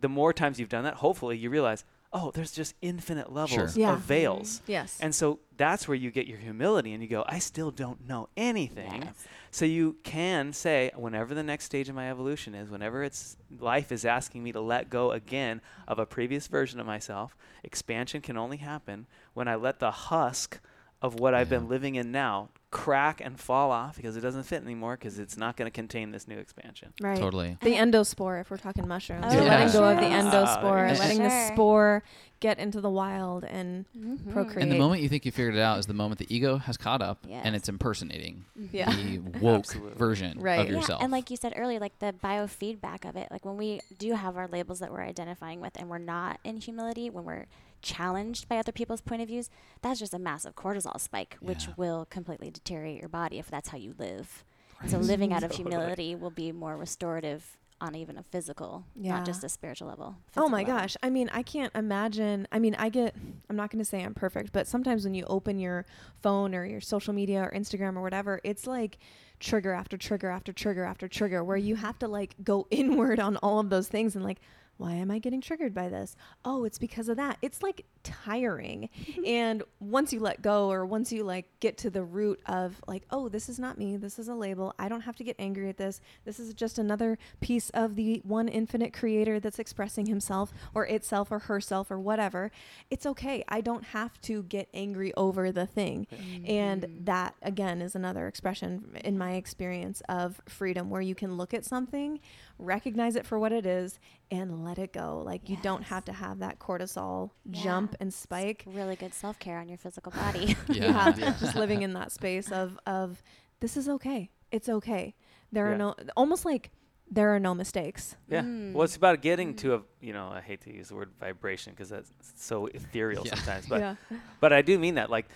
the 0.00 0.08
more 0.08 0.32
times 0.32 0.58
you've 0.58 0.68
done 0.68 0.82
that, 0.84 0.94
hopefully 0.94 1.36
you 1.38 1.48
realize, 1.48 1.84
oh, 2.14 2.30
there's 2.32 2.52
just 2.52 2.74
infinite 2.82 3.32
levels 3.32 3.76
Yeah. 3.76 3.94
of 3.94 4.00
veils. 4.00 4.60
Mm-hmm. 4.60 4.72
yes 4.72 4.98
And 5.00 5.14
so 5.14 5.38
that's 5.56 5.88
where 5.88 5.94
you 5.94 6.10
get 6.10 6.26
your 6.26 6.38
humility 6.38 6.92
and 6.92 7.02
you 7.02 7.08
go, 7.08 7.24
I 7.26 7.38
still 7.38 7.70
don't 7.70 8.06
know 8.06 8.28
anything. 8.36 9.02
Yes. 9.02 9.14
So 9.50 9.64
you 9.64 9.96
can 10.02 10.52
say, 10.52 10.90
whenever 10.96 11.34
the 11.34 11.42
next 11.42 11.64
stage 11.66 11.88
of 11.88 11.94
my 11.94 12.10
evolution 12.10 12.54
is, 12.54 12.70
whenever 12.70 13.02
it's 13.02 13.36
life 13.58 13.92
is 13.92 14.04
asking 14.04 14.42
me 14.42 14.52
to 14.52 14.60
let 14.60 14.90
go 14.90 15.12
again 15.12 15.60
of 15.88 15.98
a 15.98 16.06
previous 16.06 16.46
version 16.48 16.80
of 16.80 16.86
myself, 16.86 17.36
expansion 17.62 18.20
can 18.20 18.36
only 18.36 18.56
happen 18.58 19.06
when 19.34 19.48
I 19.48 19.54
let 19.54 19.78
the 19.78 19.90
husk 19.90 20.58
of 21.00 21.18
what 21.18 21.34
I've 21.34 21.48
been 21.48 21.68
living 21.68 21.94
in 21.96 22.12
now 22.12 22.48
crack 22.72 23.20
and 23.20 23.38
fall 23.38 23.70
off 23.70 23.96
because 23.96 24.16
it 24.16 24.22
doesn't 24.22 24.44
fit 24.44 24.62
anymore 24.62 24.96
because 24.96 25.18
it's 25.18 25.36
not 25.36 25.56
going 25.56 25.66
to 25.66 25.70
contain 25.70 26.10
this 26.10 26.26
new 26.26 26.38
expansion. 26.38 26.92
Right. 27.00 27.18
Totally. 27.18 27.58
The 27.60 27.74
endospore, 27.74 28.40
if 28.40 28.50
we're 28.50 28.56
talking 28.56 28.88
mushrooms. 28.88 29.26
Oh, 29.26 29.30
So 29.30 29.44
Yeah. 29.44 29.50
letting 29.50 29.72
go 29.72 29.84
of 29.84 29.96
the 29.98 30.06
endospore, 30.06 30.98
letting 30.98 31.18
sure. 31.18 31.28
the 31.28 31.46
spore 31.52 32.02
get 32.40 32.58
into 32.58 32.80
the 32.80 32.90
wild 32.90 33.44
and 33.44 33.84
Mhm. 33.96 34.32
procreate. 34.32 34.62
And 34.62 34.72
the 34.72 34.78
moment 34.78 35.02
you 35.02 35.08
think 35.10 35.24
you 35.26 35.30
figured 35.30 35.54
it 35.54 35.60
out 35.60 35.78
is 35.78 35.86
the 35.86 35.92
moment 35.94 36.18
the 36.18 36.34
ego 36.34 36.56
has 36.56 36.76
caught 36.78 37.02
up 37.02 37.18
Yes. 37.28 37.42
and 37.44 37.54
it's 37.54 37.68
impersonating 37.68 38.46
Yeah. 38.72 38.90
the 38.90 39.18
woke 39.40 39.60
Absolutely. 39.60 39.94
version 39.98 40.40
Right. 40.40 40.60
of 40.60 40.66
Yeah, 40.68 40.72
yourself. 40.78 41.00
Yeah, 41.00 41.04
and 41.04 41.12
like 41.12 41.30
you 41.30 41.36
said 41.36 41.52
earlier, 41.54 41.78
like 41.78 41.98
the 42.00 42.14
biofeedback 42.24 43.08
of 43.08 43.16
it, 43.16 43.28
like 43.30 43.44
when 43.44 43.56
we 43.58 43.80
do 43.98 44.14
have 44.14 44.36
our 44.36 44.48
labels 44.48 44.78
that 44.80 44.90
we're 44.90 45.02
identifying 45.02 45.60
with 45.60 45.78
and 45.78 45.88
we're 45.90 45.98
not 45.98 46.40
in 46.42 46.56
humility, 46.56 47.10
when 47.10 47.24
we're 47.24 47.46
challenged 47.82 48.48
by 48.48 48.56
other 48.56 48.72
people's 48.72 49.00
point 49.00 49.22
of 49.22 49.28
views, 49.28 49.50
that's 49.82 50.00
just 50.00 50.14
a 50.14 50.18
massive 50.18 50.54
cortisol 50.54 51.00
spike, 51.00 51.36
which 51.40 51.66
Yeah. 51.66 51.74
will 51.76 52.06
completely 52.06 52.50
deteriorate 52.50 53.00
your 53.00 53.08
body 53.08 53.38
if 53.38 53.50
that's 53.50 53.70
how 53.70 53.78
you 53.78 53.94
live. 53.98 54.44
So 54.86 54.98
living 54.98 55.32
out 55.34 55.42
of 55.42 55.50
Totally. 55.50 55.70
humility 55.70 56.14
will 56.14 56.30
be 56.30 56.52
more 56.52 56.76
restorative 56.76 57.56
on 57.80 57.96
even 57.96 58.16
a 58.16 58.22
physical, 58.22 58.84
Yeah. 58.94 59.16
not 59.16 59.26
just 59.26 59.42
a 59.42 59.48
spiritual 59.48 59.88
level. 59.88 60.14
Oh 60.36 60.48
my 60.48 60.58
level. 60.58 60.76
gosh. 60.76 60.96
I 61.02 61.10
mean, 61.10 61.28
I 61.32 61.42
can't 61.42 61.74
imagine. 61.74 62.46
I 62.52 62.60
mean, 62.60 62.76
I 62.78 62.88
get, 62.88 63.14
I'm 63.50 63.56
not 63.56 63.70
going 63.70 63.80
to 63.80 63.84
say 63.84 64.04
I'm 64.04 64.14
perfect, 64.14 64.52
but 64.52 64.68
sometimes 64.68 65.04
when 65.04 65.14
you 65.14 65.24
open 65.24 65.58
your 65.58 65.84
phone 66.22 66.54
or 66.54 66.64
your 66.64 66.80
social 66.80 67.12
media 67.12 67.42
or 67.42 67.50
Instagram 67.50 67.96
or 67.96 68.02
whatever, 68.02 68.40
it's 68.44 68.68
like 68.68 68.98
trigger 69.40 69.72
after 69.72 69.96
trigger 69.96 70.30
after 70.30 70.52
trigger 70.52 70.84
after 70.84 71.08
trigger 71.08 71.42
where 71.42 71.56
you 71.56 71.74
mm-hmm. 71.74 71.84
have 71.84 71.98
to 71.98 72.06
like 72.06 72.36
go 72.44 72.68
inward 72.70 73.18
on 73.18 73.36
all 73.38 73.58
of 73.58 73.68
those 73.68 73.88
things 73.88 74.14
and 74.14 74.24
like, 74.24 74.38
why 74.76 74.94
am 74.94 75.10
I 75.10 75.18
getting 75.18 75.40
triggered 75.40 75.74
by 75.74 75.88
this? 75.88 76.16
Oh, 76.44 76.64
it's 76.64 76.78
because 76.78 77.08
of 77.08 77.16
that. 77.16 77.38
It's 77.42 77.62
like 77.62 77.84
tiring. 78.02 78.88
and 79.26 79.62
once 79.80 80.12
you 80.12 80.20
let 80.20 80.42
go 80.42 80.70
or 80.70 80.84
once 80.86 81.12
you 81.12 81.24
like 81.24 81.46
get 81.60 81.78
to 81.78 81.90
the 81.90 82.02
root 82.02 82.40
of 82.46 82.80
like, 82.86 83.04
oh, 83.10 83.28
this 83.28 83.48
is 83.48 83.58
not 83.58 83.78
me. 83.78 83.96
This 83.96 84.18
is 84.18 84.28
a 84.28 84.34
label. 84.34 84.74
I 84.78 84.88
don't 84.88 85.02
have 85.02 85.16
to 85.16 85.24
get 85.24 85.36
angry 85.38 85.68
at 85.68 85.76
this. 85.76 86.00
This 86.24 86.38
is 86.38 86.54
just 86.54 86.78
another 86.78 87.18
piece 87.40 87.70
of 87.70 87.96
the 87.96 88.20
one 88.24 88.48
infinite 88.48 88.92
creator 88.92 89.40
that's 89.40 89.58
expressing 89.58 90.06
himself 90.06 90.52
or 90.74 90.86
itself 90.86 91.30
or 91.30 91.40
herself 91.40 91.90
or 91.90 91.98
whatever. 91.98 92.50
It's 92.90 93.06
okay. 93.06 93.44
I 93.48 93.60
don't 93.60 93.84
have 93.84 94.20
to 94.22 94.42
get 94.44 94.68
angry 94.74 95.12
over 95.14 95.52
the 95.52 95.66
thing. 95.66 96.06
And 96.46 96.82
mm-hmm. 96.82 97.04
that 97.04 97.34
again 97.42 97.82
is 97.82 97.94
another 97.94 98.26
expression 98.26 98.96
in 99.04 99.18
my 99.18 99.34
experience 99.34 100.02
of 100.08 100.40
freedom 100.48 100.90
where 100.90 101.00
you 101.02 101.14
can 101.14 101.36
look 101.36 101.54
at 101.54 101.64
something, 101.64 102.20
recognize 102.58 103.16
it 103.16 103.26
for 103.26 103.38
what 103.38 103.52
it 103.52 103.66
is 103.66 103.98
and 104.30 104.64
let 104.64 104.78
it 104.78 104.92
go. 104.92 105.22
Like 105.24 105.48
you 105.48 105.56
don't 105.62 105.82
have 105.82 106.04
to 106.06 106.12
have 106.12 106.38
that 106.38 106.58
cortisol 106.58 107.30
Yeah. 107.44 107.62
jump 107.62 107.91
and 108.00 108.12
spike. 108.12 108.64
Really 108.66 108.96
good 108.96 109.14
self 109.14 109.38
care 109.38 109.58
on 109.58 109.68
your 109.68 109.78
physical 109.78 110.12
body. 110.12 110.56
yeah. 110.68 111.14
Yeah, 111.16 111.34
just 111.40 111.54
living 111.56 111.82
in 111.82 111.92
that 111.94 112.12
space 112.12 112.50
of 112.52 112.78
of 112.86 113.22
this 113.60 113.76
is 113.76 113.88
okay. 113.88 114.30
It's 114.50 114.68
okay. 114.68 115.14
There 115.52 115.66
Yeah. 115.66 115.74
are 115.74 115.78
no 115.78 115.94
almost 116.16 116.44
like 116.44 116.70
there 117.10 117.34
are 117.34 117.40
no 117.40 117.54
mistakes. 117.54 118.16
Yeah. 118.28 118.40
Mm. 118.42 118.72
Well, 118.72 118.84
it's 118.84 118.96
about 118.96 119.20
getting 119.20 119.54
to 119.56 119.74
a, 119.74 119.82
you 120.00 120.14
know, 120.14 120.28
I 120.32 120.40
hate 120.40 120.62
to 120.62 120.72
use 120.72 120.88
the 120.88 120.94
word 120.94 121.10
vibration 121.20 121.72
because 121.74 121.90
that's 121.90 122.10
so 122.36 122.66
ethereal 122.66 123.26
Yeah. 123.26 123.34
sometimes, 123.34 123.66
but 123.68 123.80
yeah. 123.80 123.94
but 124.40 124.52
I 124.54 124.62
do 124.62 124.78
mean 124.78 124.94
that. 124.94 125.10
Like, 125.10 125.26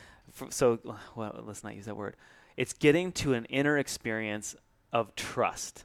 f- 0.41 0.53
so 0.53 0.79
well, 1.15 1.43
let's 1.47 1.63
not 1.63 1.75
use 1.77 1.85
that 1.85 1.97
word. 1.97 2.17
It's 2.57 2.73
getting 2.73 3.13
to 3.13 3.35
an 3.35 3.45
inner 3.47 3.77
experience 3.77 4.57
of 4.91 5.15
trust, 5.17 5.85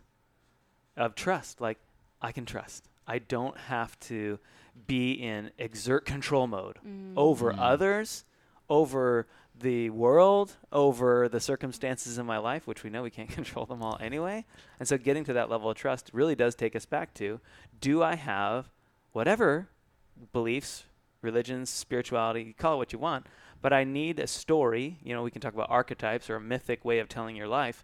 of 0.96 1.14
trust. 1.16 1.60
Like, 1.60 1.78
I 2.22 2.32
can 2.32 2.46
trust. 2.46 2.88
I 3.06 3.20
don't 3.20 3.58
have 3.58 4.00
to 4.02 4.40
be 4.88 5.12
in 5.14 5.52
exert 5.58 6.06
control 6.06 6.48
mode 6.48 6.78
over 7.16 7.52
Mm. 7.54 7.60
others, 7.60 8.26
over 8.70 9.28
the 9.54 9.90
world, 9.92 10.58
over 10.72 11.30
the 11.30 11.40
circumstances 11.40 12.18
in 12.18 12.26
my 12.26 12.38
life, 12.38 12.66
which 12.66 12.84
we 12.84 12.90
know 12.90 13.04
we 13.04 13.10
can't 13.12 13.30
control 13.40 13.66
them 13.66 13.84
all 13.84 13.98
anyway. 14.02 14.46
And 14.80 14.88
so, 14.88 14.98
getting 14.98 15.24
to 15.26 15.34
that 15.34 15.50
level 15.50 15.70
of 15.70 15.78
trust 15.78 16.10
really 16.14 16.36
does 16.36 16.56
take 16.56 16.76
us 16.76 16.86
back 16.86 17.14
to: 17.16 17.40
Do 17.80 18.02
I 18.02 18.16
have 18.16 18.70
whatever 19.12 19.68
beliefs, 20.34 20.84
religions, 21.22 21.70
spirituality, 21.70 22.54
call 22.58 22.76
it 22.76 22.78
what 22.78 22.94
you 22.94 23.00
want, 23.00 23.26
but 23.62 23.74
I 23.74 23.84
need 23.84 24.20
a 24.20 24.28
story. 24.28 24.98
You 25.04 25.14
know, 25.14 25.24
we 25.24 25.32
can 25.32 25.42
talk 25.42 25.54
about 25.54 25.70
archetypes 25.70 26.30
or 26.30 26.36
a 26.36 26.42
mythic 26.42 26.84
way 26.86 27.00
of 27.00 27.10
telling 27.10 27.36
your 27.36 27.48
life. 27.48 27.84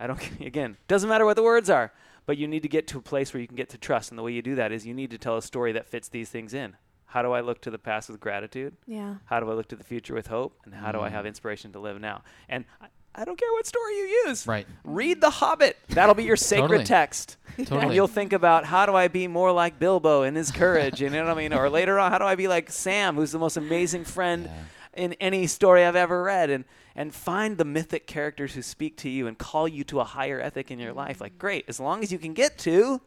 I 0.00 0.06
don't, 0.06 0.20
again, 0.40 0.76
doesn't 0.88 1.08
matter 1.08 1.24
what 1.24 1.36
the 1.36 1.42
words 1.42 1.70
are, 1.70 1.92
but 2.26 2.38
you 2.38 2.46
need 2.46 2.62
to 2.62 2.68
get 2.68 2.86
to 2.88 2.98
a 2.98 3.02
place 3.02 3.32
where 3.34 3.40
you 3.40 3.46
can 3.46 3.56
get 3.56 3.68
to 3.70 3.78
trust. 3.78 4.10
And 4.10 4.18
the 4.18 4.22
way 4.22 4.32
you 4.32 4.42
do 4.42 4.54
that 4.56 4.72
is 4.72 4.86
you 4.86 4.94
need 4.94 5.10
to 5.10 5.18
tell 5.18 5.36
a 5.36 5.42
story 5.42 5.72
that 5.72 5.86
fits 5.86 6.08
these 6.08 6.28
things 6.30 6.54
in. 6.54 6.76
How 7.06 7.20
do 7.22 7.32
I 7.32 7.40
look 7.40 7.60
to 7.62 7.70
the 7.70 7.78
past 7.78 8.08
with 8.08 8.20
gratitude? 8.20 8.74
Yeah. 8.86 9.16
How 9.26 9.40
do 9.40 9.50
I 9.50 9.54
look 9.54 9.68
to 9.68 9.76
the 9.76 9.84
future 9.84 10.14
with 10.14 10.28
hope? 10.28 10.58
And 10.64 10.74
how 10.74 10.92
do 10.92 11.00
I 11.00 11.08
Mm. 11.08 11.12
have 11.12 11.26
inspiration 11.26 11.72
to 11.72 11.78
live 11.78 12.00
now? 12.00 12.22
And 12.48 12.64
I, 12.80 12.86
I 13.14 13.24
don't 13.26 13.38
care 13.38 13.52
what 13.52 13.66
story 13.66 13.94
you 13.98 14.22
use. 14.26 14.46
Right. 14.46 14.66
Read 14.84 15.20
The 15.20 15.28
Hobbit. 15.28 15.76
That'll 15.90 16.14
be 16.14 16.24
your 16.24 16.36
sacred 16.52 16.68
Totally. 16.68 16.84
text. 16.84 17.36
Totally. 17.58 17.80
And 17.82 17.94
you'll 17.94 18.08
think 18.08 18.32
about 18.32 18.64
how 18.64 18.86
do 18.86 18.94
I 18.94 19.08
be 19.08 19.26
more 19.28 19.52
like 19.52 19.78
Bilbo 19.78 20.22
in 20.22 20.34
his 20.34 20.50
courage, 20.50 21.02
you 21.02 21.10
know 21.10 21.22
what 21.24 21.32
I 21.32 21.34
mean? 21.34 21.52
Or 21.52 21.68
later 21.68 21.98
on, 21.98 22.10
how 22.12 22.16
do 22.18 22.24
I 22.24 22.34
be 22.34 22.48
like 22.48 22.70
Sam, 22.70 23.16
who's 23.16 23.32
the 23.32 23.38
most 23.38 23.58
amazing 23.58 24.04
friend 24.04 24.44
Yeah. 24.50 24.62
In 24.94 25.14
any 25.14 25.46
story 25.46 25.84
I've 25.84 25.96
ever 25.96 26.22
read? 26.22 26.50
And 26.50 26.64
and 26.94 27.14
find 27.14 27.56
the 27.56 27.64
mythic 27.64 28.06
characters 28.06 28.54
who 28.54 28.62
speak 28.62 28.96
to 28.98 29.08
you 29.08 29.26
and 29.26 29.38
call 29.38 29.66
you 29.66 29.84
to 29.84 30.00
a 30.00 30.04
higher 30.04 30.40
ethic 30.40 30.70
in 30.70 30.78
your 30.78 30.92
life. 30.92 31.20
Like, 31.20 31.38
great, 31.38 31.64
as 31.68 31.80
long 31.80 32.02
as 32.02 32.12
you 32.12 32.18
can 32.18 32.34
get 32.34 32.58
to 32.58 33.00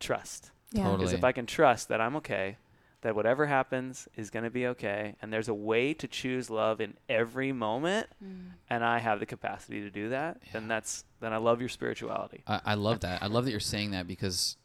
trust. 0.00 0.50
Yeah. 0.70 0.84
Totally. 0.84 0.98
Because 0.98 1.12
if 1.12 1.24
I 1.24 1.32
can 1.32 1.46
trust 1.46 1.88
that 1.88 2.00
I'm 2.00 2.16
okay, 2.16 2.56
that 3.02 3.14
whatever 3.14 3.46
happens 3.46 4.08
is 4.16 4.30
going 4.30 4.44
to 4.44 4.50
be 4.50 4.66
okay, 4.68 5.16
and 5.20 5.32
there's 5.32 5.48
a 5.48 5.54
way 5.54 5.92
to 5.94 6.08
choose 6.08 6.48
love 6.48 6.80
in 6.80 6.94
every 7.08 7.52
moment, 7.52 8.06
mm. 8.24 8.52
and 8.70 8.84
I 8.84 8.98
have 8.98 9.20
the 9.20 9.26
capacity 9.26 9.80
to 9.80 9.90
do 9.90 10.10
that, 10.10 10.40
then 10.52 10.68
that's 10.68 11.04
then 11.20 11.32
I 11.32 11.36
love 11.36 11.60
your 11.60 11.68
spirituality. 11.68 12.42
I, 12.46 12.60
I 12.64 12.74
love 12.74 13.00
that. 13.00 13.22
I 13.22 13.26
love 13.26 13.44
that 13.44 13.50
you're 13.50 13.60
saying 13.60 13.90
that 13.90 14.06
because 14.06 14.56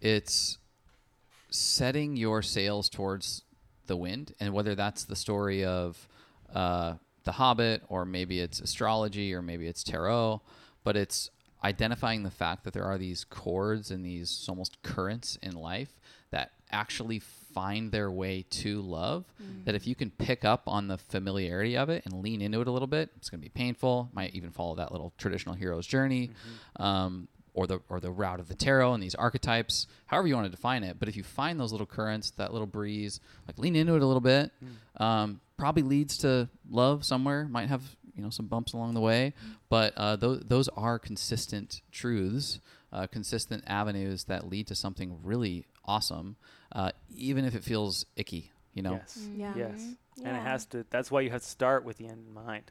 it's 0.00 0.58
setting 1.48 2.16
your 2.16 2.42
sails 2.42 2.88
towards 2.90 3.42
the 3.86 3.96
wind, 3.96 4.32
and 4.40 4.52
whether 4.52 4.74
that's 4.74 5.04
the 5.04 5.16
story 5.16 5.64
of 5.64 6.08
uh, 6.54 6.94
the 7.24 7.32
Hobbit, 7.32 7.82
or 7.88 8.04
maybe 8.04 8.40
it's 8.40 8.60
astrology, 8.60 9.34
or 9.34 9.42
maybe 9.42 9.66
it's 9.66 9.82
tarot, 9.82 10.40
but 10.84 10.96
it's 10.96 11.30
identifying 11.64 12.22
the 12.22 12.30
fact 12.30 12.64
that 12.64 12.72
there 12.74 12.84
are 12.84 12.98
these 12.98 13.24
chords 13.24 13.90
and 13.90 14.04
these 14.04 14.46
almost 14.48 14.80
currents 14.82 15.36
in 15.42 15.52
life 15.52 15.98
that 16.30 16.52
actually 16.70 17.18
find 17.18 17.90
their 17.90 18.10
way 18.10 18.44
to 18.50 18.80
love. 18.80 19.24
That 19.64 19.74
if 19.74 19.86
you 19.86 19.94
can 19.94 20.10
pick 20.10 20.44
up 20.44 20.64
on 20.66 20.88
the 20.88 20.98
familiarity 20.98 21.76
of 21.76 21.88
it 21.88 22.04
and 22.04 22.22
lean 22.22 22.42
into 22.42 22.60
it 22.60 22.68
a 22.68 22.70
little 22.70 22.86
bit, 22.86 23.10
it's 23.16 23.30
going 23.30 23.40
to 23.40 23.44
be 23.44 23.48
painful. 23.48 24.10
Might 24.12 24.34
even 24.34 24.50
follow 24.50 24.76
that 24.76 24.92
little 24.92 25.12
traditional 25.16 25.54
hero's 25.54 25.86
journey, 25.86 26.30
um, 26.76 27.28
or 27.56 27.66
the 27.66 27.80
or 27.88 27.98
the 27.98 28.10
route 28.10 28.38
of 28.38 28.48
the 28.48 28.54
tarot 28.54 28.92
and 28.92 29.02
these 29.02 29.14
archetypes, 29.16 29.86
however 30.06 30.28
you 30.28 30.34
want 30.34 30.44
to 30.44 30.50
define 30.50 30.84
it. 30.84 30.98
But 31.00 31.08
if 31.08 31.16
you 31.16 31.24
find 31.24 31.58
those 31.58 31.72
little 31.72 31.86
currents, 31.86 32.30
that 32.32 32.52
little 32.52 32.66
breeze, 32.66 33.18
like 33.48 33.58
lean 33.58 33.74
into 33.74 33.94
it 33.94 34.02
a 34.02 34.06
little 34.06 34.20
bit, 34.20 34.52
um, 34.98 35.40
probably 35.56 35.82
leads 35.82 36.18
to 36.18 36.48
love 36.70 37.04
somewhere. 37.04 37.48
Might 37.48 37.68
have 37.68 37.82
you 38.14 38.22
know 38.22 38.30
some 38.30 38.46
bumps 38.46 38.74
along 38.74 38.94
the 38.94 39.00
way, 39.00 39.32
but 39.70 39.94
uh, 39.96 40.16
those 40.16 40.42
those 40.46 40.68
are 40.76 40.98
consistent 40.98 41.80
truths, 41.90 42.60
uh, 42.92 43.06
consistent 43.06 43.64
avenues 43.66 44.24
that 44.24 44.48
lead 44.48 44.66
to 44.68 44.74
something 44.74 45.18
really 45.24 45.64
awesome, 45.86 46.36
uh, 46.72 46.90
even 47.14 47.44
if 47.44 47.54
it 47.54 47.64
feels 47.64 48.04
icky. 48.16 48.52
You 48.74 48.82
know. 48.82 48.92
Yes. 48.92 49.28
Yeah. 49.34 49.52
Yes. 49.56 49.94
And 50.22 50.36
it 50.36 50.42
has 50.42 50.66
to 50.66 50.84
that's 50.90 51.10
why 51.10 51.22
you 51.22 51.30
have 51.30 51.42
to 51.42 51.48
start 51.48 51.84
with 51.84 51.96
the 51.96 52.06
end 52.06 52.26
in 52.28 52.34
mind. 52.34 52.70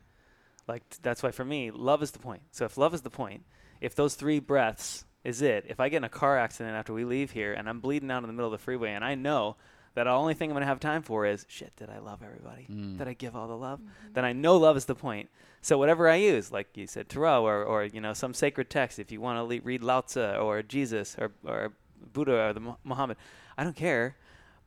Like 0.68 0.88
t- 0.90 0.98
that's 1.02 1.24
why 1.24 1.32
for 1.32 1.46
me, 1.46 1.72
love 1.72 2.04
is 2.04 2.12
the 2.12 2.20
point. 2.20 2.44
So 2.52 2.66
if 2.66 2.78
love 2.78 2.94
is 2.94 3.02
the 3.02 3.10
point, 3.10 3.44
if 3.86 3.94
those 3.94 4.16
three 4.16 4.40
breaths 4.40 5.06
is 5.24 5.44
it, 5.44 5.66
if 5.70 5.80
I 5.80 5.90
get 5.90 5.98
in 5.98 6.04
a 6.04 6.10
car 6.10 6.40
accident 6.40 6.76
after 6.76 6.92
we 6.92 7.06
leave 7.06 7.32
here 7.32 7.54
and 7.54 7.70
I'm 7.70 7.80
bleeding 7.80 8.10
out 8.10 8.24
in 8.24 8.28
the 8.28 8.34
middle 8.34 8.52
of 8.52 8.60
the 8.60 8.64
freeway 8.64 8.94
and 8.94 9.06
I 9.06 9.14
know 9.14 9.58
that 9.94 10.06
the 10.06 10.10
only 10.10 10.34
thing 10.34 10.50
I'm 10.50 10.56
going 10.56 10.62
to 10.62 10.68
have 10.68 10.80
time 10.80 11.04
for 11.04 11.26
is 11.26 11.46
shit, 11.48 11.76
did 11.76 11.92
I 11.92 12.00
love 12.00 12.22
everybody? 12.24 12.68
Mm. 12.70 12.98
Did 12.98 13.08
I 13.08 13.14
give 13.14 13.36
all 13.36 13.48
the 13.48 13.56
love? 13.56 13.80
Then 14.14 14.26
I 14.26 14.34
know 14.34 14.58
love 14.58 14.76
is 14.76 14.86
the 14.86 14.96
point. 14.96 15.30
So 15.62 15.78
whatever 15.78 16.10
I 16.10 16.16
use, 16.16 16.52
like 16.52 16.76
you 16.76 16.88
said, 16.88 17.10
Tarot 17.10 17.44
or, 17.46 17.64
or 17.64 17.84
you 17.86 18.02
know 18.02 18.14
some 18.14 18.34
sacred 18.34 18.72
text, 18.72 18.98
if 18.98 19.12
you 19.12 19.22
want 19.22 19.38
to 19.38 19.44
le- 19.44 19.62
read 19.62 19.84
Lao 19.84 20.02
Tzu 20.02 20.20
or 20.20 20.64
Jesus 20.64 21.16
or, 21.20 21.32
or 21.46 21.74
Buddha 22.12 22.50
or 22.50 22.54
the 22.54 22.76
Muhammad, 22.84 23.18
I 23.56 23.64
don't 23.64 23.76
care. 23.76 24.16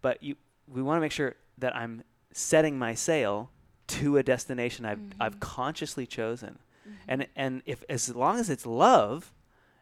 But 0.01 0.23
you, 0.23 0.37
we 0.69 0.81
want 0.81 0.99
to 0.99 1.01
make 1.01 1.13
sure 1.13 1.35
that 1.59 1.75
I'm 1.75 2.05
setting 2.33 2.79
my 2.79 2.95
sail 2.95 3.51
to 3.89 4.17
a 4.17 4.23
destination 4.23 4.85
I've, 4.85 5.01
I've 5.21 5.41
consciously 5.41 6.07
chosen. 6.07 6.59
And, 7.07 7.27
and 7.37 7.63
if 7.67 7.85
as 7.89 8.15
long 8.15 8.39
as 8.39 8.51
it's 8.51 8.67
love, 8.67 9.33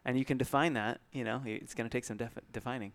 and 0.05 0.17
you 0.17 0.25
can 0.25 0.37
define 0.37 0.73
that, 0.73 1.01
you 1.11 1.23
know, 1.23 1.41
it's 1.45 1.73
going 1.73 1.89
to 1.89 1.93
take 1.95 2.05
some 2.05 2.17
defi- 2.17 2.41
defining, 2.53 2.93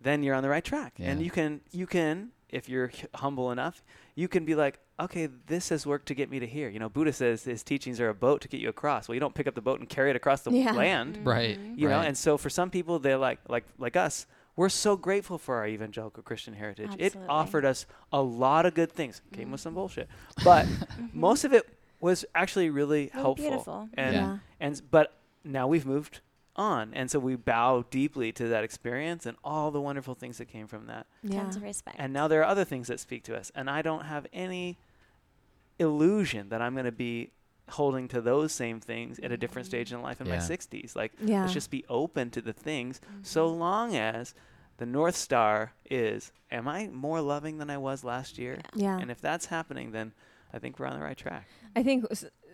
then 0.00 0.22
you're 0.22 0.34
on 0.34 0.42
the 0.42 0.48
right 0.48 0.64
track. 0.64 0.94
And 0.98 1.22
you 1.22 1.30
can, 1.30 1.60
you 1.70 1.86
can, 1.86 2.30
if 2.48 2.68
you're 2.68 2.86
h- 2.92 3.06
humble 3.14 3.52
enough, 3.52 3.84
you 4.16 4.26
can 4.26 4.44
be 4.44 4.54
like, 4.56 4.80
okay, 4.98 5.28
this 5.46 5.68
has 5.68 5.86
worked 5.86 6.06
to 6.06 6.14
get 6.14 6.28
me 6.30 6.40
to 6.40 6.46
here. 6.46 6.68
You 6.68 6.80
know, 6.80 6.88
Buddha 6.88 7.12
says 7.12 7.44
his 7.44 7.62
teachings 7.62 8.00
are 8.00 8.08
a 8.08 8.14
boat 8.14 8.40
to 8.42 8.48
get 8.48 8.60
you 8.60 8.68
across. 8.68 9.06
Well, 9.08 9.14
you 9.14 9.20
don't 9.20 9.34
pick 9.34 9.46
up 9.46 9.54
the 9.54 9.60
boat 9.60 9.78
and 9.78 9.88
carry 9.88 10.10
it 10.10 10.16
across 10.16 10.42
the 10.42 10.50
Yeah. 10.50 10.72
Mm. 10.72 10.76
land 10.76 11.18
Right. 11.24 11.58
you 11.76 11.88
know 11.88 12.00
and 12.00 12.16
so 12.18 12.36
for 12.36 12.50
some 12.50 12.70
people 12.70 12.98
they're 12.98 13.16
like 13.16 13.38
like 13.48 13.64
like 13.78 13.96
us 13.96 14.26
we're 14.54 14.68
so 14.68 14.96
grateful 14.96 15.38
for 15.38 15.56
our 15.56 15.66
evangelical 15.66 16.22
Christian 16.22 16.52
heritage. 16.54 16.90
It 16.98 17.16
offered 17.28 17.64
us 17.64 17.86
a 18.12 18.20
lot 18.20 18.66
of 18.66 18.74
good 18.74 18.92
things. 18.92 19.22
Came 19.32 19.50
with 19.50 19.60
some 19.62 19.72
bullshit, 19.74 20.08
but 20.44 20.66
most 21.14 21.44
of 21.44 21.52
it 21.54 21.66
was 22.02 22.24
actually 22.34 22.68
really 22.68 22.82
Really 22.82 23.10
helpful. 23.12 23.34
beautiful. 23.48 23.88
And 23.94 24.14
Yeah. 24.14 24.38
and 24.60 24.82
but 24.90 25.14
now 25.44 25.66
we've 25.66 25.86
moved 25.86 26.20
on, 26.54 26.92
and 26.92 27.10
so 27.10 27.18
we 27.18 27.34
bow 27.34 27.84
deeply 27.90 28.30
to 28.32 28.46
that 28.48 28.62
experience 28.64 29.24
and 29.24 29.38
all 29.42 29.70
the 29.70 29.80
wonderful 29.80 30.14
things 30.14 30.36
that 30.36 30.46
came 30.46 30.66
from 30.66 30.86
that. 30.86 31.06
Yeah. 31.22 31.40
Tons 31.40 31.56
of 31.56 31.62
respect. 31.62 31.96
And 31.98 32.12
now 32.12 32.28
there 32.28 32.40
are 32.42 32.44
other 32.46 32.64
things 32.64 32.88
that 32.88 33.00
speak 33.00 33.22
to 33.24 33.36
us, 33.36 33.50
and 33.54 33.70
I 33.70 33.80
don't 33.80 34.04
have 34.04 34.26
any 34.34 34.76
illusion 35.78 36.48
that 36.50 36.60
I'm 36.60 36.74
going 36.74 36.84
to 36.84 36.92
be 36.92 37.30
holding 37.70 38.08
to 38.08 38.20
those 38.20 38.52
same 38.52 38.80
things 38.80 39.18
at 39.20 39.32
a 39.32 39.36
different 39.36 39.66
stage 39.66 39.92
in 39.92 40.02
life 40.02 40.20
in 40.20 40.28
my 40.28 40.36
60s. 40.36 40.94
Like 40.94 41.12
Yeah. 41.20 41.42
let's 41.42 41.54
just 41.54 41.70
be 41.70 41.84
open 41.88 42.30
to 42.30 42.42
the 42.42 42.52
things 42.52 43.00
mm-hmm. 43.00 43.22
so 43.22 43.48
long 43.48 43.96
as 43.96 44.34
the 44.76 44.84
north 44.86 45.16
star 45.16 45.72
is 45.88 46.32
am 46.50 46.68
I 46.68 46.88
more 46.88 47.20
loving 47.20 47.58
than 47.58 47.70
I 47.70 47.78
was 47.78 48.04
last 48.04 48.36
year? 48.36 48.58
Yeah. 48.74 48.98
And 48.98 49.10
if 49.10 49.20
that's 49.20 49.46
happening 49.46 49.92
then 49.92 50.12
I 50.52 50.58
think 50.58 50.78
we're 50.78 50.86
on 50.86 50.98
the 50.98 51.04
right 51.04 51.16
track. 51.16 51.46
I 51.74 51.82
think 51.82 52.04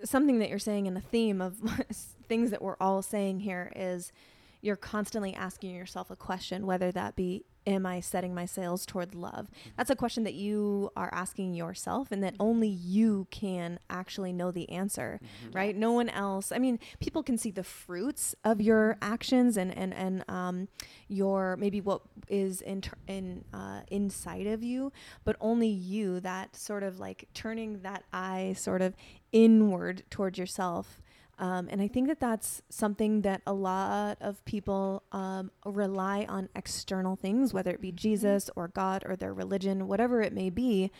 something 0.05 0.39
that 0.39 0.49
you're 0.49 0.59
saying 0.59 0.87
in 0.87 0.97
a 0.97 1.01
theme 1.01 1.41
of 1.41 1.57
things 2.29 2.51
that 2.51 2.63
we're 2.63 2.77
all 2.81 3.03
saying 3.03 3.41
here 3.41 3.73
is 3.75 4.13
you're 4.61 4.77
constantly 4.77 5.35
asking 5.35 5.75
yourself 5.75 6.11
a 6.11 6.17
question, 6.17 6.67
whether 6.67 6.91
that 6.93 7.17
be, 7.17 7.45
Am 7.69 7.85
I 7.85 8.01
setting 8.01 8.35
my 8.35 8.47
sails 8.47 8.87
toward 8.87 9.15
love? 9.15 9.51
That's 9.77 9.91
a 9.91 9.97
question 9.97 10.25
that 10.25 10.33
you 10.33 10.91
are 10.97 11.11
asking 11.13 11.53
yourself, 11.53 12.11
and 12.11 12.25
that 12.25 12.35
only 12.41 12.69
you 12.69 13.27
can 13.31 13.79
actually 13.91 14.33
know 14.33 14.51
the 14.51 14.71
answer, 14.71 15.21
right? 15.53 15.77
No 15.77 15.93
one 15.93 16.09
else. 16.09 16.51
I 16.51 16.57
mean, 16.57 16.79
people 16.99 17.23
can 17.23 17.37
see 17.37 17.51
the 17.51 17.63
fruits 17.63 18.35
of 18.43 18.63
your 18.63 18.97
actions 19.03 19.59
and 19.59 19.77
and 19.77 19.93
and 19.93 20.25
um, 20.31 20.69
your 21.09 21.59
maybe 21.59 21.83
what 21.83 22.01
is 22.27 22.63
in 22.63 22.85
in 23.07 23.45
uh, 23.53 23.83
inside 23.91 24.47
of 24.47 24.65
you, 24.65 24.91
but 25.27 25.37
only 25.39 25.69
you. 25.69 26.21
That 26.21 26.57
sort 26.57 26.83
of 26.83 26.99
like 26.99 27.29
turning 27.35 27.81
that 27.83 28.05
eye 28.15 28.55
sort 28.57 28.81
of 28.81 28.95
inward 29.31 30.05
toward 30.09 30.39
yourself. 30.39 31.03
Um, 31.39 31.69
and 31.71 31.81
I 31.81 31.89
think 31.89 32.09
that 32.09 32.19
that's 32.21 32.63
something 32.69 33.23
that 33.23 33.43
a 33.47 33.53
lot 33.53 34.19
of 34.21 34.45
people 34.45 35.05
um, 35.13 35.51
rely 35.65 36.27
on 36.29 36.49
external 36.57 37.15
things, 37.17 37.55
whether 37.55 37.71
it 37.71 37.81
be 37.81 37.93
Jesus 37.93 38.51
or 38.57 38.69
God 38.69 39.05
or 39.07 39.15
their 39.15 39.33
religion, 39.33 39.87
whatever 39.87 40.21
it 40.21 40.33
may 40.33 40.51
be. 40.51 40.91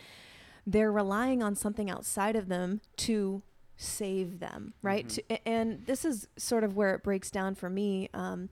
They're 0.65 0.91
relying 0.91 1.43
on 1.43 1.55
something 1.55 1.89
outside 1.89 2.35
of 2.35 2.47
them 2.47 2.81
to 2.97 3.41
save 3.75 4.39
them, 4.39 4.73
right? 4.81 5.07
Mhm. 5.07 5.27
To, 5.27 5.47
and 5.47 5.85
this 5.85 6.05
is 6.05 6.27
sort 6.37 6.63
of 6.63 6.75
where 6.75 6.93
it 6.93 7.03
breaks 7.03 7.31
down 7.31 7.55
for 7.55 7.69
me. 7.69 8.09
Um, 8.13 8.49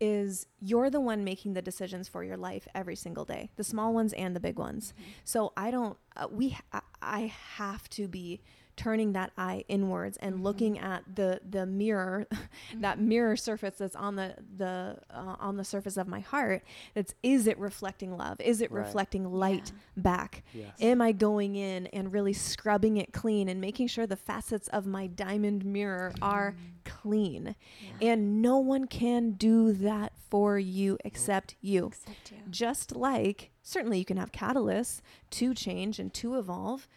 is 0.00 0.46
you're 0.60 0.90
the 0.90 1.00
one 1.00 1.24
making 1.24 1.54
the 1.54 1.62
decisions 1.62 2.06
for 2.06 2.22
your 2.22 2.36
life 2.36 2.68
every 2.74 2.94
single 2.94 3.24
day, 3.24 3.50
the 3.56 3.64
small 3.64 3.92
ones 3.92 4.12
and 4.12 4.34
the 4.36 4.40
big 4.40 4.56
ones. 4.56 4.94
So 5.24 5.52
I 5.56 5.72
don't. 5.72 5.96
Uh, 6.16 6.28
we. 6.30 6.56
I, 6.72 6.80
I 7.02 7.20
have 7.56 7.88
to 7.90 8.06
be 8.06 8.40
turning 8.78 9.12
that 9.12 9.32
eye 9.36 9.64
inwards 9.68 10.16
and 10.18 10.36
mm-hmm. 10.36 10.44
looking 10.44 10.78
at 10.78 11.02
the 11.14 11.40
the 11.48 11.66
mirror, 11.66 12.26
mm-hmm. 12.32 12.80
that 12.80 12.98
mirror 12.98 13.36
surface 13.36 13.74
that's 13.78 13.96
on 13.96 14.16
the 14.16 14.34
the 14.56 14.96
uh, 15.10 15.36
on 15.40 15.56
the 15.58 15.64
surface 15.64 15.98
of 15.98 16.08
my 16.08 16.20
heart. 16.20 16.62
That's 16.94 17.14
is 17.22 17.46
it 17.46 17.58
reflecting 17.58 18.16
love? 18.16 18.40
Is 18.40 18.62
it 18.62 18.70
Right. 18.70 18.84
reflecting 18.84 19.30
light 19.30 19.72
back? 19.96 20.44
Yes. 20.54 20.80
Am 20.80 21.02
I 21.02 21.12
going 21.12 21.56
in 21.56 21.88
and 21.88 22.12
really 22.12 22.32
scrubbing 22.32 22.96
it 22.96 23.12
clean 23.12 23.48
and 23.48 23.60
making 23.60 23.88
sure 23.88 24.06
the 24.06 24.16
facets 24.16 24.68
of 24.68 24.86
my 24.86 25.06
diamond 25.06 25.64
mirror 25.64 26.14
are 26.22 26.52
mm-hmm. 26.52 26.62
clean? 26.84 27.56
And 28.00 28.40
no 28.40 28.58
one 28.58 28.86
can 28.86 29.32
do 29.32 29.72
that 29.72 30.12
for 30.30 30.58
you 30.58 30.98
except 31.04 31.56
you. 31.60 31.86
Except 31.88 32.30
you. 32.30 32.38
Just 32.50 32.94
like 32.94 33.50
certainly 33.68 33.98
you 33.98 34.04
can 34.04 34.16
have 34.16 34.32
catalysts 34.32 35.00
to 35.30 35.52
change 35.54 35.98
and 35.98 36.12
to 36.14 36.38
evolve, 36.38 36.88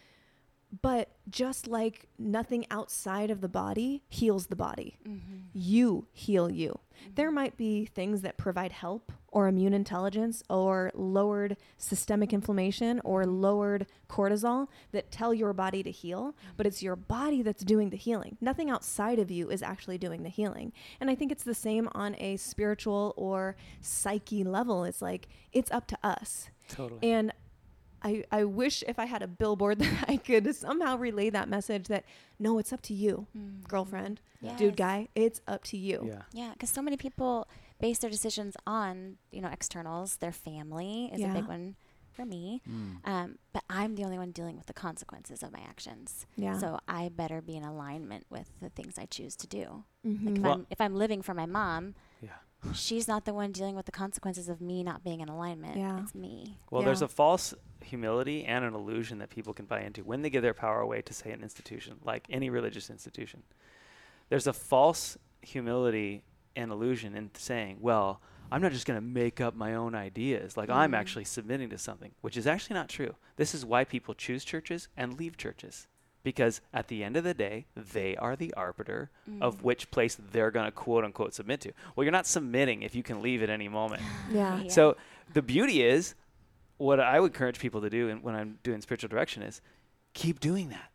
but 0.80 1.10
just 1.28 1.66
like 1.66 2.08
nothing 2.18 2.64
outside 2.70 3.30
of 3.30 3.40
the 3.40 3.48
body 3.48 4.02
heals 4.08 4.46
the 4.46 4.56
body, 4.56 4.98
Mm-hmm. 5.06 5.38
you 5.52 6.06
heal 6.12 6.50
you. 6.50 6.70
Mm-hmm. 6.70 7.14
There 7.16 7.30
might 7.30 7.56
be 7.56 7.84
things 7.84 8.22
that 8.22 8.38
provide 8.38 8.72
help 8.72 9.12
or 9.28 9.48
immune 9.48 9.74
intelligence 9.74 10.42
or 10.48 10.90
lowered 10.94 11.56
systemic 11.76 12.32
inflammation 12.32 13.00
or 13.04 13.22
mm-hmm. 13.22 13.40
lowered 13.40 13.86
cortisol 14.08 14.68
that 14.92 15.10
tell 15.10 15.34
your 15.34 15.52
body 15.52 15.82
to 15.82 15.90
heal, 15.90 16.28
mm-hmm. 16.28 16.50
but 16.56 16.66
it's 16.66 16.82
your 16.82 16.96
body 16.96 17.42
that's 17.42 17.64
doing 17.64 17.90
the 17.90 17.96
healing. 17.96 18.36
Nothing 18.40 18.70
outside 18.70 19.18
of 19.18 19.30
you 19.30 19.50
is 19.50 19.62
actually 19.62 19.98
doing 19.98 20.22
the 20.22 20.28
healing. 20.28 20.72
And 21.00 21.10
I 21.10 21.14
think 21.14 21.32
it's 21.32 21.44
the 21.44 21.54
same 21.54 21.88
on 21.92 22.14
a 22.18 22.36
spiritual 22.36 23.12
or 23.16 23.56
psyche 23.80 24.44
level. 24.44 24.84
It's 24.84 25.02
like 25.02 25.28
it's 25.52 25.70
up 25.70 25.86
to 25.88 25.98
us. 26.02 26.48
Totally. 26.68 27.00
And 27.02 27.32
I, 28.04 28.24
I 28.30 28.44
wish 28.44 28.82
if 28.86 28.98
I 28.98 29.04
had 29.06 29.22
a 29.22 29.28
billboard 29.28 29.78
that 29.82 30.04
I 30.08 30.16
could 30.16 30.54
somehow 30.54 30.96
relay 30.96 31.30
that 31.30 31.48
message 31.48 31.88
that 31.88 32.04
no, 32.38 32.58
it's 32.58 32.72
up 32.72 32.82
to 32.82 32.94
you, 32.94 33.26
girlfriend, 33.68 34.20
dude, 34.56 34.76
guy, 34.76 35.08
it's 35.14 35.40
up 35.46 35.62
to 35.64 35.76
you. 35.76 36.02
yeah. 36.06 36.22
Yeah, 36.32 36.50
because 36.52 36.70
so 36.70 36.82
many 36.82 36.96
people 36.96 37.48
base 37.80 37.98
their 37.98 38.10
decisions 38.10 38.56
on 38.66 39.16
you 39.30 39.40
know 39.40 39.48
externals. 39.48 40.16
Their 40.16 40.32
family 40.32 41.10
is 41.12 41.22
a 41.22 41.28
big 41.28 41.46
one 41.46 41.76
for 42.12 42.24
me. 42.26 42.60
Mm. 42.68 42.98
Um, 43.08 43.38
but 43.54 43.64
I'm 43.70 43.94
the 43.94 44.04
only 44.04 44.18
one 44.18 44.32
dealing 44.32 44.56
with 44.56 44.66
the 44.66 44.74
consequences 44.74 45.42
of 45.42 45.50
my 45.50 45.60
actions. 45.60 46.26
Yeah. 46.36 46.58
So 46.58 46.78
I 46.86 47.08
better 47.08 47.40
be 47.40 47.56
in 47.56 47.64
alignment 47.64 48.26
with 48.28 48.50
the 48.60 48.68
things 48.68 48.98
I 48.98 49.06
choose 49.06 49.34
to 49.36 49.46
do. 49.46 49.84
Mhm. 50.06 50.26
Like 50.26 50.36
if 50.36 50.42
Well- 50.42 50.52
I'm 50.52 50.66
if 50.70 50.80
I'm 50.80 50.94
living 50.94 51.22
for 51.22 51.32
my 51.34 51.46
mom, 51.46 51.94
Yeah. 52.20 52.30
She's 52.74 53.08
not 53.08 53.24
the 53.24 53.34
one 53.34 53.52
dealing 53.52 53.74
with 53.74 53.86
the 53.86 53.92
consequences 53.92 54.48
of 54.48 54.60
me 54.60 54.82
not 54.82 55.02
being 55.04 55.20
in 55.20 55.28
alignment. 55.28 55.76
Yeah. 55.76 56.00
It's 56.02 56.14
me. 56.14 56.58
Well, 56.70 56.82
there's 56.82 57.02
a 57.02 57.08
false 57.08 57.54
humility 57.84 58.44
and 58.44 58.64
an 58.64 58.74
illusion 58.74 59.18
that 59.18 59.30
people 59.30 59.52
can 59.52 59.66
buy 59.66 59.80
into 59.80 60.02
when 60.04 60.22
they 60.22 60.30
give 60.30 60.42
their 60.42 60.54
power 60.54 60.80
away 60.80 61.02
to, 61.02 61.12
say, 61.12 61.30
an 61.32 61.42
institution, 61.42 61.96
like 62.04 62.26
any 62.30 62.50
religious 62.50 62.88
institution. 62.90 63.42
There's 64.28 64.46
a 64.46 64.52
false 64.52 65.18
humility 65.42 66.22
and 66.56 66.70
illusion 66.70 67.14
in 67.14 67.30
saying, 67.34 67.78
well, 67.80 68.20
I'm 68.50 68.60
not 68.62 68.72
just 68.72 68.86
going 68.86 68.98
to 68.98 69.04
make 69.06 69.40
up 69.40 69.54
my 69.54 69.74
own 69.74 69.94
ideas. 69.94 70.56
Like, 70.56 70.68
I'm 70.70 70.92
Mhm. 70.92 70.96
actually 70.98 71.24
submitting 71.24 71.70
to 71.70 71.78
something, 71.78 72.12
which 72.20 72.36
is 72.36 72.46
actually 72.46 72.74
not 72.74 72.88
true. 72.88 73.16
This 73.36 73.54
is 73.54 73.64
why 73.64 73.84
people 73.84 74.14
choose 74.14 74.44
churches 74.44 74.88
and 74.96 75.18
leave 75.18 75.36
churches. 75.36 75.86
Because 76.24 76.60
at 76.72 76.86
the 76.88 77.02
end 77.02 77.16
of 77.16 77.24
the 77.24 77.34
day, 77.34 77.66
they 77.76 78.14
are 78.16 78.36
the 78.36 78.54
arbiter 78.54 79.10
of 79.40 79.62
which 79.64 79.90
place 79.90 80.16
they're 80.30 80.50
going 80.52 80.66
to 80.66 80.70
quote 80.72 81.04
unquote 81.04 81.34
submit 81.34 81.60
to. 81.62 81.72
Well, 81.96 82.04
you're 82.04 82.12
not 82.12 82.26
submitting 82.26 82.82
if 82.82 82.94
you 82.94 83.02
can 83.02 83.22
leave 83.22 83.42
at 83.42 83.50
any 83.50 83.68
moment. 83.68 84.02
Yeah. 84.30 84.62
So 84.68 84.96
the 85.32 85.42
beauty 85.42 85.82
is, 85.82 86.14
what 86.78 87.00
I 87.00 87.18
would 87.20 87.32
encourage 87.32 87.58
people 87.58 87.80
to 87.80 87.90
do 87.90 88.08
in, 88.08 88.22
when 88.22 88.34
I'm 88.34 88.58
doing 88.62 88.80
spiritual 88.80 89.08
direction 89.08 89.42
is 89.42 89.60
keep 90.14 90.38
doing 90.40 90.68
that 90.70 90.90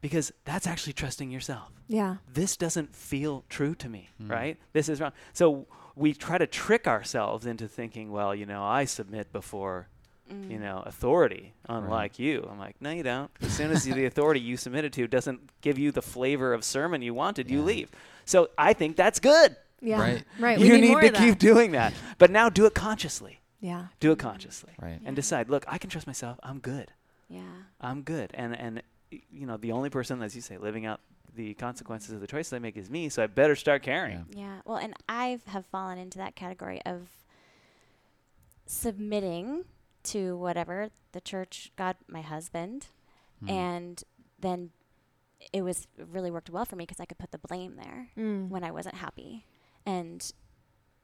because 0.00 0.32
that's 0.44 0.66
actually 0.66 0.92
trusting 0.92 1.30
yourself. 1.30 1.70
Yeah. 1.88 2.16
This 2.32 2.56
doesn't 2.56 2.94
feel 2.94 3.44
true 3.48 3.74
to 3.76 3.88
me, 3.88 4.10
Mm. 4.22 4.30
right? 4.30 4.58
This 4.74 4.88
is 4.90 5.00
wrong. 5.00 5.12
So 5.32 5.66
we 5.96 6.12
try 6.12 6.36
to 6.38 6.46
trick 6.46 6.86
ourselves 6.86 7.46
into 7.46 7.66
thinking, 7.68 8.10
well, 8.12 8.34
you 8.34 8.44
know, 8.46 8.62
I 8.62 8.84
submit 8.84 9.32
before, 9.32 9.88
Mm. 10.32 10.50
you 10.50 10.58
know, 10.58 10.82
authority, 10.86 11.52
unlike 11.68 12.18
you. 12.18 12.48
I'm 12.50 12.58
like, 12.58 12.76
no, 12.80 12.90
you 12.90 13.02
don't. 13.02 13.30
As 13.42 13.52
soon 13.52 13.70
as 13.70 13.84
the 13.84 14.06
authority 14.06 14.40
you 14.40 14.56
submitted 14.56 14.92
to 14.94 15.06
doesn't 15.06 15.40
give 15.60 15.78
you 15.78 15.92
the 15.92 16.00
flavor 16.00 16.54
of 16.54 16.64
sermon 16.64 17.02
you 17.02 17.12
wanted, 17.12 17.50
you 17.50 17.60
leave. 17.60 17.90
So 18.24 18.48
I 18.56 18.72
think 18.72 18.96
that's 18.96 19.20
good. 19.20 19.54
Yeah. 19.82 20.00
Right. 20.00 20.24
Right. 20.38 20.58
we 20.58 20.66
you 20.66 20.78
need, 20.78 20.96
need 20.96 21.12
to 21.14 21.18
keep 21.18 21.38
doing 21.38 21.72
that. 21.72 21.92
But 22.16 22.30
now 22.30 22.48
do 22.48 22.64
it 22.64 22.72
consciously. 22.74 23.40
Yeah. 23.60 23.88
Do 24.00 24.12
it 24.12 24.18
consciously 24.18 24.72
Right. 24.80 24.98
and 25.04 25.14
decide, 25.14 25.50
look, 25.50 25.66
I 25.68 25.76
can 25.76 25.90
trust 25.90 26.06
myself. 26.06 26.38
I'm 26.42 26.58
good. 26.58 26.90
Yeah. 27.28 27.42
I'm 27.82 28.00
good. 28.00 28.30
And 28.32 28.58
and 28.58 28.82
you 29.10 29.46
know, 29.46 29.58
the 29.58 29.72
only 29.72 29.90
person, 29.90 30.22
as 30.22 30.34
you 30.34 30.40
say, 30.40 30.56
living 30.56 30.86
out 30.86 31.00
the 31.36 31.52
consequences 31.54 32.12
of 32.12 32.20
the 32.20 32.26
choices 32.26 32.52
I 32.54 32.60
make 32.60 32.76
is 32.78 32.88
me. 32.88 33.10
So 33.10 33.22
I 33.22 33.26
better 33.26 33.56
start 33.56 33.82
caring. 33.82 34.24
Yeah. 34.30 34.40
Yeah. 34.40 34.60
Well, 34.64 34.78
and 34.78 34.94
I 35.06 35.38
have 35.48 35.66
fallen 35.66 35.98
into 35.98 36.16
that 36.18 36.34
category 36.34 36.80
of 36.86 37.08
submitting 38.66 39.64
to 40.04 40.36
whatever 40.36 40.88
the 41.12 41.20
church, 41.20 41.72
God, 41.76 41.96
my 42.08 42.22
husband, 42.22 42.86
Mm. 43.42 43.50
and 43.50 44.04
then 44.38 44.70
it 45.52 45.62
was 45.62 45.86
it 45.98 46.06
really 46.10 46.30
worked 46.30 46.48
well 46.48 46.64
for 46.64 46.76
me 46.76 46.84
because 46.84 47.00
I 47.00 47.04
could 47.04 47.18
put 47.18 47.30
the 47.32 47.38
blame 47.38 47.76
there 47.76 48.08
Mm. 48.16 48.48
when 48.48 48.62
I 48.64 48.70
wasn't 48.70 48.94
happy, 48.96 49.44
and 49.84 50.32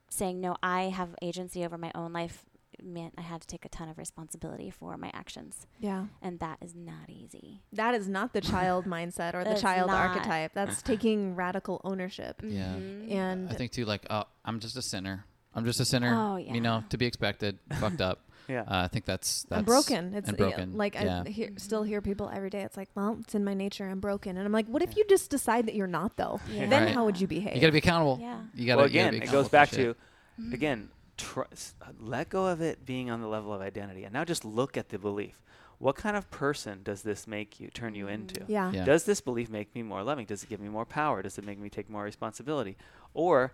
saying 0.09 0.41
no, 0.41 0.57
I 0.63 0.85
have 0.85 1.15
agency 1.23 1.65
over 1.65 1.77
my 1.79 1.91
own 1.95 2.13
life 2.13 2.45
meant 2.83 3.13
I 3.19 3.23
had 3.23 3.43
to 3.43 3.47
take 3.47 3.65
a 3.67 3.69
ton 3.69 3.89
of 3.91 3.99
responsibility 3.99 4.71
for 4.71 4.97
my 4.97 5.11
actions, 5.13 5.67
Yeah. 5.81 6.07
and 6.23 6.39
that 6.41 6.59
is 6.63 6.75
not 6.75 7.11
easy. 7.11 7.63
That 7.73 7.95
is 7.95 8.09
not 8.09 8.33
the 8.33 8.41
child 8.41 8.85
mindset 8.97 9.35
or 9.35 9.45
the 9.45 9.55
child 9.61 9.89
not. 9.91 9.99
archetype. 10.09 10.53
That's 10.55 10.81
taking 10.95 11.35
radical 11.37 11.81
ownership. 11.85 12.41
Yeah. 12.43 12.75
Mhm. 12.77 13.11
And 13.13 13.51
I 13.51 13.55
think 13.55 13.73
too, 13.73 13.85
like, 13.85 14.07
oh, 14.09 14.25
I'm 14.45 14.61
just 14.61 14.77
a 14.79 14.83
sinner. 14.83 15.27
I'm 15.55 15.65
just 15.67 15.81
a 15.81 15.85
sinner. 15.85 16.15
Oh, 16.15 16.37
yeah. 16.37 16.55
You 16.55 16.61
know, 16.61 16.83
to 16.89 16.97
be 16.97 17.05
expected. 17.07 17.59
fucked 17.81 18.01
up. 18.01 18.30
Yeah. 18.51 18.63
Uh, 18.63 18.83
I 18.85 18.89
think 18.89 19.05
that's 19.05 19.45
that's 19.45 19.61
I'm 19.61 19.65
broken. 19.65 20.15
It's 20.15 20.29
and 20.29 20.39
yeah, 20.39 20.45
broken. 20.47 20.77
like 20.77 20.95
yeah. 20.95 21.23
I 21.25 21.29
hear, 21.29 21.51
still 21.57 21.83
hear 21.83 22.01
people 22.01 22.31
every 22.33 22.51
day. 22.51 22.63
It's 22.63 22.77
like, 22.77 22.89
well, 22.95 23.19
it's 23.21 23.35
in 23.35 23.45
my 23.45 23.55
nature. 23.55 23.89
I'm 23.89 24.01
broken, 24.01 24.37
and 24.37 24.45
I'm 24.45 24.53
like, 24.53 24.67
what 24.67 24.83
if 24.83 24.97
you 24.97 25.05
just 25.09 25.31
decide 25.31 25.67
that 25.67 25.75
you're 25.75 25.87
not 25.87 26.17
though? 26.17 26.41
Yeah. 26.53 26.67
Then 26.67 26.85
Right. 26.85 26.95
how 26.95 27.05
would 27.05 27.21
you 27.21 27.27
behave? 27.27 27.55
You 27.55 27.61
got 27.61 27.69
to 27.69 27.73
be 27.73 27.79
accountable. 27.79 28.19
Yeah. 28.21 28.41
You 28.55 28.67
got 28.67 28.77
well, 28.79 28.87
to 28.87 28.91
again, 28.91 29.15
it 29.15 29.31
goes 29.31 29.49
back 29.49 29.71
to, 29.71 29.95
again, 30.53 30.89
tr- 31.17 31.43
let 31.99 32.29
go 32.29 32.47
of 32.47 32.61
it 32.61 32.85
being 32.85 33.11
on 33.11 33.21
the 33.21 33.29
level 33.29 33.53
of 33.53 33.61
identity 33.61 34.05
and 34.05 34.13
now 34.13 34.25
just 34.25 34.45
look 34.45 34.77
at 34.77 34.89
the 34.89 34.99
belief. 34.99 35.37
What 35.79 35.97
kind 35.97 36.15
of 36.15 36.31
person 36.31 36.81
does 36.83 37.03
this 37.03 37.27
make 37.27 37.59
you 37.59 37.69
turn 37.69 37.95
you 37.95 38.07
into? 38.09 38.43
Yeah. 38.49 38.71
Yeah. 38.71 38.85
Does 38.85 39.05
this 39.05 39.23
belief 39.23 39.49
make 39.49 39.75
me 39.75 39.83
more 39.83 40.03
loving? 40.03 40.27
Does 40.27 40.43
it 40.43 40.51
give 40.51 40.61
me 40.61 40.69
more 40.69 40.85
power? 40.85 41.23
Does 41.23 41.39
it 41.39 41.45
make 41.45 41.59
me 41.59 41.71
take 41.71 41.89
more 41.89 42.05
responsibility? 42.05 42.77
Or 43.15 43.53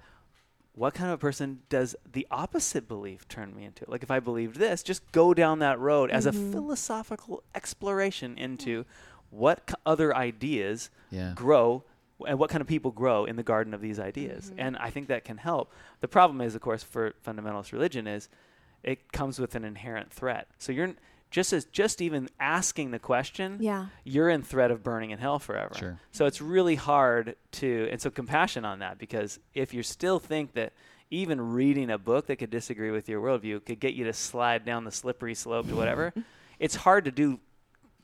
what 0.77 0.93
kind 0.95 1.11
of 1.11 1.15
a 1.15 1.19
person 1.19 1.61
does 1.71 1.97
the 2.11 2.27
opposite 2.31 2.87
belief 2.87 3.27
turn 3.27 3.57
me 3.57 3.65
into? 3.65 3.85
Like 3.89 4.03
if 4.03 4.11
I 4.11 4.21
believed 4.21 4.57
this, 4.57 4.83
just 4.83 5.11
go 5.11 5.33
down 5.35 5.59
that 5.61 5.81
road 5.81 6.11
as 6.11 6.27
a 6.27 6.31
Mhm. 6.33 6.53
philosophical 6.53 7.43
exploration 7.55 8.37
into 8.39 8.85
what 9.31 9.73
other 9.85 10.15
ideas 10.15 10.91
Yeah. 11.11 11.33
grow 11.35 11.83
and 12.27 12.39
what 12.39 12.51
kind 12.51 12.61
of 12.61 12.67
people 12.67 12.91
grow 12.91 13.25
in 13.25 13.37
the 13.37 13.43
garden 13.43 13.73
of 13.75 13.81
these 13.81 13.99
ideas. 13.99 14.51
Mhm. 14.51 14.55
And 14.59 14.77
I 14.77 14.91
think 14.91 15.09
that 15.09 15.25
can 15.25 15.39
help. 15.39 15.73
The 16.01 16.09
problem 16.09 16.41
is, 16.43 16.55
of 16.55 16.61
course, 16.61 16.83
for 16.83 17.13
fundamentalist 17.25 17.73
religion 17.73 18.07
is 18.07 18.29
it 18.83 19.11
comes 19.13 19.39
with 19.39 19.55
an 19.55 19.65
inherent 19.65 20.13
threat. 20.13 20.47
So 20.59 20.73
you're 20.73 20.95
just 21.37 21.53
as 21.53 21.67
just 21.67 22.01
even 22.01 22.31
asking 22.41 22.93
the 22.93 22.99
question, 22.99 23.59
Yeah. 23.61 23.89
you're 24.05 24.31
in 24.31 24.43
threat 24.43 24.71
of 24.71 24.83
burning 24.83 25.11
in 25.11 25.19
hell 25.19 25.39
forever. 25.39 25.75
Sure. 25.75 26.01
So 26.11 26.25
it's 26.25 26.41
really 26.41 26.77
hard 26.77 27.37
to, 27.61 27.89
and 27.93 28.01
so 28.01 28.09
compassion 28.09 28.65
on 28.65 28.79
that 28.79 28.97
because 28.99 29.39
if 29.53 29.75
you 29.75 29.83
still 29.83 30.19
think 30.19 30.55
that 30.55 30.73
even 31.11 31.39
reading 31.53 31.91
a 31.91 31.99
book 31.99 32.27
that 32.29 32.37
could 32.37 32.49
disagree 32.49 32.91
with 32.91 33.07
your 33.07 33.21
worldview 33.21 33.63
could 33.67 33.81
get 33.81 33.93
you 33.93 34.05
to 34.05 34.15
slide 34.15 34.65
down 34.65 34.85
the 34.85 34.91
slippery 34.91 35.35
slope 35.35 35.69
to 35.69 35.77
whatever, 35.77 36.15
it's 36.59 36.75
hard 36.75 37.05
to 37.05 37.11
do 37.11 37.39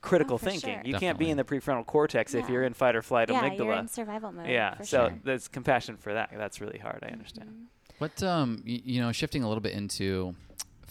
critical 0.03 0.35
Oh, 0.35 0.39
thinking. 0.39 0.75
sure. 0.75 0.83
You 0.85 0.99
can't 0.99 1.19
be 1.19 1.31
in 1.31 1.39
the 1.39 1.45
prefrontal 1.45 1.87
cortex 1.87 2.35
if 2.35 2.51
you're 2.51 2.65
in 2.65 2.75
fight 2.75 2.95
or 2.97 3.01
flight 3.03 3.31
yeah, 3.31 3.41
amygdala. 3.49 3.65
you're 3.65 3.73
in 3.75 3.89
survival 3.89 4.31
mode. 4.33 4.47
yeah, 4.49 4.75
for 4.75 4.85
so 4.85 5.09
sure. 5.09 5.19
there's 5.25 5.49
compassion 5.49 5.97
for 5.97 6.13
that. 6.13 6.31
That's 6.37 6.61
really 6.61 6.79
hard. 6.79 7.03
I 7.03 7.13
understand. 7.13 7.49
Mhm. 7.49 7.67
What 7.99 8.23
um 8.23 8.63
y- 8.67 8.83
you 8.85 9.01
know, 9.01 9.11
shifting 9.13 9.43
a 9.43 9.49
little 9.49 9.61
bit 9.63 9.73
into 9.73 10.35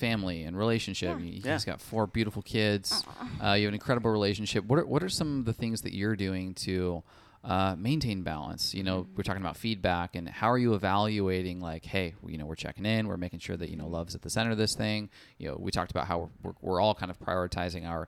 family 0.06 0.44
and 0.44 0.58
relationship. 0.58 1.18
Yeah. 1.20 1.26
You, 1.26 1.32
you 1.32 1.42
Yeah. 1.46 1.60
got 1.66 1.80
four 1.82 2.08
beautiful 2.08 2.42
kids. 2.42 3.06
Uh, 3.42 3.54
you 3.54 3.66
have 3.66 3.70
an 3.70 3.76
incredible 3.82 4.12
relationship. 4.12 4.66
What 4.66 4.80
are 4.80 4.86
what 4.94 5.02
are 5.04 5.10
some 5.10 5.40
of 5.40 5.46
the 5.46 5.54
things 5.54 5.82
that 5.84 5.94
you're 6.00 6.16
doing 6.28 6.54
to 6.68 7.04
uh, 7.44 7.76
maintain 7.78 8.22
balance? 8.24 8.74
You 8.74 8.84
know, 8.84 9.08
we're 9.16 9.24
talking 9.24 9.42
about 9.42 9.58
feedback, 9.58 10.16
and 10.18 10.28
how 10.30 10.50
are 10.52 10.58
you 10.66 10.74
evaluating? 10.74 11.60
Like, 11.60 11.86
hey, 11.86 12.14
you 12.28 12.38
know, 12.38 12.46
we're 12.46 12.56
checking 12.66 12.86
in. 12.86 13.08
We're 13.08 13.18
making 13.28 13.40
sure 13.40 13.58
that 13.58 13.70
you 13.70 13.78
know 13.78 13.88
love's 13.88 14.14
at 14.16 14.22
the 14.22 14.30
center 14.30 14.52
of 14.52 14.58
this 14.58 14.76
thing. 14.76 15.10
You 15.40 15.46
know, 15.50 15.58
we 15.66 15.72
talked 15.72 15.92
about 15.92 16.06
how 16.08 16.18
we're 16.20 16.30
we're, 16.44 16.56
we're 16.74 16.82
all 16.82 16.94
kind 16.96 17.10
of 17.12 17.18
prioritizing 17.20 17.88
our 17.88 18.08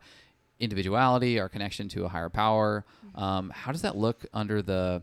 individuality, 0.59 1.39
our 1.39 1.49
connection 1.49 1.89
to 1.89 2.05
a 2.05 2.09
higher 2.09 2.29
power. 2.29 2.85
Um, 3.15 3.49
how 3.49 3.71
does 3.71 3.81
that 3.81 3.95
look 3.97 4.25
under 4.33 4.61
the 4.61 5.01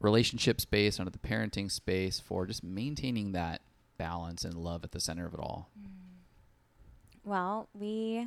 relationship 0.00 0.60
space, 0.60 0.98
under 1.00 1.10
the 1.10 1.18
parenting 1.18 1.70
space, 1.70 2.20
for 2.20 2.46
just 2.46 2.62
maintaining 2.64 3.32
that 3.32 3.60
balance 4.00 4.44
and 4.46 4.54
love 4.54 4.82
at 4.82 4.92
the 4.92 5.00
center 5.00 5.26
of 5.26 5.34
it 5.34 5.40
all? 5.40 5.68
Mm. 5.78 5.84
Well, 7.22 7.68
we 7.74 8.26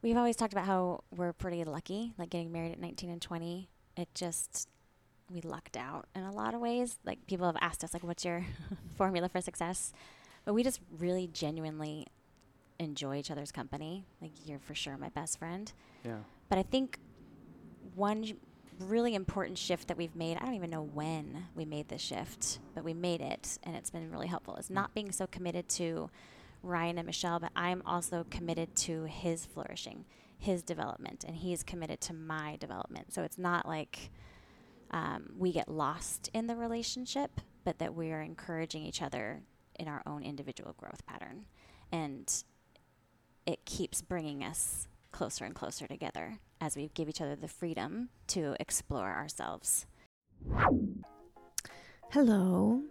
we've 0.00 0.16
always 0.16 0.34
talked 0.34 0.54
about 0.54 0.64
how 0.64 1.04
we're 1.14 1.34
pretty 1.34 1.62
lucky, 1.64 2.14
like 2.16 2.30
getting 2.30 2.50
married 2.50 2.72
at 2.72 2.80
19 2.80 3.10
and 3.10 3.20
20. 3.20 3.68
It 3.98 4.08
just 4.14 4.68
we 5.30 5.42
lucked 5.42 5.76
out 5.76 6.06
in 6.14 6.22
a 6.22 6.32
lot 6.32 6.54
of 6.54 6.60
ways. 6.62 6.98
Like 7.04 7.26
people 7.26 7.46
have 7.46 7.56
asked 7.60 7.84
us 7.84 7.92
like 7.92 8.02
what's 8.02 8.24
your 8.24 8.46
formula 8.96 9.28
for 9.28 9.42
success? 9.42 9.92
But 10.46 10.54
we 10.54 10.62
just 10.62 10.80
really 10.98 11.26
genuinely 11.26 12.06
enjoy 12.78 13.16
each 13.16 13.30
other's 13.30 13.52
company. 13.52 14.06
Like 14.22 14.32
you're 14.46 14.58
for 14.58 14.74
sure 14.74 14.96
my 14.96 15.10
best 15.10 15.38
friend. 15.38 15.70
Yeah. 16.02 16.20
But 16.48 16.58
I 16.58 16.62
think 16.62 16.98
one 17.94 18.22
j- 18.24 18.36
really 18.80 19.14
important 19.14 19.58
shift 19.58 19.88
that 19.88 19.96
we've 19.96 20.14
made, 20.14 20.36
I 20.36 20.44
don't 20.44 20.54
even 20.54 20.70
know 20.70 20.82
when 20.82 21.46
we 21.54 21.64
made 21.64 21.88
this 21.88 22.02
shift, 22.02 22.58
but 22.74 22.84
we 22.84 22.94
made 22.94 23.20
it 23.20 23.58
and 23.62 23.74
it's 23.76 23.90
been 23.90 24.10
really 24.10 24.26
helpful, 24.26 24.56
is 24.56 24.70
not 24.70 24.94
being 24.94 25.12
so 25.12 25.26
committed 25.26 25.68
to 25.70 26.10
Ryan 26.62 26.98
and 26.98 27.06
Michelle, 27.06 27.38
but 27.38 27.52
I'm 27.54 27.82
also 27.86 28.26
committed 28.30 28.74
to 28.76 29.04
his 29.04 29.46
flourishing, 29.46 30.04
his 30.38 30.62
development, 30.62 31.24
and 31.24 31.36
he's 31.36 31.62
committed 31.62 32.00
to 32.02 32.12
my 32.12 32.56
development. 32.56 33.12
So 33.12 33.22
it's 33.22 33.38
not 33.38 33.66
like 33.66 34.10
um, 34.90 35.30
we 35.36 35.52
get 35.52 35.68
lost 35.68 36.30
in 36.32 36.46
the 36.46 36.56
relationship, 36.56 37.40
but 37.64 37.78
that 37.78 37.94
we 37.94 38.12
are 38.12 38.22
encouraging 38.22 38.84
each 38.84 39.02
other 39.02 39.42
in 39.78 39.88
our 39.88 40.02
own 40.06 40.22
individual 40.22 40.74
growth 40.76 41.04
pattern. 41.06 41.46
And 41.92 42.32
it 43.46 43.64
keeps 43.64 44.02
bringing 44.02 44.42
us 44.42 44.88
closer 45.12 45.44
and 45.44 45.54
closer 45.54 45.86
together 45.86 46.40
as 46.60 46.76
we 46.76 46.90
give 46.94 47.08
each 47.08 47.20
other 47.20 47.36
the 47.36 47.48
freedom 47.48 48.08
to 48.28 48.56
explore 48.60 49.10
ourselves. 49.10 49.86
Hello. 52.10 52.82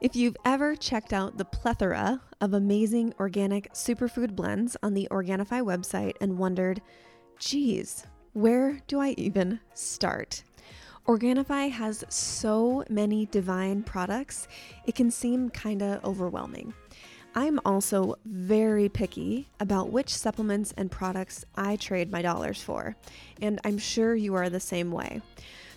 If 0.00 0.16
you've 0.16 0.36
ever 0.44 0.74
checked 0.74 1.12
out 1.12 1.36
the 1.36 1.44
plethora 1.44 2.22
of 2.40 2.54
amazing 2.54 3.12
organic 3.20 3.72
superfood 3.74 4.34
blends 4.34 4.76
on 4.82 4.94
the 4.94 5.08
Organifi 5.10 5.62
website 5.62 6.14
and 6.20 6.38
wondered, 6.38 6.80
geez, 7.38 8.06
where 8.32 8.80
do 8.86 9.00
I 9.00 9.10
even 9.18 9.60
start? 9.74 10.42
Organifi 11.06 11.70
has 11.70 12.04
so 12.08 12.84
many 12.88 13.26
divine 13.26 13.82
products, 13.82 14.48
it 14.86 14.94
can 14.94 15.10
seem 15.10 15.50
kind 15.50 15.82
of 15.82 16.04
overwhelming. 16.04 16.72
I'm 17.34 17.60
also 17.64 18.16
very 18.24 18.88
picky 18.88 19.48
about 19.60 19.90
which 19.90 20.14
supplements 20.14 20.74
and 20.76 20.90
products 20.90 21.44
I 21.54 21.76
trade 21.76 22.10
my 22.10 22.22
dollars 22.22 22.62
for, 22.62 22.96
and 23.40 23.60
I'm 23.64 23.78
sure 23.78 24.14
you 24.14 24.34
are 24.34 24.50
the 24.50 24.60
same 24.60 24.90
way. 24.90 25.22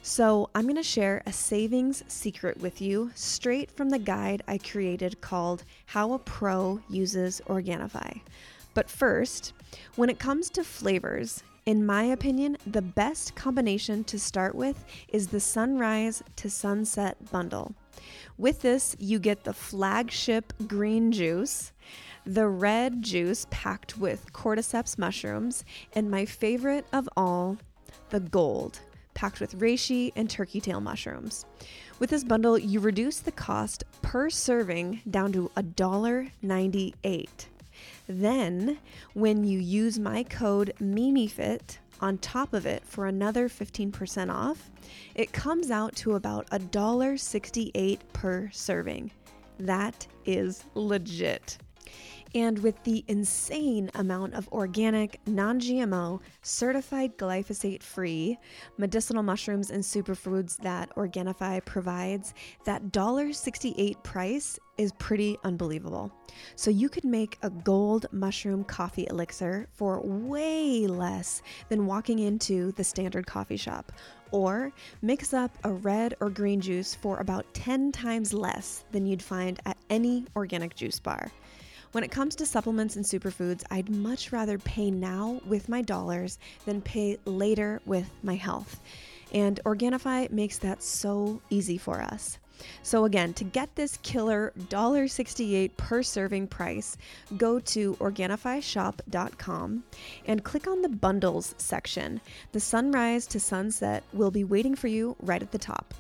So, 0.02 0.50
I'm 0.54 0.64
going 0.64 0.76
to 0.76 0.84
share 0.84 1.24
a 1.26 1.32
savings 1.32 2.04
secret 2.08 2.60
with 2.60 2.82
you 2.82 3.12
straight 3.16 3.72
from 3.72 3.90
the 3.90 4.00
guide 4.00 4.44
I 4.48 4.58
created 4.58 5.22
called 5.22 5.64
How 5.86 6.14
a 6.14 6.20
Pro 6.20 6.82
Uses 6.90 7.40
Organifi. 7.48 8.20
But 8.74 8.90
first, 8.90 9.54
when 9.96 10.10
it 10.10 10.20
comes 10.20 10.50
to 10.52 10.64
flavors, 10.64 11.44
in 11.66 11.86
my 11.86 12.04
opinion, 12.04 12.58
the 12.68 12.82
best 12.82 13.36
combination 13.36 14.04
to 14.06 14.20
start 14.20 14.56
with 14.56 14.84
is 15.08 15.28
the 15.28 15.40
Sunrise 15.40 16.22
to 16.36 16.50
Sunset 16.50 17.32
bundle. 17.32 17.74
With 18.38 18.62
this, 18.62 18.96
you 19.00 19.20
get 19.20 19.44
the 19.44 19.54
flagship 19.54 20.54
green 20.68 21.12
juice, 21.12 21.72
the 22.26 22.48
red 22.48 23.02
juice 23.02 23.46
packed 23.52 23.98
with 23.98 24.34
cordyceps 24.34 24.98
mushrooms, 24.98 25.64
and 25.94 26.10
my 26.10 26.26
favorite 26.26 26.86
of 26.92 27.08
all, 27.16 27.58
the 28.10 28.20
gold, 28.20 28.80
packed 29.14 29.40
with 29.40 29.60
reishi 29.60 30.12
and 30.16 30.30
turkey 30.30 30.60
tail 30.60 30.82
mushrooms. 30.82 31.46
With 32.00 32.10
this 32.10 32.24
bundle, 32.24 32.58
you 32.58 32.80
reduce 32.80 33.20
the 33.20 33.32
cost 33.32 33.84
per 34.02 34.30
serving 34.30 35.02
down 35.10 35.32
to 35.34 35.52
$1.98. 35.56 37.28
Then, 38.08 38.80
when 39.14 39.44
you 39.44 39.60
use 39.60 40.00
my 40.00 40.24
code 40.24 40.74
MIMIFIT 40.82 41.78
on 42.04 42.18
top 42.18 42.54
of 42.54 42.66
it 42.66 42.84
for 42.86 43.08
another 43.08 43.48
15% 43.48 44.30
off, 44.30 44.70
it 45.16 45.32
comes 45.32 45.72
out 45.72 45.96
to 45.96 46.16
about 46.16 46.50
$1.68 46.50 48.00
per 48.12 48.50
serving. 48.52 49.10
That 49.58 50.06
is 50.26 50.66
legit. 50.76 51.58
And 52.36 52.60
with 52.60 52.84
the 52.84 53.06
insane 53.08 53.92
amount 53.94 54.34
of 54.34 54.50
organic, 54.52 55.20
non 55.28 55.60
GMO, 55.60 56.20
certified 56.42 57.18
glyphosate 57.18 57.84
free 57.84 58.38
medicinal 58.78 59.24
mushrooms 59.24 59.70
and 59.70 59.84
superfoods 59.84 60.58
that 60.58 60.94
Organifi 60.96 61.64
provides, 61.64 62.34
that 62.66 62.84
$1.68 62.86 64.02
price 64.04 64.60
is 64.78 64.92
pretty 64.94 65.38
unbelievable. 65.44 66.12
So 66.56 66.72
you 66.72 66.90
could 66.90 67.04
make 67.04 67.38
a 67.42 67.50
gold 67.50 68.08
mushroom 68.12 68.64
coffee 68.64 69.08
elixir 69.10 69.68
for 69.74 70.02
way 70.02 70.88
less 70.88 71.42
than 71.70 71.86
walking 71.86 72.20
into 72.20 72.72
the 72.74 72.84
standard 72.84 73.28
coffee 73.28 73.58
shop. 73.58 73.92
Or 74.32 74.72
mix 75.02 75.34
up 75.34 75.56
a 75.64 75.72
red 75.72 76.16
or 76.20 76.30
green 76.30 76.60
juice 76.60 76.96
for 76.96 77.20
about 77.20 77.54
10 77.54 77.92
times 77.92 78.34
less 78.34 78.84
than 78.92 79.06
you'd 79.06 79.22
find 79.22 79.60
at 79.66 79.78
any 79.90 80.26
organic 80.36 80.76
juice 80.76 81.00
bar. 81.00 81.32
When 81.92 82.04
it 82.04 82.10
comes 82.10 82.36
to 82.38 82.46
supplements 82.48 82.96
and 82.96 83.06
superfoods, 83.06 83.64
I'd 83.70 83.90
much 83.90 84.32
rather 84.32 84.58
pay 84.58 84.90
now 84.90 85.40
with 85.46 85.70
my 85.70 85.84
dollars 85.84 86.40
than 86.66 86.82
pay 86.82 87.20
later 87.26 87.82
with 87.86 88.10
my 88.24 88.34
health. 88.34 88.82
And 89.32 89.60
Organifi 89.64 90.32
makes 90.32 90.58
that 90.60 90.82
so 90.82 91.40
easy 91.52 91.78
for 91.78 92.02
us. 92.02 92.40
So 92.82 93.06
again, 93.06 93.34
to 93.34 93.44
get 93.44 93.76
this 93.76 93.98
killer 94.04 94.54
$1.68 94.60 95.76
per 95.78 96.04
serving 96.04 96.48
price, 96.48 96.98
go 97.38 97.60
to 97.60 97.96
OrganifiShop.com 97.96 99.84
and 100.26 100.44
click 100.44 100.68
on 100.68 100.82
the 100.82 100.90
bundles 100.90 101.56
section. 101.58 102.22
The 102.52 102.60
sunrise 102.60 103.28
to 103.28 103.40
sunset 103.40 104.04
will 104.14 104.32
be 104.32 104.44
waiting 104.44 104.76
for 104.76 104.88
you 104.88 105.16
right 105.22 105.42
at 105.42 105.52
the 105.52 105.58
top. 105.58 105.94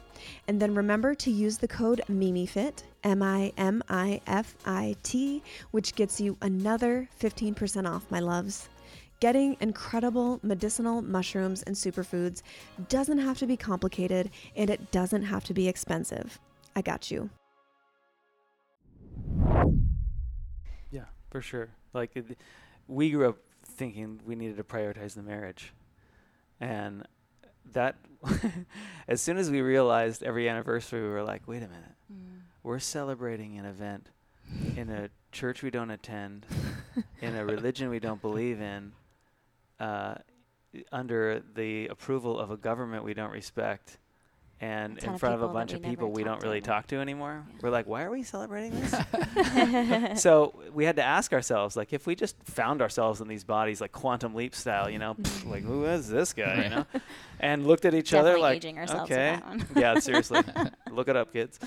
And 0.48 0.62
then 0.62 0.74
remember 0.76 1.16
to 1.16 1.32
use 1.32 1.58
the 1.58 1.68
code 1.68 2.02
MIMIFIT, 2.10 2.84
M 3.04 3.22
I 3.22 3.52
M 3.58 3.84
I 3.90 4.22
F 4.28 4.56
I 4.66 4.96
T, 5.04 5.44
which 5.72 5.96
gets 5.96 6.22
you 6.22 6.38
another 6.42 7.10
15% 7.20 7.90
off, 7.90 8.10
my 8.10 8.20
loves. 8.20 8.70
Getting 9.24 9.56
incredible 9.62 10.42
medicinal 10.44 11.02
mushrooms 11.02 11.64
and 11.64 11.74
superfoods 11.74 12.42
doesn't 12.90 13.20
have 13.20 13.38
to 13.38 13.48
be 13.48 13.56
complicated 13.56 14.30
and 14.54 14.70
it 14.70 14.92
doesn't 14.92 15.22
have 15.24 15.46
to 15.46 15.54
be 15.54 15.70
expensive. 15.70 16.42
I 16.76 16.82
got 16.82 17.10
you. 17.10 17.30
Yeah, 20.92 21.06
for 21.30 21.40
sure. 21.42 21.70
Like 21.94 22.18
it, 22.18 22.38
we 22.90 23.12
grew 23.12 23.30
up 23.30 23.38
thinking 23.66 24.20
we 24.26 24.36
needed 24.36 24.58
to 24.58 24.64
prioritize 24.66 25.16
the 25.16 25.24
marriage, 25.24 25.72
and 26.60 27.08
that 27.72 27.96
as 29.08 29.22
soon 29.22 29.38
as 29.38 29.50
we 29.50 29.62
realized 29.62 30.24
every 30.24 30.50
anniversary, 30.50 31.02
we 31.02 31.08
were 31.08 31.24
like, 31.24 31.48
wait 31.48 31.64
a 31.64 31.70
minute, 31.70 31.96
Mm. 32.12 32.42
we're 32.62 32.80
celebrating 32.80 33.58
an 33.58 33.64
event 33.64 34.10
in 34.76 34.90
a 34.90 35.08
church 35.32 35.64
we 35.64 35.72
don't 35.72 35.92
attend, 35.92 36.46
in 37.22 37.38
a 37.38 37.46
religion 37.46 37.90
we 37.90 38.02
don't 38.02 38.22
believe 38.22 38.60
in, 38.60 38.92
uh, 39.84 40.16
under 40.92 41.44
the 41.56 41.88
approval 41.88 42.40
of 42.40 42.52
a 42.52 42.58
government 42.58 43.04
we 43.04 43.14
don't 43.14 43.32
respect, 43.32 43.98
and 44.62 44.98
in 45.00 45.10
of 45.10 45.20
front 45.20 45.36
of 45.36 45.42
a 45.42 45.50
bunch 45.50 45.74
of 45.74 45.82
people 45.82 46.10
we 46.10 46.24
don't 46.24 46.42
really 46.42 46.58
anymore. 46.58 46.76
talk 46.76 46.88
to 46.88 46.96
anymore. 46.96 47.44
Yeah. 47.50 47.60
We're 47.62 47.70
like, 47.70 47.86
why 47.86 48.04
are 48.04 48.10
we 48.10 48.24
celebrating 48.24 48.80
this? 48.80 50.22
so 50.22 50.58
we 50.74 50.86
had 50.86 50.96
to 50.96 51.04
ask 51.04 51.34
ourselves, 51.34 51.76
like, 51.76 51.92
if 51.92 52.08
we 52.08 52.16
just 52.16 52.42
found 52.46 52.82
ourselves 52.82 53.20
in 53.20 53.28
these 53.28 53.44
bodies, 53.44 53.82
like 53.82 53.92
quantum 53.92 54.34
leap 54.36 54.56
style, 54.56 54.90
you 54.90 55.00
know, 55.00 55.16
pff, 55.22 55.50
like 55.50 55.64
who 55.64 55.84
is 55.86 56.08
this 56.08 56.32
guy, 56.32 56.64
you 56.64 56.70
know, 56.70 56.86
and 57.42 57.68
looked 57.68 57.84
at 57.84 57.94
each 57.94 58.14
other 58.14 58.40
like, 58.40 58.58
aging 58.58 58.78
ourselves 58.78 59.12
okay, 59.12 59.38
yeah, 59.76 60.00
seriously, 60.00 60.40
look 60.92 61.10
it 61.10 61.18
up, 61.18 61.34
kids. 61.34 61.60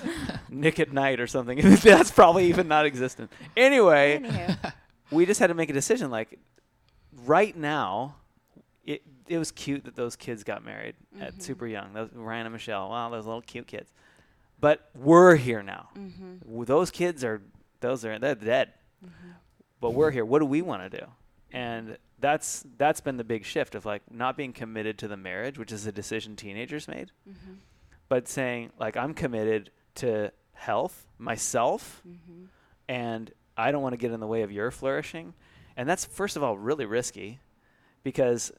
Nick 0.49 0.79
at 0.79 0.91
Nite 0.91 1.19
or 1.19 1.27
something. 1.27 1.59
That's 1.59 2.09
probably 2.09 2.47
even 2.47 2.67
not 2.67 2.87
existent. 2.87 3.31
Anyway, 3.55 4.21
Anywho. 4.23 4.73
we 5.11 5.27
just 5.27 5.39
had 5.39 5.47
to 5.47 5.53
make 5.53 5.69
a 5.69 5.73
decision. 5.73 6.09
Like, 6.09 6.39
right 7.27 7.55
now, 7.55 8.15
it 8.85 9.01
it 9.27 9.37
was 9.37 9.51
cute 9.51 9.83
that 9.83 9.95
those 9.95 10.15
kids 10.15 10.43
got 10.43 10.63
married 10.63 10.95
at 11.19 11.35
Mhm. 11.35 11.41
super 11.41 11.67
young. 11.67 11.93
Those 11.93 12.09
Ryan 12.13 12.45
and 12.45 12.53
Michelle. 12.53 12.89
Wow, 12.89 13.09
those 13.09 13.25
little 13.25 13.41
cute 13.41 13.67
kids. 13.67 13.91
But 14.59 14.89
we're 14.95 15.35
here 15.35 15.61
now. 15.61 15.89
Mhm. 15.95 16.65
Those 16.65 16.89
kids 16.91 17.23
are 17.23 17.41
those 17.81 18.05
are 18.05 18.17
they're 18.17 18.35
dead. 18.35 18.73
Mhm. 19.05 19.09
But 19.81 19.91
we're 19.91 20.11
here. 20.11 20.25
What 20.25 20.39
do 20.39 20.45
we 20.45 20.61
want 20.61 20.89
to 20.89 20.97
do? 20.99 21.05
And 21.51 21.97
that's 22.19 22.65
that's 22.77 23.01
been 23.01 23.17
the 23.17 23.23
big 23.23 23.43
shift 23.45 23.75
of 23.75 23.85
like 23.85 24.09
not 24.11 24.37
being 24.37 24.53
committed 24.53 24.97
to 24.99 25.07
the 25.07 25.17
marriage, 25.17 25.59
which 25.59 25.71
is 25.71 25.85
a 25.85 25.91
decision 25.91 26.35
teenagers 26.35 26.87
made, 26.87 27.11
Mhm. 27.29 27.57
but 28.09 28.27
saying 28.27 28.71
like 28.79 28.95
I'm 28.97 29.13
committed 29.13 29.71
to 29.95 30.31
health, 30.53 31.05
myself, 31.19 32.01
Mhm. 32.07 32.47
and 32.87 33.31
I 33.57 33.71
don't 33.71 33.81
want 33.83 33.93
to 33.93 33.97
get 33.97 34.11
in 34.11 34.19
the 34.19 34.27
way 34.27 34.41
of 34.41 34.51
your 34.51 34.71
flourishing. 34.71 35.33
And 35.77 35.87
that's 35.87 36.03
first 36.05 36.35
of 36.35 36.43
all 36.43 36.57
really 36.57 36.85
risky 36.85 37.39
because 38.03 38.51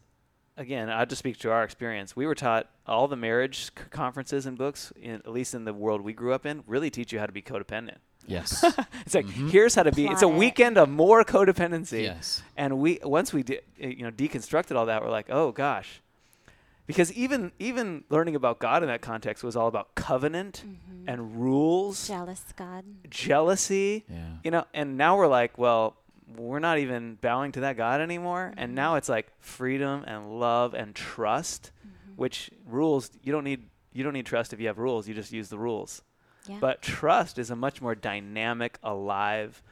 again, 0.57 0.89
I'll 0.91 1.07
just 1.07 1.19
speak 1.19 1.39
to 1.41 1.51
our 1.53 1.63
experience. 1.65 2.17
We 2.17 2.27
were 2.27 2.35
taught 2.35 2.69
all 2.87 3.07
the 3.09 3.17
marriage 3.17 3.65
c- 3.67 3.71
conferences 3.91 4.47
and 4.47 4.57
books, 4.59 4.93
in, 5.01 5.15
at 5.17 5.29
least 5.29 5.55
in 5.55 5.65
the 5.65 5.73
world 5.75 6.01
we 6.01 6.13
grew 6.13 6.33
up 6.33 6.47
in, 6.47 6.65
really 6.67 6.91
teach 6.91 7.13
you 7.13 7.19
how 7.21 7.27
to 7.27 7.33
be 7.33 7.43
codependent. 7.43 7.99
Yes. 8.27 8.65
It's 9.07 9.15
like 9.15 9.27
Mhm. 9.27 9.51
here's 9.51 9.75
how 9.75 9.83
to 9.85 9.93
be. 9.93 10.07
It's 10.07 10.23
a 10.23 10.29
weekend 10.29 10.77
of 10.79 10.89
more 10.89 11.25
codependency. 11.25 12.03
yes. 12.03 12.43
And 12.57 12.79
we 12.79 12.99
once 13.03 13.33
we 13.33 13.43
de- 13.43 13.59
uh, 13.59 13.87
you 13.87 14.03
know 14.05 14.11
deconstructed 14.11 14.75
all 14.77 14.87
that, 14.87 15.03
we're 15.03 15.11
like, 15.11 15.29
oh 15.31 15.51
gosh, 15.53 16.01
because 16.87 17.13
even 17.15 17.53
even 17.59 18.05
learning 18.11 18.35
about 18.37 18.59
God 18.59 18.83
in 18.83 18.89
that 18.89 19.01
context 19.01 19.43
was 19.43 19.57
all 19.57 19.67
about 19.69 19.95
covenant 19.95 20.63
Mhm. 20.67 21.05
and 21.11 21.37
rules, 21.41 22.07
jealous 22.07 22.43
God. 22.57 22.85
jealousy, 23.09 24.05
Yeah. 24.11 24.17
you 24.45 24.51
know. 24.51 24.65
And 24.75 24.97
now 24.99 25.17
we're 25.17 25.27
like, 25.29 25.57
well, 25.57 25.97
we're 26.37 26.59
not 26.59 26.79
even 26.79 27.17
bowing 27.21 27.53
to 27.53 27.61
that 27.61 27.77
God 27.77 28.01
anymore. 28.01 28.53
And 28.57 28.73
Mhm. 28.73 28.75
now 28.75 28.95
it's 28.97 29.09
like 29.09 29.33
freedom 29.41 30.05
and 30.07 30.39
love 30.39 30.75
and 30.75 30.95
trust, 30.95 31.73
Mhm. 31.87 32.17
which 32.17 32.51
rules 32.67 33.11
you 33.23 33.33
don't 33.33 33.45
need. 33.45 33.69
You 33.93 34.05
don't 34.05 34.13
need 34.13 34.27
trust 34.27 34.53
if 34.53 34.61
you 34.61 34.67
have 34.67 34.79
rules. 34.79 35.09
You 35.09 35.15
just 35.15 35.33
use 35.33 35.49
the 35.49 35.59
rules. 35.59 36.03
Yeah. 36.47 36.59
But 36.61 36.83
trust 36.83 37.39
is 37.39 37.51
a 37.51 37.57
much 37.57 37.81
more 37.83 37.95
dynamic, 37.95 38.79
alive, 38.83 39.63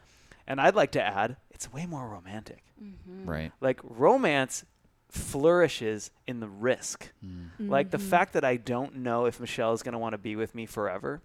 and 0.46 0.60
I'd 0.60 0.74
like 0.74 0.90
to 0.92 1.02
add, 1.02 1.36
it's 1.50 1.72
way 1.72 1.86
more 1.86 2.08
romantic. 2.08 2.64
Mhm. 2.82 3.26
Right. 3.26 3.52
Like 3.60 3.80
romance 3.82 4.64
flourishes 5.08 6.10
in 6.26 6.40
the 6.40 6.48
risk. 6.48 7.12
Mm. 7.24 7.50
Like 7.70 7.90
the 7.90 7.98
Mhm. 7.98 8.08
fact 8.10 8.32
that 8.32 8.44
I 8.44 8.56
don't 8.56 8.96
know 8.96 9.26
if 9.26 9.38
Michelle 9.40 9.72
is 9.72 9.82
going 9.82 9.92
to 9.92 9.98
want 9.98 10.12
to 10.14 10.18
be 10.18 10.34
with 10.36 10.54
me 10.54 10.66
forever 10.66 11.22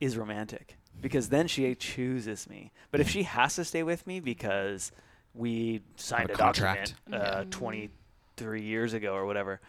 is 0.00 0.16
romantic 0.16 0.76
because 1.00 1.28
then 1.28 1.46
she 1.48 1.74
chooses 1.74 2.48
me. 2.48 2.72
But 2.90 3.00
if 3.00 3.08
she 3.08 3.24
has 3.24 3.56
to 3.56 3.64
stay 3.64 3.82
with 3.82 4.06
me 4.06 4.20
because 4.20 4.92
we 5.34 5.82
signed 5.96 6.30
a 6.30 6.34
a, 6.34 6.36
contract. 6.36 6.94
document 7.10 7.22
uh, 7.36 7.42
Mhm. 7.44 7.50
23 7.50 8.62
years 8.62 8.92
ago 8.94 9.14
or 9.14 9.26
whatever, 9.26 9.60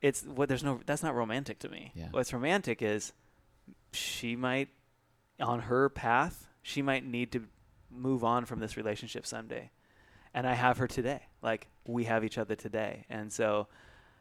it's 0.00 0.22
what 0.24 0.48
there's 0.48 0.64
no 0.64 0.80
that's 0.86 1.02
not 1.02 1.14
romantic 1.14 1.58
to 1.60 1.68
me. 1.68 1.92
Yeah. 1.94 2.08
What's 2.10 2.32
romantic 2.32 2.82
is 2.82 3.12
she 3.92 4.36
might 4.36 4.68
on 5.40 5.60
her 5.60 5.88
path, 5.88 6.46
she 6.62 6.82
might 6.82 7.04
need 7.04 7.32
to 7.32 7.44
move 7.90 8.22
on 8.24 8.44
from 8.44 8.60
this 8.60 8.76
relationship 8.76 9.24
someday. 9.26 9.70
And 10.34 10.46
I 10.46 10.54
have 10.54 10.78
her 10.78 10.86
today. 10.86 11.22
Like 11.42 11.68
we 11.86 12.04
have 12.04 12.24
each 12.24 12.38
other 12.38 12.54
today. 12.54 13.06
And 13.08 13.32
so 13.32 13.66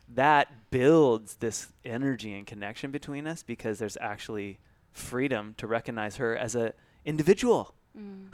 that 0.09 0.72
builds 0.72 1.35
this 1.35 1.68
energy 1.84 2.34
and 2.34 2.47
connection 2.47 2.91
between 2.91 3.27
us 3.27 3.43
because 3.43 3.77
there's 3.77 3.97
actually 3.99 4.59
freedom 4.98 5.53
to 5.57 5.68
recognize 5.68 6.18
her 6.18 6.36
as 6.36 6.56
a 6.56 6.74
individual. 7.06 7.74
Mm. 7.98 8.28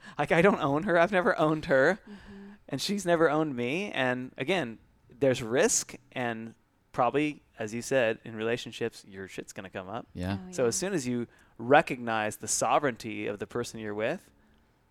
like 0.18 0.32
I 0.32 0.42
don't 0.42 0.60
own 0.60 0.84
her. 0.84 0.98
I've 0.98 1.12
never 1.12 1.38
owned 1.38 1.66
her 1.66 1.98
Mhm. 2.08 2.54
and 2.68 2.80
she's 2.80 3.04
never 3.04 3.28
owned 3.28 3.54
me 3.56 3.90
and 3.92 4.32
again, 4.38 4.78
there's 5.18 5.42
risk 5.42 5.94
and 6.12 6.54
probably 6.92 7.42
as 7.58 7.74
you 7.74 7.82
said 7.82 8.18
in 8.24 8.34
relationships 8.36 9.04
your 9.06 9.28
shit's 9.28 9.52
going 9.52 9.64
to 9.64 9.70
come 9.70 9.88
up. 9.88 10.06
Yeah. 10.14 10.38
Oh, 10.40 10.52
So 10.52 10.62
yeah. 10.62 10.68
as 10.68 10.76
soon 10.76 10.92
as 10.94 11.06
you 11.06 11.26
recognize 11.58 12.36
the 12.38 12.48
sovereignty 12.48 13.26
of 13.26 13.38
the 13.38 13.46
person 13.46 13.78
you're 13.80 13.94
with, 13.94 14.30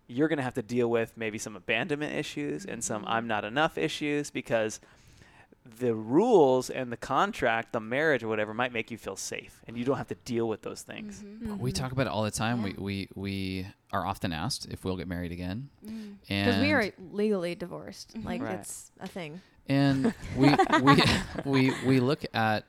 you're 0.06 0.28
going 0.28 0.36
to 0.38 0.42
have 0.44 0.54
to 0.54 0.62
deal 0.62 0.88
with 0.90 1.16
maybe 1.16 1.38
some 1.38 1.56
abandonment 1.56 2.14
issues 2.14 2.64
and 2.64 2.82
some 2.84 3.02
Mhm. 3.04 3.08
I'm 3.08 3.26
not 3.26 3.44
enough 3.44 3.76
issues 3.78 4.30
because 4.30 4.80
the 5.78 5.94
rules 5.94 6.68
and 6.70 6.90
the 6.92 6.96
contract, 6.96 7.72
the 7.72 7.80
marriage 7.80 8.22
or 8.22 8.28
whatever 8.28 8.52
might 8.54 8.72
make 8.72 8.90
you 8.90 8.98
feel 8.98 9.16
safe 9.16 9.60
and 9.66 9.76
you 9.76 9.84
don't 9.84 9.96
have 9.98 10.08
to 10.08 10.14
deal 10.24 10.48
with 10.48 10.62
those 10.62 10.82
things. 10.82 11.22
Mhm. 11.22 11.58
We 11.58 11.72
talk 11.72 11.92
about 11.92 12.06
it 12.06 12.10
all 12.10 12.22
the 12.24 12.30
time. 12.30 12.58
Yeah. 12.58 12.64
We, 12.64 12.74
we 12.78 13.08
we 13.14 13.66
are 13.92 14.04
often 14.06 14.32
asked 14.32 14.66
if 14.70 14.84
we'll 14.84 14.96
get 14.96 15.08
married 15.08 15.32
again. 15.32 15.68
Mm. 15.84 16.14
And 16.28 16.46
Because 16.46 16.60
we 16.60 16.72
are 16.72 16.92
legally 17.12 17.54
divorced. 17.54 18.14
Mhm. 18.14 18.24
Like 18.24 18.42
Right. 18.42 18.54
it's 18.60 18.90
a 19.00 19.06
thing. 19.08 19.40
and 19.68 20.12
we 20.36 20.48
we 20.82 21.02
we 21.44 21.72
we 21.86 22.00
look 22.00 22.24
at 22.34 22.64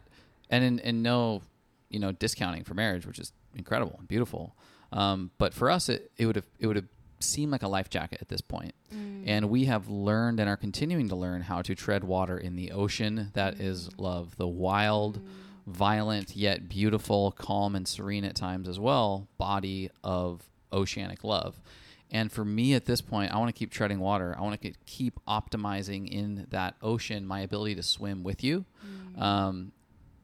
and 0.49 0.63
in, 0.63 0.79
in 0.79 1.01
no 1.01 1.41
you 1.89 1.99
know 1.99 2.11
discounting 2.11 2.63
for 2.63 2.73
marriage 2.73 3.05
which 3.07 3.17
is 3.19 3.31
incredible 3.55 3.95
and 3.99 4.07
beautiful 4.07 4.55
um, 4.93 5.31
but 5.37 5.53
for 5.53 5.69
us 5.71 5.89
it, 5.89 6.11
it 6.17 6.25
would 6.25 6.35
have 6.35 6.45
it 6.59 6.67
would 6.67 6.75
have 6.75 6.87
seemed 7.23 7.51
like 7.51 7.63
a 7.63 7.67
life 7.67 7.89
jacket 7.89 8.19
at 8.21 8.29
this 8.29 8.41
point 8.41 8.73
Mm. 8.93 9.23
and 9.27 9.49
we 9.49 9.65
have 9.65 9.87
learned 9.89 10.39
and 10.39 10.49
are 10.49 10.57
continuing 10.57 11.07
to 11.09 11.15
learn 11.15 11.41
how 11.43 11.61
to 11.61 11.73
tread 11.75 12.03
water 12.03 12.37
in 12.37 12.55
the 12.55 12.71
ocean 12.71 13.29
that 13.33 13.59
is 13.59 13.89
love 13.97 14.35
the 14.37 14.47
wild 14.47 15.19
Mm. 15.19 15.27
violent 15.67 16.35
yet 16.35 16.67
beautiful 16.67 17.31
calm 17.31 17.75
and 17.75 17.87
serene 17.87 18.25
at 18.25 18.35
times 18.35 18.67
as 18.67 18.79
well 18.79 19.27
body 19.37 19.89
of 20.03 20.49
oceanic 20.73 21.23
love 21.23 21.61
and 22.13 22.29
for 22.29 22.43
me 22.43 22.73
at 22.73 22.83
this 22.87 22.99
point, 22.99 23.31
I 23.31 23.37
want 23.37 23.47
to 23.47 23.57
keep 23.57 23.71
treading 23.71 23.99
water. 24.01 24.35
I 24.37 24.41
want 24.41 24.59
to 24.61 24.73
keep 24.85 25.17
optimizing 25.25 26.09
in 26.09 26.45
that 26.49 26.75
ocean 26.81 27.25
my 27.25 27.39
ability 27.39 27.75
to 27.75 27.83
swim 27.83 28.21
with 28.23 28.43
you 28.43 28.65
Mm. 28.85 29.21
um, 29.21 29.71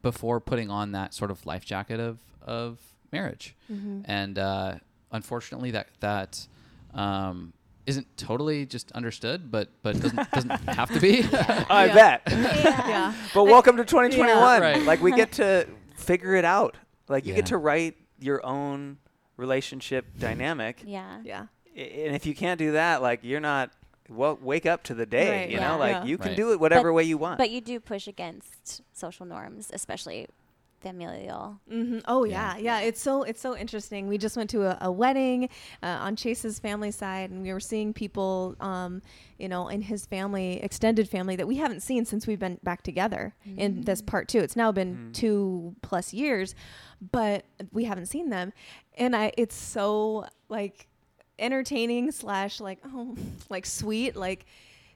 before 0.02 0.38
putting 0.38 0.68
on 0.70 0.92
that 0.92 1.14
sort 1.14 1.30
of 1.30 1.46
life 1.46 1.64
jacket 1.64 1.98
of, 1.98 2.18
of 2.42 2.78
marriage. 3.10 3.56
Mm-hmm. 3.72 4.02
And 4.04 4.38
uh, 4.38 4.74
unfortunately, 5.12 5.70
that 5.70 5.88
that 6.00 6.46
um, 6.94 7.52
isn't 7.86 8.06
totally 8.16 8.66
just 8.66 8.92
understood, 8.92 9.50
but 9.50 9.68
but 9.82 10.00
doesn't 10.00 10.30
doesn't 10.30 10.50
have 10.68 10.92
to 10.92 11.00
be. 11.00 11.22
I 11.32 11.86
Yeah. 11.86 11.94
bet. 11.94 12.22
Yeah. 12.26 13.14
But 13.34 13.44
welcome 13.44 13.76
to 13.78 13.84
2021. 13.84 14.36
Yeah. 14.36 14.58
Right. 14.58 14.82
Like 14.82 15.00
we 15.00 15.12
get 15.12 15.32
to 15.32 15.66
figure 15.96 16.34
it 16.34 16.44
out. 16.44 16.76
Like 17.08 17.24
you 17.26 17.34
get 17.34 17.46
to 17.46 17.56
write 17.56 17.96
your 18.20 18.44
own 18.44 18.98
relationship 19.36 20.04
dynamic. 20.18 20.82
Yeah. 20.84 21.20
Yeah. 21.24 21.46
And 21.76 22.14
if 22.14 22.26
you 22.26 22.34
can't 22.34 22.58
do 22.58 22.72
that, 22.72 23.00
like 23.02 23.20
you're 23.22 23.40
not 23.40 23.70
well 24.10 24.38
wake 24.42 24.66
up 24.66 24.82
to 24.84 24.94
the 24.94 25.06
day, 25.06 25.42
Right, 25.42 25.50
you 25.50 25.56
yeah. 25.58 25.68
know? 25.68 25.78
Like 25.78 25.92
Yeah. 25.92 26.04
you 26.04 26.18
can 26.18 26.28
Right. 26.28 26.36
do 26.36 26.52
it 26.52 26.60
whatever 26.60 26.88
But- 26.90 26.94
way 26.94 27.04
you 27.04 27.18
want. 27.18 27.38
But 27.38 27.50
you 27.50 27.60
do 27.60 27.78
push 27.80 28.06
against 28.08 28.82
social 28.92 29.24
norms, 29.26 29.70
especially 29.72 30.26
familial. 30.80 31.58
hmm 31.68 31.98
Oh 32.06 32.24
Yeah. 32.24 32.56
yeah. 32.56 32.80
yeah, 32.80 32.86
It's 32.86 33.00
so 33.00 33.22
it's 33.22 33.40
so 33.40 33.56
interesting. 33.56 34.08
We 34.08 34.18
just 34.18 34.36
went 34.36 34.50
to 34.50 34.62
a, 34.64 34.78
a 34.82 34.92
wedding 34.92 35.48
uh, 35.82 35.86
on 35.86 36.16
Chase's 36.16 36.58
family 36.58 36.90
side, 36.90 37.30
and 37.30 37.42
we 37.42 37.52
were 37.52 37.60
seeing 37.60 37.92
people, 37.92 38.56
um, 38.60 39.02
you 39.38 39.48
know, 39.48 39.68
in 39.68 39.82
his 39.82 40.06
family, 40.06 40.62
extended 40.62 41.08
family 41.08 41.36
that 41.36 41.46
we 41.46 41.56
haven't 41.56 41.80
seen 41.82 42.04
since 42.04 42.26
we've 42.26 42.38
been 42.38 42.58
back 42.62 42.82
together 42.82 43.34
in 43.56 43.82
this 43.82 44.00
part 44.02 44.28
two. 44.28 44.38
It's 44.40 44.56
now 44.56 44.72
been 44.72 44.96
Mm. 44.96 45.14
two 45.14 45.74
plus 45.82 46.12
years, 46.14 46.54
but 47.12 47.44
we 47.72 47.84
haven't 47.84 48.06
seen 48.06 48.30
them, 48.30 48.52
and 48.96 49.14
I 49.14 49.32
it's 49.36 49.54
so 49.54 50.26
like 50.48 50.86
entertaining 51.38 52.10
slash 52.10 52.60
like 52.60 52.78
oh 52.86 53.16
like 53.48 53.66
sweet 53.66 54.16
like 54.16 54.46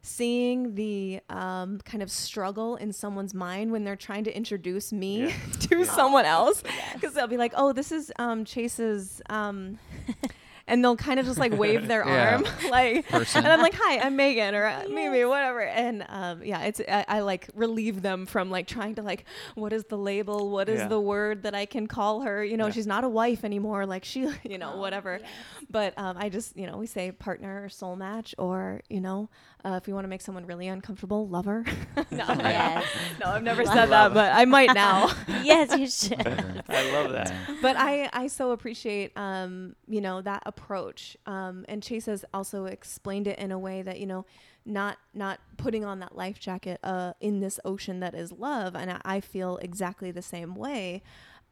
seeing 0.03 0.74
the 0.74 1.20
um, 1.31 1.79
kind 1.85 2.03
of 2.03 2.11
struggle 2.11 2.77
in 2.77 2.93
someone's 2.93 3.35
mind 3.35 3.70
when 3.70 3.85
they're 3.85 3.97
trying 3.97 4.24
to 4.24 4.37
introduce 4.37 4.93
me 4.93 5.27
Yeah. 5.29 5.33
to 5.61 5.79
Yeah. 5.79 5.85
someone 5.85 6.24
else 6.24 6.62
because 6.95 7.15
they'll 7.15 7.29
be 7.29 7.37
like 7.37 7.53
oh 7.57 7.73
this 7.73 7.93
is 7.93 8.12
um, 8.19 8.45
chase's 8.45 9.23
um, 9.31 9.79
and 10.69 10.83
they'll 10.83 10.97
kind 10.97 11.19
of 11.20 11.27
just 11.27 11.39
like 11.39 11.53
wave 11.57 11.89
their 11.89 12.05
Yeah. 12.07 12.35
arm, 12.35 12.47
like, 12.70 13.09
Person. 13.09 13.43
and 13.45 13.53
I'm 13.53 13.61
like, 13.61 13.74
"Hi, 13.77 13.99
I'm 13.99 14.15
Megan," 14.15 14.55
or 14.55 14.65
uh, 14.65 14.85
Mimi, 14.89 15.24
whatever. 15.24 15.61
And 15.61 16.05
um, 16.09 16.43
yeah, 16.45 16.62
it's 16.62 16.81
I, 16.89 17.05
I 17.09 17.20
like 17.20 17.49
relieve 17.55 18.01
them 18.01 18.27
from 18.27 18.49
like 18.49 18.69
trying 18.69 18.95
to 18.95 19.03
like, 19.03 19.24
what 19.57 19.73
is 19.73 19.83
the 19.85 19.99
label? 19.99 20.51
What 20.51 20.69
is 20.69 20.79
Yeah. 20.79 20.87
the 20.87 21.01
word 21.01 21.43
that 21.43 21.55
I 21.57 21.66
can 21.66 21.89
call 21.89 22.20
her? 22.23 22.45
You 22.45 22.57
know, 22.57 22.66
Yeah. 22.66 22.73
she's 22.73 22.87
not 22.87 23.03
a 23.03 23.09
wife 23.09 23.45
anymore. 23.45 23.87
Like 23.87 24.05
she, 24.05 24.29
you 24.45 24.57
know, 24.57 24.74
Oh, 24.77 24.81
whatever. 24.81 25.19
yes. 25.20 25.31
But 25.69 25.95
um, 25.99 26.16
I 26.16 26.29
just, 26.29 26.57
you 26.57 26.69
know, 26.69 26.77
we 26.77 26.87
say 26.87 27.11
partner 27.11 27.65
or 27.65 27.69
soul 27.69 27.97
match, 27.97 28.33
or 28.39 28.83
you 28.89 29.01
know, 29.01 29.31
uh, 29.64 29.78
if 29.80 29.86
we 29.86 29.93
want 29.93 30.05
to 30.05 30.09
make 30.09 30.20
someone 30.20 30.47
really 30.47 30.68
uncomfortable, 30.68 31.28
lover. 31.28 31.64
no, 31.97 32.05
Yes. 32.28 32.84
no, 33.20 33.26
I've 33.30 33.43
never 33.43 33.64
said 33.64 33.86
that, 33.86 34.12
but 34.14 34.32
I 34.32 34.44
might 34.44 34.74
now. 34.74 35.10
yes, 35.43 35.76
you 35.78 35.86
should. 35.89 36.26
I 36.68 36.93
love 36.93 37.12
that. 37.12 37.32
But 37.60 37.76
I, 37.76 38.09
I 38.12 38.26
so 38.26 38.51
appreciate, 38.52 39.12
um, 39.16 39.76
you 39.86 40.01
know, 40.01 40.20
that 40.22 40.43
approach. 40.47 41.16
Um, 41.26 41.64
and 41.68 41.82
Chase 41.82 42.06
has 42.06 42.24
also 42.34 42.64
explained 42.66 43.26
it 43.26 43.39
in 43.39 43.52
a 43.52 43.59
way 43.59 43.82
that, 43.82 44.01
you 44.01 44.06
know, 44.06 44.24
not 44.64 44.98
not 45.12 45.40
putting 45.56 45.84
on 45.84 45.98
that 46.01 46.16
life 46.16 46.39
jacket 46.39 46.78
uh, 46.84 47.14
in 47.20 47.40
this 47.40 47.59
ocean 47.64 47.98
that 48.01 48.14
is 48.14 48.30
love, 48.30 48.76
and 48.76 48.93
I, 48.93 49.01
I 49.05 49.20
feel 49.20 49.56
exactly 49.56 50.12
the 50.12 50.22
same 50.22 50.55
way. 50.55 51.02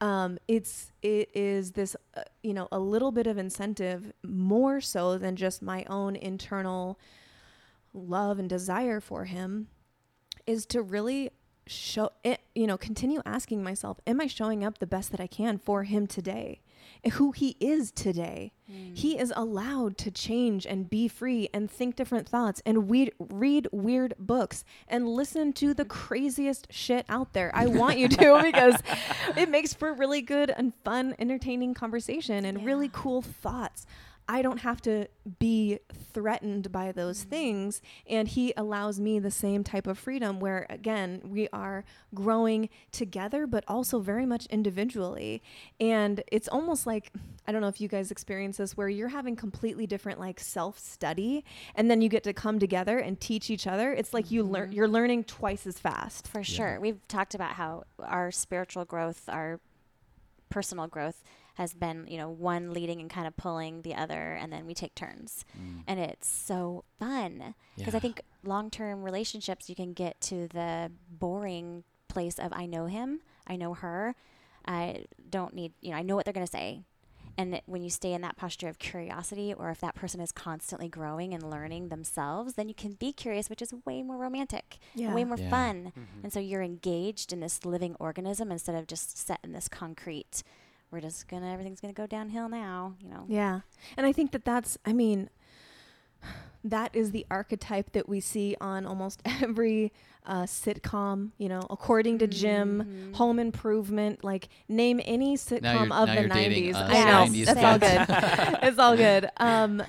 Um, 0.00 0.38
it's 0.46 0.92
it 1.02 1.28
is 1.34 1.72
this 1.72 1.96
uh, 2.16 2.22
you 2.44 2.54
know 2.54 2.68
a 2.70 2.78
little 2.78 3.10
bit 3.10 3.26
of 3.26 3.36
incentive 3.36 4.12
more 4.22 4.80
so 4.80 5.18
than 5.18 5.34
just 5.34 5.60
my 5.60 5.84
own 5.88 6.14
internal 6.14 6.98
love 7.92 8.38
and 8.38 8.48
desire 8.48 9.00
for 9.00 9.24
him 9.24 9.68
is 10.46 10.66
to 10.66 10.82
really 10.82 11.30
show 11.66 12.10
it 12.24 12.40
you 12.54 12.66
know 12.66 12.76
continue 12.76 13.22
asking 13.24 13.62
myself 13.62 14.00
am 14.04 14.20
i 14.20 14.26
showing 14.26 14.64
up 14.64 14.78
the 14.78 14.86
best 14.86 15.12
that 15.12 15.20
i 15.20 15.26
can 15.26 15.58
for 15.58 15.84
him 15.84 16.06
today? 16.06 16.60
Who 17.12 17.32
he 17.32 17.56
is 17.60 17.90
today. 17.90 18.52
Hmm. 18.66 18.94
He 18.94 19.18
is 19.18 19.32
allowed 19.34 19.96
to 19.98 20.10
change 20.10 20.66
and 20.66 20.88
be 20.88 21.08
free 21.08 21.48
and 21.54 21.70
think 21.70 21.96
different 21.96 22.28
thoughts 22.28 22.62
and 22.66 22.88
we 22.88 23.10
read 23.18 23.68
weird 23.72 24.14
books 24.18 24.64
and 24.86 25.08
listen 25.08 25.52
to 25.54 25.72
the 25.72 25.84
craziest 26.00 26.66
shit 26.70 27.06
out 27.08 27.32
there. 27.32 27.50
I 27.54 27.66
want 27.66 27.98
you 27.98 28.08
to 28.08 28.40
because 28.42 28.76
it 29.36 29.48
makes 29.48 29.72
for 29.72 29.92
really 29.92 30.20
good 30.20 30.50
and 30.50 30.74
fun 30.84 31.14
entertaining 31.18 31.74
conversation 31.74 32.44
and 32.44 32.66
really 32.66 32.90
cool 32.92 33.22
thoughts 33.22 33.86
I 34.30 34.42
don't 34.42 34.58
have 34.58 34.80
to 34.82 35.08
be 35.40 35.80
threatened 36.14 36.70
by 36.70 36.92
those 36.92 37.24
mm. 37.24 37.30
things. 37.30 37.82
And 38.08 38.28
he 38.28 38.54
allows 38.56 39.00
me 39.00 39.18
the 39.18 39.30
same 39.30 39.64
type 39.64 39.88
of 39.88 39.98
freedom 39.98 40.38
where, 40.38 40.66
again, 40.70 41.20
we 41.24 41.48
are 41.52 41.84
growing 42.14 42.68
together, 42.92 43.48
but 43.48 43.64
also 43.66 43.98
very 43.98 44.24
much 44.24 44.46
individually. 44.46 45.42
And 45.80 46.22
it's 46.30 46.46
almost 46.46 46.86
like, 46.86 47.12
I 47.48 47.50
don't 47.50 47.60
know 47.60 47.66
if 47.66 47.80
you 47.80 47.88
guys 47.88 48.12
experience 48.12 48.58
this, 48.58 48.76
where 48.76 48.88
you're 48.88 49.08
having 49.08 49.34
completely 49.34 49.88
different 49.88 50.20
like 50.20 50.38
self 50.38 50.78
study 50.78 51.44
and 51.74 51.90
then 51.90 52.00
you 52.00 52.08
get 52.08 52.22
to 52.22 52.32
come 52.32 52.60
together 52.60 52.98
and 52.98 53.20
teach 53.20 53.50
each 53.50 53.66
other. 53.66 53.92
It's 53.92 54.14
like 54.14 54.30
you 54.30 54.44
learn, 54.44 54.68
mm-hmm. 54.68 54.74
you're 54.74 54.88
learning 54.88 55.24
twice 55.24 55.66
as 55.66 55.80
fast. 55.80 56.28
For 56.28 56.44
sure. 56.44 56.78
We've 56.78 57.06
talked 57.08 57.34
about 57.34 57.54
how 57.54 57.82
our 57.98 58.30
spiritual 58.30 58.84
growth, 58.84 59.24
our 59.28 59.58
personal 60.50 60.86
growth 60.86 61.24
has 61.54 61.74
been, 61.74 62.06
you 62.08 62.16
know, 62.16 62.28
one 62.28 62.72
leading 62.72 63.00
and 63.00 63.10
kind 63.10 63.26
of 63.26 63.36
pulling 63.36 63.82
the 63.82 63.94
other, 63.94 64.32
and 64.32 64.52
then 64.52 64.66
we 64.66 64.74
take 64.74 64.94
turns. 64.94 65.44
Mm. 65.60 65.82
And 65.86 66.00
it's 66.00 66.28
so 66.28 66.84
fun 66.98 67.54
because 67.76 67.94
I 67.94 67.98
think 67.98 68.22
long 68.44 68.70
term 68.70 69.02
relationships, 69.02 69.68
you 69.68 69.74
can 69.74 69.92
get 69.92 70.20
to 70.22 70.48
the 70.48 70.90
boring 71.10 71.84
place 72.08 72.38
of 72.38 72.52
I 72.52 72.66
know 72.66 72.86
him, 72.86 73.20
I 73.46 73.56
know 73.56 73.74
her, 73.74 74.14
I 74.66 75.04
don't 75.28 75.54
need, 75.54 75.72
you 75.80 75.90
know, 75.90 75.96
I 75.96 76.02
know 76.02 76.16
what 76.16 76.24
they're 76.24 76.34
going 76.34 76.46
to 76.46 76.50
say. 76.50 76.82
And 77.38 77.54
it- 77.54 77.62
when 77.66 77.82
you 77.82 77.90
stay 77.90 78.12
in 78.12 78.20
that 78.22 78.36
posture 78.36 78.68
of 78.68 78.78
curiosity, 78.78 79.54
or 79.54 79.70
if 79.70 79.80
that 79.80 79.94
person 79.94 80.20
is 80.20 80.32
constantly 80.32 80.88
growing 80.88 81.32
and 81.32 81.48
learning 81.48 81.88
themselves, 81.88 82.54
then 82.54 82.68
you 82.68 82.74
can 82.74 82.92
be 82.94 83.12
curious, 83.12 83.48
which 83.48 83.62
is 83.62 83.72
way 83.86 84.02
more 84.02 84.16
romantic, 84.18 84.78
and 84.96 85.14
way 85.14 85.24
more 85.24 85.38
Yeah. 85.38 85.48
fun. 85.48 85.92
Mm-hmm. 85.96 86.20
And 86.24 86.32
so 86.32 86.40
you're 86.40 86.62
engaged 86.62 87.32
in 87.32 87.40
this 87.40 87.64
living 87.64 87.94
organism 88.00 88.50
instead 88.50 88.74
of 88.74 88.86
just 88.88 89.16
set 89.16 89.38
in 89.44 89.52
this 89.52 89.68
concrete. 89.68 90.42
We're 90.90 91.00
just 91.00 91.28
gonna 91.28 91.52
everything's 91.52 91.80
gonna 91.80 91.92
go 91.92 92.06
downhill 92.06 92.48
now, 92.48 92.94
you 93.00 93.08
know. 93.08 93.24
Yeah. 93.28 93.60
And 93.96 94.06
I 94.06 94.12
think 94.12 94.32
that 94.32 94.44
that's, 94.44 94.76
I 94.84 94.92
mean, 94.92 95.30
that 96.62 96.94
is 96.94 97.12
the 97.12 97.24
archetype 97.30 97.92
that 97.92 98.08
we 98.08 98.20
see 98.20 98.54
on 98.60 98.84
almost 98.86 99.22
every 99.42 99.92
uh, 100.26 100.42
sitcom, 100.42 101.30
you 101.38 101.48
know, 101.48 101.62
according 101.70 102.18
to 102.18 102.26
Jim, 102.26 103.10
Mhm. 103.12 103.16
Home 103.16 103.38
Improvement, 103.38 104.22
like 104.22 104.48
name 104.68 105.00
any 105.06 105.36
sitcom 105.38 105.62
Now 105.62 105.72
you're- 105.84 105.92
of 105.92 106.08
now 106.08 106.14
the 106.14 106.20
you're 106.20 106.28
dating 106.28 106.74
90s. 106.74 106.76
I 106.76 107.04
know. 107.04 107.32
90s 107.32 107.46
That's 107.46 107.64
all 107.64 107.78
good. 107.78 108.58
it's 108.68 108.78
all 108.78 108.96
good. 108.96 109.30
Um, 109.38 109.82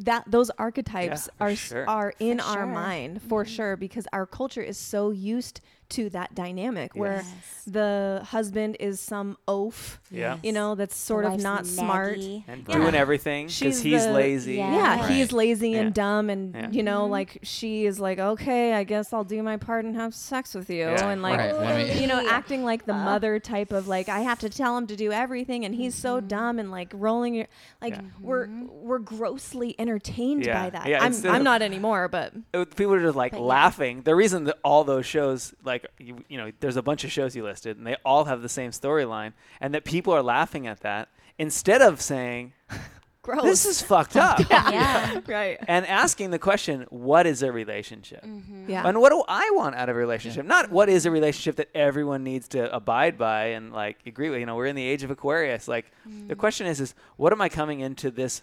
that 0.00 0.24
those 0.26 0.50
archetypes 0.58 1.28
for 1.38 1.44
are 1.44 1.54
sure. 1.54 1.88
are 1.88 2.12
in 2.18 2.38
For 2.38 2.44
our 2.46 2.54
sure. 2.54 2.66
mind 2.66 3.22
for 3.22 3.44
Mhm. 3.44 3.48
sure 3.48 3.76
because 3.76 4.08
our 4.12 4.26
culture 4.26 4.62
is 4.62 4.76
so 4.76 5.10
used 5.10 5.60
to 5.90 6.10
that 6.10 6.34
dynamic 6.34 6.94
where 6.94 7.24
the 7.66 8.22
husband 8.26 8.76
is 8.80 9.00
some 9.00 9.36
oaf, 9.46 10.00
Yeah. 10.10 10.38
you 10.42 10.52
know, 10.52 10.74
that's 10.74 10.94
The 10.94 11.00
sort 11.00 11.24
of 11.24 11.32
wife's 11.32 11.42
not 11.42 11.66
smart. 11.66 12.16
And 12.18 12.42
Yeah. 12.68 12.74
doing 12.74 12.94
everything 12.94 13.46
because 13.46 13.56
She's 13.56 13.80
he's 13.82 14.04
the- 14.06 14.12
lazy. 14.12 14.54
Yeah. 14.54 14.74
Yeah, 14.74 15.00
Right. 15.00 15.10
he's 15.10 15.32
lazy 15.32 15.70
Yeah. 15.70 15.80
and 15.80 15.94
dumb, 15.94 16.30
and 16.30 16.54
Yeah. 16.54 16.70
you 16.70 16.82
know, 16.82 17.06
Mhm. 17.06 17.10
like 17.10 17.38
she 17.42 17.86
is 17.86 17.98
like, 18.00 18.18
okay, 18.18 18.72
I 18.74 18.84
guess 18.84 19.12
I'll 19.12 19.24
do 19.24 19.42
my 19.42 19.56
part 19.56 19.84
and 19.84 19.96
have 19.96 20.14
sex 20.14 20.54
with 20.54 20.70
you, 20.70 20.84
Yeah. 20.88 21.08
and 21.10 21.22
like, 21.22 21.38
Right, 21.38 21.96
you 22.00 22.06
know, 22.06 22.22
acting 22.30 22.64
like 22.64 22.84
the 22.86 22.94
Uh. 22.94 23.04
mother 23.04 23.38
type 23.38 23.72
of 23.72 23.86
like, 23.88 24.08
I 24.08 24.20
have 24.20 24.38
to 24.40 24.48
tell 24.48 24.76
him 24.76 24.86
to 24.88 24.96
do 24.96 25.12
everything, 25.12 25.64
and 25.64 25.74
he's 25.74 25.94
so 25.94 26.20
Mhm. 26.20 26.28
dumb 26.28 26.58
and 26.58 26.70
like 26.70 26.90
rolling 26.94 27.34
your, 27.34 27.46
like 27.82 27.94
Yeah. 27.94 28.00
we're 28.20 28.46
Mhm. 28.46 28.68
we're 28.82 28.98
grossly 28.98 29.74
entertained 29.78 30.44
Yeah. 30.46 30.62
by 30.64 30.70
that. 30.70 30.86
Yeah, 30.86 31.02
I'm 31.02 31.14
I'm 31.26 31.36
of- 31.36 31.42
not 31.42 31.62
anymore, 31.62 32.08
but 32.08 32.32
it- 32.54 32.76
people 32.76 32.94
are 32.94 33.00
just 33.02 33.16
like 33.16 33.32
But 33.32 33.38
yeah. 33.40 33.44
laughing. 33.46 34.02
The 34.02 34.14
reason 34.14 34.44
that 34.44 34.58
all 34.64 34.84
those 34.84 35.04
shows, 35.06 35.54
like 35.64 35.77
you, 35.98 36.24
you 36.28 36.38
know, 36.38 36.50
there's 36.60 36.76
a 36.76 36.82
bunch 36.82 37.04
of 37.04 37.12
shows 37.12 37.34
you 37.36 37.42
listed, 37.44 37.76
and 37.76 37.86
they 37.86 37.96
all 38.04 38.24
have 38.26 38.42
the 38.42 38.48
same 38.48 38.70
storyline, 38.70 39.32
and 39.60 39.74
that 39.74 39.84
people 39.84 40.12
are 40.14 40.22
laughing 40.22 40.66
at 40.66 40.80
that 40.80 41.08
instead 41.38 41.82
of 41.82 42.00
saying 42.00 42.52
gross. 43.22 43.42
this 43.42 43.66
is 43.66 43.82
fucked 43.82 44.16
up, 44.16 44.38
Yeah. 44.50 45.20
right. 45.28 45.58
and 45.68 45.86
asking 45.86 46.30
the 46.30 46.38
question, 46.38 46.86
what 46.90 47.26
is 47.26 47.42
a 47.42 47.52
relationship? 47.52 48.24
Mhm. 48.24 48.68
Yeah. 48.68 48.86
And 48.86 49.00
what 49.00 49.10
do 49.10 49.22
I 49.28 49.50
want 49.54 49.74
out 49.76 49.88
of 49.88 49.96
a 49.96 49.98
relationship? 49.98 50.44
Not 50.46 50.70
what 50.70 50.88
is 50.88 51.06
a 51.06 51.10
relationship 51.10 51.56
that 51.56 51.68
everyone 51.74 52.24
needs 52.24 52.48
to 52.48 52.74
abide 52.74 53.16
by 53.18 53.46
and 53.48 53.72
like 53.72 53.98
agree 54.06 54.30
with. 54.30 54.40
You 54.40 54.46
know, 54.46 54.56
we're 54.56 54.66
in 54.66 54.76
the 54.76 54.84
age 54.86 55.02
of 55.02 55.10
Aquarius. 55.10 55.68
Like 55.68 55.90
the 56.26 56.34
question 56.36 56.66
is, 56.66 56.80
is 56.80 56.94
what 57.16 57.32
am 57.32 57.40
I 57.40 57.48
coming 57.48 57.80
into 57.80 58.10
this? 58.10 58.42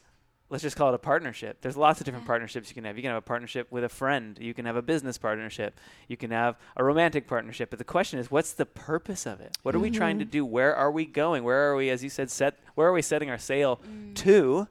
Let's 0.49 0.61
just 0.61 0.75
call 0.75 0.89
it 0.89 0.95
a 0.95 0.99
partnership. 0.99 1.61
There's 1.61 1.75
lots 1.75 1.99
of 1.99 2.05
different 2.05 2.25
Yeah. 2.25 2.27
partnerships 2.27 2.69
you 2.69 2.75
can 2.75 2.83
have. 2.83 2.95
You 2.97 3.01
can 3.01 3.09
have 3.09 3.17
a 3.17 3.21
partnership 3.21 3.71
with 3.71 3.83
a 3.83 3.89
friend. 3.89 4.37
You 4.39 4.53
can 4.53 4.65
have 4.65 4.75
a 4.75 4.81
business 4.83 5.17
partnership. 5.17 5.79
You 6.07 6.17
can 6.17 6.29
have 6.29 6.55
a 6.77 6.83
romantic 6.83 7.27
partnership. 7.27 7.71
But 7.71 7.79
the 7.79 7.85
question 7.85 8.19
is, 8.19 8.29
what's 8.29 8.53
the 8.53 8.65
purpose 8.65 9.25
of 9.25 9.41
it? 9.41 9.57
What 9.63 9.73
are 9.73 9.79
we 9.79 9.89
trying 9.89 10.19
to 10.19 10.25
mm-hmm. 10.25 10.31
do? 10.31 10.45
Where 10.45 10.75
are 10.75 10.91
we 10.91 11.05
going? 11.05 11.43
Where 11.43 11.71
are 11.71 11.75
we, 11.75 11.89
as 11.89 12.03
you 12.03 12.09
said, 12.11 12.29
set? 12.29 12.59
Where 12.75 12.87
are 12.87 12.93
we 12.93 13.01
setting 13.01 13.29
our 13.31 13.39
sail 13.39 13.81
mm. 13.87 14.13
to? 14.15 14.67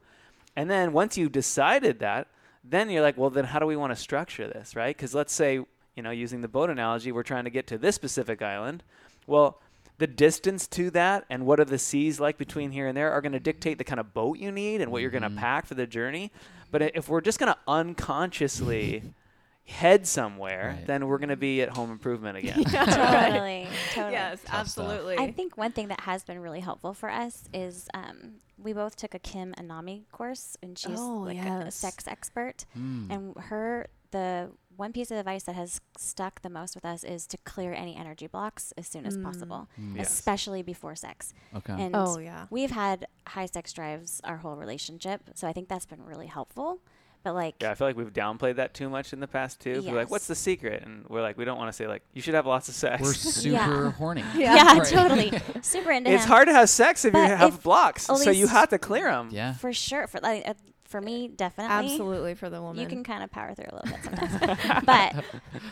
And 0.54 0.70
then 0.70 0.92
once 0.92 1.18
you've 1.18 1.32
decided 1.32 1.98
that, 1.98 2.28
then 2.62 2.88
you're 2.88 3.02
like, 3.02 3.18
well, 3.18 3.30
then 3.30 3.44
how 3.44 3.58
do 3.58 3.66
we 3.66 3.76
want 3.76 3.90
to 3.90 3.96
structure 3.96 4.46
this, 4.46 4.76
right? 4.76 4.96
Because 4.96 5.14
let's 5.14 5.32
say, 5.32 5.54
you 5.96 6.02
know, 6.02 6.10
using 6.10 6.40
the 6.40 6.48
boat 6.48 6.70
analogy, 6.70 7.10
we're 7.10 7.24
trying 7.24 7.44
to 7.44 7.50
get 7.50 7.66
to 7.66 7.78
this 7.78 7.96
specific 7.96 8.42
island. 8.42 8.84
Well, 9.26 9.60
the 9.98 10.06
distance 10.06 10.66
to 10.66 10.90
that 10.90 11.24
and 11.30 11.46
what 11.46 11.60
are 11.60 11.64
the 11.64 11.78
seas 11.78 12.18
like 12.18 12.36
between 12.36 12.72
here 12.72 12.86
and 12.88 12.96
there 12.96 13.12
are 13.12 13.20
going 13.20 13.32
to 13.32 13.40
dictate 13.40 13.78
the 13.78 13.84
kind 13.84 14.00
of 14.00 14.12
boat 14.12 14.38
you 14.38 14.50
need 14.50 14.80
and 14.80 14.90
what 14.90 15.00
you're 15.02 15.10
going 15.10 15.22
to 15.22 15.30
Mhm. 15.30 15.36
pack 15.38 15.66
for 15.66 15.74
the 15.74 15.86
journey. 15.86 16.32
But 16.72 16.82
if 16.96 17.08
we're 17.08 17.20
just 17.20 17.38
going 17.38 17.52
to 17.52 17.58
unconsciously 17.68 19.02
head 19.66 20.06
somewhere, 20.06 20.74
Right. 20.76 20.86
then 20.86 21.06
we're 21.06 21.18
going 21.18 21.28
to 21.30 21.36
be 21.36 21.62
at 21.62 21.70
home 21.70 21.90
improvement 21.90 22.36
again. 22.36 22.64
totally. 22.64 23.66
Totally. 23.92 24.12
Yes, 24.12 24.40
stuff. 24.40 24.54
absolutely. 24.54 25.16
I 25.16 25.30
think 25.32 25.56
one 25.56 25.72
thing 25.72 25.88
that 25.88 26.00
has 26.00 26.22
been 26.24 26.38
really 26.40 26.60
helpful 26.60 26.92
for 26.92 27.08
us 27.10 27.44
is 27.54 27.88
um, 27.94 28.34
we 28.58 28.72
both 28.72 28.96
took 28.96 29.14
a 29.14 29.18
Kim 29.18 29.54
Anami 29.58 30.02
course, 30.12 30.56
and 30.62 30.76
she's 30.78 30.98
Oh, 30.98 31.18
like 31.26 31.38
a, 31.38 31.64
a 31.66 31.70
sex 31.70 32.06
expert. 32.06 32.66
Mm. 32.78 33.10
And 33.10 33.36
her, 33.44 33.86
the 34.14 34.50
one 34.76 34.92
piece 34.92 35.10
of 35.12 35.18
advice 35.18 35.44
that 35.44 35.54
has 35.54 35.80
stuck 35.98 36.40
the 36.42 36.50
most 36.50 36.74
with 36.74 36.84
us 36.84 37.04
is 37.04 37.26
to 37.28 37.36
clear 37.44 37.72
any 37.74 37.94
energy 37.94 38.26
blocks 38.26 38.72
as 38.76 38.88
soon 38.88 39.06
as 39.06 39.16
Mm. 39.16 39.22
possible, 39.24 39.68
Mm. 39.80 39.96
Yes. 39.98 40.12
especially 40.12 40.62
before 40.62 40.96
sex. 40.96 41.32
Okay. 41.54 41.74
And 41.80 41.94
oh 41.94 42.18
yeah. 42.18 42.46
we've 42.50 42.72
had 42.72 43.06
high 43.28 43.46
sex 43.46 43.72
drives 43.72 44.20
our 44.24 44.38
whole 44.38 44.56
relationship, 44.56 45.20
so 45.34 45.46
I 45.46 45.52
think 45.52 45.68
that's 45.68 45.86
been 45.86 46.04
really 46.04 46.26
helpful. 46.26 46.80
But 47.22 47.34
like, 47.34 47.54
Yeah, 47.60 47.70
I 47.70 47.74
feel 47.74 47.86
like 47.86 47.96
we've 47.96 48.12
downplayed 48.12 48.56
that 48.56 48.74
too 48.74 48.90
much 48.90 49.12
in 49.14 49.20
the 49.20 49.26
past 49.28 49.58
too. 49.60 49.82
We're 49.86 49.94
like, 49.94 50.10
what's 50.10 50.26
the 50.26 50.34
secret? 50.34 50.82
And 50.84 51.06
we're 51.08 51.22
like, 51.22 51.38
we 51.38 51.44
don't 51.46 51.56
want 51.56 51.68
to 51.68 51.72
say 51.72 51.86
like, 51.86 52.02
you 52.12 52.20
should 52.20 52.34
have 52.34 52.44
lots 52.44 52.68
of 52.68 52.74
sex. 52.74 53.00
We're 53.02 53.14
super 53.46 53.90
horny. 53.90 54.24
yeah, 54.36 54.76
Right. 54.78 54.86
totally, 54.86 55.32
super 55.62 55.90
into 55.92 56.10
it's 56.14 56.24
him. 56.24 56.28
hard 56.28 56.48
to 56.48 56.52
have 56.52 56.68
sex 56.68 57.04
if 57.06 57.14
you 57.14 57.20
have 57.20 57.54
if 57.54 57.62
blocks, 57.62 58.04
so 58.06 58.30
you 58.30 58.46
have 58.48 58.68
to 58.70 58.78
clear 58.78 59.06
them. 59.10 59.28
Yeah. 59.30 59.54
for 59.54 59.72
sure. 59.72 60.06
For 60.08 60.18
like, 60.20 60.46
uh, 60.48 60.54
for 60.94 61.00
me, 61.00 61.26
definitely. 61.26 61.74
Absolutely 61.92 62.34
for 62.34 62.48
the 62.48 62.62
woman. 62.62 62.80
You 62.80 62.86
can 62.86 63.02
kind 63.02 63.24
of 63.24 63.30
power 63.32 63.52
through 63.52 63.66
a 63.68 63.74
little 63.74 63.90
bit 63.90 64.04
sometimes, 64.38 64.84
but 64.86 65.24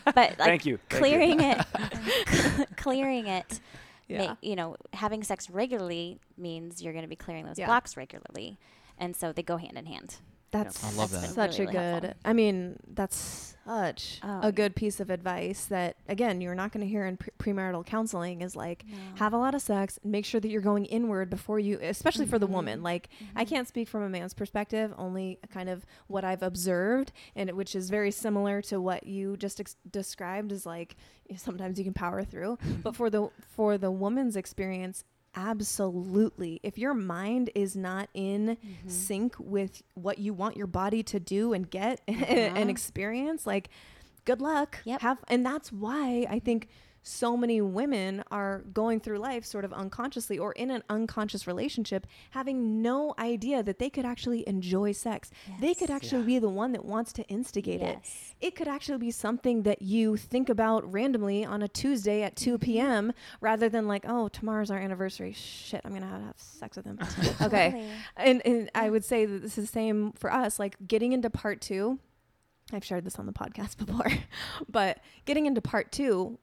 but 0.06 0.16
like 0.16 0.36
Thank 0.38 0.66
you. 0.66 0.78
Thank 0.88 0.92
you. 0.92 0.98
clearing 0.98 1.40
it, 1.40 2.68
clearing 2.76 3.26
it. 3.28 3.60
yeah. 4.08 4.26
ma- 4.26 4.36
you 4.42 4.56
know, 4.56 4.74
having 4.94 5.22
sex 5.22 5.48
regularly 5.48 6.18
means 6.36 6.82
you're 6.82 6.92
going 6.92 7.04
to 7.04 7.08
be 7.08 7.14
clearing 7.14 7.46
those 7.46 7.56
Yeah. 7.58 7.66
blocks 7.66 7.96
regularly, 7.96 8.58
and 8.98 9.14
so 9.14 9.32
they 9.32 9.42
go 9.44 9.58
hand 9.58 9.78
in 9.78 9.86
hand. 9.86 10.16
That's 10.52 10.84
I 10.84 10.90
love 10.92 11.10
That's 11.10 11.28
that. 11.34 11.34
such 11.34 11.58
really, 11.58 11.76
a 11.76 11.80
really 11.80 11.92
good. 12.00 12.04
helpful. 12.04 12.20
I 12.24 12.32
mean, 12.34 12.76
that's 12.94 13.48
such 13.64 14.20
Oh, 14.24 14.40
a 14.42 14.50
good 14.52 14.74
piece 14.74 14.98
of 15.00 15.08
advice 15.08 15.66
that 15.66 15.96
again 16.08 16.40
you're 16.40 16.54
not 16.54 16.72
going 16.72 16.80
to 16.84 16.90
hear 16.90 17.06
in 17.06 17.16
pre- 17.16 17.30
premarital 17.54 17.86
counseling 17.86 18.42
is 18.42 18.56
like 18.56 18.84
No. 18.88 18.96
have 19.16 19.32
a 19.32 19.38
lot 19.38 19.54
of 19.54 19.62
sex, 19.62 19.98
make 20.04 20.24
sure 20.24 20.40
that 20.40 20.48
you're 20.48 20.60
going 20.60 20.84
inward 20.86 21.30
before 21.30 21.58
you, 21.60 21.78
especially 21.80 22.26
for 22.26 22.38
the 22.40 22.46
woman. 22.48 22.80
Mhm. 22.80 22.84
Like 22.84 23.08
I 23.36 23.44
Mhm. 23.44 23.48
can't 23.48 23.68
speak 23.68 23.88
from 23.88 24.02
a 24.02 24.08
man's 24.08 24.34
perspective, 24.34 24.92
only 24.98 25.38
kind 25.50 25.68
of 25.68 25.86
what 26.08 26.24
I've 26.24 26.42
observed, 26.42 27.12
and 27.36 27.48
it- 27.48 27.56
which 27.56 27.74
is 27.76 27.88
very 27.88 28.10
similar 28.10 28.60
to 28.62 28.80
what 28.80 29.06
you 29.06 29.36
just 29.36 29.60
ex- 29.60 29.76
described. 29.90 30.50
Is 30.52 30.66
like 30.66 30.96
sometimes 31.36 31.78
you 31.78 31.84
can 31.84 31.94
power 31.94 32.24
through, 32.24 32.58
but 32.82 32.94
for 32.96 33.08
the 33.08 33.30
for 33.56 33.78
the 33.78 33.90
woman's 33.92 34.36
experience, 34.36 35.04
absolutely. 35.34 36.60
If 36.62 36.78
your 36.78 36.94
mind 36.94 37.50
is 37.54 37.74
not 37.76 38.08
in 38.14 38.56
Mhm. 38.56 38.90
sync 38.90 39.34
with 39.38 39.82
what 39.94 40.18
you 40.18 40.34
want 40.34 40.56
your 40.56 40.66
body 40.66 41.02
to 41.04 41.20
do 41.20 41.52
and 41.52 41.68
get 41.70 42.00
Uh-huh. 42.08 42.24
and 42.24 42.68
experience, 42.70 43.46
like 43.46 43.68
good 44.24 44.40
luck. 44.40 44.78
Yep. 44.84 45.00
Have 45.00 45.18
and 45.28 45.44
that's 45.44 45.72
why 45.72 46.26
I 46.28 46.38
think 46.38 46.68
so 47.02 47.36
many 47.36 47.60
women 47.60 48.22
are 48.30 48.62
going 48.72 49.00
through 49.00 49.18
life 49.18 49.44
sort 49.44 49.64
of 49.64 49.72
unconsciously 49.72 50.38
or 50.38 50.52
in 50.52 50.70
an 50.70 50.82
unconscious 50.88 51.46
relationship 51.46 52.06
having 52.30 52.80
no 52.82 53.14
idea 53.18 53.62
that 53.62 53.78
they 53.78 53.90
could 53.90 54.04
actually 54.04 54.46
enjoy 54.48 54.92
sex. 54.92 55.30
They 55.60 55.74
could 55.74 55.90
actually 55.90 56.20
Yeah. 56.20 56.26
be 56.26 56.38
the 56.38 56.48
one 56.48 56.72
that 56.72 56.84
wants 56.84 57.12
to 57.14 57.22
instigate 57.24 57.80
it. 57.80 57.98
Yes. 58.02 58.34
It 58.40 58.54
could 58.54 58.68
actually 58.68 58.98
be 58.98 59.10
something 59.10 59.62
that 59.62 59.82
you 59.82 60.16
think 60.16 60.48
about 60.48 60.90
randomly 60.90 61.44
on 61.44 61.62
a 61.62 61.68
Tuesday 61.68 62.22
at 62.22 62.36
2 62.36 62.54
mm-hmm. 62.54 62.64
p.m. 62.64 63.12
rather 63.40 63.68
than 63.68 63.88
like, 63.88 64.04
oh, 64.06 64.28
tomorrow's 64.28 64.70
our 64.70 64.78
anniversary. 64.78 65.32
Shit, 65.32 65.80
I'm 65.84 65.90
going 65.90 66.02
to 66.02 66.08
have 66.08 66.20
to 66.20 66.26
have 66.26 66.38
sex 66.38 66.76
with 66.76 66.86
him. 66.86 66.98
okay. 67.40 67.88
And, 68.16 68.44
and 68.46 68.70
I 68.74 68.90
would 68.90 69.04
say 69.04 69.24
that 69.26 69.42
this 69.42 69.58
is 69.58 69.66
the 69.66 69.72
same 69.72 70.12
for 70.12 70.32
us. 70.32 70.58
Like 70.58 70.76
getting 70.86 71.12
into 71.12 71.30
part 71.30 71.60
two, 71.60 71.98
I've 72.72 72.84
shared 72.84 73.04
this 73.04 73.18
on 73.18 73.26
the 73.26 73.32
podcast 73.32 73.76
before, 73.84 74.10
but 74.68 74.98
getting 75.24 75.46
into 75.46 75.60
part 75.60 75.92
two, 75.92 76.38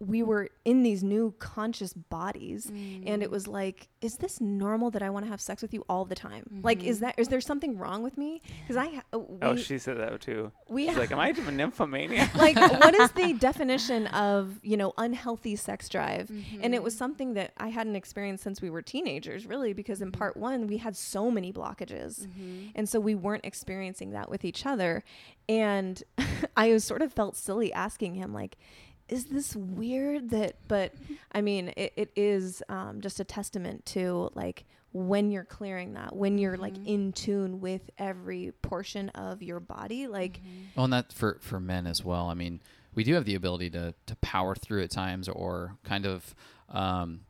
we 0.00 0.22
were 0.22 0.48
in 0.64 0.82
these 0.84 1.02
new 1.02 1.34
conscious 1.40 1.92
bodies 1.92 2.66
and 2.66 3.22
it 3.22 3.28
Mm. 3.28 3.30
was 3.32 3.48
like 3.48 3.88
is 4.00 4.18
this 4.18 4.40
normal 4.40 4.90
that 4.92 5.02
i 5.02 5.10
want 5.10 5.24
to 5.24 5.30
have 5.30 5.40
sex 5.40 5.60
with 5.60 5.74
you 5.74 5.84
all 5.88 6.04
the 6.04 6.14
time 6.14 6.60
like 6.62 6.84
is 6.84 6.98
Mhm. 6.98 7.00
that 7.00 7.14
is 7.18 7.28
there 7.28 7.40
something 7.40 7.76
wrong 7.76 8.02
with 8.04 8.16
me 8.16 8.40
because 8.60 8.76
i 8.76 8.86
ha- 8.86 9.02
uh, 9.12 9.18
we, 9.18 9.38
Oh, 9.42 9.56
she 9.56 9.76
said 9.78 9.96
that 9.98 10.20
too. 10.20 10.52
we 10.68 10.86
She's 10.86 10.96
like, 10.96 11.10
"Am 11.10 11.18
I 11.18 11.28
a 11.30 11.50
nymphomaniac?" 11.50 12.32
like 12.46 12.56
what 12.56 12.94
is 12.94 13.10
the 13.12 13.32
definition 13.48 14.06
of 14.08 14.60
you 14.62 14.76
know 14.76 14.92
unhealthy 14.98 15.56
sex 15.56 15.88
drive 15.88 16.30
and 16.62 16.74
it 16.74 16.82
was 16.82 16.94
Mhm. 16.94 16.98
something 16.98 17.34
that 17.34 17.52
i 17.56 17.68
hadn't 17.68 17.96
experienced 17.96 18.44
since 18.44 18.62
we 18.62 18.70
were 18.70 18.82
teenagers 18.82 19.46
really 19.46 19.72
because 19.72 20.00
in 20.00 20.10
Mhm. 20.12 20.18
part 20.18 20.36
one 20.36 20.66
we 20.68 20.76
had 20.76 20.94
so 20.96 21.28
many 21.30 21.52
blockages 21.52 22.26
Mhm. 22.26 22.70
and 22.76 22.88
so 22.88 23.00
we 23.00 23.14
weren't 23.16 23.44
experiencing 23.44 24.10
that 24.12 24.30
with 24.30 24.44
each 24.44 24.64
other 24.64 25.02
and 25.48 26.04
i 26.56 26.76
sort 26.78 27.02
of 27.02 27.12
felt 27.12 27.36
silly 27.36 27.72
asking 27.72 28.14
him 28.14 28.32
like 28.32 28.56
is 29.08 29.26
this 29.26 29.54
weird 29.56 30.30
that 30.30 30.56
but 30.68 30.92
i 31.32 31.40
mean 31.40 31.72
it, 31.76 31.92
it 31.96 32.10
is 32.16 32.62
um, 32.68 33.00
just 33.00 33.20
a 33.20 33.24
testament 33.24 33.84
to 33.86 34.30
like 34.34 34.64
when 34.92 35.30
you're 35.30 35.44
clearing 35.44 35.94
that 35.94 36.14
when 36.16 36.38
you're 36.38 36.56
like 36.56 36.74
Mhm. 36.74 36.86
in 36.86 37.12
tune 37.12 37.60
with 37.60 37.90
every 37.98 38.52
portion 38.62 39.08
of 39.10 39.42
your 39.42 39.60
body 39.60 40.06
like 40.06 40.40
Mhm. 40.42 40.66
Well, 40.76 40.84
and 40.84 40.92
that 40.92 41.12
for 41.12 41.38
for 41.40 41.58
men 41.60 41.86
as 41.86 42.04
well. 42.04 42.28
I 42.28 42.34
mean, 42.34 42.60
we 42.94 43.04
do 43.04 43.14
have 43.14 43.24
the 43.24 43.34
ability 43.34 43.70
to 43.70 43.94
to 44.06 44.16
power 44.16 44.54
through 44.54 44.82
at 44.82 44.90
times, 44.90 45.28
or 45.28 45.76
kind 45.84 46.06
of 46.06 46.34
um, 46.70 47.20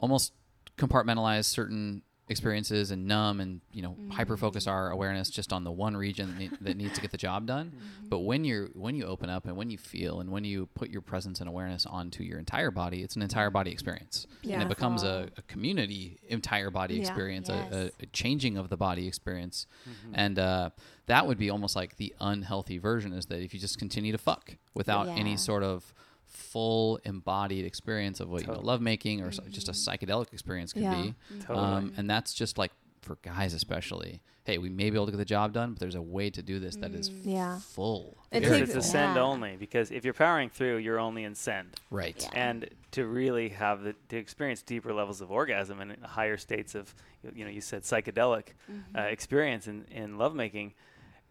almost 0.00 0.32
compartmentalize 0.76 1.44
certain 1.46 2.02
experiences 2.28 2.90
and 2.92 3.06
numb 3.06 3.40
and 3.40 3.60
you 3.72 3.82
know 3.82 3.96
hyper 4.10 4.36
focus 4.36 4.66
our 4.66 4.90
awareness 4.90 5.28
just 5.28 5.52
on 5.52 5.64
the 5.64 5.72
one 5.72 5.96
region 5.96 6.28
that, 6.28 6.38
need, 6.38 6.50
that 6.60 6.76
needs 6.76 6.94
to 6.94 7.00
get 7.00 7.10
the 7.10 7.18
job 7.18 7.46
done. 7.46 7.72
Mhm. 7.74 8.08
But 8.08 8.20
when 8.20 8.44
you're 8.44 8.68
when 8.74 8.94
you 8.94 9.04
open 9.06 9.28
up 9.28 9.46
and 9.46 9.56
when 9.56 9.70
you 9.70 9.76
feel 9.78 10.20
and 10.20 10.30
when 10.30 10.44
you 10.44 10.66
put 10.74 10.88
your 10.90 11.02
presence 11.02 11.40
and 11.40 11.48
awareness 11.48 11.84
onto 11.84 12.22
your 12.22 12.38
entire 12.38 12.70
body, 12.70 13.02
it's 13.02 13.16
an 13.16 13.22
entire 13.22 13.50
body 13.50 13.70
experience, 13.72 14.26
and 14.44 14.62
it 14.62 14.68
becomes 14.68 15.02
a, 15.02 15.28
a 15.36 15.42
community 15.42 16.18
entire 16.28 16.70
body 16.70 16.94
Yeah. 16.94 17.00
experience, 17.00 17.48
a, 17.48 17.90
a, 18.00 18.02
a 18.04 18.06
changing 18.12 18.56
of 18.56 18.68
the 18.68 18.76
body 18.76 19.06
experience, 19.08 19.66
Mhm. 19.88 20.10
and 20.14 20.38
uh, 20.38 20.70
that 21.06 21.26
would 21.26 21.38
be 21.38 21.50
almost 21.50 21.74
like 21.74 21.96
the 21.96 22.14
unhealthy 22.20 22.78
version 22.78 23.12
is 23.12 23.26
that 23.26 23.40
if 23.42 23.52
you 23.52 23.58
just 23.60 23.78
continue 23.78 24.12
to 24.12 24.18
fuck 24.18 24.56
without 24.74 25.08
any 25.08 25.36
sort 25.36 25.62
of 25.64 25.92
full 26.32 26.98
embodied 27.04 27.64
experience 27.64 28.18
of 28.20 28.28
what 28.30 28.40
you 28.42 28.46
know, 28.46 28.54
Totally. 28.54 28.66
lovemaking 28.66 29.20
or 29.22 29.30
so- 29.32 29.42
just 29.50 29.68
a 29.68 29.72
psychedelic 29.72 30.32
experience 30.32 30.72
could 30.72 30.82
Yeah. 30.82 31.02
be. 31.02 31.14
Totally. 31.40 31.58
Um, 31.58 31.92
and 31.96 32.08
that's 32.08 32.32
just 32.34 32.58
like 32.58 32.72
for 33.02 33.16
guys 33.22 33.52
especially. 33.52 34.20
Hey, 34.44 34.58
we 34.58 34.68
may 34.70 34.90
be 34.90 34.96
able 34.96 35.06
to 35.06 35.12
get 35.12 35.18
the 35.18 35.24
job 35.24 35.52
done, 35.52 35.72
but 35.72 35.80
there's 35.80 35.94
a 35.94 36.02
way 36.02 36.30
to 36.30 36.42
do 36.42 36.58
this 36.58 36.74
that 36.76 36.92
is 36.94 37.10
Mm. 37.10 37.20
Yeah. 37.24 37.58
full. 37.60 38.16
It 38.32 38.40
takes- 38.40 38.70
it's 38.70 38.74
ascend 38.74 39.16
Yeah. 39.16 39.22
only. 39.22 39.56
Because 39.56 39.90
if 39.92 40.04
you're 40.04 40.14
powering 40.14 40.48
through, 40.50 40.78
you're 40.78 40.98
only 40.98 41.22
in 41.24 41.34
send. 41.34 41.76
right. 41.90 42.16
Yeah. 42.20 42.30
and 42.32 42.68
to 42.92 43.06
really 43.06 43.48
have 43.50 43.82
the 43.82 43.94
to 44.08 44.16
experience 44.16 44.62
deeper 44.62 44.92
levels 44.92 45.20
of 45.20 45.30
orgasm 45.30 45.80
and 45.80 45.96
higher 46.04 46.36
states 46.36 46.74
of 46.74 46.94
you 47.34 47.44
know 47.44 47.50
you 47.50 47.60
said 47.60 47.82
psychedelic 47.82 48.48
uh, 48.94 48.98
Mhm. 48.98 49.12
experience 49.12 49.66
in 49.66 49.84
in 49.90 50.18
lovemaking 50.18 50.74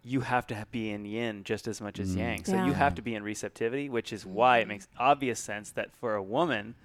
you 0.04 0.22
have 0.22 0.48
to 0.48 0.56
ha- 0.56 0.64
be 0.72 0.90
in 0.90 1.06
yin 1.06 1.44
just 1.44 1.68
as 1.68 1.80
much 1.80 2.00
as 2.00 2.16
Mm. 2.16 2.18
yang 2.18 2.44
so 2.44 2.54
Yeah. 2.56 2.66
you 2.66 2.74
have 2.74 2.96
to 2.96 3.02
be 3.02 3.14
in 3.16 3.24
receptivity 3.24 3.88
which 3.90 4.12
is 4.12 4.26
why 4.26 4.58
it 4.60 4.68
makes 4.68 4.88
obvious 4.98 5.40
sense 5.40 5.72
that 5.72 5.92
for 5.96 6.16
a 6.16 6.24
woman 6.24 6.76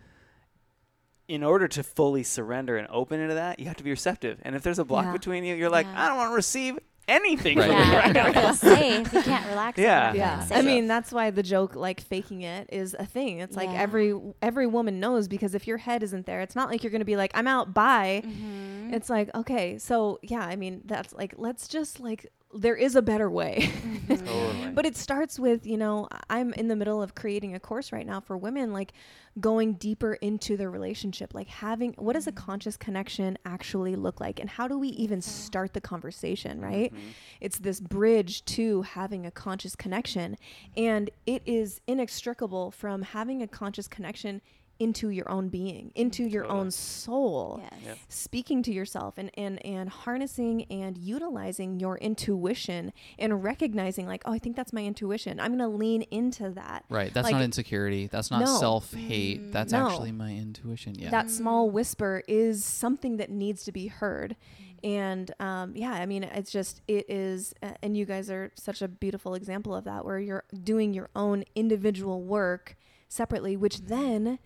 in 1.28 1.42
order 1.42 1.66
to 1.66 1.82
fully 1.82 2.22
surrender 2.22 2.76
and 2.76 2.86
open 2.90 3.18
into 3.20 3.34
that 3.34 3.58
you 3.58 3.66
have 3.66 3.76
to 3.76 3.84
be 3.84 3.90
receptive 3.90 4.38
and 4.42 4.54
if 4.54 4.62
there's 4.62 4.78
a 4.78 4.84
block 4.84 5.06
Yeah. 5.06 5.12
between 5.12 5.44
you 5.44 5.54
you're 5.54 5.70
like 5.70 5.86
Yeah. 5.86 6.04
i 6.04 6.08
don't 6.08 6.16
want 6.18 6.30
to 6.30 6.34
receive 6.34 6.78
anything 7.08 7.56
Right. 7.58 7.68
from 7.70 7.76
you 7.78 7.84
yeah, 7.84 7.96
right 7.98 8.06
you 8.08 8.12
don't 8.14 8.34
now 8.34 8.40
feel 8.42 8.54
safe. 8.54 9.12
You 9.12 9.22
can't 9.22 9.46
relax. 9.46 9.78
Yeah. 9.78 10.12
enough 10.12 10.48
yeah 10.50 10.58
i 10.58 10.62
mean 10.62 10.86
that's 10.88 11.12
why 11.12 11.30
the 11.30 11.42
joke 11.42 11.74
like 11.74 12.00
faking 12.00 12.42
it 12.42 12.68
is 12.72 12.94
a 12.98 13.06
thing 13.06 13.38
it's 13.40 13.56
like 13.56 13.70
Yeah. 13.70 13.80
every 13.80 14.12
every 14.42 14.66
woman 14.66 15.00
knows 15.00 15.26
because 15.28 15.54
if 15.54 15.66
your 15.66 15.78
head 15.78 16.02
isn't 16.02 16.26
there 16.26 16.40
it's 16.42 16.54
not 16.56 16.68
like 16.68 16.82
you're 16.82 16.90
gonna 16.92 17.04
be 17.04 17.16
like 17.16 17.30
i'm 17.34 17.46
out 17.48 17.72
bye 17.72 18.22
Mhm. 18.24 18.92
it's 18.92 19.08
like 19.08 19.30
okay 19.34 19.78
so 19.78 20.18
yeah 20.22 20.40
i 20.44 20.54
mean 20.56 20.82
that's 20.84 21.12
like 21.14 21.34
let's 21.38 21.66
just 21.68 21.98
like 22.00 22.26
there 22.54 22.76
is 22.76 22.94
a 22.96 23.02
better 23.02 23.28
way 23.28 23.68
Mhm. 23.82 24.08
Totally. 24.24 24.70
but 24.72 24.86
it 24.86 24.96
starts 24.96 25.38
with 25.38 25.66
you 25.66 25.76
know 25.76 26.06
I- 26.12 26.38
i'm 26.38 26.52
in 26.54 26.68
the 26.68 26.76
middle 26.76 27.02
of 27.02 27.14
creating 27.14 27.54
a 27.54 27.60
course 27.60 27.90
right 27.92 28.06
now 28.06 28.20
for 28.20 28.36
women 28.38 28.72
like 28.72 28.92
going 29.40 29.74
deeper 29.74 30.14
into 30.14 30.56
their 30.56 30.70
relationship 30.70 31.34
like 31.34 31.48
having 31.48 31.92
what 31.98 32.12
does 32.14 32.26
a 32.28 32.32
conscious 32.32 32.76
connection 32.76 33.36
actually 33.44 33.96
look 33.96 34.20
like 34.20 34.38
and 34.40 34.48
how 34.48 34.68
do 34.68 34.78
we 34.78 34.88
even 34.88 35.20
start 35.20 35.74
the 35.74 35.80
conversation 35.80 36.60
right 36.60 36.94
Mhm. 36.94 36.98
it's 37.40 37.58
this 37.58 37.80
bridge 37.80 38.44
to 38.46 38.82
having 38.82 39.26
a 39.26 39.30
conscious 39.30 39.74
connection 39.74 40.36
and 40.76 41.10
it 41.26 41.42
is 41.46 41.80
inextricable 41.86 42.70
from 42.70 43.02
having 43.02 43.42
a 43.42 43.48
conscious 43.48 43.88
connection 43.88 44.40
into 44.78 45.08
your 45.10 45.30
own 45.30 45.48
being 45.48 45.90
into 45.94 46.24
your 46.24 46.42
Totally. 46.44 46.60
own 46.60 46.70
soul 46.70 47.60
Yes. 47.62 47.80
Yep. 47.84 47.98
speaking 48.08 48.62
to 48.64 48.72
yourself 48.72 49.14
and, 49.18 49.30
and 49.38 49.64
and 49.64 49.88
harnessing 49.88 50.64
and 50.64 50.98
utilizing 50.98 51.80
your 51.80 51.96
intuition 51.98 52.92
and 53.18 53.42
recognizing 53.42 54.06
like 54.06 54.22
oh 54.26 54.32
i 54.32 54.38
think 54.38 54.54
that's 54.56 54.72
my 54.72 54.84
intuition 54.84 55.40
i'm 55.40 55.56
going 55.56 55.58
to 55.70 55.76
lean 55.76 56.02
into 56.10 56.50
that 56.50 56.84
Right. 56.90 57.12
That's 57.12 57.24
Like- 57.24 57.32
not 57.34 57.42
insecurity. 57.42 58.06
That's 58.06 58.30
not 58.30 58.40
No. 58.40 58.58
self 58.58 58.92
hate. 58.92 59.40
Mm. 59.42 59.52
That's 59.52 59.72
No. 59.72 59.86
actually 59.88 60.12
my 60.12 60.32
intuition. 60.34 60.94
Yeah. 60.94 61.10
that 61.10 61.30
small 61.30 61.68
Mm. 61.68 61.72
whisper 61.72 62.22
is 62.28 62.64
something 62.64 63.16
that 63.16 63.30
needs 63.30 63.64
to 63.64 63.72
be 63.72 63.86
heard 63.88 64.36
and 64.84 65.32
um, 65.40 65.72
yeah 65.74 65.92
i 65.92 66.04
mean 66.04 66.22
it's 66.22 66.50
just 66.52 66.82
it 66.86 67.06
is 67.08 67.54
uh, 67.62 67.70
and 67.82 67.96
you 67.96 68.04
guys 68.04 68.30
are 68.30 68.52
such 68.56 68.82
a 68.82 68.88
beautiful 68.88 69.34
example 69.34 69.74
of 69.74 69.84
that 69.84 70.04
where 70.04 70.18
you're 70.20 70.44
doing 70.62 70.92
your 70.92 71.08
own 71.16 71.44
individual 71.54 72.22
work 72.22 72.76
separately 73.08 73.56
which 73.56 73.78
then 73.82 74.38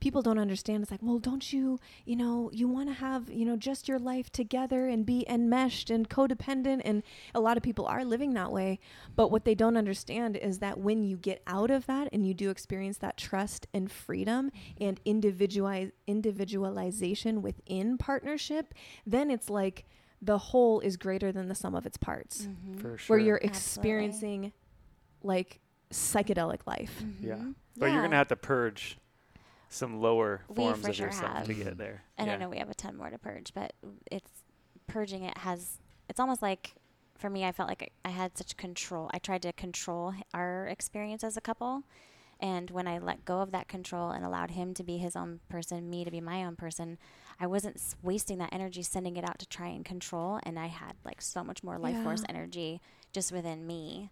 people 0.00 0.22
don't 0.22 0.38
understand 0.38 0.82
it's 0.82 0.90
like 0.90 1.02
well 1.02 1.18
don't 1.18 1.52
you 1.52 1.78
you 2.04 2.14
know 2.14 2.50
you 2.52 2.68
want 2.68 2.88
to 2.88 2.94
have 2.94 3.28
you 3.30 3.44
know 3.44 3.56
just 3.56 3.88
your 3.88 3.98
life 3.98 4.30
together 4.30 4.86
and 4.86 5.04
be 5.04 5.24
enmeshed 5.28 5.90
and 5.90 6.08
codependent 6.08 6.80
and 6.84 7.02
a 7.34 7.40
lot 7.40 7.56
of 7.56 7.62
people 7.62 7.84
are 7.86 8.04
living 8.04 8.34
that 8.34 8.52
way 8.52 8.78
but 9.16 9.30
what 9.30 9.44
they 9.44 9.54
don't 9.54 9.76
understand 9.76 10.36
is 10.36 10.58
that 10.60 10.78
when 10.78 11.02
you 11.02 11.16
get 11.16 11.42
out 11.46 11.70
of 11.70 11.86
that 11.86 12.08
and 12.12 12.26
you 12.26 12.32
do 12.34 12.48
experience 12.50 12.98
that 12.98 13.16
trust 13.16 13.66
and 13.74 13.90
freedom 13.90 14.50
and 14.80 15.00
individualize 15.04 15.90
individualization 16.06 17.42
within 17.42 17.98
partnership 17.98 18.74
then 19.06 19.30
it's 19.30 19.50
like 19.50 19.84
the 20.20 20.38
whole 20.38 20.80
is 20.80 20.96
greater 20.96 21.30
than 21.30 21.48
the 21.48 21.54
sum 21.54 21.74
of 21.74 21.86
its 21.86 21.96
parts 21.96 22.46
Mhm. 22.46 22.80
for 22.80 22.98
sure 22.98 23.14
where 23.16 23.24
you're 23.24 23.36
Absolutely. 23.36 23.48
experiencing 23.58 24.52
like 25.22 25.60
psychedelic 25.90 26.60
life 26.66 27.02
Yeah. 27.20 27.36
Mhm. 27.36 27.54
but 27.78 27.86
you're 27.92 28.02
gonna 28.02 28.16
have 28.16 28.28
to 28.28 28.36
purge 28.36 28.98
some 29.68 30.00
lower 30.00 30.42
We 30.48 30.56
forms 30.56 30.80
for 30.82 30.88
of 30.90 30.96
sure 30.96 31.06
yourself 31.06 31.44
to 31.44 31.54
get 31.54 31.76
there 31.78 32.02
And 32.16 32.28
yeah. 32.28 32.34
I 32.34 32.36
know 32.36 32.48
we 32.48 32.58
have 32.58 32.70
a 32.70 32.74
ton 32.74 32.96
more 32.96 33.10
to 33.10 33.18
purge, 33.18 33.52
but 33.54 33.72
it's 34.10 34.30
purging 34.86 35.24
it 35.24 35.36
has. 35.38 35.78
It's 36.08 36.18
almost 36.20 36.42
like 36.42 36.74
for 37.16 37.28
me, 37.28 37.44
I 37.44 37.52
felt 37.52 37.68
like 37.68 37.92
I 38.04 38.10
had 38.10 38.38
such 38.38 38.56
control. 38.56 39.10
I 39.12 39.18
tried 39.18 39.42
to 39.42 39.52
control 39.52 40.14
our 40.32 40.66
experience 40.68 41.24
as 41.24 41.36
a 41.36 41.40
couple, 41.40 41.82
and 42.40 42.70
when 42.70 42.86
I 42.86 42.98
let 42.98 43.24
go 43.24 43.40
of 43.40 43.50
that 43.50 43.66
control 43.66 44.10
and 44.10 44.24
allowed 44.24 44.52
him 44.52 44.72
to 44.74 44.84
be 44.84 44.98
his 44.98 45.16
own 45.16 45.40
person, 45.48 45.90
me 45.90 46.04
to 46.04 46.10
be 46.12 46.20
my 46.20 46.44
own 46.44 46.54
person, 46.54 46.96
I 47.40 47.48
wasn't 47.48 47.74
s- 47.76 47.96
wasting 48.02 48.38
that 48.38 48.52
energy 48.52 48.82
sending 48.84 49.16
it 49.16 49.24
out 49.24 49.40
to 49.40 49.46
try 49.46 49.66
and 49.66 49.84
control. 49.84 50.38
And 50.44 50.58
I 50.60 50.66
had 50.68 50.94
like 51.04 51.20
so 51.20 51.42
much 51.42 51.64
more 51.64 51.76
life 51.78 52.00
force 52.04 52.22
energy 52.28 52.80
just 53.12 53.32
within 53.32 53.66
me. 53.66 54.10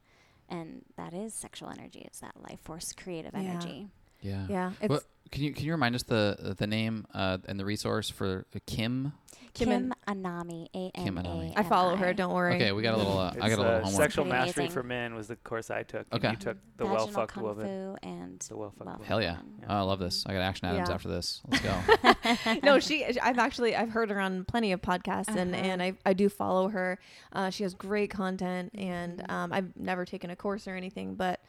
And 0.49 0.83
that 0.97 1.15
is 1.15 1.33
sexual 1.35 1.71
energy. 1.71 2.03
It's 2.05 2.19
that 2.21 2.35
life 2.43 2.59
force 2.61 2.93
creative 2.93 3.33
Yeah. 3.35 3.41
energy. 3.41 3.89
Yeah. 4.27 4.47
Yeah. 4.49 4.73
It's 4.81 4.89
What, 4.91 5.05
can 5.31 5.43
you 5.43 5.53
can 5.53 5.65
you 5.65 5.73
remind 5.73 5.95
us 5.95 6.03
the 6.05 6.55
the 6.59 6.67
name 6.67 7.07
uh, 7.15 7.39
and 7.49 7.59
the 7.59 7.65
resource 7.65 8.11
for 8.11 8.47
uh, 8.55 8.59
Kim? 8.67 9.13
Kim 9.55 9.69
Kim, 9.71 9.95
Anami, 10.07 10.67
A 10.75 10.91
Kim 11.03 11.17
N 11.17 11.25
Anami. 11.25 11.55
A. 11.57 11.61
I 11.61 11.63
follow 11.63 11.97
her. 11.97 12.13
Don't 12.13 12.35
worry. 12.35 12.57
Okay, 12.57 12.73
we 12.73 12.83
got 12.83 12.93
a 12.95 12.99
little. 12.99 13.19
Uh, 13.19 13.33
I 13.41 13.49
got 13.49 13.59
a 13.59 13.63
little 13.63 13.65
uh, 13.65 13.81
homework. 13.85 14.03
Sexual 14.03 14.25
Pretty 14.27 14.39
mastery 14.39 14.65
amazing. 14.65 14.75
for 14.75 14.83
men 14.83 15.15
was 15.15 15.29
the 15.29 15.37
course 15.37 15.71
I 15.71 15.83
took. 15.83 16.07
and 16.13 16.21
Okay. 16.23 16.31
you 16.33 16.37
took 16.37 16.59
the 16.77 16.85
Vaginal 16.85 16.97
well 16.97 17.07
fucked 17.09 17.33
kung 17.33 17.43
woman. 17.43 17.97
and 18.03 18.39
The 18.41 18.55
well 18.57 18.69
fucked 18.71 18.85
well 18.87 18.95
woman. 18.97 19.07
Hell 19.09 19.23
yeah. 19.23 19.39
Yeah. 19.61 19.67
Oh, 19.71 19.77
I 19.79 19.81
love 19.81 19.99
this. 19.99 20.25
I 20.27 20.35
got 20.35 20.41
action 20.43 20.69
items 20.69 20.89
Yeah. 20.91 20.95
after 20.95 21.09
this. 21.09 21.41
Let's 21.49 21.65
go. 21.65 22.61
no, 22.63 22.79
she. 22.81 23.07
I've 23.19 23.39
actually 23.39 23.75
I've 23.75 23.89
heard 23.91 24.11
her 24.11 24.21
on 24.21 24.45
plenty 24.45 24.73
of 24.73 24.83
podcasts, 24.83 25.35
and 25.35 25.55
Uh-huh. 25.55 25.65
and 25.65 25.83
I 25.83 25.95
I 26.05 26.13
do 26.13 26.29
follow 26.29 26.69
her. 26.69 26.99
Uh, 27.33 27.49
she 27.49 27.63
has 27.63 27.73
great 27.73 28.11
content, 28.11 28.73
and 28.75 29.21
Mhm. 29.21 29.31
um, 29.31 29.53
I've 29.55 29.75
never 29.75 30.05
taken 30.05 30.29
a 30.29 30.37
course 30.37 30.69
or 30.69 30.77
anything, 30.77 31.15
but 31.15 31.41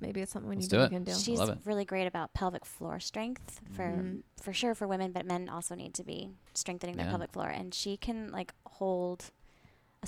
maybe 0.00 0.20
it's 0.20 0.32
something 0.32 0.48
we 0.48 0.56
Let's 0.56 0.66
need 0.66 0.70
do 0.70 0.76
to 0.76 0.82
it. 0.82 0.84
look 0.84 0.92
into. 0.92 1.14
She's 1.14 1.38
Love 1.38 1.48
it. 1.50 1.58
really 1.64 1.84
great 1.84 2.06
about 2.06 2.32
pelvic 2.34 2.64
floor 2.64 3.00
strength 3.00 3.60
for 3.72 3.82
Mhm. 3.84 4.22
for 4.40 4.52
sure 4.52 4.74
for 4.74 4.86
women, 4.86 5.12
but 5.12 5.26
men 5.26 5.48
also 5.48 5.74
need 5.74 5.94
to 5.94 6.04
be 6.04 6.30
strengthening 6.54 6.96
their 6.96 7.06
Yeah. 7.06 7.10
pelvic 7.12 7.32
floor. 7.32 7.48
And 7.48 7.74
she 7.74 7.96
can 7.96 8.30
like 8.30 8.52
hold 8.66 9.24
a 9.24 9.37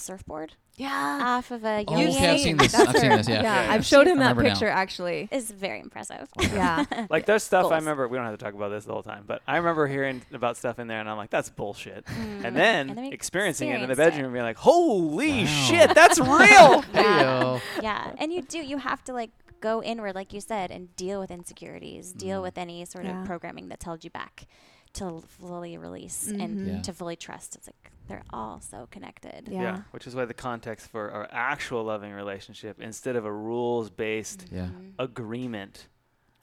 surfboard 0.00 0.54
Yeah. 0.76 1.20
off 1.22 1.50
of 1.50 1.64
a 1.64 1.84
oh, 1.86 1.94
okay, 1.94 2.30
I've 2.30 2.40
seen 2.40 2.56
this. 2.56 2.74
I've 2.74 2.96
seen 2.96 3.10
this. 3.10 3.28
Yeah. 3.28 3.42
Yeah, 3.42 3.64
yeah. 3.64 3.72
I've 3.72 3.84
showed 3.86 4.06
him 4.06 4.18
that 4.18 4.30
remember 4.36 4.42
now. 4.44 4.48
picture 4.50 4.68
actually. 4.68 5.28
is 5.30 5.50
very 5.50 5.80
impressive. 5.80 6.28
Yeah. 6.40 6.84
Like 7.10 7.26
there's 7.26 7.42
stuff 7.42 7.70
I 7.70 7.76
remember. 7.76 8.08
We 8.08 8.16
don't 8.16 8.26
have 8.26 8.38
to 8.38 8.44
talk 8.44 8.54
about 8.54 8.70
this 8.70 8.84
the 8.84 8.92
whole 8.92 9.02
time, 9.02 9.24
but 9.26 9.42
I 9.46 9.56
remember 9.58 9.86
hearing 9.86 10.22
about 10.32 10.56
stuff 10.56 10.78
in 10.78 10.86
there, 10.88 11.00
and 11.00 11.08
I'm 11.08 11.16
like, 11.16 11.30
"That's 11.30 11.50
bullshit." 11.50 12.04
Mm. 12.06 12.44
And 12.44 12.56
then, 12.56 12.94
we 12.96 13.08
experiencing 13.12 13.68
it 13.68 13.74
in 13.74 13.80
the 13.82 13.92
experienced 13.92 14.16
bedroom, 14.16 14.24
and 14.26 14.34
being 14.34 14.44
like, 14.44 14.56
"Holy 14.56 15.40
Wow. 15.44 15.46
shit, 15.46 15.94
that's 15.94 16.18
real!" 16.36 16.82
Heyo. 16.94 17.60
yeah, 17.82 18.12
and 18.18 18.32
you 18.32 18.42
do. 18.42 18.58
You 18.58 18.78
have 18.78 19.02
to 19.04 19.12
like 19.12 19.30
go 19.60 19.82
inward, 19.82 20.14
like 20.14 20.32
you 20.32 20.40
said, 20.40 20.70
and 20.70 20.94
deal 20.96 21.20
with 21.20 21.30
insecurities, 21.30 22.12
deal 22.12 22.40
Mm. 22.40 22.42
with 22.42 22.56
any 22.58 22.84
sort 22.86 23.04
Yeah. 23.04 23.20
of 23.20 23.26
programming 23.26 23.68
that's 23.68 23.84
held 23.84 24.04
you 24.04 24.10
back, 24.10 24.46
to 24.94 25.22
fully 25.28 25.76
release 25.76 26.28
Mhm. 26.32 26.42
and 26.44 26.66
Yeah. 26.66 26.82
to 26.82 26.92
fully 26.94 27.16
trust. 27.16 27.56
It's 27.56 27.66
like 27.68 27.90
they're 28.10 28.22
all 28.30 28.60
so 28.60 28.86
connected. 28.90 29.48
Yeah. 29.50 29.82
which 29.92 30.06
is 30.06 30.14
why 30.14 30.24
the 30.26 30.34
context 30.34 30.88
for 30.88 31.10
our 31.10 31.28
actual 31.30 31.84
loving 31.84 32.12
relationship, 32.12 32.80
instead 32.80 33.16
of 33.16 33.24
a 33.24 33.32
rules-based 33.32 34.46
Yeah. 34.52 34.66
Mhm. 34.66 34.92
agreement, 34.98 35.88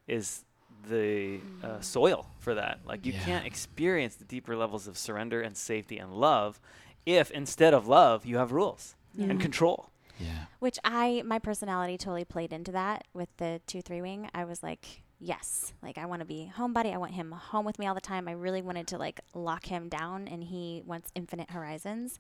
is 0.08 0.44
the 0.88 1.40
uh, 1.64 1.68
Mhm. 1.68 1.84
soil 1.84 2.28
for 2.40 2.56
that. 2.56 2.80
Like 2.86 3.06
you 3.06 3.14
Yeah. 3.14 3.26
can't 3.26 3.46
experience 3.46 4.16
the 4.16 4.24
deeper 4.26 4.56
levels 4.56 4.88
of 4.88 4.98
surrender 4.98 5.42
and 5.42 5.56
safety 5.58 5.98
and 5.98 6.14
love 6.14 6.60
if 7.06 7.30
instead 7.32 7.74
of 7.74 7.88
love 7.88 8.26
you 8.26 8.38
have 8.38 8.52
rules 8.52 8.96
and 9.20 9.40
control. 9.42 9.90
Yeah. 10.20 10.46
Which 10.60 10.80
I, 10.84 11.24
my 11.26 11.40
personality 11.40 11.98
totally 11.98 12.24
played 12.26 12.54
into 12.54 12.72
that 12.72 13.06
with 13.14 13.30
the 13.38 13.62
two 13.68 13.82
three 13.82 14.02
wing. 14.02 14.30
I 14.34 14.46
was 14.46 14.64
like, 14.64 15.04
yes, 15.20 15.74
like 15.82 15.98
I 15.98 16.06
want 16.06 16.22
to 16.22 16.26
be 16.26 16.52
homebody. 16.58 16.94
I 16.94 16.98
want 16.98 17.14
him 17.14 17.32
home 17.32 17.66
with 17.66 17.80
me 17.80 17.88
all 17.88 17.96
the 17.96 18.02
time. 18.02 18.28
I 18.28 18.32
really 18.34 18.62
wanted 18.62 18.88
to 18.88 18.98
like 18.98 19.20
lock 19.34 19.66
him 19.66 19.90
down, 19.90 20.28
and 20.28 20.44
he 20.44 20.82
wants 20.86 21.12
infinite 21.16 21.52
horizons. 21.52 22.20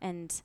And 0.00 0.40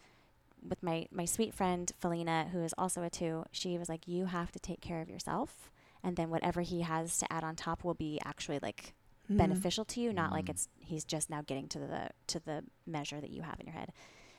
with 0.68 0.84
my 0.84 1.08
my 1.12 1.26
sweet 1.26 1.54
friend 1.54 1.92
Felina, 2.00 2.50
who 2.52 2.62
is 2.64 2.74
also 2.78 3.02
a 3.04 3.10
two, 3.10 3.46
she 3.52 3.78
was 3.78 3.90
like, 3.90 4.08
you 4.08 4.26
have 4.26 4.52
to 4.52 4.60
take 4.60 4.82
care 4.82 5.02
of 5.02 5.10
yourself, 5.10 5.72
and 6.04 6.16
then 6.16 6.30
whatever 6.30 6.62
he 6.62 6.82
has 6.82 7.18
to 7.20 7.32
add 7.32 7.44
on 7.44 7.56
top 7.56 7.84
will 7.84 7.94
be 7.94 8.20
actually 8.24 8.60
like 8.60 8.94
Mhm. 9.30 9.38
beneficial 9.38 9.86
to 9.86 10.02
you, 10.02 10.12
not 10.12 10.32
like 10.32 10.46
Mm. 10.46 10.50
it's 10.50 10.68
he's 10.80 11.04
just 11.06 11.30
now 11.30 11.42
getting 11.42 11.68
to 11.70 11.80
the 11.80 12.10
to 12.28 12.40
the 12.40 12.64
measure 12.86 13.22
that 13.22 13.30
you 13.30 13.44
have 13.44 13.60
in 13.60 13.68
your 13.68 13.76
head. 13.76 13.94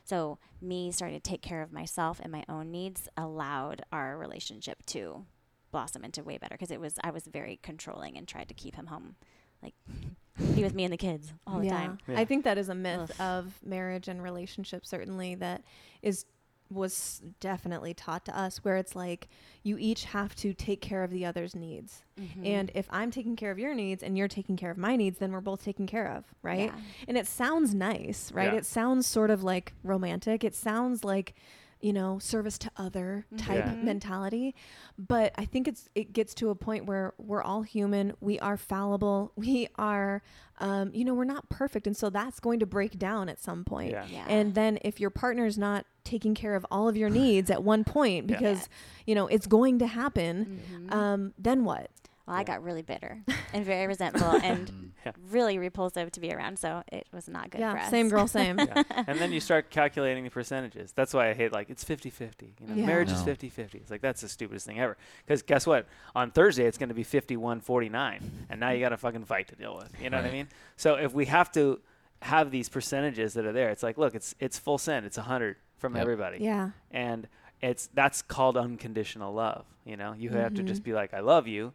So 0.04 0.38
me 0.60 0.90
starting 0.90 1.16
to 1.16 1.22
take 1.22 1.42
care 1.42 1.62
of 1.62 1.72
myself 1.72 2.18
and 2.20 2.32
my 2.32 2.44
own 2.48 2.70
needs 2.72 3.08
allowed 3.16 3.82
our 3.92 4.18
relationship 4.18 4.84
to 4.86 5.26
blossom 5.70 6.04
into 6.04 6.22
way 6.22 6.38
better 6.38 6.54
because 6.54 6.70
it 6.70 6.80
was 6.80 6.98
I 7.02 7.10
was 7.10 7.26
very 7.26 7.58
controlling 7.62 8.16
and 8.16 8.26
tried 8.26 8.48
to 8.48 8.54
keep 8.54 8.76
him 8.76 8.86
home, 8.86 9.16
like 9.62 9.74
be 10.54 10.62
with 10.62 10.74
me 10.74 10.84
and 10.84 10.92
the 10.92 10.98
kids 10.98 11.32
all 11.46 11.58
the 11.58 11.66
yeah. 11.66 11.78
time. 11.78 11.98
Yeah. 12.06 12.20
I 12.20 12.24
think 12.24 12.44
that 12.44 12.58
is 12.58 12.68
a 12.68 12.74
myth 12.74 13.10
Ugh. 13.18 13.20
of 13.20 13.54
marriage 13.64 14.08
and 14.08 14.22
relationship 14.22 14.86
certainly 14.86 15.34
that 15.36 15.62
is 16.02 16.24
was 16.70 17.20
definitely 17.40 17.92
taught 17.92 18.24
to 18.24 18.38
us 18.38 18.58
where 18.58 18.76
it's 18.76 18.94
like 18.94 19.28
you 19.64 19.76
each 19.78 20.04
have 20.04 20.34
to 20.36 20.54
take 20.54 20.80
care 20.80 21.02
of 21.02 21.10
the 21.10 21.26
other's 21.26 21.56
needs. 21.56 22.04
Mhm. 22.18 22.46
And 22.46 22.70
if 22.74 22.86
I'm 22.90 23.10
taking 23.10 23.34
care 23.34 23.50
of 23.50 23.58
your 23.58 23.74
needs 23.74 24.02
and 24.02 24.16
you're 24.16 24.28
taking 24.28 24.56
care 24.56 24.70
of 24.70 24.78
my 24.78 24.94
needs, 24.94 25.18
then 25.18 25.32
we're 25.32 25.40
both 25.40 25.64
taken 25.64 25.86
care 25.86 26.06
of, 26.06 26.24
right? 26.42 26.72
Yeah. 26.72 26.80
And 27.08 27.18
it 27.18 27.26
sounds 27.26 27.74
nice, 27.74 28.30
right? 28.32 28.52
Yeah. 28.52 28.58
It 28.58 28.66
sounds 28.66 29.06
sort 29.06 29.30
of 29.30 29.42
like 29.42 29.72
romantic. 29.82 30.44
It 30.44 30.54
sounds 30.54 31.02
like, 31.02 31.34
you 31.80 31.92
know, 31.92 32.18
service 32.18 32.58
to 32.58 32.70
other 32.76 33.24
type 33.36 33.64
Yeah. 33.66 33.74
mentality. 33.74 34.54
But 34.98 35.32
I 35.38 35.44
think 35.44 35.66
it's 35.68 35.88
it 35.94 36.12
gets 36.12 36.34
to 36.34 36.50
a 36.50 36.54
point 36.54 36.86
where 36.86 37.14
we're 37.18 37.42
all 37.42 37.62
human. 37.62 38.12
We 38.20 38.38
are 38.40 38.56
fallible. 38.56 39.32
We 39.40 39.68
are, 39.76 40.22
um, 40.58 40.90
you 40.92 41.04
know, 41.04 41.14
we're 41.14 41.24
not 41.24 41.48
perfect, 41.48 41.86
and 41.86 41.96
so 41.96 42.10
that's 42.10 42.38
going 42.40 42.60
to 42.60 42.66
break 42.66 42.98
down 42.98 43.28
at 43.28 43.40
some 43.40 43.64
point. 43.64 43.92
Yeah. 43.92 44.04
Yeah. 44.10 44.26
And 44.28 44.54
then 44.54 44.78
if 44.82 45.00
your 45.00 45.10
partner's 45.10 45.56
not 45.58 45.86
taking 46.04 46.34
care 46.34 46.54
of 46.54 46.66
all 46.70 46.88
of 46.88 46.96
your 46.96 47.08
needs 47.22 47.50
at 47.50 47.62
one 47.62 47.84
point 47.84 48.28
Yeah. 48.28 48.36
because 48.38 48.68
you 49.06 49.14
know 49.14 49.26
it's 49.28 49.46
going 49.46 49.78
to 49.78 49.86
happen, 49.86 50.60
Mhm. 50.72 50.92
um, 50.94 51.34
then 51.38 51.64
what? 51.64 51.90
Well, 52.30 52.38
I 52.38 52.44
got 52.44 52.62
really 52.62 52.82
bitter 52.82 53.18
and 53.52 53.64
very 53.64 53.86
resentful 53.86 54.28
and. 54.42 54.70
Yeah. 55.06 55.12
really 55.30 55.56
repulsive 55.58 56.12
to 56.12 56.20
be 56.20 56.30
around. 56.30 56.58
So 56.58 56.82
it 56.92 57.06
was 57.10 57.26
not 57.26 57.44
good 57.48 57.56
for 57.56 57.60
yeah, 57.62 57.84
us. 57.84 57.88
same 57.90 58.10
girl, 58.10 58.26
same. 58.40 58.58
Yeah. 58.58 58.82
and 59.06 59.18
then 59.18 59.32
you 59.32 59.40
start 59.40 59.70
calculating 59.70 60.24
the 60.24 60.30
percentages. 60.30 60.92
That's 60.92 61.14
why 61.14 61.30
I 61.30 61.32
hate 61.32 61.54
like 61.54 61.70
it's 61.70 61.82
50-50. 61.82 62.42
You 62.60 62.66
know, 62.66 62.74
Yeah. 62.74 62.84
marriage 62.84 63.10
is 63.10 63.24
No. 63.24 63.32
50-50. 63.32 63.76
It's 63.76 63.90
like 63.90 64.02
that's 64.02 64.20
the 64.20 64.28
stupidest 64.28 64.66
thing 64.66 64.78
ever. 64.78 64.98
Because 65.24 65.40
guess 65.40 65.66
what? 65.66 65.86
On 66.14 66.30
Thursday 66.30 66.66
it's 66.66 66.76
going 66.76 66.90
to 66.90 66.94
be 66.94 67.02
51-49, 67.02 68.20
and 68.50 68.60
now 68.60 68.68
you 68.72 68.80
got 68.80 68.92
a 68.92 68.98
fucking 68.98 69.24
fight 69.24 69.48
to 69.48 69.56
deal 69.56 69.74
with. 69.74 69.90
You 70.02 70.10
know 70.10 70.18
what 70.18 70.26
I 70.26 70.32
mean? 70.32 70.48
So 70.76 70.96
if 70.96 71.14
we 71.14 71.24
have 71.24 71.50
to 71.52 71.80
have 72.20 72.50
these 72.50 72.68
percentages 72.68 73.32
that 73.34 73.46
are 73.46 73.52
there, 73.52 73.70
it's 73.70 73.82
like, 73.82 73.96
look, 73.96 74.14
it's 74.14 74.34
it's 74.38 74.58
full 74.58 74.76
send. 74.76 75.06
It's 75.06 75.16
100 75.16 75.56
from 75.78 75.94
Yep. 75.94 76.02
everybody. 76.02 76.38
yeah. 76.44 76.70
and 76.90 77.26
it's 77.62 77.88
that's 77.94 78.20
called 78.22 78.56
unconditional 78.56 79.32
love 79.34 79.64
you 79.84 79.94
know 79.96 80.14
you 80.14 80.30
have 80.30 80.54
to 80.54 80.62
Mhm. 80.62 80.66
just 80.66 80.82
be 80.82 80.92
like 80.94 81.12
i 81.12 81.20
love 81.20 81.46
you 81.46 81.72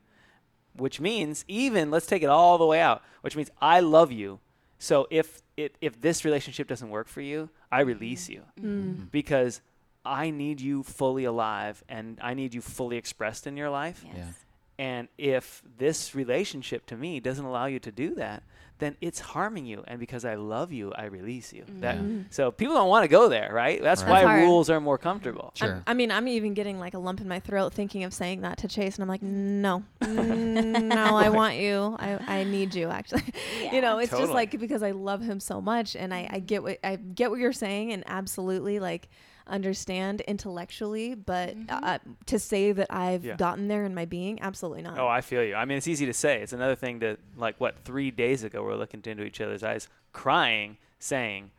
which 0.77 0.99
means 0.99 1.45
even 1.47 1.89
let's 1.91 2.05
take 2.05 2.23
it 2.23 2.29
all 2.29 2.57
the 2.57 2.65
way 2.65 2.79
out 2.81 3.01
which 3.21 3.35
means 3.35 3.49
i 3.61 3.79
love 3.79 4.11
you 4.11 4.39
so 4.77 5.07
if 5.09 5.41
it 5.57 5.75
if 5.81 5.99
this 6.01 6.25
relationship 6.25 6.67
doesn't 6.67 6.89
work 6.89 7.07
for 7.07 7.21
you 7.21 7.49
i 7.71 7.79
release 7.81 8.29
you 8.29 8.41
Mm. 8.61 9.09
because 9.11 9.61
i 10.03 10.29
need 10.29 10.59
you 10.61 10.83
fully 10.83 11.23
alive 11.23 11.83
and 11.89 12.19
i 12.21 12.33
need 12.33 12.53
you 12.53 12.61
fully 12.61 12.97
expressed 12.97 13.47
in 13.47 13.55
your 13.57 13.69
life 13.69 14.03
Yes. 14.05 14.15
Yeah. 14.17 14.31
And 14.77 15.07
if 15.17 15.63
this 15.77 16.13
relationship 16.15 16.85
to 16.85 16.95
me 16.97 17.19
doesn't 17.19 17.45
allow 17.45 17.65
you 17.65 17.79
to 17.79 17.91
do 17.91 18.15
that 18.15 18.43
then 18.77 18.97
it's 18.99 19.21
harming 19.21 19.65
you 19.65 19.81
and 19.87 20.01
because 20.01 20.25
i 20.25 20.35
love 20.35 20.73
you 20.73 20.91
i 20.97 21.05
release 21.05 21.53
you 21.53 21.63
that 21.79 21.97
Mhm. 21.97 22.25
so 22.29 22.51
people 22.51 22.75
don't 22.75 22.89
want 22.89 23.05
to 23.05 23.07
go 23.07 23.29
there 23.29 23.53
right 23.53 23.81
that's 23.81 24.03
Right. 24.03 24.25
why 24.25 24.35
That's 24.35 24.45
rules 24.45 24.69
are 24.69 24.81
more 24.81 24.97
comfortable 24.97 25.53
I'm- 25.61 25.69
Sure. 25.69 25.83
I 25.87 25.93
mean, 25.93 26.11
I'm 26.11 26.27
even 26.27 26.53
getting 26.53 26.77
like 26.77 26.93
a 26.93 26.99
lump 26.99 27.21
in 27.21 27.27
my 27.29 27.39
throat 27.39 27.73
thinking 27.73 28.03
of 28.03 28.13
saying 28.13 28.41
that 28.41 28.57
to 28.59 28.67
Chase, 28.67 28.95
and 28.97 29.03
I'm 29.03 29.07
like, 29.07 29.21
no, 29.23 29.83
Mm, 30.01 30.83
no, 30.93 31.15
I 31.15 31.29
want 31.29 31.55
you. 31.55 31.95
I, 31.97 32.39
I 32.39 32.43
need 32.43 32.75
you. 32.75 32.89
Actually, 32.89 33.23
you 33.71 33.79
know, 33.79 33.97
it's 33.99 34.11
just 34.11 34.33
like 34.33 34.59
because 34.59 34.83
I 34.83 34.91
love 34.91 35.21
him 35.21 35.39
so 35.39 35.61
much, 35.61 35.95
and 35.95 36.13
I, 36.13 36.27
I 36.29 36.39
get 36.39 36.61
what 36.63 36.79
I 36.83 36.97
get 36.97 37.31
what 37.31 37.39
you're 37.39 37.53
saying, 37.53 37.93
and 37.93 38.03
absolutely 38.07 38.79
like 38.79 39.07
understand 39.47 40.21
intellectually, 40.21 41.13
but 41.15 41.55
Mhm. 41.55 41.65
uh, 41.69 41.99
to 42.25 42.39
say 42.39 42.71
that 42.71 42.87
I've 42.91 43.23
Yeah. 43.23 43.35
gotten 43.35 43.67
there 43.67 43.85
in 43.85 43.93
my 43.93 44.05
being, 44.05 44.41
absolutely 44.41 44.81
not. 44.81 44.97
Oh, 44.97 45.07
I 45.07 45.21
feel 45.21 45.43
you. 45.43 45.55
I 45.55 45.65
mean, 45.65 45.77
it's 45.77 45.87
easy 45.87 46.05
to 46.05 46.13
say. 46.13 46.41
It's 46.41 46.53
another 46.53 46.75
thing 46.75 46.99
that, 46.99 47.19
like, 47.37 47.59
what 47.59 47.77
three 47.85 48.11
days 48.11 48.43
ago 48.43 48.63
we're 48.63 48.75
looking 48.75 49.01
into 49.05 49.23
each 49.23 49.39
other's 49.41 49.63
eyes, 49.63 49.87
crying, 50.13 50.77
saying, 50.99 51.51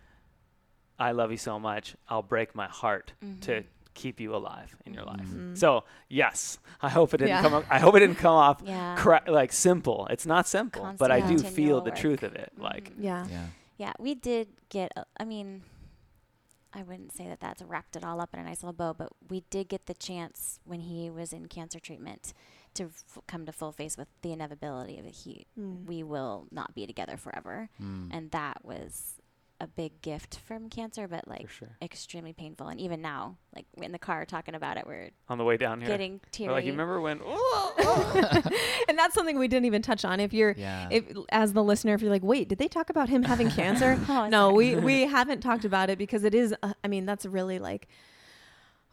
"I 0.99 1.13
love 1.13 1.31
you 1.31 1.37
so 1.37 1.59
much. 1.59 1.95
I'll 2.09 2.23
break 2.23 2.55
my 2.55 2.67
heart 2.67 3.13
to 3.43 3.53
Mhm. 3.61 3.65
keep 3.95 4.19
you 4.21 4.35
alive 4.35 4.75
in 4.85 4.93
your 4.95 5.05
life." 5.05 5.27
Mhm. 5.29 5.57
So, 5.57 5.85
yes, 6.09 6.59
I 6.83 6.89
hope 6.89 7.15
it 7.15 7.19
didn't 7.19 7.29
Yeah. 7.31 7.43
come. 7.43 7.55
Up, 7.55 7.65
I 7.71 7.79
hope 7.79 7.95
it 7.97 8.01
didn't 8.01 8.17
come 8.19 8.35
off 8.35 8.63
Yeah. 8.65 8.97
cra- 8.99 9.23
like 9.29 9.53
simple. 9.53 10.07
It's 10.11 10.27
not 10.27 10.47
simple, 10.49 10.95
but 10.99 11.11
I 11.11 11.21
do 11.21 11.39
feel 11.39 11.43
continual 11.45 11.81
the 11.83 11.91
work. 11.91 11.99
truth 11.99 12.23
of 12.23 12.35
it. 12.35 12.53
Like, 12.59 12.91
Mhm. 12.97 13.03
yeah, 13.05 13.27
Yeah. 13.31 13.47
Yeah, 13.79 13.93
we 13.99 14.15
did 14.15 14.49
get. 14.71 14.91
a- 14.97 15.05
I 15.19 15.25
mean, 15.27 15.63
I 16.73 16.83
wouldn't 16.83 17.13
say 17.17 17.27
that 17.29 17.41
that's 17.41 17.63
wrapped 17.63 17.97
it 17.97 18.05
all 18.05 18.21
up 18.21 18.35
in 18.35 18.41
a 18.41 18.45
nice 18.45 18.63
little 18.63 18.73
bow, 18.75 18.93
but 18.93 19.11
we 19.29 19.45
did 19.51 19.69
get 19.69 19.87
the 19.87 19.95
chance 19.95 20.61
when 20.65 20.81
he 20.81 21.09
was 21.11 21.33
in 21.33 21.47
cancer 21.47 21.81
treatment 21.81 22.35
to 22.75 22.85
f- 22.85 23.19
come 23.27 23.47
to 23.47 23.53
full 23.53 23.73
face 23.73 23.97
with 23.97 24.09
the 24.23 24.33
inevitability 24.33 24.99
of 24.99 25.07
it. 25.07 25.15
He, 25.15 25.47
Mm. 25.59 25.87
we 25.87 26.03
will 26.03 26.47
not 26.51 26.75
be 26.75 26.87
together 26.87 27.17
forever, 27.17 27.71
Mm. 27.81 28.09
and 28.13 28.31
that 28.33 28.63
was 28.65 29.15
a 29.61 29.67
big 29.67 30.03
gift 30.03 30.39
from 30.47 30.69
cancer, 30.69 31.09
but 31.09 31.27
like 31.27 31.49
sure. 31.49 31.77
extremely 31.81 32.33
painful. 32.35 32.69
And 32.69 32.79
even 32.81 33.01
now, 33.01 33.39
like 33.55 33.65
in 33.81 33.91
the 33.93 33.99
car 33.99 34.25
talking 34.27 34.55
about 34.55 34.77
it, 34.77 34.87
we're 34.87 35.11
On 35.29 35.39
the 35.39 35.45
way 35.45 35.57
down 35.57 35.81
here, 35.81 35.89
getting 35.89 36.13
We're 36.15 36.31
teary. 36.31 36.53
like 36.53 36.65
you 36.67 36.73
remember 36.73 37.01
when? 37.01 37.21
and 38.89 38.99
that's 38.99 39.15
something 39.15 39.39
we 39.39 39.49
didn't 39.49 39.67
even 39.67 39.83
touch 39.83 40.05
on. 40.05 40.21
If 40.21 40.33
you're, 40.33 40.55
Yeah. 40.57 40.89
if 40.91 41.05
as 41.31 41.53
the 41.53 41.63
listener, 41.65 41.95
if 41.95 42.03
you're 42.03 42.11
like, 42.11 42.23
wait, 42.23 42.49
did 42.49 42.59
they 42.59 42.69
talk 42.69 42.91
about 42.91 43.09
him 43.09 43.23
having 43.23 43.51
cancer? 43.63 43.99
Oh, 44.09 44.29
no, 44.29 44.51
sorry. 44.51 44.55
we 44.55 44.77
we 44.77 45.01
haven't 45.07 45.41
talked 45.41 45.65
about 45.65 45.91
it 45.91 45.99
because 45.99 46.25
it 46.25 46.35
is. 46.35 46.55
Uh, 46.63 46.73
I 46.85 46.89
mean, 46.89 47.07
that's 47.07 47.25
really 47.27 47.59
like 47.59 47.89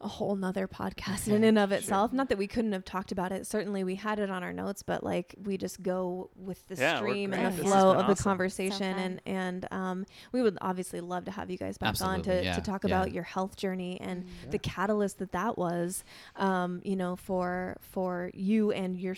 a 0.03 0.07
whole 0.07 0.35
nother 0.35 0.67
podcast 0.67 1.27
in 1.27 1.43
and 1.43 1.57
of 1.57 1.69
Sure. 1.69 1.77
itself. 1.79 2.11
Not 2.13 2.29
that 2.29 2.37
we 2.37 2.45
couldn't 2.47 2.73
have 2.73 2.83
talked 2.85 3.11
about 3.11 3.31
it. 3.31 3.47
Certainly, 3.47 3.83
we 3.85 3.95
had 3.95 4.19
it 4.19 4.29
on 4.29 4.43
our 4.43 4.51
notes, 4.53 4.83
but 4.83 5.03
like 5.03 5.33
we 5.43 5.57
just 5.57 5.81
go 5.81 6.29
with 6.35 6.67
the 6.67 6.75
Yeah, 6.75 6.97
stream 6.97 7.33
and 7.33 7.53
the 7.57 7.61
This 7.63 7.71
flow 7.71 7.93
been 7.93 8.05
of 8.05 8.17
the 8.17 8.21
conversation. 8.23 8.95
So 8.95 9.01
and 9.01 9.21
and 9.25 9.67
um, 9.71 10.05
we 10.31 10.41
would 10.41 10.57
obviously 10.61 10.99
love 11.01 11.25
to 11.25 11.31
have 11.31 11.49
you 11.49 11.57
guys 11.57 11.77
back 11.77 11.99
on 12.01 12.21
to, 12.23 12.43
yeah, 12.43 12.53
to 12.55 12.61
talk 12.61 12.83
yeah. 12.83 12.89
about 12.89 13.11
your 13.13 13.23
health 13.23 13.55
journey 13.55 13.99
and 14.01 14.23
Mm. 14.25 14.51
the 14.51 14.59
catalyst 14.59 15.19
that 15.19 15.31
that 15.31 15.57
was 15.57 16.03
um, 16.35 16.81
you 16.83 16.95
know 16.95 17.15
for 17.15 17.77
for 17.79 18.29
you 18.33 18.71
and 18.71 18.97
your 18.99 19.15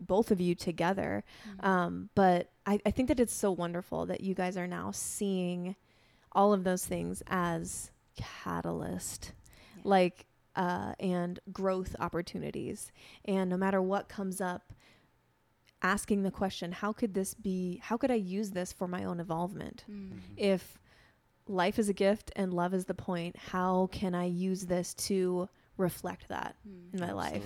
both 0.00 0.30
of 0.30 0.40
you 0.40 0.54
together 0.54 1.22
Mm. 1.60 1.64
um, 1.66 2.10
but 2.14 2.50
I, 2.66 2.80
I 2.86 2.90
think 2.90 3.08
that 3.08 3.20
it's 3.20 3.32
so 3.34 3.52
wonderful 3.52 4.06
that 4.06 4.20
you 4.22 4.34
guys 4.34 4.56
are 4.56 4.66
now 4.66 4.90
seeing 4.90 5.76
all 6.32 6.52
of 6.52 6.64
those 6.64 6.84
things 6.84 7.22
as 7.28 7.90
catalyst 8.16 9.26
Yeah. 9.26 9.32
Like 9.84 10.26
uh, 10.56 10.94
and 11.00 11.38
growth 11.52 11.94
opportunities 12.00 12.90
and 13.24 13.48
no 13.50 13.56
matter 13.56 13.80
what 13.82 14.08
comes 14.08 14.40
up 14.40 14.72
asking 15.82 16.22
the 16.22 16.30
question 16.30 16.72
how 16.72 16.92
could 16.92 17.12
this 17.14 17.34
be 17.34 17.78
how 17.82 17.96
could 17.96 18.10
i 18.10 18.14
use 18.14 18.50
this 18.50 18.72
for 18.72 18.88
my 18.88 19.04
own 19.04 19.20
involvement 19.20 19.84
Mm. 19.90 20.12
if 20.36 20.78
life 21.46 21.78
is 21.78 21.88
a 21.88 21.92
gift 21.92 22.30
and 22.36 22.54
love 22.54 22.72
is 22.72 22.86
the 22.86 22.94
point, 22.94 23.36
how 23.36 23.90
can 23.92 24.14
I 24.14 24.24
use 24.24 24.64
this 24.64 24.94
to 25.08 25.46
reflect 25.76 26.28
that 26.28 26.56
Mm. 26.66 26.94
in 26.94 27.00
my 27.00 27.12
life? 27.12 27.44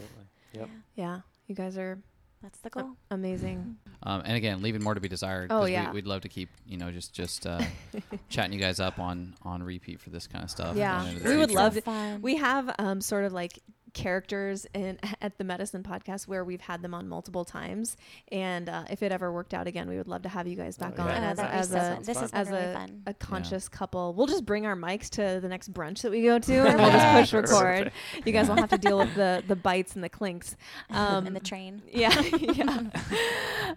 Yep. 0.53 0.69
Yeah, 0.95 1.21
you 1.49 1.57
guys 1.57 1.77
are 1.77 1.99
That's 2.43 2.59
the 2.61 2.71
goal. 2.71 2.91
amazing. 3.11 3.77
Um, 4.01 4.23
and 4.25 4.37
again, 4.37 4.63
leaving 4.63 4.81
more 4.85 4.95
to 4.95 5.01
be 5.01 5.09
desired. 5.09 5.51
Oh, 5.51 5.63
'cause 5.63 5.71
yeah. 5.71 5.89
we, 5.91 5.97
we'd 5.97 6.07
love 6.07 6.21
to 6.21 6.29
keep 6.29 6.49
you 6.65 6.77
know 6.79 6.93
just 6.93 7.13
just 7.13 7.49
uh, 7.49 7.61
chatting 8.29 8.53
you 8.53 8.61
guys 8.61 8.79
up 8.79 9.01
on 9.01 9.35
on 9.43 9.61
repeat 9.61 10.01
for 10.01 10.11
this 10.11 10.29
kind 10.29 10.45
of 10.45 10.51
stuff. 10.51 10.77
Yeah. 10.77 11.03
going 11.03 11.17
into 11.17 11.29
We 11.29 11.37
would 11.37 11.51
love 11.51 11.75
So 11.75 11.81
fun. 11.81 12.23
We 12.23 12.37
have 12.37 12.73
um, 12.79 13.01
sort 13.01 13.25
of 13.25 13.33
like 13.33 13.59
characters 14.03 14.67
in 14.75 14.99
at 15.21 15.37
the 15.39 15.45
medicine 15.45 15.83
podcast 15.83 16.29
where 16.29 16.45
we've 16.45 16.61
had 16.61 16.83
them 16.83 16.95
on 16.95 17.09
multiple 17.09 17.45
times 17.45 17.97
and 18.31 18.69
uh, 18.69 18.85
if 18.91 19.03
it 19.03 19.11
ever 19.13 19.33
worked 19.33 19.55
out 19.55 19.67
again 19.67 19.89
we 19.89 19.97
would 19.97 20.09
love 20.09 20.23
to 20.23 20.29
have 20.29 20.47
you 20.47 20.57
guys 20.57 20.77
back 20.77 20.95
Oh, 20.99 21.03
on 21.03 21.09
yeah. 21.09 21.15
I 21.17 21.21
know, 21.21 21.27
as, 21.27 21.39
a, 21.39 21.55
as, 21.55 21.69
so 21.71 21.77
a. 21.77 22.05
This 22.05 22.19
has 22.21 22.31
as 22.33 22.49
really 22.49 22.65
a- 22.65 22.73
fun. 22.73 23.03
a 23.07 23.15
conscious 23.15 23.69
couple 23.69 24.15
we'll 24.15 24.27
just 24.27 24.47
bring 24.47 24.67
our 24.67 24.77
mics 24.77 25.09
to 25.11 25.41
the 25.41 25.49
next 25.49 25.73
brunch 25.73 26.03
that 26.03 26.11
we 26.11 26.23
go 26.23 26.39
to 26.39 26.53
and 26.69 26.79
we'll 26.79 26.91
just 26.91 27.31
push 27.31 27.33
record 27.51 27.93
you 28.25 28.33
guys 28.33 28.49
will 28.49 28.57
have 28.57 28.71
to 28.71 28.79
deal 28.79 28.99
with 28.99 29.15
the 29.15 29.43
the 29.47 29.57
bites 29.57 29.95
and 29.95 30.05
the 30.05 30.09
clinks 30.09 30.57
um, 30.91 31.27
in 31.27 31.33
the 31.33 31.41
train. 31.41 31.83
Yeah, 31.91 32.21
yeah. 32.39 32.83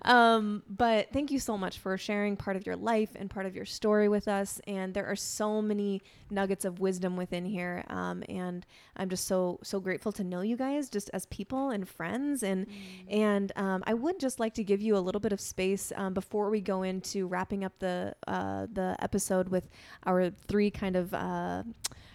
um, 0.03 0.63
but 0.69 1.11
thank 1.11 1.31
you 1.31 1.39
so 1.39 1.57
much 1.57 1.79
for 1.79 1.97
sharing 1.97 2.35
part 2.35 2.55
of 2.55 2.65
your 2.65 2.75
life 2.75 3.09
and 3.15 3.29
part 3.29 3.45
of 3.45 3.55
your 3.55 3.65
story 3.65 4.09
with 4.09 4.27
us. 4.27 4.59
And 4.67 4.93
there 4.93 5.05
are 5.05 5.15
so 5.15 5.61
many 5.61 6.01
nuggets 6.29 6.65
of 6.65 6.79
wisdom 6.79 7.17
within 7.17 7.45
here. 7.45 7.83
Um, 7.87 8.23
and 8.29 8.65
I'm 8.95 9.09
just 9.09 9.25
so 9.27 9.59
so 9.63 9.79
grateful 9.79 10.10
to 10.13 10.23
know 10.23 10.41
you 10.41 10.57
guys 10.57 10.89
just 10.89 11.09
as 11.13 11.25
people 11.27 11.69
and 11.69 11.87
friends. 11.87 12.43
And 12.43 12.67
and 13.09 13.51
um, 13.55 13.83
I 13.85 13.93
would 13.93 14.19
just 14.19 14.39
like 14.39 14.53
to 14.55 14.63
give 14.63 14.81
you 14.81 14.95
a 14.97 14.99
little 14.99 15.21
bit 15.21 15.33
of 15.33 15.41
space 15.41 15.91
um, 15.95 16.13
before 16.13 16.49
we 16.49 16.61
go 16.61 16.83
into 16.83 17.27
wrapping 17.27 17.63
up 17.63 17.73
the 17.79 18.15
uh, 18.27 18.67
the 18.71 18.95
episode 18.99 19.49
with 19.49 19.69
our 20.05 20.29
three 20.29 20.71
kind 20.71 20.95
of. 20.95 21.13
Uh, 21.13 21.63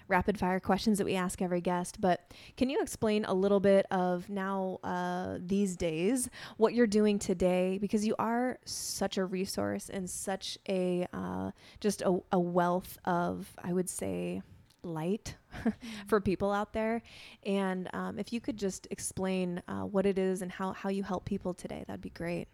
rapid 0.08 0.38
fire 0.38 0.60
questions 0.60 0.98
that 0.98 1.04
we 1.04 1.14
ask 1.14 1.42
every 1.42 1.60
guest. 1.60 2.00
But 2.00 2.32
can 2.56 2.70
you 2.70 2.80
explain 2.80 3.24
a 3.24 3.34
little 3.34 3.60
bit 3.60 3.86
of 3.90 4.28
now 4.28 4.78
uh, 4.84 5.38
these 5.40 5.76
days 5.76 6.28
what 6.56 6.74
you're 6.74 6.86
doing 6.86 7.18
today? 7.18 7.78
Because 7.78 8.06
you 8.06 8.14
are 8.18 8.58
such 8.64 9.18
a 9.18 9.24
resource 9.24 9.88
and 9.88 10.08
such 10.08 10.58
a 10.68 11.06
uh, 11.12 11.50
just 11.80 12.02
a, 12.02 12.20
a 12.32 12.38
wealth 12.38 12.98
of, 13.04 13.52
I 13.62 13.72
would 13.72 13.88
say, 13.88 14.42
light 14.86 15.36
for 16.06 16.20
people 16.20 16.52
out 16.52 16.72
there. 16.72 17.02
And 17.44 17.88
um, 17.92 18.18
if 18.18 18.32
you 18.32 18.40
could 18.40 18.56
just 18.56 18.86
explain 18.90 19.62
uh, 19.68 19.82
what 19.82 20.06
it 20.06 20.18
is 20.18 20.42
and 20.42 20.50
how, 20.50 20.72
how 20.72 20.88
you 20.88 21.02
help 21.02 21.24
people 21.24 21.54
today, 21.54 21.84
that'd 21.86 22.00
be 22.00 22.10
great. 22.10 22.48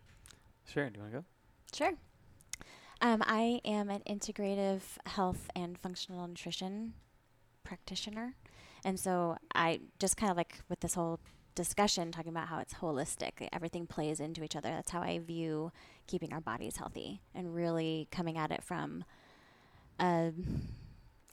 Sure. 0.67 0.89
Do 0.89 0.99
you 0.99 1.03
want 1.03 1.13
to 1.13 1.19
go? 1.21 1.25
Sure. 1.73 1.93
Um, 3.01 3.23
I 3.27 3.61
am 3.65 3.91
an 3.91 4.03
integrative 4.09 4.83
health 5.07 5.51
and 5.57 5.77
functional 5.79 6.27
nutrition 6.27 6.95
practitioner. 7.65 8.37
And 8.85 8.99
so 8.99 9.37
I 9.55 9.81
just 9.99 10.17
kind 10.17 10.31
of 10.31 10.37
like 10.37 10.61
with 10.69 10.81
this 10.81 10.95
whole 10.95 11.21
discussion 11.55 12.13
talking 12.13 12.31
about 12.31 12.49
how 12.49 12.59
it's 12.59 12.75
holistic, 12.75 13.49
everything 13.53 13.87
plays 13.87 14.21
into 14.21 14.43
each 14.43 14.57
other. 14.57 14.71
That's 14.71 14.91
how 14.91 15.01
I 15.01 15.19
view 15.19 15.73
keeping 16.07 16.33
our 16.33 16.41
bodies 16.41 16.77
healthy 16.77 17.21
and 17.35 17.55
really 17.55 18.09
coming 18.11 18.39
at 18.39 18.51
it 18.51 18.63
from 18.63 19.05
um, 19.99 20.69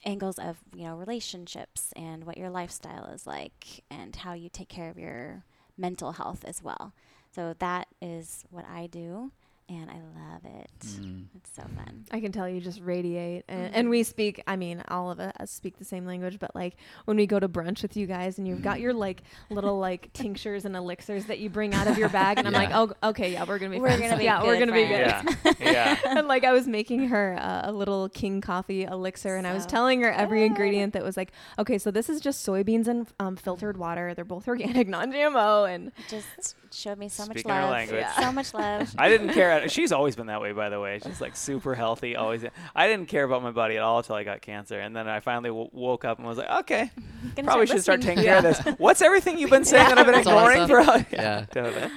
angles 0.06 0.40
of, 0.40 0.58
you 0.76 0.84
know, 0.84 0.96
relationships 0.96 1.94
and 1.96 2.26
what 2.26 2.38
your 2.38 2.50
lifestyle 2.50 3.06
is 3.06 3.28
like 3.28 3.84
and 3.90 4.16
how 4.16 4.34
you 4.34 4.50
take 4.50 4.70
care 4.70 4.90
of 4.90 4.98
your 4.98 5.44
mental 5.78 6.14
health 6.14 6.44
as 6.46 6.64
well. 6.64 6.94
So 7.32 7.54
that 7.60 7.88
is 8.02 8.46
what 8.50 8.66
I 8.66 8.88
do 8.88 9.32
and 9.70 9.90
I 9.90 9.94
love 10.34 10.41
it. 10.46 10.72
Mm. 11.00 11.26
It's 11.36 11.52
so 11.56 11.62
fun. 11.62 12.06
I 12.12 12.20
can 12.20 12.32
tell 12.32 12.50
you 12.50 12.60
just 12.60 12.82
radiate. 12.82 13.46
And, 13.48 13.68
Mhm. 13.68 13.72
and 13.78 13.90
we 13.90 14.02
speak, 14.04 14.41
I 14.48 14.56
mean, 14.56 14.82
all 14.88 15.12
of 15.12 15.20
us 15.20 15.52
speak 15.52 15.78
the 15.78 15.86
same 15.86 16.06
language, 16.06 16.40
but 16.40 16.56
like 16.56 16.76
when 17.06 17.18
we 17.18 17.28
go 17.28 17.40
to 17.40 17.48
brunch 17.48 17.82
with 17.84 17.96
you 17.96 18.08
guys 18.08 18.40
and 18.40 18.48
you've 18.48 18.64
got 18.64 18.80
your 18.80 18.94
like 18.94 19.22
little 19.52 19.78
like 19.78 20.12
tinctures 20.14 20.66
and 20.66 20.76
elixirs 20.76 21.26
that 21.26 21.38
you 21.40 21.50
bring 21.52 21.74
out 21.76 21.88
of 21.88 21.98
your 22.00 22.10
bag, 22.10 22.40
and 22.40 22.48
I'm 22.48 22.54
like, 22.54 22.72
oh, 22.74 22.91
okay, 23.10 23.32
yeah, 23.32 23.44
we're 23.48 23.60
going 23.60 23.72
to 23.72 23.78
be 23.78 23.82
We're 23.82 23.90
friends. 23.90 24.02
gonna 24.02 24.18
be 24.18 24.24
yeah, 24.24 24.41
we're 24.44 24.56
going 24.56 24.68
to 24.68 24.74
be 24.74 24.88
good. 24.88 25.00
Yeah. 25.00 25.54
Yeah. 25.60 26.00
and 26.18 26.28
like 26.28 26.44
I 26.44 26.52
was 26.52 26.68
making 26.68 27.10
her 27.10 27.38
uh, 27.40 27.62
a 27.66 27.72
little 27.72 28.10
king 28.10 28.41
coffee 28.41 28.84
elixir, 28.86 29.36
and 29.36 29.46
I 29.46 29.54
was 29.54 29.66
telling 29.68 30.02
her 30.02 30.12
every 30.12 30.40
good. 30.40 30.46
ingredient 30.48 30.94
that 30.94 31.04
was 31.04 31.16
like, 31.16 31.32
okay, 31.60 31.78
so 31.78 31.91
this 31.91 32.10
is 32.10 32.20
just 32.22 32.46
soybeans 32.46 32.88
and 32.88 33.06
um, 33.20 33.36
filtered 33.36 33.78
water. 33.78 34.14
They're 34.16 34.26
both 34.26 34.48
organic, 34.48 34.88
non-GMO, 34.88 35.74
and 35.74 35.91
Just 36.10 36.56
showed 36.72 36.98
me 36.98 37.10
so 37.10 37.24
Speaking 37.24 37.50
much 37.50 37.56
our 37.56 37.62
love. 37.64 37.72
language. 37.72 38.06
So 38.20 38.32
much 38.32 38.54
love. 38.54 38.96
I 38.98 39.10
didn't 39.10 39.30
care. 39.34 39.59
She's 39.68 39.91
always 39.91 40.15
been 40.15 40.27
that 40.27 40.41
way, 40.41 40.52
by 40.53 40.69
the 40.69 40.80
way. 40.80 40.99
She's 41.03 41.19
like 41.22 41.36
super 41.36 41.76
healthy, 41.76 42.15
always. 42.15 42.44
I 42.76 42.88
didn't 42.88 43.07
care 43.07 43.23
about 43.23 43.44
my 43.44 43.52
body 43.52 43.76
at 43.77 43.84
all 43.84 43.98
until 43.99 44.15
I 44.15 44.23
got 44.23 44.41
cancer, 44.41 44.80
and 44.80 44.95
then 44.95 45.07
I 45.07 45.19
finally 45.19 45.49
w- 45.49 45.69
woke 45.73 46.06
up 46.06 46.18
and 46.18 46.27
was 46.27 46.38
like, 46.38 46.49
okay, 46.61 46.91
Gonna 47.36 47.45
probably 47.48 47.68
should 47.68 47.81
start 47.81 48.02
taking 48.02 48.23
care 48.23 48.38
of 48.38 48.44
this. 48.44 48.60
What's 48.77 49.02
everything 49.02 49.38
you've 49.38 49.49
been 49.49 49.65
saying 49.65 49.90
that 49.90 49.98
I've 49.98 50.06
been 50.06 50.15
That's 50.15 50.27
ignoring 50.27 50.68
for? 50.68 50.84
stuff. 50.84 51.06
yeah, 51.11 51.45
totally. 51.52 51.91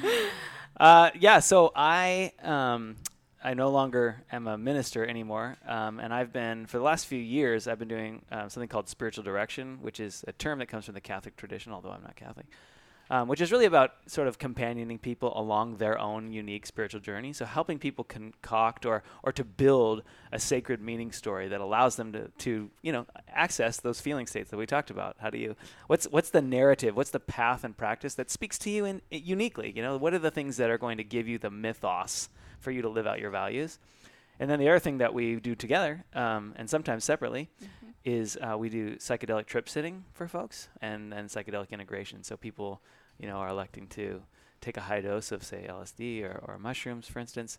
Uh, 0.78 1.10
yeah. 1.18 1.38
So 1.40 1.72
I 1.76 2.32
um, 2.42 2.96
I 3.44 3.54
no 3.54 3.70
longer 3.70 4.22
am 4.30 4.46
a 4.46 4.56
minister 4.58 5.04
anymore, 5.06 5.56
um, 5.66 6.00
and 6.00 6.12
I've 6.14 6.32
been 6.32 6.66
for 6.66 6.78
the 6.78 6.84
last 6.84 7.06
few 7.06 7.18
years. 7.18 7.66
I've 7.68 7.78
been 7.78 7.88
doing 7.88 8.22
um, 8.30 8.48
something 8.50 8.68
called 8.68 8.88
spiritual 8.88 9.24
direction, 9.24 9.78
which 9.82 10.00
is 10.00 10.24
a 10.28 10.32
term 10.32 10.58
that 10.60 10.66
comes 10.66 10.84
from 10.86 10.94
the 10.94 11.00
Catholic 11.00 11.36
tradition, 11.36 11.72
although 11.72 11.90
I'm 11.90 12.02
not 12.02 12.16
Catholic. 12.16 12.46
Um, 13.12 13.28
which 13.28 13.42
is 13.42 13.52
really 13.52 13.66
about 13.66 13.90
sort 14.06 14.26
of 14.26 14.38
companioning 14.38 14.98
people 14.98 15.38
along 15.38 15.76
their 15.76 15.98
own 15.98 16.32
unique 16.32 16.64
spiritual 16.64 16.98
journey. 16.98 17.34
So 17.34 17.44
helping 17.44 17.78
people 17.78 18.04
concoct 18.04 18.86
or 18.86 19.02
or 19.22 19.32
to 19.32 19.44
build 19.44 20.02
a 20.32 20.38
sacred 20.38 20.80
meaning 20.80 21.12
story 21.12 21.46
that 21.48 21.60
allows 21.60 21.96
them 21.96 22.14
to 22.14 22.28
to 22.38 22.70
you 22.80 22.90
know 22.90 23.04
access 23.28 23.76
those 23.78 24.00
feeling 24.00 24.26
states 24.26 24.48
that 24.50 24.56
we 24.56 24.64
talked 24.64 24.90
about. 24.90 25.16
How 25.18 25.28
do 25.28 25.36
you 25.36 25.56
what's 25.88 26.06
what's 26.06 26.30
the 26.30 26.40
narrative? 26.40 26.96
What's 26.96 27.10
the 27.10 27.20
path 27.20 27.64
and 27.64 27.76
practice 27.76 28.14
that 28.14 28.30
speaks 28.30 28.56
to 28.60 28.70
you 28.70 28.86
in, 28.86 29.02
uniquely? 29.10 29.70
You 29.76 29.82
know, 29.82 29.98
what 29.98 30.14
are 30.14 30.18
the 30.18 30.30
things 30.30 30.56
that 30.56 30.70
are 30.70 30.78
going 30.78 30.96
to 30.96 31.04
give 31.04 31.28
you 31.28 31.36
the 31.38 31.50
mythos 31.50 32.30
for 32.60 32.70
you 32.70 32.80
to 32.80 32.88
live 32.88 33.06
out 33.06 33.20
your 33.20 33.30
values? 33.30 33.78
And 34.40 34.48
then 34.48 34.58
the 34.58 34.70
other 34.70 34.78
thing 34.78 34.98
that 34.98 35.12
we 35.12 35.36
do 35.36 35.54
together, 35.54 36.02
um, 36.14 36.54
and 36.56 36.70
sometimes 36.70 37.04
separately, 37.04 37.50
Mhm. 37.60 37.92
is 38.06 38.38
uh, 38.40 38.56
we 38.56 38.70
do 38.70 38.96
psychedelic 38.96 39.44
trip 39.44 39.68
sitting 39.68 40.04
for 40.14 40.26
folks 40.26 40.70
and 40.80 41.12
then 41.12 41.26
psychedelic 41.26 41.70
integration. 41.70 42.22
So 42.24 42.38
people, 42.38 42.80
you 43.18 43.26
know, 43.28 43.36
are 43.36 43.48
electing 43.48 43.86
to 43.88 44.22
take 44.60 44.76
a 44.76 44.80
high 44.82 45.00
dose 45.00 45.32
of, 45.32 45.42
say, 45.42 45.66
LSD 45.68 46.22
or, 46.24 46.40
or 46.46 46.58
mushrooms, 46.58 47.06
for 47.08 47.18
instance, 47.18 47.58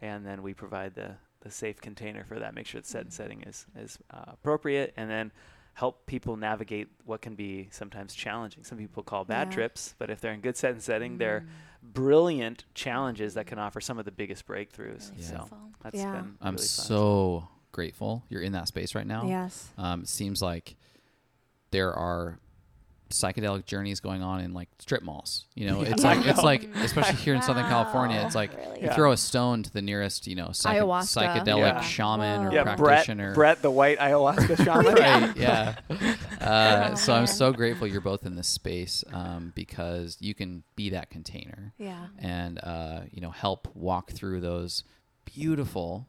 and 0.00 0.24
then 0.26 0.42
we 0.42 0.54
provide 0.54 0.94
the, 0.94 1.12
the 1.40 1.50
safe 1.50 1.80
container 1.80 2.24
for 2.24 2.38
that. 2.38 2.54
Make 2.54 2.66
sure 2.66 2.80
the 2.80 2.86
set 2.86 3.02
and 3.02 3.12
setting 3.12 3.42
is, 3.42 3.66
is 3.76 3.98
uh, 4.12 4.24
appropriate, 4.28 4.92
and 4.96 5.10
then 5.10 5.32
help 5.74 6.06
people 6.06 6.36
navigate 6.36 6.88
what 7.04 7.20
can 7.20 7.34
be 7.34 7.68
sometimes 7.72 8.14
challenging. 8.14 8.62
Some 8.62 8.78
people 8.78 9.02
call 9.02 9.24
bad 9.24 9.48
Yeah. 9.48 9.54
trips, 9.54 9.94
but 9.98 10.08
if 10.10 10.20
they're 10.20 10.32
in 10.32 10.40
good 10.40 10.56
set 10.56 10.70
and 10.72 10.82
setting, 10.82 11.18
they're 11.18 11.40
Mm. 11.40 11.92
brilliant 11.92 12.64
challenges 12.74 13.34
that 13.34 13.46
can 13.46 13.58
offer 13.58 13.80
some 13.80 13.98
of 13.98 14.04
the 14.04 14.12
biggest 14.12 14.46
breakthroughs. 14.46 15.10
Really 15.10 15.22
Yeah. 15.22 15.28
So 15.30 15.36
fruitful. 15.38 15.70
that's 15.82 15.96
Yeah. 15.98 16.12
been 16.12 16.36
I'm 16.40 16.54
really 16.54 16.66
fun. 16.68 16.86
so 16.86 17.48
grateful 17.72 18.22
you're 18.28 18.40
in 18.42 18.52
that 18.52 18.68
space 18.68 18.94
right 18.94 19.06
now. 19.06 19.26
yes, 19.26 19.72
Um, 19.76 20.04
seems 20.04 20.40
like 20.40 20.76
there 21.72 21.92
are 21.92 22.38
psychedelic 23.10 23.64
journeys 23.66 24.00
going 24.00 24.22
on 24.22 24.40
in 24.40 24.52
like 24.54 24.68
strip 24.78 25.02
malls. 25.02 25.44
You 25.54 25.66
know, 25.68 25.82
Yeah, 25.82 25.88
it's 25.92 26.04
I 26.04 26.14
like 26.14 26.26
it's 26.26 26.42
like 26.42 26.68
especially 26.76 27.16
here 27.16 27.34
in 27.34 27.42
Southern 27.42 27.66
California, 27.66 28.22
it's 28.26 28.34
like 28.34 28.56
really? 28.56 28.80
you 28.80 28.86
Yeah. 28.86 28.94
throw 28.94 29.12
a 29.12 29.16
stone 29.16 29.62
to 29.62 29.72
the 29.72 29.82
nearest, 29.82 30.26
you 30.26 30.34
know, 30.34 30.50
psych- 30.52 30.78
psychedelic 30.82 31.58
Yeah. 31.74 31.80
shaman 31.80 32.42
or 32.42 32.48
Whoa. 32.48 32.54
yeah, 32.54 32.62
Brett, 32.64 32.78
practitioner. 32.78 33.34
Brett, 33.34 33.62
the 33.62 33.70
white 33.70 33.98
ayahuasca 33.98 34.56
shaman. 34.64 34.94
right 34.94 35.36
yeah 35.36 35.76
uh, 36.40 36.90
Oh, 36.92 36.94
so 36.96 37.14
i'm 37.14 37.26
so 37.26 37.52
grateful 37.52 37.86
you're 37.86 38.00
both 38.00 38.26
in 38.26 38.36
this 38.36 38.48
space 38.48 39.04
um, 39.12 39.52
because 39.54 40.16
you 40.20 40.34
can 40.34 40.62
be 40.76 40.90
that 40.90 41.10
container 41.10 41.72
Yeah. 41.78 42.06
and 42.18 42.58
uh, 42.62 43.00
you 43.12 43.20
know 43.20 43.30
help 43.30 43.68
walk 43.74 44.10
through 44.12 44.40
those 44.40 44.84
beautiful 45.24 46.06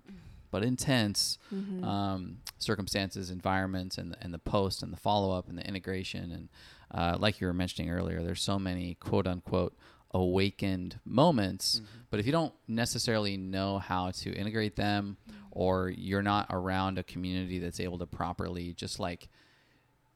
but 0.51 0.63
intense 0.63 1.37
Mm-hmm. 1.53 1.83
um, 1.83 2.37
circumstances 2.57 3.29
environments 3.29 3.97
and, 3.97 4.15
and 4.21 4.33
the 4.33 4.39
post 4.39 4.81
and 4.81 4.91
the 4.91 4.97
follow-up 4.97 5.47
and 5.49 5.57
the 5.57 5.67
integration 5.67 6.31
and 6.31 6.49
uh, 6.91 7.15
like 7.19 7.41
you 7.41 7.47
were 7.47 7.53
mentioning 7.53 7.91
earlier 7.91 8.21
there's 8.21 8.41
so 8.41 8.59
many 8.59 8.95
quote 8.95 9.27
unquote 9.27 9.75
awakened 10.11 10.99
moments 11.03 11.81
but 12.09 12.19
if 12.19 12.25
you 12.25 12.31
don't 12.31 12.53
necessarily 12.67 13.35
know 13.35 13.79
how 13.79 14.11
to 14.11 14.31
integrate 14.33 14.75
them 14.77 15.17
or 15.51 15.89
you're 15.89 16.21
not 16.21 16.47
around 16.49 16.97
a 16.97 17.03
community 17.03 17.59
that's 17.59 17.79
able 17.79 17.97
to 17.97 18.05
properly 18.05 18.73
just 18.73 18.99
like 18.99 19.27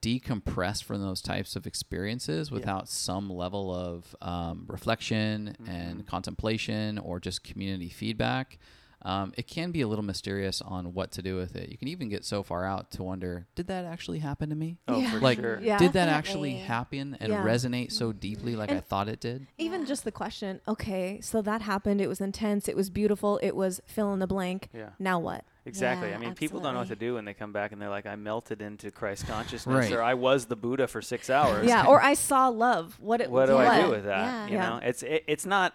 decompress 0.02 0.82
from 0.82 1.02
those 1.02 1.22
types 1.22 1.58
of 1.58 1.68
experiences 1.68 2.50
without 2.52 2.88
some 2.88 3.30
level 3.30 3.74
of 3.74 4.16
um, 4.22 4.64
reflection 4.68 5.56
and 5.68 6.08
contemplation 6.08 6.98
or 6.98 7.20
just 7.20 7.44
community 7.44 7.90
feedback 7.90 8.58
um, 9.04 9.32
it 9.38 9.48
can 9.48 9.72
be 9.72 9.82
a 9.82 9.88
little 9.88 10.04
mysterious 10.04 10.62
on 10.62 10.94
what 10.94 11.12
to 11.12 11.22
do 11.22 11.36
with 11.38 11.56
it 11.56 11.70
you 11.70 11.78
can 11.78 11.88
even 11.88 12.10
get 12.10 12.26
so 12.26 12.44
far 12.44 12.66
out 12.66 12.92
to 12.92 13.02
wonder 13.04 13.48
did 13.56 13.68
that 13.68 13.86
actually 13.86 14.20
happen 14.20 14.50
to 14.50 14.56
me 14.56 14.78
Oh, 14.88 15.00
Yeah. 15.00 15.12
for 15.12 15.20
like 15.20 15.40
sure. 15.40 15.60
Yeah. 15.62 15.78
did 15.78 15.94
that 15.94 16.10
actually 16.10 16.54
happen 16.56 17.16
and 17.20 17.32
Yeah. 17.32 17.44
resonate 17.44 17.92
so 17.92 18.12
deeply 18.12 18.56
like 18.56 18.72
i 18.72 18.80
thought 18.80 19.08
it 19.08 19.20
did 19.20 19.48
Even 19.58 19.82
Yeah. 19.82 19.88
just 19.88 20.04
the 20.04 20.12
question, 20.12 20.60
okay, 20.68 21.20
so 21.22 21.42
that 21.42 21.62
happened. 21.62 22.02
It 22.02 22.08
was 22.08 22.20
intense. 22.22 22.68
It 22.68 22.76
was 22.76 22.90
beautiful. 22.90 23.40
It 23.42 23.56
was 23.56 23.82
fill 23.86 24.12
in 24.14 24.20
the 24.20 24.28
blank. 24.28 24.70
Yeah. 24.74 24.90
Now 25.00 25.18
what? 25.20 25.46
Exactly. 25.66 26.10
Yeah, 26.10 26.16
I 26.16 26.18
mean, 26.20 26.34
people 26.36 26.60
don't 26.60 26.74
know 26.74 26.80
what 26.80 26.90
to 26.90 26.96
do 26.96 27.14
when 27.16 27.26
they 27.26 27.34
come 27.34 27.52
back 27.54 27.72
and 27.72 27.82
they're 27.82 27.90
like, 27.90 28.06
I 28.06 28.16
melted 28.16 28.62
into 28.62 28.92
Christ 28.92 29.28
consciousness 29.28 29.86
Right. 29.90 29.92
or 29.94 30.02
I 30.04 30.14
was 30.16 30.46
the 30.48 30.56
Buddha 30.56 30.88
for 30.88 31.02
six 31.02 31.30
hours. 31.30 31.68
Yeah. 31.68 31.86
Or 31.92 32.02
I 32.02 32.14
saw 32.16 32.48
love. 32.50 32.98
What? 33.00 33.22
It, 33.22 33.32
what 33.32 33.48
do 33.48 33.58
I 33.58 33.82
do 33.82 33.90
with 33.90 34.06
that? 34.06 34.26
Yeah. 34.26 34.48
You 34.48 34.54
Yeah. 34.56 34.70
know, 34.70 34.80
it's 34.84 35.04
it, 35.04 35.24
it's 35.28 35.46
not 35.46 35.74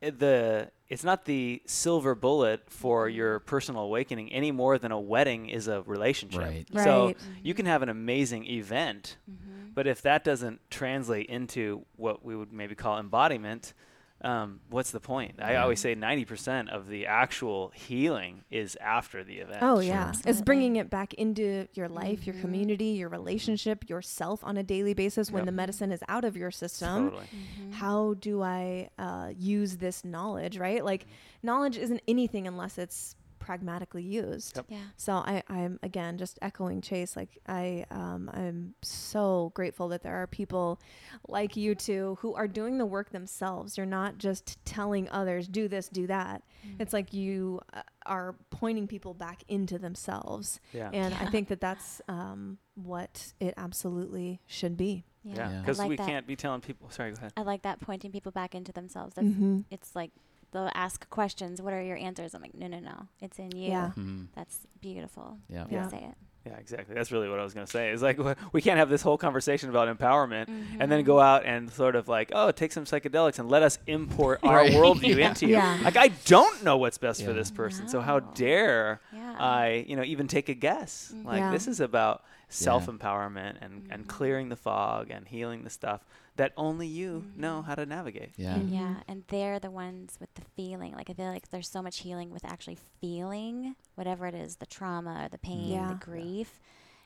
the 0.00 0.70
it's 0.88 1.02
not 1.04 1.24
the 1.24 1.62
silver 1.66 2.14
bullet 2.14 2.62
for 2.68 3.08
your 3.08 3.40
personal 3.40 3.82
awakening 3.82 4.32
any 4.32 4.52
more 4.52 4.78
than 4.78 4.92
a 4.92 5.00
wedding 5.00 5.48
is 5.48 5.66
a 5.68 5.82
relationship. 5.82 6.40
Right. 6.40 6.66
So 6.74 7.06
Right. 7.06 7.16
you 7.42 7.54
can 7.54 7.66
have 7.66 7.82
an 7.82 7.88
amazing 7.88 8.46
event, 8.46 9.16
Mm-hmm. 9.30 9.70
but 9.74 9.86
if 9.86 10.02
that 10.02 10.22
doesn't 10.24 10.60
translate 10.70 11.26
into 11.26 11.84
what 11.96 12.24
we 12.24 12.36
would 12.36 12.52
maybe 12.52 12.74
call 12.74 12.98
embodiment, 12.98 13.74
um, 14.22 14.60
what's 14.70 14.90
the 14.92 15.00
point? 15.00 15.34
I 15.42 15.56
always 15.56 15.78
say 15.80 15.94
90% 15.94 16.68
of 16.70 16.88
the 16.88 17.06
actual 17.06 17.70
healing 17.74 18.44
is 18.50 18.76
after 18.80 19.22
the 19.22 19.38
event. 19.38 19.58
Oh 19.62 19.74
Sure. 19.76 19.82
yeah, 19.82 20.12
it's 20.24 20.40
bringing 20.40 20.76
it 20.76 20.88
back 20.90 21.12
into 21.14 21.68
your 21.74 21.88
life, 21.88 22.26
your 22.26 22.34
Mhm. 22.34 22.40
community, 22.40 22.84
your 22.86 23.08
relationship, 23.10 23.88
yourself 23.90 24.42
on 24.42 24.56
a 24.56 24.62
daily 24.62 24.94
basis 24.94 25.30
when 25.30 25.40
Yep. 25.42 25.46
the 25.46 25.52
medicine 25.52 25.92
is 25.92 26.02
out 26.08 26.24
of 26.24 26.36
your 26.36 26.50
system. 26.50 27.10
Totally. 27.10 27.26
Mm-hmm. 27.26 27.72
How 27.72 28.14
do 28.14 28.42
I 28.42 28.88
uh, 28.98 29.32
use 29.36 29.76
this 29.76 30.04
knowledge? 30.04 30.56
Right, 30.58 30.84
like 30.84 31.06
knowledge 31.42 31.76
isn't 31.76 32.00
anything 32.08 32.46
unless 32.46 32.78
it's 32.78 33.16
pragmatically 33.46 34.02
used. 34.02 34.56
Yep. 34.56 34.66
Yeah. 34.68 34.78
So 34.96 35.12
I, 35.14 35.42
I'm 35.48 35.78
again 35.84 36.18
just 36.18 36.36
echoing 36.42 36.80
Chase. 36.80 37.16
Like 37.16 37.38
I, 37.46 37.86
um, 37.92 38.28
I'm 38.34 38.74
so 38.82 39.52
grateful 39.54 39.86
that 39.88 40.02
there 40.02 40.16
are 40.16 40.26
people 40.26 40.80
like 41.28 41.56
you 41.56 41.76
two 41.76 42.18
who 42.20 42.34
are 42.34 42.48
doing 42.48 42.78
the 42.78 42.86
work 42.86 43.10
themselves. 43.10 43.76
You're 43.76 43.86
not 43.86 44.18
just 44.18 44.58
telling 44.64 45.08
others 45.10 45.46
do 45.46 45.68
this, 45.68 45.88
do 45.88 46.08
that. 46.08 46.42
Mm. 46.66 46.80
It's 46.80 46.92
like 46.92 47.12
you 47.14 47.60
uh, 47.72 47.82
are 48.04 48.34
pointing 48.50 48.88
people 48.88 49.14
back 49.14 49.44
into 49.46 49.78
themselves, 49.78 50.58
Yeah. 50.72 50.90
and 50.92 51.14
I 51.14 51.26
think 51.26 51.46
that 51.48 51.60
that's 51.60 52.02
um, 52.08 52.58
what 52.74 53.32
it 53.38 53.54
absolutely 53.56 54.40
should 54.46 54.76
be. 54.76 55.04
Yeah. 55.22 55.50
Yeah. 55.50 55.60
Because 55.60 55.78
I 55.78 55.84
like 55.84 55.90
we 55.90 55.96
that. 55.96 56.06
can't 56.06 56.26
be 56.26 56.34
telling 56.36 56.60
people. 56.62 56.90
Sorry, 56.90 57.12
go 57.12 57.18
ahead. 57.18 57.32
I 57.36 57.42
like 57.42 57.62
that 57.62 57.80
pointing 57.80 58.10
people 58.10 58.32
back 58.32 58.54
into 58.56 58.72
themselves. 58.72 59.14
That's, 59.14 59.26
Mm-hmm. 59.28 59.60
It's 59.70 59.94
like 59.94 60.10
they'll 60.52 60.70
ask 60.74 61.08
questions. 61.10 61.60
What 61.60 61.72
are 61.72 61.82
your 61.82 61.96
answers? 61.96 62.34
I'm 62.34 62.42
like, 62.42 62.54
no, 62.54 62.66
no, 62.66 62.78
no. 62.80 63.08
It's 63.20 63.38
in 63.38 63.50
you. 63.56 63.68
Yeah. 63.70 63.92
Mhm. 63.96 64.26
That's 64.34 64.60
beautiful. 64.80 65.38
yeah 65.48 65.66
Yeah. 65.70 65.88
say 65.88 65.98
it. 65.98 66.14
Yeah, 66.46 66.58
exactly. 66.58 66.94
That's 66.94 67.10
really 67.10 67.28
what 67.28 67.40
I 67.40 67.42
was 67.42 67.54
going 67.54 67.66
to 67.66 67.70
say. 67.72 67.90
It's 67.90 68.02
like 68.02 68.20
we 68.52 68.62
can't 68.62 68.78
have 68.78 68.88
this 68.88 69.02
whole 69.02 69.18
conversation 69.18 69.68
about 69.68 69.88
empowerment 69.88 70.46
and 70.46 70.64
Mm-hmm. 70.78 70.88
then 70.90 71.02
go 71.02 71.18
out 71.18 71.44
and 71.44 71.68
sort 71.72 71.96
of 71.96 72.06
like, 72.06 72.30
oh, 72.32 72.52
take 72.52 72.70
some 72.70 72.84
psychedelics 72.84 73.40
and 73.40 73.48
let 73.50 73.64
us 73.64 73.80
import 73.88 74.38
our 74.44 74.60
worldview 74.62 75.16
Yeah. 75.18 75.28
into 75.30 75.46
you. 75.46 75.54
Yeah. 75.54 75.80
Like 75.82 75.96
I 75.96 76.08
don't 76.26 76.62
know 76.62 76.76
what's 76.76 76.98
best 76.98 77.24
for 77.24 77.32
this 77.32 77.50
person, 77.50 77.88
so 77.88 78.00
how 78.00 78.20
dare 78.20 79.00
Yeah. 79.12 79.34
I, 79.40 79.84
you 79.88 79.96
know, 79.96 80.04
even 80.04 80.28
take 80.28 80.48
a 80.48 80.54
guess? 80.54 81.12
Like 81.24 81.38
Yeah. 81.40 81.50
this 81.50 81.66
is 81.66 81.80
about 81.80 82.22
self-empowerment 82.48 83.56
and 83.60 83.86
and 83.90 84.04
Mhm. 84.04 84.08
clearing 84.08 84.48
the 84.48 84.56
fog 84.56 85.10
and 85.10 85.26
healing 85.26 85.64
the 85.64 85.70
stuff 85.70 86.04
that 86.36 86.52
only 86.56 86.86
you 86.86 87.24
know 87.34 87.60
Mhm. 87.62 87.64
how 87.66 87.74
to 87.74 87.86
navigate. 87.86 88.32
yeah 88.36 88.56
Mhm. 88.58 88.70
Yeah, 88.72 88.94
and 89.08 89.24
they're 89.28 89.58
the 89.58 89.70
ones 89.70 90.18
with 90.20 90.32
the 90.34 90.42
feeling. 90.42 90.92
Like 90.94 91.08
I 91.10 91.14
feel 91.14 91.26
like 91.32 91.48
there's 91.48 91.68
so 91.68 91.82
much 91.82 91.98
healing 92.00 92.30
with 92.30 92.44
actually 92.44 92.78
feeling 93.00 93.74
whatever 93.94 94.26
it 94.26 94.34
is, 94.34 94.56
the 94.56 94.66
trauma 94.66 95.24
or 95.24 95.28
the 95.28 95.38
pain, 95.38 95.68
Yeah. 95.70 95.88
the 95.88 95.94
grief. 95.94 96.60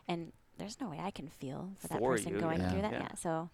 And 0.08 0.32
there's 0.58 0.80
no 0.80 0.88
way 0.90 0.98
I 1.00 1.10
can 1.10 1.28
feel 1.28 1.70
for 1.78 1.88
that 1.88 2.02
person 2.02 2.34
you, 2.34 2.40
going 2.40 2.60
yeah. 2.60 2.70
through 2.70 2.82
that. 2.82 2.92
Yeah. 2.92 3.02
Yeah. 3.10 3.14
So 3.14 3.50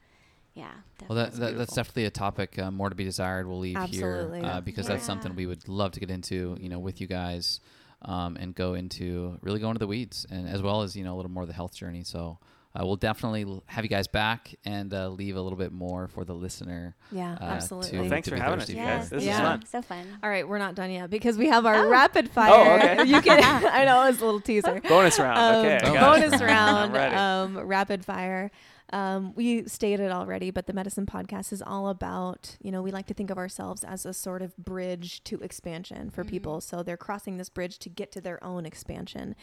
yeah. 0.54 0.72
Well, 1.06 1.16
that, 1.16 1.24
That's 1.32 1.38
that 1.38 1.58
that's 1.58 1.74
definitely 1.74 2.06
a 2.06 2.10
topic 2.10 2.58
uh, 2.58 2.70
more 2.70 2.88
to 2.88 2.94
be 2.96 3.04
desired. 3.04 3.46
We'll 3.46 3.58
leave 3.58 3.76
Absolutely. 3.76 4.40
here 4.40 4.48
uh, 4.48 4.60
because 4.62 4.86
that's 4.86 5.04
something 5.04 5.34
we 5.36 5.44
would 5.46 5.68
love 5.68 5.92
to 5.92 6.00
get 6.00 6.10
into, 6.10 6.56
you 6.58 6.70
know, 6.70 6.78
with 6.78 6.98
you 7.00 7.06
guys, 7.06 7.60
um, 8.02 8.36
and 8.38 8.54
go 8.54 8.72
into 8.72 9.38
really 9.42 9.60
go 9.60 9.68
into 9.68 9.78
the 9.80 9.86
weeds, 9.86 10.26
and 10.30 10.48
as 10.48 10.62
well 10.62 10.80
as 10.80 10.96
you 10.96 11.04
know 11.04 11.14
a 11.14 11.16
little 11.16 11.30
more 11.30 11.42
of 11.42 11.48
the 11.48 11.52
health 11.54 11.74
journey. 11.74 12.02
So 12.04 12.38
uh, 12.78 12.84
we'll 12.84 12.96
definitely 12.96 13.46
have 13.66 13.84
you 13.84 13.88
guys 13.88 14.06
back 14.06 14.54
and 14.64 14.92
uh, 14.92 15.08
leave 15.08 15.36
a 15.36 15.40
little 15.40 15.56
bit 15.58 15.72
more 15.72 16.08
for 16.08 16.24
the 16.24 16.34
listener. 16.34 16.94
Yeah, 17.10 17.32
Uh, 17.32 17.36
to- 17.38 17.44
absolutely. 17.44 17.98
Well, 18.00 18.08
thanks 18.08 18.28
to 18.28 18.36
for 18.36 18.42
having 18.42 18.60
us, 18.60 18.68
you 18.68 18.76
for. 18.76 18.82
guys. 18.84 19.08
This 19.10 19.24
Yeah. 19.24 19.32
is 19.34 19.40
fun. 19.40 19.64
So 19.66 19.82
fun. 19.82 20.06
All 20.22 20.28
right, 20.28 20.46
we're 20.46 20.58
not 20.58 20.74
done 20.74 20.90
yet 20.90 21.08
because 21.08 21.38
we 21.38 21.48
have 21.48 21.64
our 21.64 21.86
Oh. 21.86 21.88
rapid 21.88 22.30
fire. 22.30 22.52
Oh, 22.52 22.74
okay. 22.76 23.04
you 23.06 23.20
can. 23.22 23.42
I 23.72 23.84
know 23.84 24.02
it 24.04 24.08
was 24.10 24.20
a 24.20 24.24
little 24.26 24.40
teaser. 24.40 24.80
Bonus 24.88 25.18
round. 25.18 25.38
Um, 25.38 25.64
okay. 25.66 25.80
I 25.82 25.88
Oh. 25.90 26.20
bonus 26.20 26.40
I'm 26.40 26.46
round, 26.46 26.92
ready. 26.92 27.14
um, 27.16 27.58
rapid 27.66 28.04
fire. 28.04 28.50
Um, 28.92 29.34
we 29.34 29.66
stated 29.66 30.12
already, 30.12 30.50
but 30.50 30.66
the 30.66 30.72
medicine 30.72 31.06
podcast 31.06 31.52
is 31.52 31.60
all 31.60 31.88
about, 31.88 32.56
you 32.62 32.70
know, 32.70 32.82
we 32.82 32.92
like 32.92 33.06
to 33.06 33.14
think 33.14 33.30
of 33.30 33.38
ourselves 33.38 33.82
as 33.82 34.06
a 34.06 34.12
sort 34.12 34.42
of 34.42 34.56
bridge 34.56 35.24
to 35.24 35.40
expansion 35.40 36.08
for 36.10 36.22
Mhm. 36.24 36.28
people. 36.28 36.60
So 36.60 36.82
they're 36.82 36.96
crossing 36.96 37.36
this 37.36 37.48
bridge 37.48 37.78
to 37.80 37.88
get 37.88 38.12
to 38.12 38.20
their 38.20 38.42
own 38.44 38.64
expansion. 38.64 39.34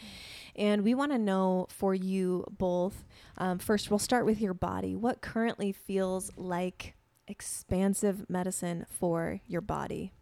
And 0.56 0.82
we 0.82 0.94
want 0.94 1.12
to 1.12 1.18
know 1.18 1.66
for 1.68 1.94
you 1.94 2.46
both, 2.50 3.04
um, 3.36 3.58
first, 3.58 3.90
we'll 3.90 3.98
start 3.98 4.24
with 4.24 4.40
your 4.40 4.54
body. 4.54 4.96
What 4.96 5.20
currently 5.20 5.72
feels 5.72 6.30
like 6.36 6.94
expansive 7.26 8.28
medicine 8.30 8.86
for 8.88 9.40
your 9.46 9.60
body? 9.60 10.12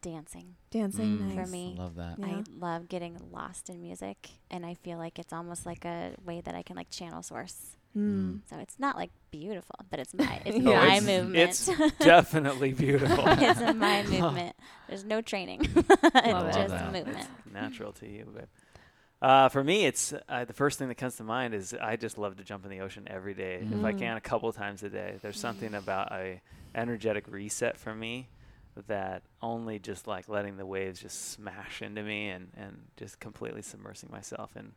Dancing. 0.00 0.54
Dancing, 0.70 1.18
Mm, 1.18 1.34
nice. 1.34 1.46
For 1.46 1.50
me. 1.50 1.74
love 1.78 1.96
that. 1.96 2.18
Yeah. 2.18 2.26
I 2.26 2.42
love 2.58 2.88
getting 2.88 3.16
lost 3.32 3.68
in 3.70 3.80
music 3.80 4.30
and 4.50 4.64
I 4.64 4.74
feel 4.74 4.98
like 4.98 5.18
it's 5.18 5.32
almost 5.32 5.66
like 5.66 5.84
a 5.84 6.12
way 6.24 6.40
that 6.40 6.54
I 6.54 6.62
can 6.62 6.76
like 6.76 6.90
channel 6.90 7.22
source. 7.22 7.76
Mm. 7.96 8.40
So 8.48 8.56
it's 8.58 8.78
not 8.78 8.96
like 8.96 9.10
beautiful, 9.30 9.74
but 9.90 9.98
it's 9.98 10.14
my 10.14 10.40
it's 10.44 10.56
Yeah. 10.58 10.86
My 10.86 10.96
it's, 10.96 11.06
movement. 11.06 11.36
It's 11.36 11.98
definitely 11.98 12.72
beautiful. 12.72 13.24
it's 13.26 13.60
my 13.74 14.02
movement. 14.04 14.54
There's 14.88 15.04
no 15.04 15.20
training. 15.20 15.62
it's 15.64 15.74
Love 16.14 16.52
just 16.54 16.68
that. 16.68 16.92
movement. 16.92 17.26
It's 17.44 17.52
natural 17.52 17.92
to 17.94 18.06
you, 18.08 18.24
babe. 18.34 18.44
Uh, 19.20 19.48
for 19.48 19.64
me, 19.64 19.84
it's 19.84 20.14
uh, 20.28 20.44
the 20.44 20.52
first 20.52 20.78
thing 20.78 20.86
that 20.86 20.94
comes 20.94 21.16
to 21.16 21.24
mind 21.24 21.52
is 21.52 21.74
I 21.80 21.96
just 21.96 22.18
love 22.18 22.36
to 22.36 22.44
jump 22.44 22.64
in 22.64 22.70
the 22.70 22.80
ocean 22.80 23.02
every 23.10 23.34
day. 23.34 23.54
If 23.68 23.84
I 23.84 23.92
Mm. 23.92 23.98
can, 23.98 24.16
a 24.16 24.20
couple 24.20 24.52
times 24.52 24.84
a 24.84 24.88
day. 24.90 25.16
There's 25.22 25.40
something 25.40 25.74
about 25.74 26.12
a 26.12 26.40
energetic 26.74 27.24
reset 27.26 27.76
for 27.78 27.92
me 27.96 28.28
that 28.86 29.22
only 29.42 29.78
just 29.78 30.06
like 30.06 30.28
letting 30.28 30.56
the 30.56 30.66
waves 30.66 31.00
just 31.00 31.30
smash 31.32 31.82
into 31.82 32.02
me 32.02 32.28
and, 32.30 32.48
and 32.56 32.78
just 32.96 33.18
completely 33.20 33.60
submersing 33.62 34.10
myself 34.10 34.56
in, 34.56 34.72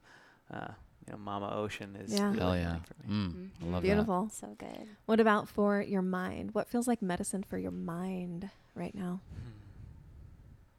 uh, 0.53 0.72
you 1.06 1.14
know, 1.14 1.18
Mama 1.19 1.52
Ocean 1.56 1.95
is 1.95 2.11
Yeah. 2.11 2.30
really 2.32 2.40
Hell 2.40 2.56
yeah. 2.57 2.80
for 2.80 3.07
me. 3.07 3.14
Mm, 3.14 3.49
I 3.61 3.65
Mhm. 3.65 3.72
love 3.72 3.84
Beautiful. 3.84 4.30
So 4.30 4.56
good. 4.57 4.88
What 5.06 5.19
about 5.19 5.48
for 5.48 5.82
your 5.82 6.02
mind? 6.02 6.53
What 6.53 6.68
feels 6.68 6.88
like 6.88 7.02
medicine 7.02 7.44
for 7.44 7.57
your 7.57 7.72
mind 7.72 8.49
right 8.76 8.94
now? 8.95 9.22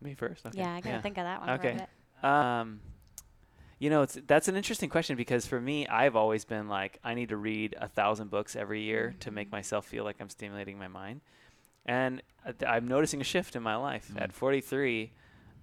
Hmm. 0.00 0.04
Me 0.06 0.14
first. 0.14 0.44
Okay. 0.46 0.58
Yeah, 0.58 0.74
I 0.74 0.80
gotta 0.80 1.00
think 1.02 1.18
of 1.18 1.24
that 1.24 1.40
one 1.40 1.50
Okay. 1.50 1.70
a 1.70 1.76
bit. 2.22 2.28
Um, 2.28 2.80
you 3.78 3.90
know, 3.90 4.02
it's 4.02 4.16
that's 4.26 4.46
an 4.48 4.54
interesting 4.56 4.88
question 4.90 5.16
because 5.16 5.44
for 5.46 5.60
me, 5.60 5.86
I've 5.88 6.14
always 6.14 6.44
been 6.44 6.68
like, 6.68 6.98
I 7.02 7.14
need 7.14 7.30
to 7.30 7.36
read 7.36 7.74
a 7.80 7.88
thousand 7.88 8.30
books 8.30 8.54
every 8.54 8.82
year 8.82 9.14
to 9.20 9.30
make 9.30 9.48
Mhm. 9.48 9.52
myself 9.52 9.86
feel 9.86 10.04
like 10.04 10.20
I'm 10.20 10.28
stimulating 10.28 10.78
my 10.78 10.88
mind, 10.88 11.20
and 11.86 12.22
uh, 12.46 12.52
I'm 12.66 12.86
noticing 12.88 13.20
a 13.20 13.24
shift 13.24 13.56
in 13.56 13.62
my 13.62 13.76
life. 13.76 14.10
Mm. 14.14 14.20
At 14.22 14.32
43, 14.32 15.12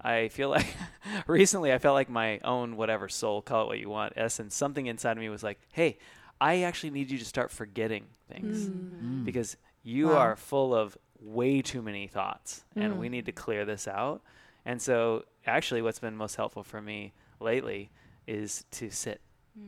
I 0.02 0.28
feel 0.30 0.50
like 0.50 0.68
recently 1.28 1.72
I 1.74 1.78
felt 1.78 1.94
like 1.96 2.10
my 2.10 2.40
own 2.44 2.76
whatever 2.78 3.10
soul, 3.10 3.42
call 3.42 3.64
it 3.64 3.68
what 3.68 3.80
you 3.80 3.90
want, 3.90 4.14
essence, 4.16 4.56
something 4.56 4.86
inside 4.88 5.14
of 5.14 5.18
me 5.20 5.30
was 5.30 5.44
like, 5.44 5.60
hey. 5.72 5.98
I 6.42 6.62
actually 6.62 6.92
need 6.92 7.12
you 7.12 7.18
to 7.18 7.26
start 7.26 7.52
forgetting 7.52 8.06
things 8.32 8.70
Mm. 8.70 9.26
because 9.26 9.58
you 9.84 10.08
Wow. 10.08 10.18
are 10.20 10.36
full 10.38 10.74
of 10.74 10.98
way 11.20 11.62
too 11.62 11.82
many 11.82 12.08
thoughts 12.08 12.64
and 12.78 12.98
we 12.98 13.10
Mm. 13.10 13.12
need 13.12 13.26
to 13.26 13.34
clear 13.34 13.66
this 13.66 13.90
out. 13.90 14.22
And 14.64 14.82
so, 14.82 15.26
actually, 15.46 15.82
what's 15.82 16.00
been 16.00 16.16
most 16.16 16.38
helpful 16.38 16.64
for 16.64 16.82
me 16.82 17.12
lately 17.42 17.92
is 18.26 18.64
to 18.72 18.90
sit. 18.90 19.20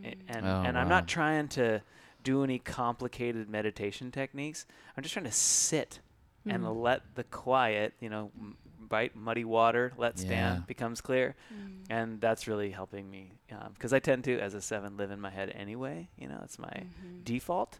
A- 0.02 0.16
And, 0.30 0.46
Oh, 0.46 0.64
and 0.66 0.78
I'm 0.78 0.88
wow. 0.88 0.96
not 1.00 1.10
trying 1.10 1.50
to 1.50 1.82
do 2.24 2.42
any 2.46 2.58
complicated 2.58 3.50
meditation 3.50 4.10
techniques. 4.10 4.66
I'm 4.96 5.04
just 5.04 5.12
trying 5.12 5.26
to 5.26 5.32
sit 5.34 6.00
and 6.46 6.64
Mm. 6.64 6.82
let 6.82 7.16
the 7.16 7.24
quiet, 7.24 7.94
you 8.00 8.10
know, 8.10 8.32
m- 8.38 8.58
right, 8.90 9.16
muddy 9.16 9.46
water, 9.46 9.94
let 9.98 10.18
stand, 10.20 10.60
Yeah. 10.60 10.66
becomes 10.66 11.00
clear. 11.02 11.36
Mm. 11.54 11.86
And 11.90 12.22
that's 12.22 12.48
really 12.48 12.72
helping 12.72 13.10
me 13.10 13.34
because 13.74 13.94
I 13.94 14.00
tend 14.00 14.24
to, 14.26 14.40
as 14.40 14.54
a 14.54 14.62
seven, 14.62 14.98
live 14.98 15.12
in 15.12 15.20
my 15.22 15.30
head 15.30 15.50
anyway. 15.52 16.10
You 16.18 16.28
know, 16.28 16.40
it's 16.44 16.58
my 16.60 16.70
Mhm. 17.04 17.24
default. 17.24 17.80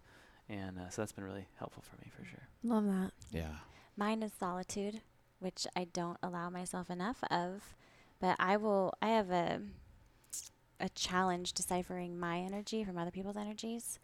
And 0.50 0.78
uh, 0.80 0.90
so 0.90 1.02
that's 1.02 1.12
been 1.14 1.24
really 1.24 1.48
helpful 1.58 1.82
for 1.84 1.96
me 1.98 2.10
for 2.16 2.24
sure. 2.26 2.48
Love 2.64 2.86
that. 2.86 3.12
Yeah. 3.32 3.56
Mine 3.96 4.22
is 4.24 4.34
solitude, 4.34 5.02
which 5.40 5.66
I 5.76 5.86
don't 5.86 6.18
allow 6.22 6.50
myself 6.50 6.90
enough 6.90 7.24
of. 7.32 7.76
But 8.20 8.36
I 8.40 8.58
will. 8.58 8.94
I 9.02 9.08
have 9.10 9.32
a 9.32 9.62
a 10.80 10.90
challenge 10.90 11.54
deciphering 11.54 12.20
my 12.20 12.40
energy 12.40 12.84
from 12.84 12.98
other 12.98 13.12
people's 13.12 13.38
energies, 13.38 14.00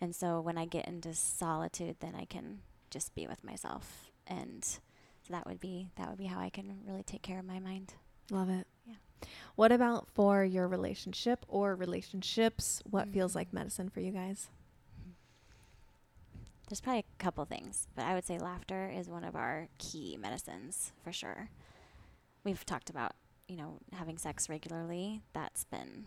and 0.00 0.14
so 0.16 0.40
when 0.40 0.56
I 0.56 0.64
get 0.64 0.86
into 0.88 1.12
solitude, 1.14 1.96
then 2.00 2.14
I 2.14 2.24
can 2.24 2.62
just 2.94 3.14
be 3.14 3.26
with 3.26 3.42
myself, 3.44 4.10
and 4.26 4.64
so 4.64 4.78
that 5.30 5.46
would 5.46 5.60
be 5.60 5.90
that 5.96 6.08
would 6.08 6.16
be 6.18 6.26
how 6.26 6.38
I 6.40 6.48
can 6.48 6.78
really 6.86 7.02
take 7.02 7.22
care 7.22 7.38
of 7.40 7.44
my 7.44 7.58
mind. 7.58 7.92
Love 8.30 8.48
it. 8.48 8.66
Yeah. 8.86 8.94
What 9.56 9.72
about 9.72 10.08
for 10.14 10.44
your 10.44 10.68
relationship 10.68 11.44
or 11.48 11.74
relationships? 11.74 12.80
What 12.88 13.08
feels 13.08 13.32
Mm. 13.32 13.36
like 13.36 13.52
medicine 13.52 13.88
for 13.90 14.00
you 14.00 14.12
guys? 14.12 14.48
There's 16.68 16.80
probably 16.80 17.00
a 17.00 17.22
couple 17.22 17.44
things, 17.44 17.88
but 17.94 18.04
I 18.06 18.14
would 18.14 18.24
say 18.24 18.38
laughter 18.38 18.88
is 18.88 19.08
one 19.10 19.24
of 19.24 19.36
our 19.36 19.68
key 19.78 20.16
medicines 20.18 20.92
for 21.02 21.12
sure. 21.12 21.50
We've 22.42 22.64
talked 22.64 22.88
about, 22.90 23.12
you 23.48 23.56
know, 23.56 23.78
having 23.92 24.16
sex 24.18 24.48
regularly. 24.48 25.20
That's 25.34 25.64
been 25.64 26.06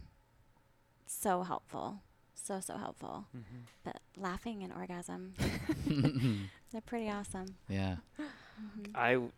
so 1.05 1.43
helpful. 1.43 2.01
So, 2.43 2.59
so 2.61 2.77
helpful. 2.77 3.26
Mm-hmm. 3.35 3.57
But 3.84 3.99
laughing 4.15 4.64
and 4.64 4.72
orgasm, 4.73 5.34
they're 6.72 6.81
pretty 6.81 7.09
awesome. 7.09 7.55
yeah. 7.68 7.97
Mhm. 8.19 8.95
I 8.95 9.14
w- 9.14 9.31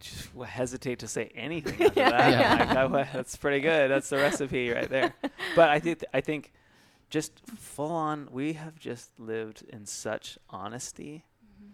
just 0.00 0.26
w- 0.32 0.44
hesitate 0.44 0.98
to 1.00 1.08
say 1.08 1.30
anything 1.34 1.80
after 1.86 2.00
Yeah. 2.00 2.10
that. 2.10 2.30
Yeah. 2.30 2.64
Like, 2.64 2.76
"Oh, 2.78 2.88
well, 2.88 3.06
that's 3.12 3.36
pretty 3.36 3.60
good. 3.60 3.90
That's 3.90 4.08
the 4.10 4.16
recipe 4.16 4.70
right 4.70 4.88
there. 4.88 5.14
But 5.56 5.70
I 5.70 5.78
think 5.80 6.04
I 6.12 6.20
think 6.20 6.52
just 7.08 7.40
full 7.56 7.92
on. 7.92 8.28
We 8.30 8.54
have 8.54 8.78
just 8.78 9.18
lived 9.18 9.62
in 9.68 9.86
such 9.86 10.38
honesty 10.50 11.24
Mhm. 11.44 11.70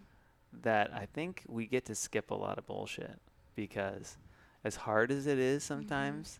that 0.63 0.93
I 0.93 1.05
think 1.07 1.43
we 1.47 1.65
get 1.65 1.85
to 1.85 1.95
skip 1.95 2.31
a 2.31 2.35
lot 2.35 2.57
of 2.57 2.65
bullshit 2.67 3.19
because 3.55 4.17
as 4.63 4.75
hard 4.75 5.11
as 5.11 5.27
it 5.27 5.37
is 5.39 5.63
sometimes, 5.63 6.39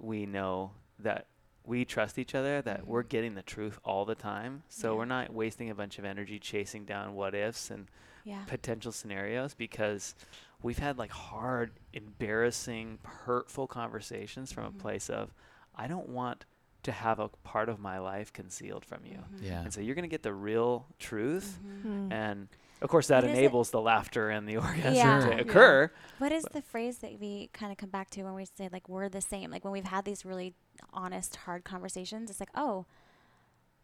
we 0.00 0.26
know 0.26 0.72
that 0.98 1.26
we 1.66 1.84
trust 1.84 2.18
each 2.18 2.34
other 2.34 2.62
that 2.62 2.86
we're 2.86 3.02
Mhm. 3.02 3.08
getting 3.08 3.34
the 3.34 3.42
truth 3.42 3.78
all 3.84 4.04
the 4.04 4.14
time. 4.14 4.62
So 4.68 4.92
Yeah. 4.92 4.98
we're 4.98 5.04
not 5.06 5.32
wasting 5.32 5.68
a 5.70 5.74
bunch 5.74 5.98
of 5.98 6.04
energy 6.04 6.38
chasing 6.38 6.84
down 6.84 7.14
what 7.14 7.34
ifs 7.34 7.70
and 7.70 7.88
Yeah. 8.24 8.44
potential 8.46 8.92
scenarios 8.92 9.54
because 9.54 10.14
we've 10.62 10.78
had 10.78 10.96
like 10.98 11.10
hard, 11.10 11.72
embarrassing, 11.92 12.98
hurtful 13.04 13.66
conversations 13.66 14.52
from 14.52 14.64
Mhm. 14.64 14.76
a 14.76 14.78
place 14.78 15.10
of 15.10 15.34
I 15.74 15.86
don't 15.86 16.08
want 16.08 16.46
to 16.84 16.92
have 16.92 17.18
a 17.18 17.28
part 17.28 17.68
of 17.68 17.78
my 17.78 17.98
life 17.98 18.32
concealed 18.32 18.84
from 18.84 19.04
you. 19.04 19.18
Mhm. 19.34 19.42
Yeah. 19.42 19.60
And 19.62 19.72
so 19.74 19.80
you're 19.80 19.94
going 19.94 20.04
to 20.04 20.08
get 20.08 20.22
the 20.22 20.32
real 20.32 20.86
truth 20.98 21.58
Mhm. 21.62 21.82
Mm. 22.08 22.12
and 22.12 22.48
of 22.80 22.88
course 22.88 23.08
that 23.08 23.24
What 23.24 23.32
is 23.32 23.38
enables 23.38 23.70
the 23.70 23.80
laughter 23.80 24.30
and 24.30 24.48
the 24.48 24.56
orgasm 24.58 24.94
Yeah. 24.94 25.20
to 25.20 25.28
Yeah. 25.34 25.40
occur. 25.40 25.90
What 26.18 26.32
is 26.32 26.44
the 26.44 26.62
phrase 26.62 26.98
that 26.98 27.18
we 27.18 27.48
kind 27.52 27.72
of 27.72 27.78
come 27.78 27.90
back 27.90 28.08
to 28.10 28.22
when 28.22 28.34
we 28.34 28.44
say 28.44 28.68
like 28.72 28.88
we're 28.88 29.08
the 29.08 29.20
same? 29.20 29.50
Like 29.50 29.64
when 29.64 29.72
we've 29.72 29.84
had 29.84 30.04
these 30.04 30.24
really 30.24 30.54
honest, 30.92 31.36
hard 31.36 31.64
conversations, 31.64 32.30
it's 32.30 32.40
like, 32.40 32.50
oh, 32.54 32.86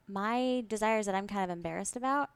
my 0.09 0.65
desires 0.67 1.07
that 1.07 1.15
I'm 1.15 1.27
kind 1.27 1.45
of 1.45 1.51
embarrassed 1.57 1.97
about, 1.97 2.31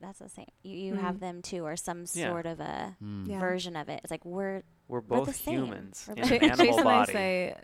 that's 0.00 0.18
the 0.18 0.28
same. 0.28 0.46
You 0.62 0.76
you 0.76 0.94
have 0.94 1.16
Mhm. 1.16 1.20
them 1.20 1.42
too, 1.42 1.64
or 1.64 1.76
some 1.76 2.04
Yeah. 2.14 2.28
sort 2.30 2.46
of 2.46 2.60
a 2.60 2.96
Mm. 3.02 3.26
Yeah. 3.28 3.38
version 3.40 3.76
of 3.76 3.88
it. 3.88 4.00
It's 4.02 4.10
like 4.10 4.24
we're 4.24 4.62
We're 4.88 5.00
We're 5.00 5.20
the 5.20 5.26
both 5.26 5.36
same. 5.36 5.54
humans 5.66 6.04
We're 6.08 6.14
in 6.14 6.32
an 6.32 6.32
animal 6.50 6.56
Chase 6.66 6.78
and 6.78 6.88
I 6.88 6.98
body. 7.00 7.12
say, 7.12 7.54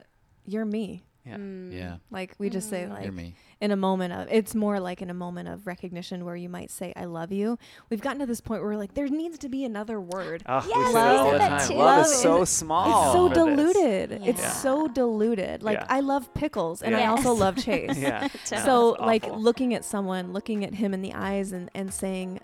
"You're 0.45 0.65
me." 0.65 1.03
Yeah. 1.27 1.37
mm, 1.37 1.73
Yeah. 1.73 1.97
Like 2.11 2.35
we 2.39 2.49
just 2.51 2.71
say, 2.71 2.85
Mm. 2.85 2.91
like 2.91 3.13
me. 3.13 3.35
in 3.61 3.71
a 3.71 3.77
moment 3.77 4.13
of. 4.13 4.29
It's 4.31 4.55
more 4.55 4.79
like 4.79 5.01
in 5.03 5.09
a 5.11 5.15
moment 5.15 5.49
of 5.49 5.67
recognition 5.67 6.25
where 6.25 6.37
you 6.37 6.49
might 6.49 6.71
say, 6.71 6.93
"I 6.95 7.07
love 7.07 7.33
you." 7.33 7.59
We've 7.91 8.01
gotten 8.03 8.21
to 8.21 8.27
this 8.27 8.41
point 8.41 8.61
where 8.63 8.71
we're 8.71 8.77
like, 8.77 8.95
there 8.95 9.09
needs 9.09 9.39
to 9.39 9.49
be 9.49 9.65
another 9.65 9.99
word. 10.01 10.43
Oh, 10.47 10.61
we 10.63 10.69
Yes, 10.69 10.87
say 10.89 10.93
that 10.93 11.17
all 11.17 11.25
we 11.27 11.33
the 11.33 11.39
time. 11.39 11.69
too. 11.69 11.75
Love 11.75 12.07
is 12.07 12.15
so 12.23 12.43
is- 12.43 12.49
small. 12.51 13.03
it's 13.05 13.13
so 13.13 13.29
for 13.29 13.35
this. 13.35 13.45
diluted. 13.75 14.13
It's 14.27 14.41
Yeah. 14.41 14.51
so 14.51 14.89
diluted. 14.89 15.63
Like 15.63 15.79
Yeah. 15.79 15.87
I 15.89 16.01
love 16.01 16.33
pickles, 16.35 16.83
and 16.83 16.95
I 16.95 17.07
also 17.07 17.33
love 17.33 17.57
Chase. 17.65 17.99
Yeah. 17.99 18.29
So 18.45 18.97
like 19.01 19.25
awful. 19.25 19.41
looking 19.41 19.75
at 19.75 19.85
someone, 19.85 20.33
looking 20.33 20.65
at 20.65 20.75
him 20.75 20.95
in 20.95 21.03
the 21.03 21.15
eyes, 21.15 21.53
and 21.53 21.71
and 21.75 21.93
saying, 21.93 22.41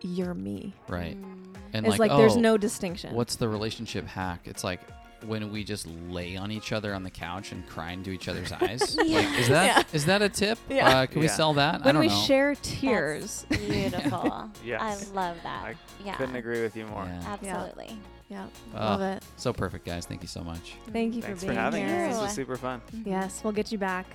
"You're 0.00 0.34
me." 0.34 0.74
Right. 0.88 1.16
mm, 1.20 1.54
And 1.74 1.84
It's 1.86 1.98
like, 1.98 2.10
like, 2.10 2.18
there's 2.18 2.36
oh, 2.36 2.40
no 2.40 2.56
distinction. 2.56 3.14
What's 3.14 3.36
the 3.36 3.48
relationship 3.48 4.06
hack? 4.06 4.40
It's 4.46 4.64
like 4.64 4.80
when 5.24 5.50
we 5.50 5.64
just 5.64 5.86
lay 6.08 6.36
on 6.36 6.50
each 6.50 6.72
other 6.72 6.94
on 6.94 7.02
the 7.02 7.10
couch 7.10 7.52
and 7.52 7.66
cry 7.68 7.92
into 7.92 8.10
each 8.10 8.28
other's 8.28 8.52
eyes. 8.60 8.96
Like, 8.96 9.38
is 9.38 9.48
that 9.48 9.86
is 9.94 10.06
that 10.06 10.22
a 10.22 10.28
tip? 10.28 10.58
Yeah. 10.68 10.88
Uh, 11.00 11.06
can 11.06 11.20
we 11.20 11.28
sell 11.28 11.54
that? 11.54 11.82
I 11.82 11.84
when 11.84 11.94
don't 11.94 12.00
we 12.02 12.08
know. 12.08 12.22
share 12.22 12.54
that's 12.54 12.80
tears? 12.80 13.46
beautiful. 13.48 14.50
Yes. 14.64 14.80
I 15.10 15.14
love 15.14 15.36
that. 15.42 15.64
I 15.64 15.74
yeah. 16.04 16.16
Couldn't 16.16 16.36
agree 16.36 16.62
with 16.62 16.76
you 16.76 16.86
more. 16.86 17.04
Yeah. 17.04 17.22
Absolutely. 17.40 17.96
Yeah, 18.28 18.46
Oh, 18.74 18.78
love 18.78 19.00
it. 19.02 19.22
So 19.36 19.52
perfect, 19.52 19.84
guys. 19.86 20.04
Thank 20.06 20.22
you 20.22 20.28
so 20.28 20.42
much. 20.42 20.74
Thank 20.92 21.14
you 21.14 21.22
Thanks 21.22 21.40
for 21.40 21.46
for 21.46 21.52
being 21.52 21.58
having 21.60 21.86
here. 21.86 22.06
us. 22.06 22.14
This 22.14 22.22
was 22.22 22.32
super 22.32 22.56
fun. 22.56 22.80
Mhm. 22.92 23.06
Yes, 23.06 23.40
we'll 23.44 23.52
get 23.52 23.70
you 23.70 23.78
back. 23.78 24.06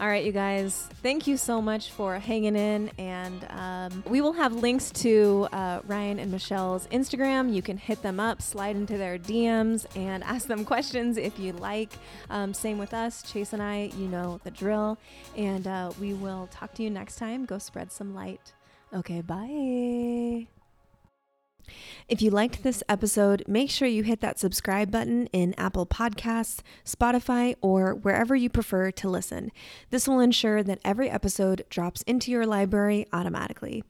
All 0.00 0.06
right, 0.08 0.24
you 0.24 0.32
guys. 0.32 0.88
Thank 1.02 1.26
you 1.26 1.36
so 1.36 1.62
much 1.62 1.90
for 1.90 2.18
hanging 2.18 2.56
in, 2.56 2.90
and 2.98 3.46
um, 3.50 4.02
we 4.08 4.20
will 4.20 4.32
have 4.32 4.52
links 4.54 4.90
to 5.02 5.46
uh, 5.52 5.80
Ryan 5.86 6.18
and 6.18 6.30
Michelle's 6.32 6.86
Instagram. 6.88 7.52
You 7.54 7.62
can 7.62 7.76
hit 7.76 8.02
them 8.02 8.18
up, 8.18 8.42
slide 8.42 8.74
into 8.74 8.98
their 8.98 9.18
DMs, 9.18 9.86
and 9.96 10.24
ask 10.34 10.46
them 10.48 10.64
questions 10.64 11.16
if 11.16 11.38
you 11.38 11.52
like. 11.52 11.92
Um, 12.30 12.52
same 12.54 12.78
with 12.78 12.92
us, 12.94 13.22
Chase 13.22 13.52
and 13.52 13.62
I. 13.62 13.90
You 13.96 14.08
know 14.08 14.40
the 14.44 14.50
drill, 14.50 14.98
and 15.36 15.66
uh, 15.66 15.92
we 16.00 16.14
will 16.14 16.48
talk 16.50 16.74
to 16.74 16.82
you 16.82 16.90
next 16.90 17.16
time. 17.16 17.44
Go 17.44 17.58
spread 17.58 17.92
some 17.92 18.14
light. 18.14 18.52
Okay, 18.92 19.20
bye. 19.20 20.46
If 22.08 22.20
you 22.20 22.30
liked 22.30 22.62
this 22.62 22.82
episode, 22.88 23.44
make 23.46 23.70
sure 23.70 23.88
you 23.88 24.02
hit 24.02 24.20
that 24.20 24.38
subscribe 24.38 24.90
button 24.90 25.26
in 25.28 25.54
Apple 25.56 25.86
Podcasts, 25.86 26.60
Spotify, 26.84 27.54
or 27.60 27.94
wherever 27.94 28.36
you 28.36 28.50
prefer 28.50 28.90
to 28.90 29.08
listen. 29.08 29.50
This 29.90 30.06
will 30.06 30.20
ensure 30.20 30.62
that 30.62 30.80
every 30.84 31.08
episode 31.08 31.64
drops 31.70 32.02
into 32.02 32.30
your 32.30 32.46
library 32.46 33.06
automatically. 33.12 33.84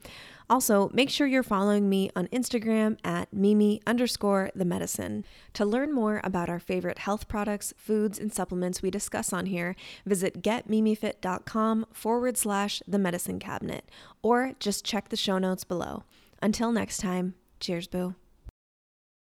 Also, 0.51 0.91
make 0.93 1.09
sure 1.09 1.27
you're 1.27 1.43
following 1.43 1.89
me 1.89 2.11
on 2.15 2.27
Instagram 2.29 2.99
at 3.05 3.33
Mimi 3.33 3.81
underscore 3.87 4.51
the 4.55 4.67
medicine. 4.67 5.25
To 5.55 5.65
learn 5.65 5.93
more 5.93 6.21
about 6.23 6.51
our 6.51 6.59
favorite 6.59 6.99
health 6.99 7.27
products, 7.27 7.73
foods, 7.79 8.19
and 8.19 8.33
supplements 8.33 8.83
we 8.83 8.91
discuss 8.91 9.33
on 9.33 9.47
here, 9.47 9.75
visit 10.05 10.43
getmimifit.com 10.43 11.87
forward 11.93 12.37
slash 12.37 12.83
the 12.87 12.99
medicine 12.99 13.39
cabinet, 13.39 13.89
or 14.21 14.53
just 14.61 14.85
check 14.85 15.09
the 15.09 15.17
show 15.17 15.39
notes 15.39 15.65
below. 15.65 16.05
Until 16.43 16.71
next 16.71 16.99
time, 16.99 17.35
cheers, 17.63 17.87
boo. 17.87 18.15